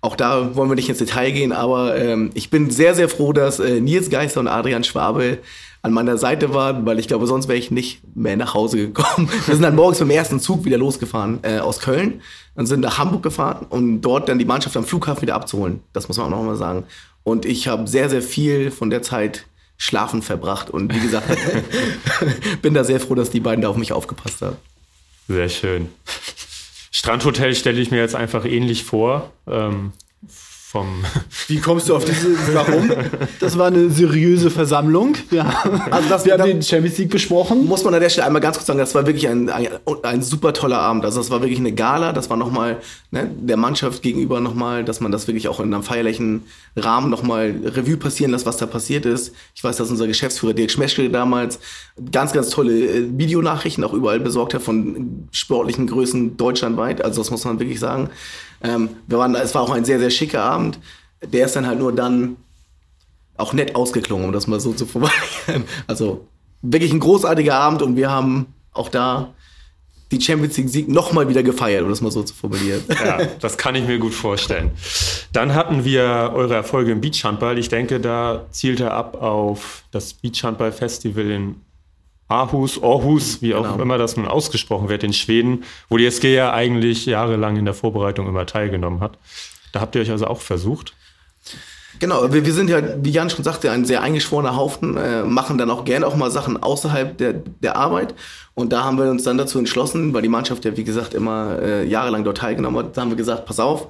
auch 0.00 0.16
da 0.16 0.54
wollen 0.54 0.70
wir 0.70 0.76
nicht 0.76 0.88
ins 0.88 0.98
Detail 0.98 1.32
gehen, 1.32 1.52
aber 1.52 1.96
ähm, 1.96 2.30
ich 2.34 2.50
bin 2.50 2.70
sehr, 2.70 2.94
sehr 2.94 3.08
froh, 3.08 3.32
dass 3.32 3.58
äh, 3.58 3.80
Nils 3.80 4.10
Geister 4.10 4.40
und 4.40 4.48
Adrian 4.48 4.84
Schwabe 4.84 5.38
an 5.82 5.92
meiner 5.92 6.18
Seite 6.18 6.52
waren, 6.52 6.84
weil 6.84 6.98
ich 6.98 7.08
glaube, 7.08 7.26
sonst 7.26 7.48
wäre 7.48 7.58
ich 7.58 7.70
nicht 7.70 8.00
mehr 8.16 8.36
nach 8.36 8.54
Hause 8.54 8.76
gekommen. 8.76 9.28
Wir 9.46 9.54
sind 9.54 9.62
dann 9.62 9.76
morgens 9.76 9.98
beim 9.98 10.10
ersten 10.10 10.40
Zug 10.40 10.64
wieder 10.64 10.78
losgefahren 10.78 11.40
äh, 11.42 11.58
aus 11.58 11.80
Köln, 11.80 12.20
dann 12.54 12.66
sind 12.66 12.80
nach 12.80 12.98
Hamburg 12.98 13.22
gefahren 13.22 13.66
und 13.68 14.00
dort 14.00 14.28
dann 14.28 14.38
die 14.38 14.44
Mannschaft 14.44 14.76
am 14.76 14.84
Flughafen 14.84 15.22
wieder 15.22 15.34
abzuholen. 15.34 15.80
Das 15.92 16.08
muss 16.08 16.18
man 16.18 16.26
auch 16.26 16.30
noch 16.30 16.42
mal 16.42 16.56
sagen. 16.56 16.84
Und 17.22 17.44
ich 17.44 17.68
habe 17.68 17.88
sehr, 17.88 18.08
sehr 18.08 18.22
viel 18.22 18.70
von 18.70 18.90
der 18.90 19.02
Zeit 19.02 19.46
schlafen 19.78 20.22
verbracht 20.22 20.70
und 20.70 20.94
wie 20.94 21.00
gesagt, 21.00 21.26
bin 22.62 22.74
da 22.74 22.84
sehr 22.84 23.00
froh, 23.00 23.14
dass 23.14 23.30
die 23.30 23.40
beiden 23.40 23.62
da 23.62 23.68
auf 23.68 23.76
mich 23.76 23.92
aufgepasst 23.92 24.42
haben. 24.42 24.56
Sehr 25.28 25.48
schön. 25.48 25.88
Strandhotel 26.96 27.54
stelle 27.54 27.78
ich 27.78 27.90
mir 27.90 27.98
jetzt 27.98 28.14
einfach 28.14 28.46
ähnlich 28.46 28.84
vor. 28.84 29.30
Ähm, 29.46 29.92
vom 30.76 31.04
Wie 31.46 31.58
kommst 31.58 31.88
du 31.88 31.96
auf 31.96 32.04
diese? 32.04 32.36
Warum? 32.52 32.90
Das 33.40 33.56
war 33.56 33.68
eine 33.68 33.90
seriöse 33.90 34.50
Versammlung. 34.50 35.14
Ja. 35.30 35.44
Also 35.90 36.08
das, 36.08 36.24
wir 36.24 36.34
haben 36.34 36.44
den 36.44 36.62
Champions 36.62 36.98
League 36.98 37.10
besprochen. 37.10 37.66
Muss 37.66 37.84
man 37.84 37.94
an 37.94 38.00
der 38.00 38.08
Stelle 38.08 38.26
einmal 38.26 38.42
ganz 38.42 38.56
kurz 38.56 38.66
sagen, 38.66 38.78
das 38.78 38.94
war 38.94 39.06
wirklich 39.06 39.28
ein, 39.28 39.48
ein, 39.48 39.68
ein 40.02 40.22
super 40.22 40.52
toller 40.52 40.78
Abend. 40.78 41.04
Also 41.04 41.20
das 41.20 41.30
war 41.30 41.40
wirklich 41.40 41.58
eine 41.58 41.72
Gala. 41.72 42.12
Das 42.12 42.28
war 42.28 42.36
nochmal 42.36 42.78
ne, 43.10 43.30
der 43.40 43.56
Mannschaft 43.56 44.02
gegenüber 44.02 44.40
nochmal, 44.40 44.84
dass 44.84 45.00
man 45.00 45.12
das 45.12 45.26
wirklich 45.28 45.48
auch 45.48 45.60
in 45.60 45.72
einem 45.72 45.82
feierlichen 45.82 46.44
Rahmen 46.76 47.10
nochmal 47.10 47.54
Revue 47.64 47.96
passieren 47.96 48.32
lässt, 48.32 48.46
was 48.46 48.56
da 48.56 48.66
passiert 48.66 49.06
ist. 49.06 49.32
Ich 49.54 49.64
weiß, 49.64 49.76
dass 49.76 49.90
unser 49.90 50.06
Geschäftsführer 50.06 50.54
Dirk 50.54 50.70
Schmeschkel 50.70 51.10
damals 51.10 51.58
ganz, 52.12 52.32
ganz 52.32 52.50
tolle 52.50 52.72
äh, 52.72 53.18
Videonachrichten 53.18 53.84
auch 53.84 53.92
überall 53.92 54.20
besorgt 54.20 54.54
hat 54.54 54.62
von 54.62 55.28
sportlichen 55.32 55.86
Größen 55.86 56.36
deutschlandweit. 56.36 57.04
Also 57.04 57.20
das 57.20 57.30
muss 57.30 57.44
man 57.44 57.58
wirklich 57.60 57.80
sagen. 57.80 58.10
Ähm, 58.62 58.90
wir 59.06 59.18
waren, 59.18 59.34
es 59.34 59.54
war 59.54 59.62
auch 59.62 59.70
ein 59.70 59.84
sehr, 59.84 59.98
sehr 59.98 60.10
schicker 60.10 60.42
Abend. 60.42 60.78
Der 61.22 61.46
ist 61.46 61.56
dann 61.56 61.66
halt 61.66 61.78
nur 61.78 61.92
dann 61.92 62.36
auch 63.36 63.52
nett 63.52 63.74
ausgeklungen, 63.74 64.26
um 64.26 64.32
das 64.32 64.46
mal 64.46 64.60
so 64.60 64.72
zu 64.72 64.86
formulieren. 64.86 65.64
Also 65.86 66.26
wirklich 66.62 66.92
ein 66.92 67.00
großartiger 67.00 67.54
Abend 67.54 67.82
und 67.82 67.96
wir 67.96 68.10
haben 68.10 68.54
auch 68.72 68.88
da 68.88 69.34
die 70.12 70.20
Champions 70.20 70.56
League 70.56 70.68
Sieg 70.68 70.88
nochmal 70.88 71.28
wieder 71.28 71.42
gefeiert, 71.42 71.82
um 71.82 71.88
das 71.88 72.00
mal 72.00 72.10
so 72.10 72.22
zu 72.22 72.34
formulieren. 72.34 72.82
Ja, 73.04 73.18
das 73.40 73.58
kann 73.58 73.74
ich 73.74 73.86
mir 73.86 73.98
gut 73.98 74.14
vorstellen. 74.14 74.70
Dann 75.32 75.54
hatten 75.54 75.84
wir 75.84 76.32
eure 76.34 76.54
Erfolge 76.54 76.92
im 76.92 77.00
Beachhandball. 77.00 77.58
Ich 77.58 77.68
denke, 77.68 78.00
da 78.00 78.46
zielt 78.50 78.80
er 78.80 78.94
ab 78.94 79.20
auf 79.20 79.82
das 79.90 80.14
Beachhandball 80.14 80.72
Festival 80.72 81.30
in 81.30 81.56
Aarhus, 82.28 82.82
Aarhus, 82.82 83.40
wie 83.40 83.54
auch 83.54 83.62
genau. 83.62 83.82
immer 83.82 83.98
das 83.98 84.16
nun 84.16 84.26
ausgesprochen 84.26 84.88
wird, 84.88 85.04
in 85.04 85.12
Schweden, 85.12 85.64
wo 85.88 85.96
die 85.96 86.06
SG 86.06 86.34
ja 86.34 86.52
eigentlich 86.52 87.06
jahrelang 87.06 87.56
in 87.56 87.64
der 87.64 87.74
Vorbereitung 87.74 88.26
immer 88.26 88.46
teilgenommen 88.46 89.00
hat. 89.00 89.18
Da 89.72 89.80
habt 89.80 89.94
ihr 89.94 90.00
euch 90.00 90.10
also 90.10 90.26
auch 90.26 90.40
versucht. 90.40 90.94
Genau, 91.98 92.30
wir, 92.32 92.44
wir 92.44 92.52
sind 92.52 92.68
ja, 92.68 92.82
wie 93.02 93.10
Jan 93.10 93.30
schon 93.30 93.44
sagte, 93.44 93.70
ein 93.70 93.84
sehr 93.84 94.02
eingeschworener 94.02 94.56
Haufen, 94.56 94.96
äh, 94.96 95.22
machen 95.22 95.56
dann 95.56 95.70
auch 95.70 95.84
gerne 95.84 96.06
auch 96.06 96.16
mal 96.16 96.30
Sachen 96.30 96.62
außerhalb 96.62 97.16
der, 97.16 97.32
der 97.32 97.76
Arbeit. 97.76 98.14
Und 98.54 98.72
da 98.72 98.84
haben 98.84 98.98
wir 98.98 99.10
uns 99.10 99.22
dann 99.22 99.38
dazu 99.38 99.58
entschlossen, 99.58 100.12
weil 100.12 100.22
die 100.22 100.28
Mannschaft 100.28 100.64
ja, 100.64 100.76
wie 100.76 100.84
gesagt, 100.84 101.14
immer 101.14 101.58
äh, 101.62 101.86
jahrelang 101.86 102.24
dort 102.24 102.38
teilgenommen 102.38 102.84
hat, 102.84 102.96
da 102.96 103.02
haben 103.02 103.10
wir 103.10 103.16
gesagt, 103.16 103.46
pass 103.46 103.60
auf, 103.60 103.88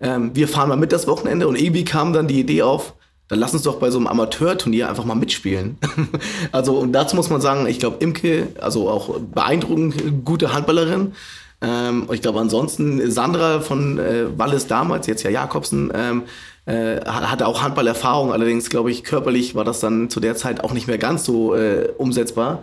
ähm, 0.00 0.30
wir 0.34 0.48
fahren 0.48 0.68
mal 0.68 0.76
mit 0.76 0.92
das 0.92 1.06
Wochenende. 1.06 1.46
Und 1.46 1.60
irgendwie 1.60 1.84
kam 1.84 2.12
dann 2.12 2.28
die 2.28 2.40
Idee 2.40 2.62
auf, 2.62 2.94
dann 3.28 3.38
lass 3.38 3.54
uns 3.54 3.62
doch 3.62 3.76
bei 3.76 3.90
so 3.90 3.98
einem 3.98 4.06
Amateurturnier 4.06 4.88
einfach 4.88 5.04
mal 5.04 5.14
mitspielen. 5.14 5.78
also, 6.52 6.78
und 6.78 6.92
dazu 6.92 7.16
muss 7.16 7.30
man 7.30 7.40
sagen, 7.40 7.66
ich 7.66 7.78
glaube, 7.78 7.96
Imke, 8.00 8.48
also 8.60 8.88
auch 8.90 9.18
beeindruckend 9.18 10.24
gute 10.24 10.52
Handballerin. 10.52 11.14
Ähm, 11.62 12.08
ich 12.12 12.20
glaube, 12.20 12.40
ansonsten 12.40 13.10
Sandra 13.10 13.60
von 13.60 13.98
äh, 13.98 14.26
Wallis 14.38 14.66
damals, 14.66 15.06
jetzt 15.06 15.22
ja 15.22 15.30
Jakobsen, 15.30 15.90
ähm, 15.94 16.22
äh, 16.66 17.00
hatte 17.04 17.46
auch 17.46 17.62
Handballerfahrung. 17.62 18.32
Allerdings, 18.32 18.68
glaube 18.68 18.90
ich, 18.90 19.04
körperlich 19.04 19.54
war 19.54 19.64
das 19.64 19.80
dann 19.80 20.10
zu 20.10 20.20
der 20.20 20.36
Zeit 20.36 20.62
auch 20.62 20.72
nicht 20.72 20.86
mehr 20.86 20.98
ganz 20.98 21.24
so 21.24 21.54
äh, 21.54 21.88
umsetzbar. 21.96 22.62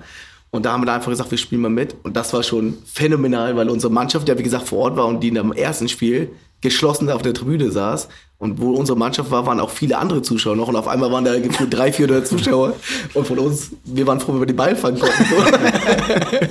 Und 0.51 0.65
da 0.65 0.73
haben 0.73 0.81
wir 0.81 0.85
da 0.85 0.95
einfach 0.95 1.09
gesagt, 1.09 1.31
wir 1.31 1.37
spielen 1.37 1.61
mal 1.61 1.69
mit. 1.69 1.95
Und 2.03 2.15
das 2.15 2.33
war 2.33 2.43
schon 2.43 2.77
phänomenal, 2.85 3.55
weil 3.55 3.69
unsere 3.69 3.91
Mannschaft 3.91 4.27
ja, 4.27 4.37
wie 4.37 4.43
gesagt, 4.43 4.67
vor 4.67 4.79
Ort 4.79 4.97
war 4.97 5.07
und 5.07 5.21
die 5.21 5.29
in 5.29 5.35
dem 5.35 5.53
ersten 5.53 5.87
Spiel 5.87 6.29
geschlossen 6.61 7.09
auf 7.09 7.21
der 7.21 7.33
Tribüne 7.33 7.71
saß. 7.71 8.07
Und 8.37 8.59
wo 8.59 8.71
unsere 8.71 8.97
Mannschaft 8.97 9.29
war, 9.29 9.45
waren 9.45 9.59
auch 9.59 9.69
viele 9.69 9.99
andere 9.99 10.23
Zuschauer 10.23 10.55
noch. 10.55 10.67
Und 10.67 10.75
auf 10.75 10.87
einmal 10.87 11.11
waren 11.11 11.23
da 11.23 11.39
gefühlt 11.39 11.71
drei, 11.71 11.93
vier 11.93 12.25
Zuschauer. 12.25 12.73
Und 13.13 13.27
von 13.27 13.37
uns, 13.37 13.69
wir 13.83 14.07
waren 14.07 14.19
froh, 14.19 14.33
wenn 14.33 14.39
wir 14.39 14.47
den 14.47 14.55
Ball 14.55 14.75
fangen 14.75 14.97
konnten. 14.99 15.23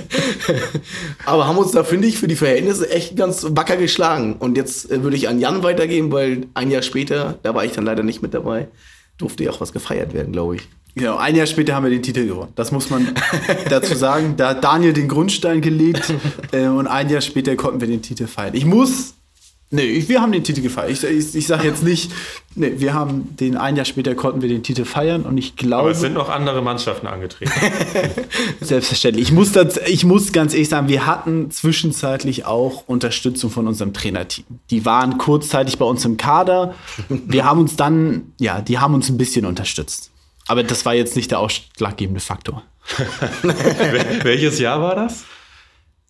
Aber 1.25 1.47
haben 1.47 1.57
uns 1.57 1.71
da, 1.71 1.83
finde 1.83 2.07
ich, 2.07 2.17
für 2.17 2.29
die 2.29 2.37
Verhältnisse 2.37 2.89
echt 2.89 3.17
ganz 3.17 3.45
wacker 3.49 3.75
geschlagen. 3.75 4.37
Und 4.39 4.55
jetzt 4.55 4.89
äh, 4.89 5.03
würde 5.03 5.17
ich 5.17 5.27
an 5.27 5.41
Jan 5.41 5.63
weitergeben, 5.63 6.13
weil 6.13 6.47
ein 6.53 6.71
Jahr 6.71 6.81
später, 6.81 7.37
da 7.43 7.55
war 7.55 7.65
ich 7.65 7.73
dann 7.73 7.83
leider 7.83 8.03
nicht 8.03 8.21
mit 8.21 8.33
dabei, 8.33 8.69
durfte 9.17 9.43
ja 9.43 9.51
auch 9.51 9.59
was 9.59 9.73
gefeiert 9.73 10.13
werden, 10.13 10.31
glaube 10.31 10.55
ich. 10.55 10.69
Genau, 10.95 11.17
ein 11.17 11.35
Jahr 11.35 11.47
später 11.47 11.75
haben 11.75 11.83
wir 11.83 11.89
den 11.89 12.03
Titel 12.03 12.25
gewonnen. 12.25 12.51
Das 12.55 12.71
muss 12.71 12.89
man 12.89 13.13
dazu 13.69 13.95
sagen. 13.95 14.35
Da 14.37 14.49
hat 14.49 14.63
Daniel 14.63 14.93
den 14.93 15.07
Grundstein 15.07 15.61
gelegt 15.61 16.13
äh, 16.51 16.67
und 16.67 16.87
ein 16.87 17.09
Jahr 17.09 17.21
später 17.21 17.55
konnten 17.55 17.81
wir 17.81 17.87
den 17.87 18.01
Titel 18.01 18.27
feiern. 18.27 18.53
Ich 18.55 18.65
muss 18.65 19.15
Nee, 19.73 20.03
wir 20.07 20.21
haben 20.21 20.33
den 20.33 20.43
Titel 20.43 20.61
gefeiert. 20.61 20.91
Ich, 20.91 21.03
ich, 21.03 21.33
ich 21.33 21.47
sage 21.47 21.65
jetzt 21.65 21.81
nicht, 21.81 22.11
nee, 22.55 22.73
wir 22.75 22.93
haben 22.93 23.37
den, 23.37 23.55
ein 23.55 23.77
Jahr 23.77 23.85
später 23.85 24.15
konnten 24.15 24.41
wir 24.41 24.49
den 24.49 24.63
Titel 24.63 24.83
feiern 24.83 25.23
und 25.23 25.37
ich 25.37 25.55
glaube. 25.55 25.83
Aber 25.83 25.91
es 25.91 26.01
sind 26.01 26.13
noch 26.13 26.27
andere 26.27 26.61
Mannschaften 26.61 27.07
angetreten. 27.07 27.53
Selbstverständlich. 28.59 29.29
Ich 29.29 29.31
muss, 29.31 29.53
das, 29.53 29.77
ich 29.87 30.03
muss 30.03 30.33
ganz 30.33 30.53
ehrlich 30.53 30.67
sagen, 30.67 30.89
wir 30.89 31.05
hatten 31.05 31.51
zwischenzeitlich 31.51 32.45
auch 32.45 32.83
Unterstützung 32.87 33.49
von 33.49 33.65
unserem 33.65 33.93
Trainerteam. 33.93 34.43
Die 34.71 34.85
waren 34.85 35.17
kurzzeitig 35.17 35.77
bei 35.77 35.85
uns 35.85 36.03
im 36.03 36.17
Kader. 36.17 36.75
Wir 37.07 37.45
haben 37.45 37.61
uns 37.61 37.77
dann, 37.77 38.33
ja, 38.41 38.59
die 38.59 38.77
haben 38.77 38.93
uns 38.93 39.07
ein 39.07 39.17
bisschen 39.17 39.45
unterstützt. 39.45 40.11
Aber 40.47 40.63
das 40.63 40.85
war 40.85 40.95
jetzt 40.95 41.15
nicht 41.15 41.31
der 41.31 41.39
ausschlaggebende 41.39 42.19
Faktor. 42.19 42.63
Welches 44.23 44.59
Jahr 44.59 44.81
war 44.81 44.95
das? 44.95 45.23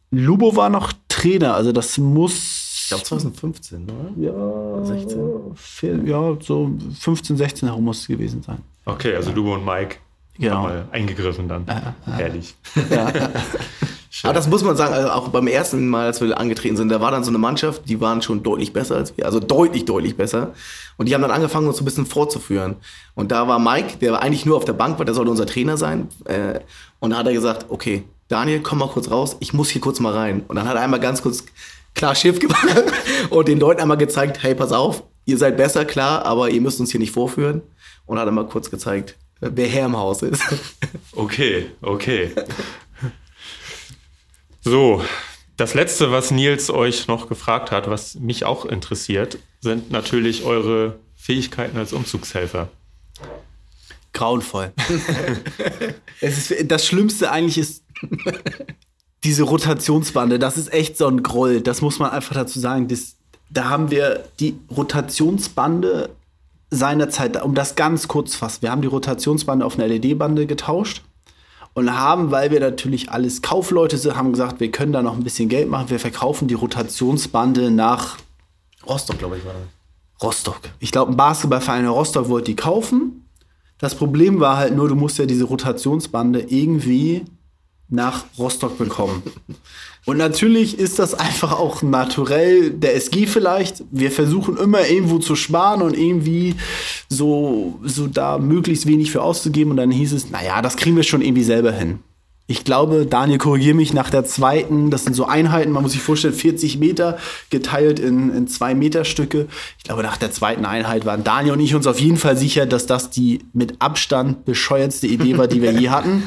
Lubo 0.09 0.55
war 0.55 0.69
noch 0.69 0.93
Trainer, 1.07 1.53
also 1.53 1.71
das 1.71 1.97
muss 1.97 2.60
glaube 2.91 3.03
2015, 3.03 3.83
oder? 3.85 4.11
Ja, 4.17 4.85
16. 4.85 6.05
Ja, 6.07 6.37
so 6.39 6.71
15, 6.99 7.37
16 7.37 7.67
herum 7.67 7.83
muss 7.83 8.01
es 8.01 8.07
gewesen 8.07 8.41
sein. 8.43 8.59
Okay, 8.85 9.15
also 9.15 9.31
Lubo 9.31 9.53
und 9.55 9.65
Mike 9.65 9.97
Genau. 10.37 10.55
haben 10.55 10.63
mal 10.63 10.85
eingegriffen 10.91 11.47
dann. 11.47 11.65
Herrlich. 12.05 12.55
Aber 14.23 14.33
das 14.33 14.47
muss 14.49 14.63
man 14.63 14.75
sagen, 14.75 14.93
also 14.93 15.09
auch 15.09 15.29
beim 15.29 15.47
ersten 15.47 15.87
Mal, 15.87 16.07
als 16.07 16.19
wir 16.21 16.37
angetreten 16.37 16.75
sind, 16.75 16.89
da 16.89 16.99
war 16.99 17.11
dann 17.11 17.23
so 17.23 17.29
eine 17.31 17.37
Mannschaft, 17.37 17.87
die 17.87 18.01
waren 18.01 18.21
schon 18.21 18.43
deutlich 18.43 18.73
besser 18.73 18.95
als 18.97 19.15
wir, 19.17 19.25
also 19.25 19.39
deutlich, 19.39 19.85
deutlich 19.85 20.17
besser. 20.17 20.53
Und 20.97 21.07
die 21.07 21.13
haben 21.15 21.21
dann 21.21 21.31
angefangen, 21.31 21.67
uns 21.67 21.77
so 21.77 21.83
ein 21.83 21.85
bisschen 21.85 22.05
vorzuführen. 22.05 22.75
Und 23.15 23.31
da 23.31 23.47
war 23.47 23.57
Mike, 23.57 23.97
der 24.01 24.21
eigentlich 24.21 24.45
nur 24.45 24.57
auf 24.57 24.65
der 24.65 24.73
Bank 24.73 24.97
war, 24.99 25.05
der 25.05 25.15
sollte 25.15 25.31
unser 25.31 25.45
Trainer 25.45 25.77
sein. 25.77 26.07
Äh, 26.25 26.59
und 26.99 27.11
da 27.11 27.17
hat 27.17 27.27
er 27.27 27.33
gesagt, 27.33 27.67
okay, 27.69 28.03
Daniel, 28.27 28.61
komm 28.61 28.79
mal 28.79 28.87
kurz 28.89 29.09
raus, 29.09 29.37
ich 29.39 29.53
muss 29.53 29.69
hier 29.69 29.81
kurz 29.81 29.99
mal 29.99 30.13
rein. 30.13 30.43
Und 30.47 30.55
dann 30.55 30.67
hat 30.67 30.75
er 30.75 30.81
einmal 30.81 30.99
ganz 30.99 31.21
kurz 31.21 31.45
klar 31.93 32.15
Schiff 32.15 32.39
gemacht 32.39 32.83
und 33.29 33.47
den 33.47 33.59
Leuten 33.59 33.81
einmal 33.81 33.97
gezeigt, 33.97 34.43
hey, 34.43 34.55
pass 34.55 34.71
auf, 34.71 35.03
ihr 35.25 35.37
seid 35.37 35.57
besser, 35.57 35.85
klar, 35.85 36.25
aber 36.25 36.49
ihr 36.49 36.61
müsst 36.61 36.79
uns 36.79 36.91
hier 36.91 36.99
nicht 36.99 37.13
vorführen. 37.13 37.61
Und 38.05 38.19
hat 38.19 38.27
einmal 38.27 38.47
kurz 38.47 38.69
gezeigt, 38.69 39.15
wer 39.39 39.67
Herr 39.67 39.85
im 39.85 39.97
Haus 39.97 40.21
ist. 40.21 40.41
Okay, 41.13 41.69
okay. 41.81 42.31
So, 44.61 45.03
das 45.57 45.73
letzte, 45.73 46.11
was 46.11 46.31
Nils 46.31 46.69
euch 46.69 47.07
noch 47.07 47.27
gefragt 47.27 47.71
hat, 47.71 47.89
was 47.89 48.15
mich 48.15 48.45
auch 48.45 48.65
interessiert, 48.65 49.37
sind 49.59 49.91
natürlich 49.91 50.43
eure 50.43 50.99
Fähigkeiten 51.15 51.77
als 51.77 51.93
Umzugshelfer. 51.93 52.69
Grauenvoll. 54.13 54.73
es 56.21 56.51
ist, 56.51 56.71
das 56.71 56.85
Schlimmste 56.85 57.31
eigentlich 57.31 57.57
ist 57.57 57.83
diese 59.23 59.43
Rotationsbande. 59.43 60.39
Das 60.39 60.57
ist 60.57 60.73
echt 60.73 60.97
so 60.97 61.07
ein 61.07 61.23
Groll. 61.23 61.61
Das 61.61 61.81
muss 61.81 61.99
man 61.99 62.11
einfach 62.11 62.35
dazu 62.35 62.59
sagen. 62.59 62.87
Das, 62.87 63.15
da 63.49 63.69
haben 63.69 63.91
wir 63.91 64.23
die 64.39 64.59
Rotationsbande 64.75 66.09
seinerzeit, 66.71 67.41
um 67.43 67.53
das 67.53 67.75
ganz 67.75 68.07
kurz 68.07 68.35
fassen, 68.35 68.61
wir 68.61 68.71
haben 68.71 68.81
die 68.81 68.87
Rotationsbande 68.87 69.65
auf 69.65 69.77
eine 69.77 69.87
LED-Bande 69.87 70.47
getauscht 70.47 71.03
und 71.73 71.93
haben, 71.93 72.31
weil 72.31 72.49
wir 72.49 72.61
natürlich 72.61 73.11
alles 73.11 73.41
Kaufleute 73.41 73.97
sind, 73.97 74.15
haben 74.15 74.31
gesagt, 74.31 74.59
wir 74.61 74.71
können 74.71 74.93
da 74.93 75.01
noch 75.01 75.13
ein 75.13 75.23
bisschen 75.23 75.49
Geld 75.49 75.69
machen. 75.69 75.89
Wir 75.89 75.99
verkaufen 75.99 76.47
die 76.47 76.53
Rotationsbande 76.53 77.71
nach 77.71 78.17
Rostock, 78.87 79.19
glaube 79.19 79.37
ich, 79.37 79.45
war 79.45 79.53
das. 79.53 80.23
Rostock. 80.23 80.59
Ich 80.79 80.91
glaube, 80.91 81.11
ein 81.11 81.17
Basketballverein 81.17 81.83
in 81.83 81.89
Rostock 81.89 82.29
wollte 82.29 82.45
die 82.45 82.55
kaufen. 82.55 83.27
Das 83.77 83.95
Problem 83.95 84.39
war 84.39 84.57
halt 84.57 84.75
nur, 84.75 84.87
du 84.87 84.95
musst 84.95 85.17
ja 85.17 85.25
diese 85.25 85.45
Rotationsbande 85.45 86.41
irgendwie 86.41 87.25
nach 87.91 88.25
Rostock 88.39 88.77
bekommen. 88.77 89.21
Und 90.05 90.17
natürlich 90.17 90.79
ist 90.79 90.97
das 90.97 91.13
einfach 91.13 91.51
auch 91.51 91.83
naturell 91.83 92.71
der 92.71 92.95
SG 92.95 93.27
vielleicht. 93.27 93.83
Wir 93.91 94.11
versuchen 94.11 94.57
immer 94.57 94.87
irgendwo 94.87 95.19
zu 95.19 95.35
sparen 95.35 95.83
und 95.83 95.95
irgendwie 95.95 96.55
so, 97.07 97.79
so 97.83 98.07
da 98.07 98.39
möglichst 98.39 98.87
wenig 98.87 99.11
für 99.11 99.21
auszugeben. 99.21 99.71
Und 99.71 99.77
dann 99.77 99.91
hieß 99.91 100.13
es, 100.13 100.31
naja, 100.31 100.63
das 100.63 100.75
kriegen 100.75 100.95
wir 100.95 101.03
schon 101.03 101.21
irgendwie 101.21 101.43
selber 101.43 101.71
hin. 101.71 101.99
Ich 102.47 102.65
glaube, 102.65 103.05
Daniel, 103.05 103.37
korrigier 103.37 103.75
mich, 103.75 103.93
nach 103.93 104.09
der 104.09 104.25
zweiten, 104.25 104.89
das 104.89 105.05
sind 105.05 105.13
so 105.13 105.25
Einheiten, 105.25 105.71
man 105.71 105.83
muss 105.83 105.93
sich 105.93 106.01
vorstellen, 106.01 106.33
40 106.33 106.79
Meter 106.79 107.17
geteilt 107.49 107.99
in, 107.99 108.35
in 108.35 108.47
zwei 108.47 108.73
Meter 108.73 109.05
Stücke. 109.05 109.47
Ich 109.77 109.85
glaube, 109.85 110.03
nach 110.03 110.17
der 110.17 110.31
zweiten 110.31 110.65
Einheit 110.65 111.05
waren 111.05 111.23
Daniel 111.23 111.53
und 111.53 111.59
ich 111.61 111.75
uns 111.75 111.87
auf 111.87 111.99
jeden 111.99 112.17
Fall 112.17 112.35
sicher, 112.35 112.65
dass 112.65 112.87
das 112.87 113.09
die 113.09 113.45
mit 113.53 113.75
Abstand 113.79 114.43
bescheuertste 114.43 115.07
Idee 115.07 115.37
war, 115.37 115.47
die 115.47 115.61
wir 115.61 115.71
je 115.79 115.89
hatten. 115.91 116.23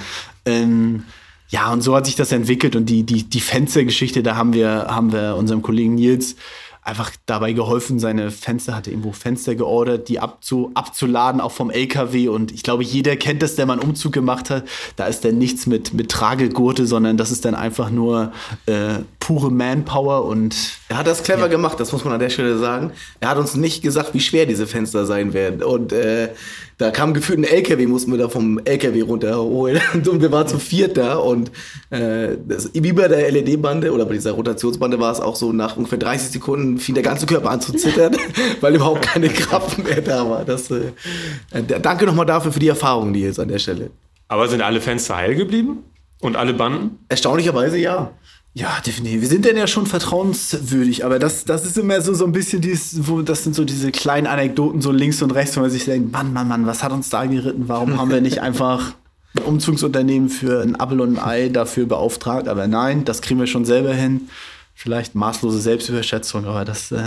Ähm, 0.47 1.03
ja, 1.49 1.73
und 1.73 1.83
so 1.83 1.95
hat 1.95 2.07
sich 2.07 2.17
das 2.17 2.33
entwickelt 2.33 2.75
und 2.77 2.87
die, 2.87 3.05
die, 3.05 3.25
die 3.25 3.41
Fenstergeschichte, 3.41 4.23
da 4.23 4.37
haben 4.37 4.53
wir, 4.53 4.87
haben 4.89 5.13
wir 5.13 5.37
unserem 5.37 5.63
Kollegen 5.63 5.95
Nils 5.95 6.37
einfach 6.85 7.13
dabei 7.25 7.53
geholfen. 7.53 7.99
Seine 7.99 8.31
Fenster 8.31 8.77
hatte 8.77 8.91
irgendwo 8.91 9.13
Fenster 9.13 9.55
geordert, 9.55 10.09
die 10.09 10.21
abzu, 10.21 10.71
abzuladen, 10.75 11.41
auch 11.41 11.51
vom 11.51 11.71
LKW. 11.71 12.29
Und 12.29 12.53
ich 12.53 12.63
glaube, 12.63 12.85
jeder 12.85 13.17
kennt 13.17 13.43
das, 13.43 13.57
der 13.57 13.65
mal 13.65 13.75
einen 13.75 13.83
Umzug 13.83 14.13
gemacht 14.13 14.51
hat. 14.51 14.65
Da 14.97 15.07
ist 15.07 15.25
dann 15.25 15.39
nichts 15.39 15.67
mit, 15.67 15.95
mit 15.95 16.11
Tragegurte, 16.11 16.87
sondern 16.87 17.17
das 17.17 17.31
ist 17.31 17.47
dann 17.47 17.55
einfach 17.55 17.91
nur 17.91 18.33
äh, 18.67 18.99
pure 19.19 19.51
Manpower 19.51 20.27
und 20.27 20.55
Er 20.89 20.99
hat 20.99 21.07
das 21.07 21.23
clever 21.23 21.49
gemacht, 21.49 21.81
das 21.81 21.91
muss 21.93 22.05
man 22.05 22.13
an 22.13 22.21
der 22.21 22.29
Stelle 22.29 22.59
sagen. 22.59 22.93
Er 23.21 23.31
hat 23.31 23.39
uns 23.39 23.55
nicht 23.55 23.83
gesagt, 23.83 24.13
wie 24.13 24.21
schwer 24.21 24.45
diese 24.45 24.67
Fenster 24.67 25.07
sein 25.07 25.33
werden. 25.33 25.63
Und 25.63 25.93
äh, 25.93 26.29
da 26.85 26.91
kam 26.91 27.15
gefühlt 27.15 27.39
ein 27.39 27.45
LKW, 27.45 27.87
mussten 27.87 28.11
wir 28.11 28.19
da 28.19 28.29
vom 28.29 28.61
LKW 28.63 29.01
runterholen. 29.01 29.81
Und 29.95 30.21
wir 30.21 30.31
waren 30.31 30.47
zu 30.47 30.59
viert 30.59 30.99
da. 30.99 31.17
Und 31.17 31.51
äh, 31.89 32.37
das, 32.47 32.69
wie 32.75 32.93
bei 32.93 33.09
der 33.09 33.31
LED-Bande 33.31 33.91
oder 33.91 34.05
bei 34.05 34.13
dieser 34.13 34.33
Rotationsbande 34.33 35.01
war 35.01 35.11
es 35.11 35.19
auch 35.19 35.35
so, 35.35 35.55
nach 35.55 35.79
ungefähr 35.79 35.99
30 35.99 36.31
Sekunden 36.31 36.79
fing 36.79 36.95
der 36.95 37.03
ganze 37.03 37.25
Körper 37.25 37.51
an 37.51 37.63
zu 37.63 37.73
zittern, 37.73 38.15
weil 38.61 38.75
überhaupt 38.75 39.01
keine 39.01 39.31
Kraft 39.31 39.83
mehr 39.83 40.03
da 40.03 40.29
war. 40.29 40.45
Das, 40.45 40.71
äh, 40.71 40.93
danke 41.63 42.05
nochmal 42.05 42.27
dafür 42.27 42.53
für 42.53 42.61
die 42.61 42.69
Erfahrung, 42.69 43.15
die 43.15 43.21
jetzt 43.21 43.41
an 43.41 43.49
der 43.49 43.59
Stelle. 43.59 43.91
Aber 44.29 44.47
sind 44.49 44.61
alle 44.61 44.83
Fenster 44.83 45.17
heil 45.17 45.35
geblieben? 45.35 45.85
Und 46.21 46.37
alle 46.37 46.53
Banden? 46.53 46.99
Erstaunlicherweise 47.09 47.79
ja. 47.79 48.13
Ja, 48.57 48.81
definitiv. 48.87 49.21
Wir 49.21 49.29
sind 49.29 49.45
denn 49.45 49.57
ja 49.57 49.67
schon 49.67 49.85
vertrauenswürdig, 49.85 51.05
aber 51.05 51.19
das, 51.19 51.45
das 51.45 51.67
ist 51.67 51.77
immer 51.77 52.01
so, 52.01 52.15
so 52.15 52.25
ein 52.25 52.31
bisschen 52.31 52.63
dieses, 52.63 53.09
wo, 53.09 53.21
das 53.21 53.43
sind 53.43 53.57
so 53.57 53.65
diese 53.65 53.91
kleinen 53.91 54.29
Anekdoten 54.29 54.81
so 54.81 54.93
links 54.93 55.21
und 55.23 55.33
rechts, 55.33 55.57
wo 55.57 55.61
man 55.61 55.71
sich 55.71 55.85
denkt, 55.85 56.13
Mann, 56.13 56.33
Mann, 56.33 56.47
Mann, 56.47 56.65
was 56.65 56.85
hat 56.85 56.93
uns 56.93 57.11
da 57.11 57.25
geritten? 57.25 57.65
Warum 57.67 57.99
haben 57.99 58.11
wir 58.11 58.21
nicht 58.21 58.43
einfach 58.43 58.95
ein 59.37 59.43
Umzugsunternehmen 59.43 60.29
für 60.29 60.63
ein 60.63 60.79
Apfel 60.79 61.01
und 61.01 61.19
ein 61.19 61.25
Ei 61.25 61.49
dafür 61.49 61.87
beauftragt? 61.87 62.47
Aber 62.47 62.69
nein, 62.69 63.05
das 63.05 63.23
kriegen 63.23 63.41
wir 63.41 63.49
schon 63.49 63.65
selber 63.65 63.93
hin. 63.93 64.29
Vielleicht 64.77 65.15
maßlose 65.15 65.61
Selbstüberschätzung, 65.61 66.47
aber 66.47 66.65
das 66.65 66.91
äh, 66.91 66.97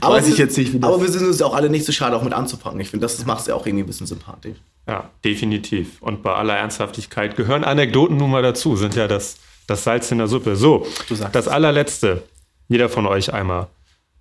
weiß 0.00 0.28
ich 0.28 0.38
jetzt 0.38 0.56
nicht, 0.56 0.72
wie 0.72 0.80
das 0.80 0.88
Aber 0.88 1.02
wir 1.02 1.10
sind 1.10 1.26
uns 1.26 1.42
auch 1.42 1.54
alle 1.54 1.68
nicht 1.68 1.84
so 1.84 1.92
schade, 1.92 2.16
auch 2.16 2.22
mit 2.22 2.32
anzupacken. 2.32 2.80
Ich 2.80 2.88
finde, 2.88 3.04
das, 3.04 3.18
das 3.18 3.26
macht 3.26 3.42
es 3.42 3.46
ja 3.46 3.54
auch 3.54 3.66
irgendwie 3.66 3.84
ein 3.84 3.86
bisschen 3.86 4.06
sympathisch. 4.06 4.56
Ja, 4.88 5.10
definitiv. 5.22 6.00
Und 6.00 6.22
bei 6.22 6.32
aller 6.32 6.56
Ernsthaftigkeit 6.56 7.36
gehören 7.36 7.62
Anekdoten 7.62 8.16
nun 8.16 8.30
mal 8.30 8.42
dazu, 8.42 8.74
sind 8.74 8.96
ja 8.96 9.06
das, 9.06 9.36
das 9.66 9.84
Salz 9.84 10.10
in 10.10 10.18
der 10.18 10.28
Suppe. 10.28 10.56
So, 10.56 10.86
sagst 11.10 11.34
das 11.34 11.46
allerletzte. 11.46 12.22
Jeder 12.68 12.88
von 12.88 13.06
euch 13.06 13.34
einmal, 13.34 13.66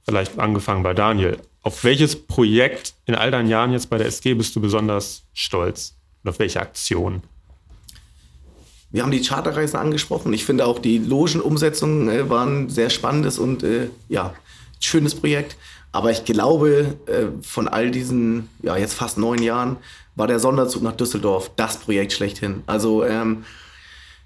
vielleicht 0.04 0.38
angefangen 0.40 0.84
bei 0.84 0.94
Daniel. 0.94 1.38
Auf 1.62 1.84
welches 1.86 2.16
Projekt 2.28 2.96
in 3.06 3.16
all 3.16 3.32
deinen 3.32 3.48
Jahren 3.48 3.72
jetzt 3.72 3.90
bei 3.90 3.98
der 3.98 4.08
SG 4.08 4.34
bist 4.34 4.56
du 4.56 4.62
besonders 4.62 5.24
stolz? 5.34 5.96
Und 6.24 6.32
auf 6.32 6.40
welche 6.40 6.60
Aktion? 6.60 7.24
Wir 8.92 9.04
haben 9.04 9.12
die 9.12 9.22
Charterreisen 9.22 9.80
angesprochen. 9.80 10.34
Ich 10.34 10.46
finde 10.46 10.66
auch 10.66 10.80
die 10.80 10.98
Logenumsetzungen 10.98 12.10
äh, 12.10 12.30
waren 12.30 12.70
sehr 12.70 12.90
spannendes 12.90 13.38
und 13.38 13.64
äh, 13.64 13.90
ja, 14.08 14.34
schönes 14.80 15.16
Projekt. 15.16 15.58
Aber 15.92 16.12
ich 16.12 16.26
glaube, 16.26 16.98
äh, 17.06 17.26
von 17.42 17.68
all 17.68 17.92
diesen, 17.92 18.50
ja, 18.62 18.78
jetzt 18.78 18.94
fast 18.94 19.18
neun 19.18 19.42
Jahren, 19.42 19.78
war 20.16 20.28
der 20.28 20.40
Sonderzug 20.40 20.84
nach 20.84 20.96
Düsseldorf 20.96 21.52
das 21.56 21.78
Projekt 21.78 22.14
schlechthin. 22.14 22.64
Also, 22.68 23.04
ähm, 23.04 23.44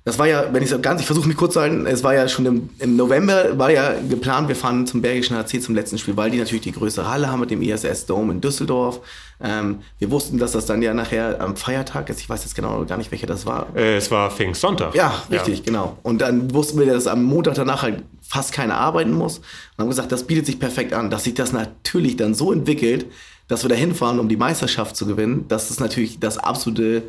das 0.06 0.20
war 0.20 0.28
ja, 0.28 0.54
wenn 0.54 0.62
ich 0.62 0.70
so 0.70 0.80
ganz, 0.80 1.00
ich 1.00 1.08
versuche 1.08 1.30
mich 1.30 1.38
kurz 1.38 1.54
zu 1.54 1.62
halten, 1.62 1.86
es 1.86 2.04
war 2.04 2.14
ja 2.14 2.28
schon 2.28 2.46
im, 2.46 2.70
im 2.80 2.98
November, 2.98 3.58
war 3.58 3.72
ja 3.72 3.94
geplant, 4.10 4.50
wir 4.50 4.56
fahren 4.56 4.86
zum 4.86 5.02
Bergischen 5.02 5.38
HC 5.38 5.62
zum 5.62 5.76
letzten 5.76 5.98
Spiel, 5.98 6.18
weil 6.18 6.30
die 6.30 6.40
natürlich 6.40 6.64
die 6.64 6.74
größere 6.74 7.10
Halle 7.10 7.32
haben 7.32 7.40
mit 7.40 7.52
dem 7.52 7.62
ISS 7.62 8.06
Dome 8.06 8.34
in 8.34 8.42
Düsseldorf. 8.42 9.00
Ähm, 9.44 9.80
wir 10.00 10.10
wussten, 10.10 10.38
dass 10.38 10.54
das 10.54 10.66
dann 10.66 10.82
ja 10.82 10.94
nachher 10.94 11.42
am 11.42 11.58
Feiertag 11.58 12.10
ist, 12.10 12.22
ich 12.22 12.30
weiß 12.30 12.44
jetzt 12.44 12.56
genau 12.56 12.86
gar 12.86 12.98
nicht, 12.98 13.12
welcher 13.12 13.28
das 13.28 13.46
war. 13.46 13.68
Äh, 13.76 13.98
es 13.98 14.10
war 14.10 14.32
Pfingstsonntag. 14.32 14.96
Ja, 14.96 15.22
richtig, 15.30 15.64
genau. 15.64 15.98
Und 16.02 16.22
dann 16.22 16.54
wussten 16.54 16.80
wir, 16.80 16.86
dass 16.86 17.08
am 17.08 17.24
Montag 17.24 17.56
danach 17.56 17.82
halt 17.84 18.04
fast 18.22 18.54
keiner 18.54 18.78
arbeiten 18.78 19.12
muss. 19.12 19.40
Und 19.40 19.80
haben 19.80 19.90
gesagt, 19.90 20.14
das 20.14 20.24
bietet 20.24 20.46
sich 20.46 20.60
perfekt 20.60 20.94
an, 20.94 21.10
dass 21.10 21.26
sich 21.26 21.34
das 21.34 21.52
natürlich 21.52 22.16
dann 22.16 22.34
so 22.34 22.54
entwickelt, 22.54 23.06
dass 23.50 23.64
wir 23.64 23.70
da 23.70 23.76
hinfahren, 23.76 24.20
um 24.20 24.30
die 24.30 24.38
Meisterschaft 24.38 24.96
zu 24.96 25.06
gewinnen. 25.06 25.46
Das 25.50 25.70
ist 25.70 25.82
natürlich 25.82 26.20
das 26.20 26.38
absolute 26.38 27.04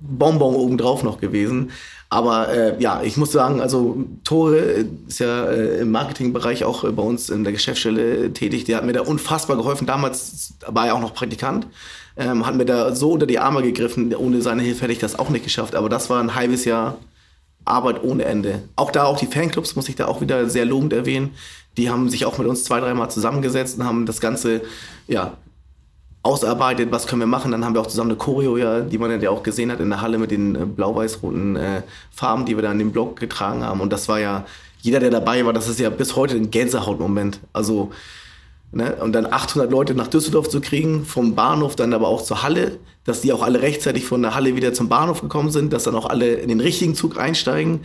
Bonbon 0.00 0.54
obendrauf 0.54 1.02
noch 1.02 1.20
gewesen. 1.20 1.70
Aber 2.10 2.48
äh, 2.48 2.80
ja, 2.80 3.02
ich 3.02 3.16
muss 3.16 3.32
sagen, 3.32 3.60
also 3.60 4.04
Tore 4.22 4.58
ist 5.08 5.18
ja 5.18 5.46
äh, 5.46 5.80
im 5.80 5.90
Marketingbereich 5.90 6.64
auch 6.64 6.84
äh, 6.84 6.92
bei 6.92 7.02
uns 7.02 7.28
in 7.28 7.42
der 7.42 7.52
Geschäftsstelle 7.52 8.26
äh, 8.26 8.30
tätig. 8.30 8.64
Der 8.64 8.76
hat 8.76 8.84
mir 8.84 8.92
da 8.92 9.00
unfassbar 9.02 9.56
geholfen. 9.56 9.86
Damals 9.86 10.54
war 10.66 10.86
er 10.86 10.94
auch 10.94 11.00
noch 11.00 11.14
Praktikant. 11.14 11.66
Ähm, 12.16 12.46
hat 12.46 12.54
mir 12.54 12.66
da 12.66 12.94
so 12.94 13.12
unter 13.12 13.26
die 13.26 13.40
Arme 13.40 13.62
gegriffen. 13.62 14.14
Ohne 14.14 14.42
seine 14.42 14.62
Hilfe 14.62 14.82
hätte 14.82 14.92
ich 14.92 15.00
das 15.00 15.18
auch 15.18 15.30
nicht 15.30 15.44
geschafft. 15.44 15.74
Aber 15.74 15.88
das 15.88 16.08
war 16.08 16.22
ein 16.22 16.36
halbes 16.36 16.64
Jahr 16.64 16.98
Arbeit 17.64 18.04
ohne 18.04 18.24
Ende. 18.24 18.62
Auch 18.76 18.90
da, 18.90 19.04
auch 19.04 19.18
die 19.18 19.26
Fanclubs 19.26 19.74
muss 19.74 19.88
ich 19.88 19.96
da 19.96 20.06
auch 20.06 20.20
wieder 20.20 20.48
sehr 20.48 20.66
lobend 20.66 20.92
erwähnen. 20.92 21.30
Die 21.76 21.90
haben 21.90 22.08
sich 22.08 22.26
auch 22.26 22.38
mit 22.38 22.46
uns 22.46 22.64
zwei, 22.64 22.78
dreimal 22.78 23.10
zusammengesetzt 23.10 23.78
und 23.78 23.84
haben 23.84 24.06
das 24.06 24.20
Ganze, 24.20 24.60
ja, 25.08 25.36
ausarbeitet, 26.24 26.90
was 26.90 27.06
können 27.06 27.20
wir 27.20 27.26
machen. 27.26 27.52
Dann 27.52 27.64
haben 27.64 27.74
wir 27.74 27.82
auch 27.82 27.86
zusammen 27.86 28.10
eine 28.10 28.18
Choreo, 28.18 28.56
ja, 28.56 28.80
die 28.80 28.98
man 28.98 29.20
ja 29.20 29.30
auch 29.30 29.42
gesehen 29.42 29.70
hat 29.70 29.78
in 29.78 29.90
der 29.90 30.00
Halle 30.00 30.18
mit 30.18 30.30
den 30.30 30.56
äh, 30.56 30.64
blau-weiß-roten 30.64 31.56
äh, 31.56 31.82
Farben, 32.10 32.46
die 32.46 32.56
wir 32.56 32.62
da 32.62 32.72
in 32.72 32.78
dem 32.78 32.92
Block 32.92 33.20
getragen 33.20 33.62
haben. 33.62 33.80
Und 33.80 33.92
das 33.92 34.08
war 34.08 34.18
ja, 34.18 34.44
jeder, 34.80 35.00
der 35.00 35.10
dabei 35.10 35.44
war, 35.44 35.52
das 35.52 35.68
ist 35.68 35.78
ja 35.78 35.90
bis 35.90 36.16
heute 36.16 36.36
ein 36.36 36.50
Gänsehautmoment. 36.50 37.40
Also, 37.52 37.92
ne, 38.72 38.96
und 38.96 39.12
dann 39.12 39.26
800 39.26 39.70
Leute 39.70 39.94
nach 39.94 40.08
Düsseldorf 40.08 40.48
zu 40.48 40.62
kriegen, 40.62 41.04
vom 41.04 41.34
Bahnhof 41.34 41.76
dann 41.76 41.92
aber 41.92 42.08
auch 42.08 42.22
zur 42.22 42.42
Halle, 42.42 42.78
dass 43.04 43.20
die 43.20 43.32
auch 43.32 43.42
alle 43.42 43.60
rechtzeitig 43.60 44.06
von 44.06 44.22
der 44.22 44.34
Halle 44.34 44.56
wieder 44.56 44.72
zum 44.72 44.88
Bahnhof 44.88 45.20
gekommen 45.20 45.50
sind, 45.50 45.74
dass 45.74 45.84
dann 45.84 45.94
auch 45.94 46.06
alle 46.06 46.36
in 46.36 46.48
den 46.48 46.60
richtigen 46.60 46.94
Zug 46.94 47.18
einsteigen. 47.18 47.80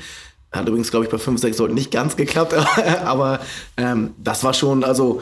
Hat 0.54 0.66
übrigens, 0.66 0.92
glaube 0.92 1.06
ich, 1.06 1.12
bei 1.12 1.18
5, 1.18 1.42
6 1.42 1.58
Leuten 1.58 1.74
nicht 1.74 1.92
ganz 1.92 2.16
geklappt, 2.16 2.56
aber 3.04 3.42
ähm, 3.76 4.12
das 4.18 4.46
war 4.46 4.54
schon, 4.54 4.86
also 4.86 5.22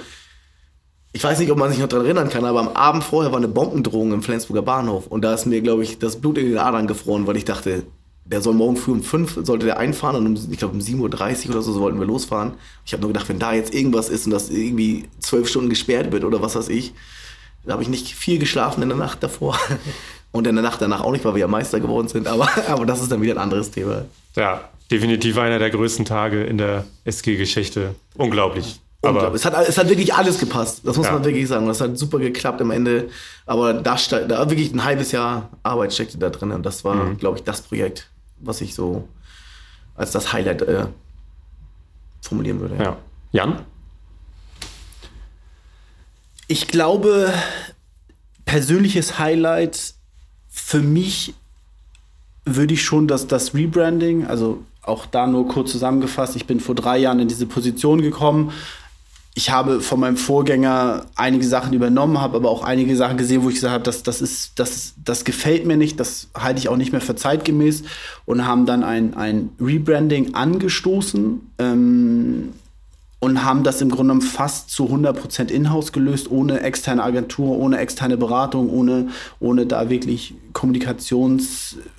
ich 1.18 1.24
weiß 1.24 1.40
nicht, 1.40 1.50
ob 1.50 1.58
man 1.58 1.72
sich 1.72 1.80
noch 1.80 1.88
daran 1.88 2.06
erinnern 2.06 2.30
kann, 2.30 2.46
aber 2.46 2.60
am 2.60 2.68
Abend 2.68 3.04
vorher 3.04 3.32
war 3.32 3.40
eine 3.40 3.48
Bombendrohung 3.48 4.14
im 4.14 4.22
Flensburger 4.22 4.62
Bahnhof. 4.62 5.08
Und 5.08 5.24
da 5.24 5.34
ist 5.34 5.48
mir, 5.48 5.62
glaube 5.62 5.82
ich, 5.82 5.98
das 5.98 6.18
Blut 6.18 6.38
in 6.38 6.46
den 6.46 6.60
Adern 6.60 6.86
gefroren, 6.86 7.26
weil 7.26 7.38
ich 7.38 7.44
dachte, 7.44 7.88
der 8.24 8.42
soll 8.44 8.54
morgen 8.54 8.78
früh 8.78 8.92
um 8.92 9.02
fünf, 9.02 9.40
sollte 9.42 9.66
der 9.66 9.80
einfahren 9.80 10.16
und 10.16 10.28
um, 10.28 10.52
ich 10.52 10.60
glaube 10.60 10.76
um 10.76 10.80
7.30 10.80 11.46
Uhr 11.46 11.56
oder 11.56 11.64
so, 11.64 11.74
so 11.74 11.80
wollten 11.80 12.00
wir 12.00 12.06
losfahren. 12.06 12.54
Ich 12.86 12.94
habe 12.94 13.02
nur 13.02 13.12
gedacht, 13.12 13.30
wenn 13.30 13.40
da 13.40 13.52
jetzt 13.52 13.74
irgendwas 13.74 14.10
ist 14.10 14.28
und 14.28 14.32
das 14.32 14.52
irgendwie 14.52 15.06
zwölf 15.18 15.50
Stunden 15.50 15.72
gesperrt 15.72 16.12
wird 16.12 16.24
oder 16.24 16.40
was 16.44 16.56
weiß 16.56 16.70
ich, 16.70 16.94
da 17.66 17.74
habe 17.74 17.82
ich 17.82 17.90
nicht 17.90 18.14
viel 18.14 18.38
geschlafen 18.38 18.84
in 18.84 18.90
der 18.90 18.98
Nacht 19.00 19.24
davor. 19.24 19.58
Und 20.34 20.46
in 20.46 20.56
der 20.56 20.64
Nacht 20.64 20.82
danach 20.82 21.02
auch 21.02 21.14
nicht, 21.14 21.26
weil 21.26 21.34
wir 21.34 21.40
ja 21.40 21.48
Meister 21.48 21.80
geworden 21.80 22.10
sind. 22.10 22.28
Aber, 22.28 22.48
aber 22.68 22.86
das 22.86 23.02
ist 23.02 23.12
dann 23.12 23.22
wieder 23.22 23.34
ein 23.34 23.40
anderes 23.40 23.72
Thema. 23.72 24.06
Ja, 24.36 24.70
definitiv 24.92 25.38
einer 25.40 25.58
der 25.58 25.72
größten 25.72 26.06
Tage 26.06 26.44
in 26.44 26.60
der 26.60 26.86
SG-Geschichte. 27.06 27.96
Unglaublich. 28.14 28.80
Aber 29.02 29.34
es 29.34 29.46
hat, 29.46 29.68
es 29.68 29.78
hat 29.78 29.90
wirklich 29.90 30.14
alles 30.14 30.40
gepasst. 30.40 30.82
Das 30.84 30.98
muss 30.98 31.06
ja. 31.06 31.14
man 31.14 31.24
wirklich 31.24 31.48
sagen. 31.48 31.68
Das 31.68 31.82
hat 31.82 31.98
super 31.98 32.20
geklappt 32.20 32.62
am 32.62 32.72
Ende. 32.72 33.10
Aber 33.46 33.74
da, 33.74 33.96
da 33.96 34.50
wirklich 34.50 34.74
ein 34.74 34.84
halbes 34.84 35.12
Jahr 35.12 35.50
Arbeit 35.64 35.94
steckte 35.94 36.18
da 36.18 36.30
drin. 36.30 36.52
Und 36.52 36.66
das 36.66 36.84
war, 36.84 36.96
mhm. 36.96 37.18
glaube 37.18 37.38
ich, 37.38 37.44
das 37.44 37.62
Projekt, 37.62 38.10
was 38.40 38.62
ich 38.62 38.74
so 38.74 39.08
als 39.96 40.12
das 40.12 40.34
Highlight 40.34 40.62
äh, 40.64 40.88
formulieren 42.22 42.60
würde. 42.60 42.76
Ja. 42.76 42.84
ja. 42.84 42.98
Jan? 43.32 43.60
Ich 46.48 46.68
glaube, 46.68 47.34
persönliches 48.46 49.20
Highlight 49.20 49.94
für 50.48 50.80
mich 50.80 51.36
würde 52.46 52.74
ich 52.74 52.84
schon 52.84 53.08
das, 53.08 53.28
das 53.28 53.54
Rebranding, 53.54 54.26
also 54.26 54.64
auch 54.82 55.06
da 55.06 55.28
nur 55.28 55.48
kurz 55.50 55.72
zusammengefasst, 55.72 56.38
ich 56.38 56.48
bin 56.48 56.62
vor 56.62 56.74
drei 56.74 56.98
Jahren 56.98 57.20
in 57.20 57.28
diese 57.28 57.46
Position 57.46 58.02
gekommen, 58.02 58.54
ich 59.38 59.52
habe 59.52 59.82
von 59.82 60.00
meinem 60.00 60.18
Vorgänger 60.18 61.06
einige 61.16 61.46
Sachen 61.46 61.72
übernommen, 61.72 62.20
habe 62.20 62.38
aber 62.38 62.50
auch 62.50 62.64
einige 62.64 62.96
Sachen 62.96 63.18
gesehen, 63.18 63.44
wo 63.44 63.50
ich 63.50 63.56
gesagt 63.56 63.72
habe, 63.72 63.84
das, 63.84 64.02
das, 64.02 64.20
ist, 64.20 64.58
das, 64.58 64.96
das 65.06 65.26
gefällt 65.26 65.68
mir 65.68 65.78
nicht, 65.78 66.00
das 66.00 66.30
halte 66.36 66.58
ich 66.60 66.70
auch 66.70 66.76
nicht 66.76 66.92
mehr 66.92 67.02
für 67.02 67.16
zeitgemäß 67.16 67.84
und 68.26 68.48
haben 68.48 68.66
dann 68.66 68.84
ein, 68.84 69.14
ein 69.14 69.50
Rebranding 69.62 70.34
angestoßen 70.34 71.52
ähm, 71.60 72.54
und 73.20 73.46
haben 73.46 73.64
das 73.64 73.80
im 73.80 73.90
Grunde 73.90 74.14
genommen 74.14 74.22
fast 74.22 74.72
zu 74.72 74.86
100% 74.86 75.52
in-house 75.52 75.92
gelöst, 75.92 76.32
ohne 76.32 76.62
externe 76.62 77.04
Agentur, 77.04 77.60
ohne 77.60 77.78
externe 77.78 78.18
Beratung, 78.18 78.72
ohne, 78.72 79.10
ohne 79.40 79.68
da 79.68 79.92
wirklich 79.92 80.34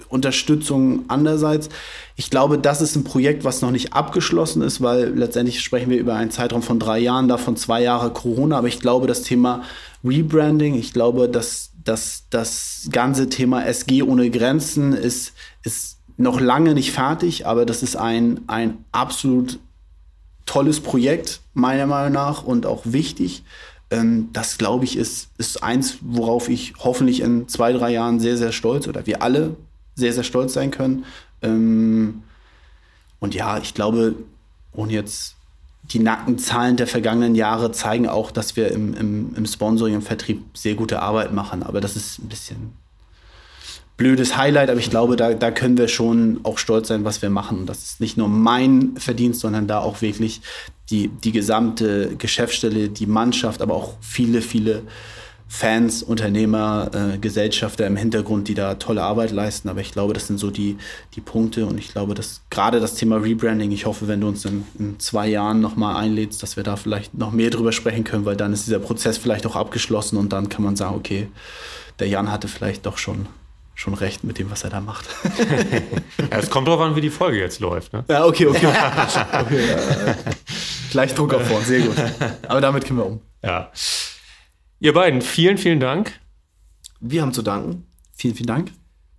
Kommunikationsunterstützung 0.09 1.05
andererseits. 1.09 1.69
Ich 2.17 2.31
glaube, 2.31 2.59
das 2.59 2.81
ist 2.81 2.97
ein 2.97 3.05
Projekt, 3.05 3.45
was 3.45 3.63
noch 3.63 3.71
nicht 3.71 3.93
abgeschlossen 3.93 4.63
ist, 4.63 4.81
weil 4.81 5.15
letztendlich 5.15 5.61
sprechen 5.61 5.91
wir 5.91 5.99
über 5.99 6.15
einen 6.15 6.31
Zeitraum 6.31 6.63
von 6.63 6.79
drei 6.79 6.99
Jahren, 6.99 7.29
davon 7.29 7.57
zwei 7.57 7.83
Jahre 7.83 8.11
Corona. 8.11 8.59
Aber 8.59 8.69
ich 8.69 8.81
glaube, 8.81 9.07
das 9.07 9.23
Thema 9.23 9.63
Rebranding, 10.05 10.75
ich 10.75 10.93
glaube, 10.93 11.29
dass, 11.29 11.71
dass 11.85 12.25
das 12.31 12.89
ganze 12.91 13.29
Thema 13.29 13.65
SG 13.65 14.03
ohne 14.03 14.31
Grenzen 14.31 14.93
ist, 14.93 15.33
ist 15.63 15.99
noch 16.17 16.41
lange 16.41 16.75
nicht 16.75 16.93
fertig, 16.93 17.47
aber 17.47 17.65
das 17.65 17.83
ist 17.83 17.97
ein, 17.97 18.41
ein 18.49 18.85
absolut 18.91 19.61
tolles 20.47 20.81
Projekt, 20.81 21.41
meiner 21.55 21.87
Meinung 21.87 22.13
nach, 22.13 22.43
und 22.43 22.67
auch 22.67 22.83
wichtig. 22.85 23.45
Ähm, 23.91 24.31
das, 24.33 24.59
glaube 24.59 24.85
ich, 24.85 24.97
ist, 24.97 25.29
ist 25.39 25.63
eins, 25.63 25.99
worauf 26.01 26.49
ich 26.49 26.75
hoffentlich 26.81 27.21
in 27.21 27.47
zwei, 27.49 27.73
drei 27.73 27.93
Jahren 27.93 28.19
sehr, 28.19 28.37
sehr 28.37 28.53
stolz 28.53 28.89
oder 28.89 29.07
wir 29.07 29.23
alle 29.23 29.57
sehr, 29.99 30.13
sehr 30.13 30.25
stolz 30.25 30.55
sein 30.55 30.71
können. 30.71 31.05
Ähm, 31.43 32.23
und 33.21 33.35
ja, 33.35 33.59
ich 33.59 33.75
glaube, 33.75 34.15
ohne 34.73 34.93
jetzt 34.93 35.35
die 35.83 35.99
nackten 35.99 36.39
Zahlen 36.39 36.77
der 36.77 36.87
vergangenen 36.87 37.35
Jahre 37.35 37.73
zeigen 37.73 38.09
auch, 38.09 38.31
dass 38.31 38.57
wir 38.57 38.71
im, 38.71 38.95
im, 38.95 39.35
im 39.35 39.47
Sponsoring, 39.47 39.95
im 39.95 40.03
Vertrieb 40.03 40.45
sehr 40.55 40.75
gute 40.75 41.01
Arbeit 41.01 41.33
machen. 41.33 41.63
Aber 41.63 41.81
das 41.81 41.97
ist 41.97 42.19
ein 42.19 42.29
bisschen 42.29 42.73
blödes 43.97 44.37
Highlight, 44.37 44.71
aber 44.71 44.79
ich 44.79 44.91
glaube, 44.91 45.17
da, 45.17 45.35
da 45.35 45.51
können 45.51 45.77
wir 45.77 45.89
schon 45.89 46.41
auch 46.45 46.59
stolz 46.59 46.89
sein, 46.89 47.05
was 47.05 47.21
wir 47.21 47.31
machen. 47.31 47.67
Das 47.67 47.83
ist 47.83 48.01
nicht 48.01 48.17
nur 48.17 48.29
mein 48.29 48.97
Verdienst, 48.97 49.41
sondern 49.41 49.67
da 49.67 49.81
auch 49.81 50.03
wirklich 50.03 50.41
die, 50.91 51.09
die 51.09 51.33
gesamte 51.33 52.15
Geschäftsstelle, 52.17 52.91
die 52.91 53.07
Mannschaft, 53.07 53.61
aber 53.61 53.75
auch 53.75 53.95
viele, 54.01 54.41
viele 54.41 54.83
Fans, 55.51 56.03
Unternehmer, 56.03 56.91
äh, 56.93 57.19
Gesellschafter 57.19 57.87
im 57.87 57.97
Hintergrund, 57.97 58.49
die 58.49 58.55
da 58.55 58.75
tolle 58.75 59.03
Arbeit 59.03 59.31
leisten. 59.31 59.71
Aber 59.71 59.81
ich 59.81 59.93
glaube, 59.93 60.13
das 60.13 60.27
sind 60.27 60.39
so 60.39 60.51
die, 60.51 60.77
die 61.15 61.23
Punkte 61.23 61.65
und 61.65 61.79
ich 61.79 61.91
glaube, 61.91 62.15
dass 62.15 62.43
gerade 62.51 62.81
das 62.81 62.95
Thema 62.95 63.17
Rebranding, 63.17 63.73
ich 63.73 63.87
hoffe, 63.87 64.09
wenn 64.09 64.21
du 64.21 64.29
uns 64.29 64.45
in, 64.45 64.65
in 64.79 65.01
zwei 65.01 65.27
Jahren 65.27 65.61
nochmal 65.61 65.97
einlädst, 65.97 66.43
dass 66.43 66.57
wir 66.57 66.65
da 66.65 66.77
vielleicht 66.77 67.15
noch 67.15 67.33
mehr 67.33 67.49
drüber 67.49 67.73
sprechen 67.73 68.05
können, 68.05 68.27
weil 68.27 68.37
dann 68.37 68.53
ist 68.53 68.67
dieser 68.67 68.79
Prozess 68.79 69.17
vielleicht 69.17 69.47
auch 69.47 69.57
abgeschlossen 69.57 70.19
und 70.19 70.35
dann 70.35 70.51
kann 70.51 70.63
man 70.63 70.77
sagen, 70.77 70.95
okay, 70.95 71.29
der 71.99 72.09
Jan 72.09 72.31
hatte 72.31 72.47
vielleicht 72.47 72.85
doch 72.85 72.99
schon 72.99 73.27
schon 73.75 73.95
recht 73.95 74.25
mit 74.25 74.41
dem, 74.41 74.51
was 74.51 74.65
er 74.65 74.71
da 74.71 74.81
macht. 74.81 75.07
ja, 76.19 76.39
es 76.39 76.51
kommt 76.51 76.67
darauf 76.67 76.81
an, 76.81 76.97
wie 76.97 77.01
die 77.01 77.11
Folge 77.11 77.39
jetzt 77.39 77.61
läuft. 77.61 77.93
Ne? 77.93 78.05
Ja, 78.09 78.25
okay, 78.25 78.49
okay. 78.49 78.67
okay 79.41 79.69
ja, 79.69 80.15
Gleich 80.91 81.15
Druck 81.15 81.33
auf 81.33 81.47
vor, 81.47 81.61
sehr 81.61 81.83
gut. 81.83 81.95
Aber 82.49 82.61
damit 82.61 82.85
können 82.85 82.99
wir 82.99 83.07
um. 83.07 83.21
Ja. 83.41 83.71
Ihr 84.81 84.93
beiden, 84.93 85.23
vielen, 85.23 85.59
vielen 85.59 85.81
Dank. 85.81 86.21
Wir 87.01 87.23
haben 87.23 87.33
zu 87.33 87.43
danken. 87.43 87.87
Vielen, 88.15 88.35
vielen 88.35 88.47
Dank. 88.47 88.71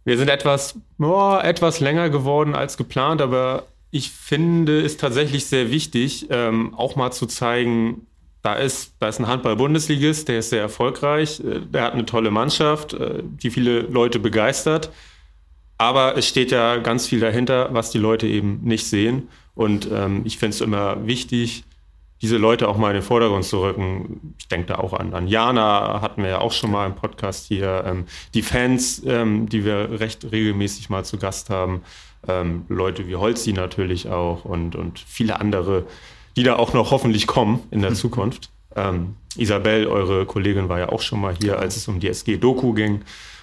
Wir 0.05 0.17
sind 0.17 0.29
etwas, 0.29 0.75
oh, 0.99 1.37
etwas 1.41 1.79
länger 1.79 2.09
geworden 2.09 2.55
als 2.55 2.77
geplant, 2.77 3.21
aber 3.21 3.67
ich 3.91 4.11
finde 4.11 4.81
es 4.81 4.97
tatsächlich 4.97 5.45
sehr 5.45 5.71
wichtig, 5.71 6.27
ähm, 6.29 6.73
auch 6.75 6.95
mal 6.95 7.11
zu 7.11 7.25
zeigen, 7.25 8.07
da 8.41 8.53
ist, 8.53 8.93
da 8.99 9.09
ist 9.09 9.19
ein 9.19 9.27
Handball-Bundesligist, 9.27 10.29
der 10.29 10.39
ist 10.39 10.51
sehr 10.51 10.61
erfolgreich, 10.61 11.41
äh, 11.41 11.59
der 11.59 11.83
hat 11.83 11.93
eine 11.93 12.05
tolle 12.05 12.31
Mannschaft, 12.31 12.93
äh, 12.93 13.21
die 13.23 13.51
viele 13.51 13.81
Leute 13.81 14.19
begeistert. 14.19 14.91
Aber 15.77 16.17
es 16.17 16.27
steht 16.27 16.51
ja 16.51 16.77
ganz 16.77 17.07
viel 17.07 17.19
dahinter, 17.19 17.69
was 17.73 17.91
die 17.91 17.99
Leute 17.99 18.27
eben 18.27 18.61
nicht 18.63 18.87
sehen. 18.87 19.29
Und 19.55 19.89
ähm, 19.91 20.21
ich 20.25 20.37
finde 20.37 20.55
es 20.55 20.61
immer 20.61 21.05
wichtig, 21.05 21.63
diese 22.21 22.37
Leute 22.37 22.67
auch 22.67 22.77
mal 22.77 22.89
in 22.89 22.95
den 22.95 23.03
Vordergrund 23.03 23.45
zu 23.45 23.61
rücken. 23.61 24.35
Ich 24.39 24.47
denke 24.47 24.67
da 24.67 24.75
auch 24.75 24.93
an, 24.93 25.13
an 25.13 25.27
Jana, 25.27 26.01
hatten 26.01 26.23
wir 26.23 26.29
ja 26.29 26.41
auch 26.41 26.51
schon 26.51 26.71
mal 26.71 26.85
im 26.85 26.95
Podcast 26.95 27.47
hier. 27.47 27.83
Ähm, 27.85 28.05
die 28.33 28.41
Fans, 28.41 29.01
ähm, 29.05 29.47
die 29.47 29.63
wir 29.63 29.99
recht 29.99 30.29
regelmäßig 30.29 30.89
mal 30.89 31.05
zu 31.05 31.17
Gast 31.17 31.49
haben. 31.49 31.81
Ähm, 32.27 32.65
Leute 32.67 33.07
wie 33.07 33.15
Holzi 33.15 33.53
natürlich 33.53 34.09
auch 34.09 34.43
und, 34.43 34.75
und 34.75 34.99
viele 34.99 35.39
andere, 35.39 35.85
die 36.35 36.43
da 36.43 36.57
auch 36.57 36.73
noch 36.73 36.91
hoffentlich 36.91 37.27
kommen 37.27 37.61
in 37.71 37.81
der 37.81 37.91
mhm. 37.91 37.95
Zukunft. 37.95 38.49
Ähm, 38.75 39.15
Isabel, 39.37 39.87
eure 39.87 40.25
Kollegin, 40.25 40.67
war 40.67 40.79
ja 40.79 40.89
auch 40.89 41.01
schon 41.01 41.21
mal 41.21 41.35
hier, 41.39 41.59
als 41.59 41.77
es 41.77 41.87
um 41.87 41.99
die 41.99 42.09
SG-Doku 42.09 42.73
ging, 42.73 43.01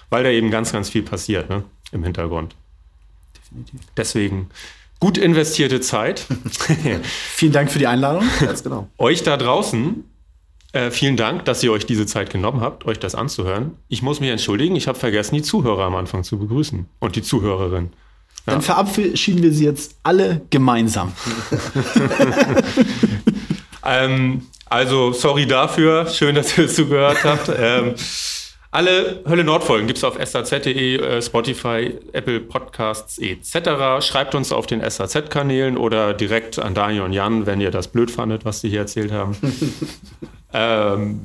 weil 0.09 0.23
da 0.23 0.29
eben 0.29 0.51
ganz, 0.51 0.71
ganz 0.71 0.89
viel 0.89 1.01
passiert 1.01 1.49
ne, 1.49 1.63
im 1.91 2.03
Hintergrund. 2.03 2.55
Definitiv. 3.35 3.79
Deswegen 3.95 4.49
gut 4.99 5.17
investierte 5.17 5.81
Zeit. 5.81 6.25
vielen 7.33 7.51
Dank 7.51 7.71
für 7.71 7.79
die 7.79 7.87
Einladung. 7.87 8.23
Ganz 8.39 8.63
genau. 8.63 8.89
Euch 8.97 9.23
da 9.23 9.37
draußen, 9.37 10.03
äh, 10.73 10.91
vielen 10.91 11.17
Dank, 11.17 11.45
dass 11.45 11.63
ihr 11.63 11.71
euch 11.71 11.85
diese 11.85 12.05
Zeit 12.05 12.29
genommen 12.29 12.61
habt, 12.61 12.85
euch 12.85 12.99
das 12.99 13.15
anzuhören. 13.15 13.77
Ich 13.87 14.01
muss 14.01 14.19
mich 14.19 14.29
entschuldigen, 14.29 14.75
ich 14.75 14.87
habe 14.87 14.99
vergessen, 14.99 15.35
die 15.35 15.41
Zuhörer 15.41 15.85
am 15.85 15.95
Anfang 15.95 16.23
zu 16.23 16.37
begrüßen 16.37 16.85
und 16.99 17.15
die 17.15 17.21
Zuhörerin. 17.21 17.91
Ja. 18.45 18.53
Dann 18.53 18.61
verabschieden 18.61 19.43
wir 19.43 19.51
sie 19.51 19.65
jetzt 19.65 19.95
alle 20.03 20.41
gemeinsam. 20.49 21.13
ähm, 23.85 24.43
also, 24.69 25.13
sorry 25.13 25.45
dafür. 25.45 26.07
Schön, 26.07 26.35
dass 26.35 26.57
ihr 26.57 26.67
zugehört 26.67 27.23
habt. 27.23 27.49
ähm, 27.57 27.95
alle 28.71 29.23
Hölle 29.27 29.43
Nord-Folgen 29.43 29.87
gibt 29.87 29.97
es 29.97 30.03
auf 30.03 30.17
saz.de, 30.23 30.97
äh, 30.97 31.21
Spotify, 31.21 31.95
Apple 32.13 32.41
Podcasts 32.41 33.17
etc. 33.17 34.05
Schreibt 34.05 34.35
uns 34.35 34.51
auf 34.51 34.67
den 34.67 34.81
SAZ-Kanälen 34.81 35.77
oder 35.77 36.13
direkt 36.13 36.59
an 36.59 36.73
Daniel 36.73 37.03
und 37.03 37.13
Jan, 37.13 37.45
wenn 37.45 37.61
ihr 37.61 37.71
das 37.71 37.87
blöd 37.87 38.11
fandet, 38.11 38.45
was 38.45 38.61
sie 38.61 38.69
hier 38.69 38.81
erzählt 38.81 39.11
haben. 39.11 39.35
ähm, 40.53 41.21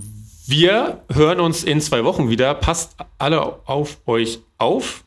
wir 0.46 1.02
hören 1.12 1.40
uns 1.40 1.64
in 1.64 1.80
zwei 1.80 2.04
Wochen 2.04 2.28
wieder. 2.28 2.54
Passt 2.54 2.96
alle 3.18 3.60
auf 3.66 3.98
euch 4.06 4.40
auf. 4.58 5.04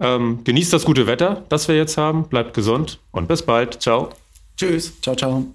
Ähm, 0.00 0.42
genießt 0.44 0.72
das 0.72 0.84
gute 0.84 1.06
Wetter, 1.06 1.44
das 1.48 1.68
wir 1.68 1.76
jetzt 1.76 1.96
haben. 1.96 2.28
Bleibt 2.28 2.54
gesund 2.54 2.98
und 3.10 3.28
bis 3.28 3.42
bald. 3.42 3.80
Ciao. 3.80 4.10
Tschüss. 4.56 5.00
Ciao, 5.00 5.16
ciao. 5.16 5.46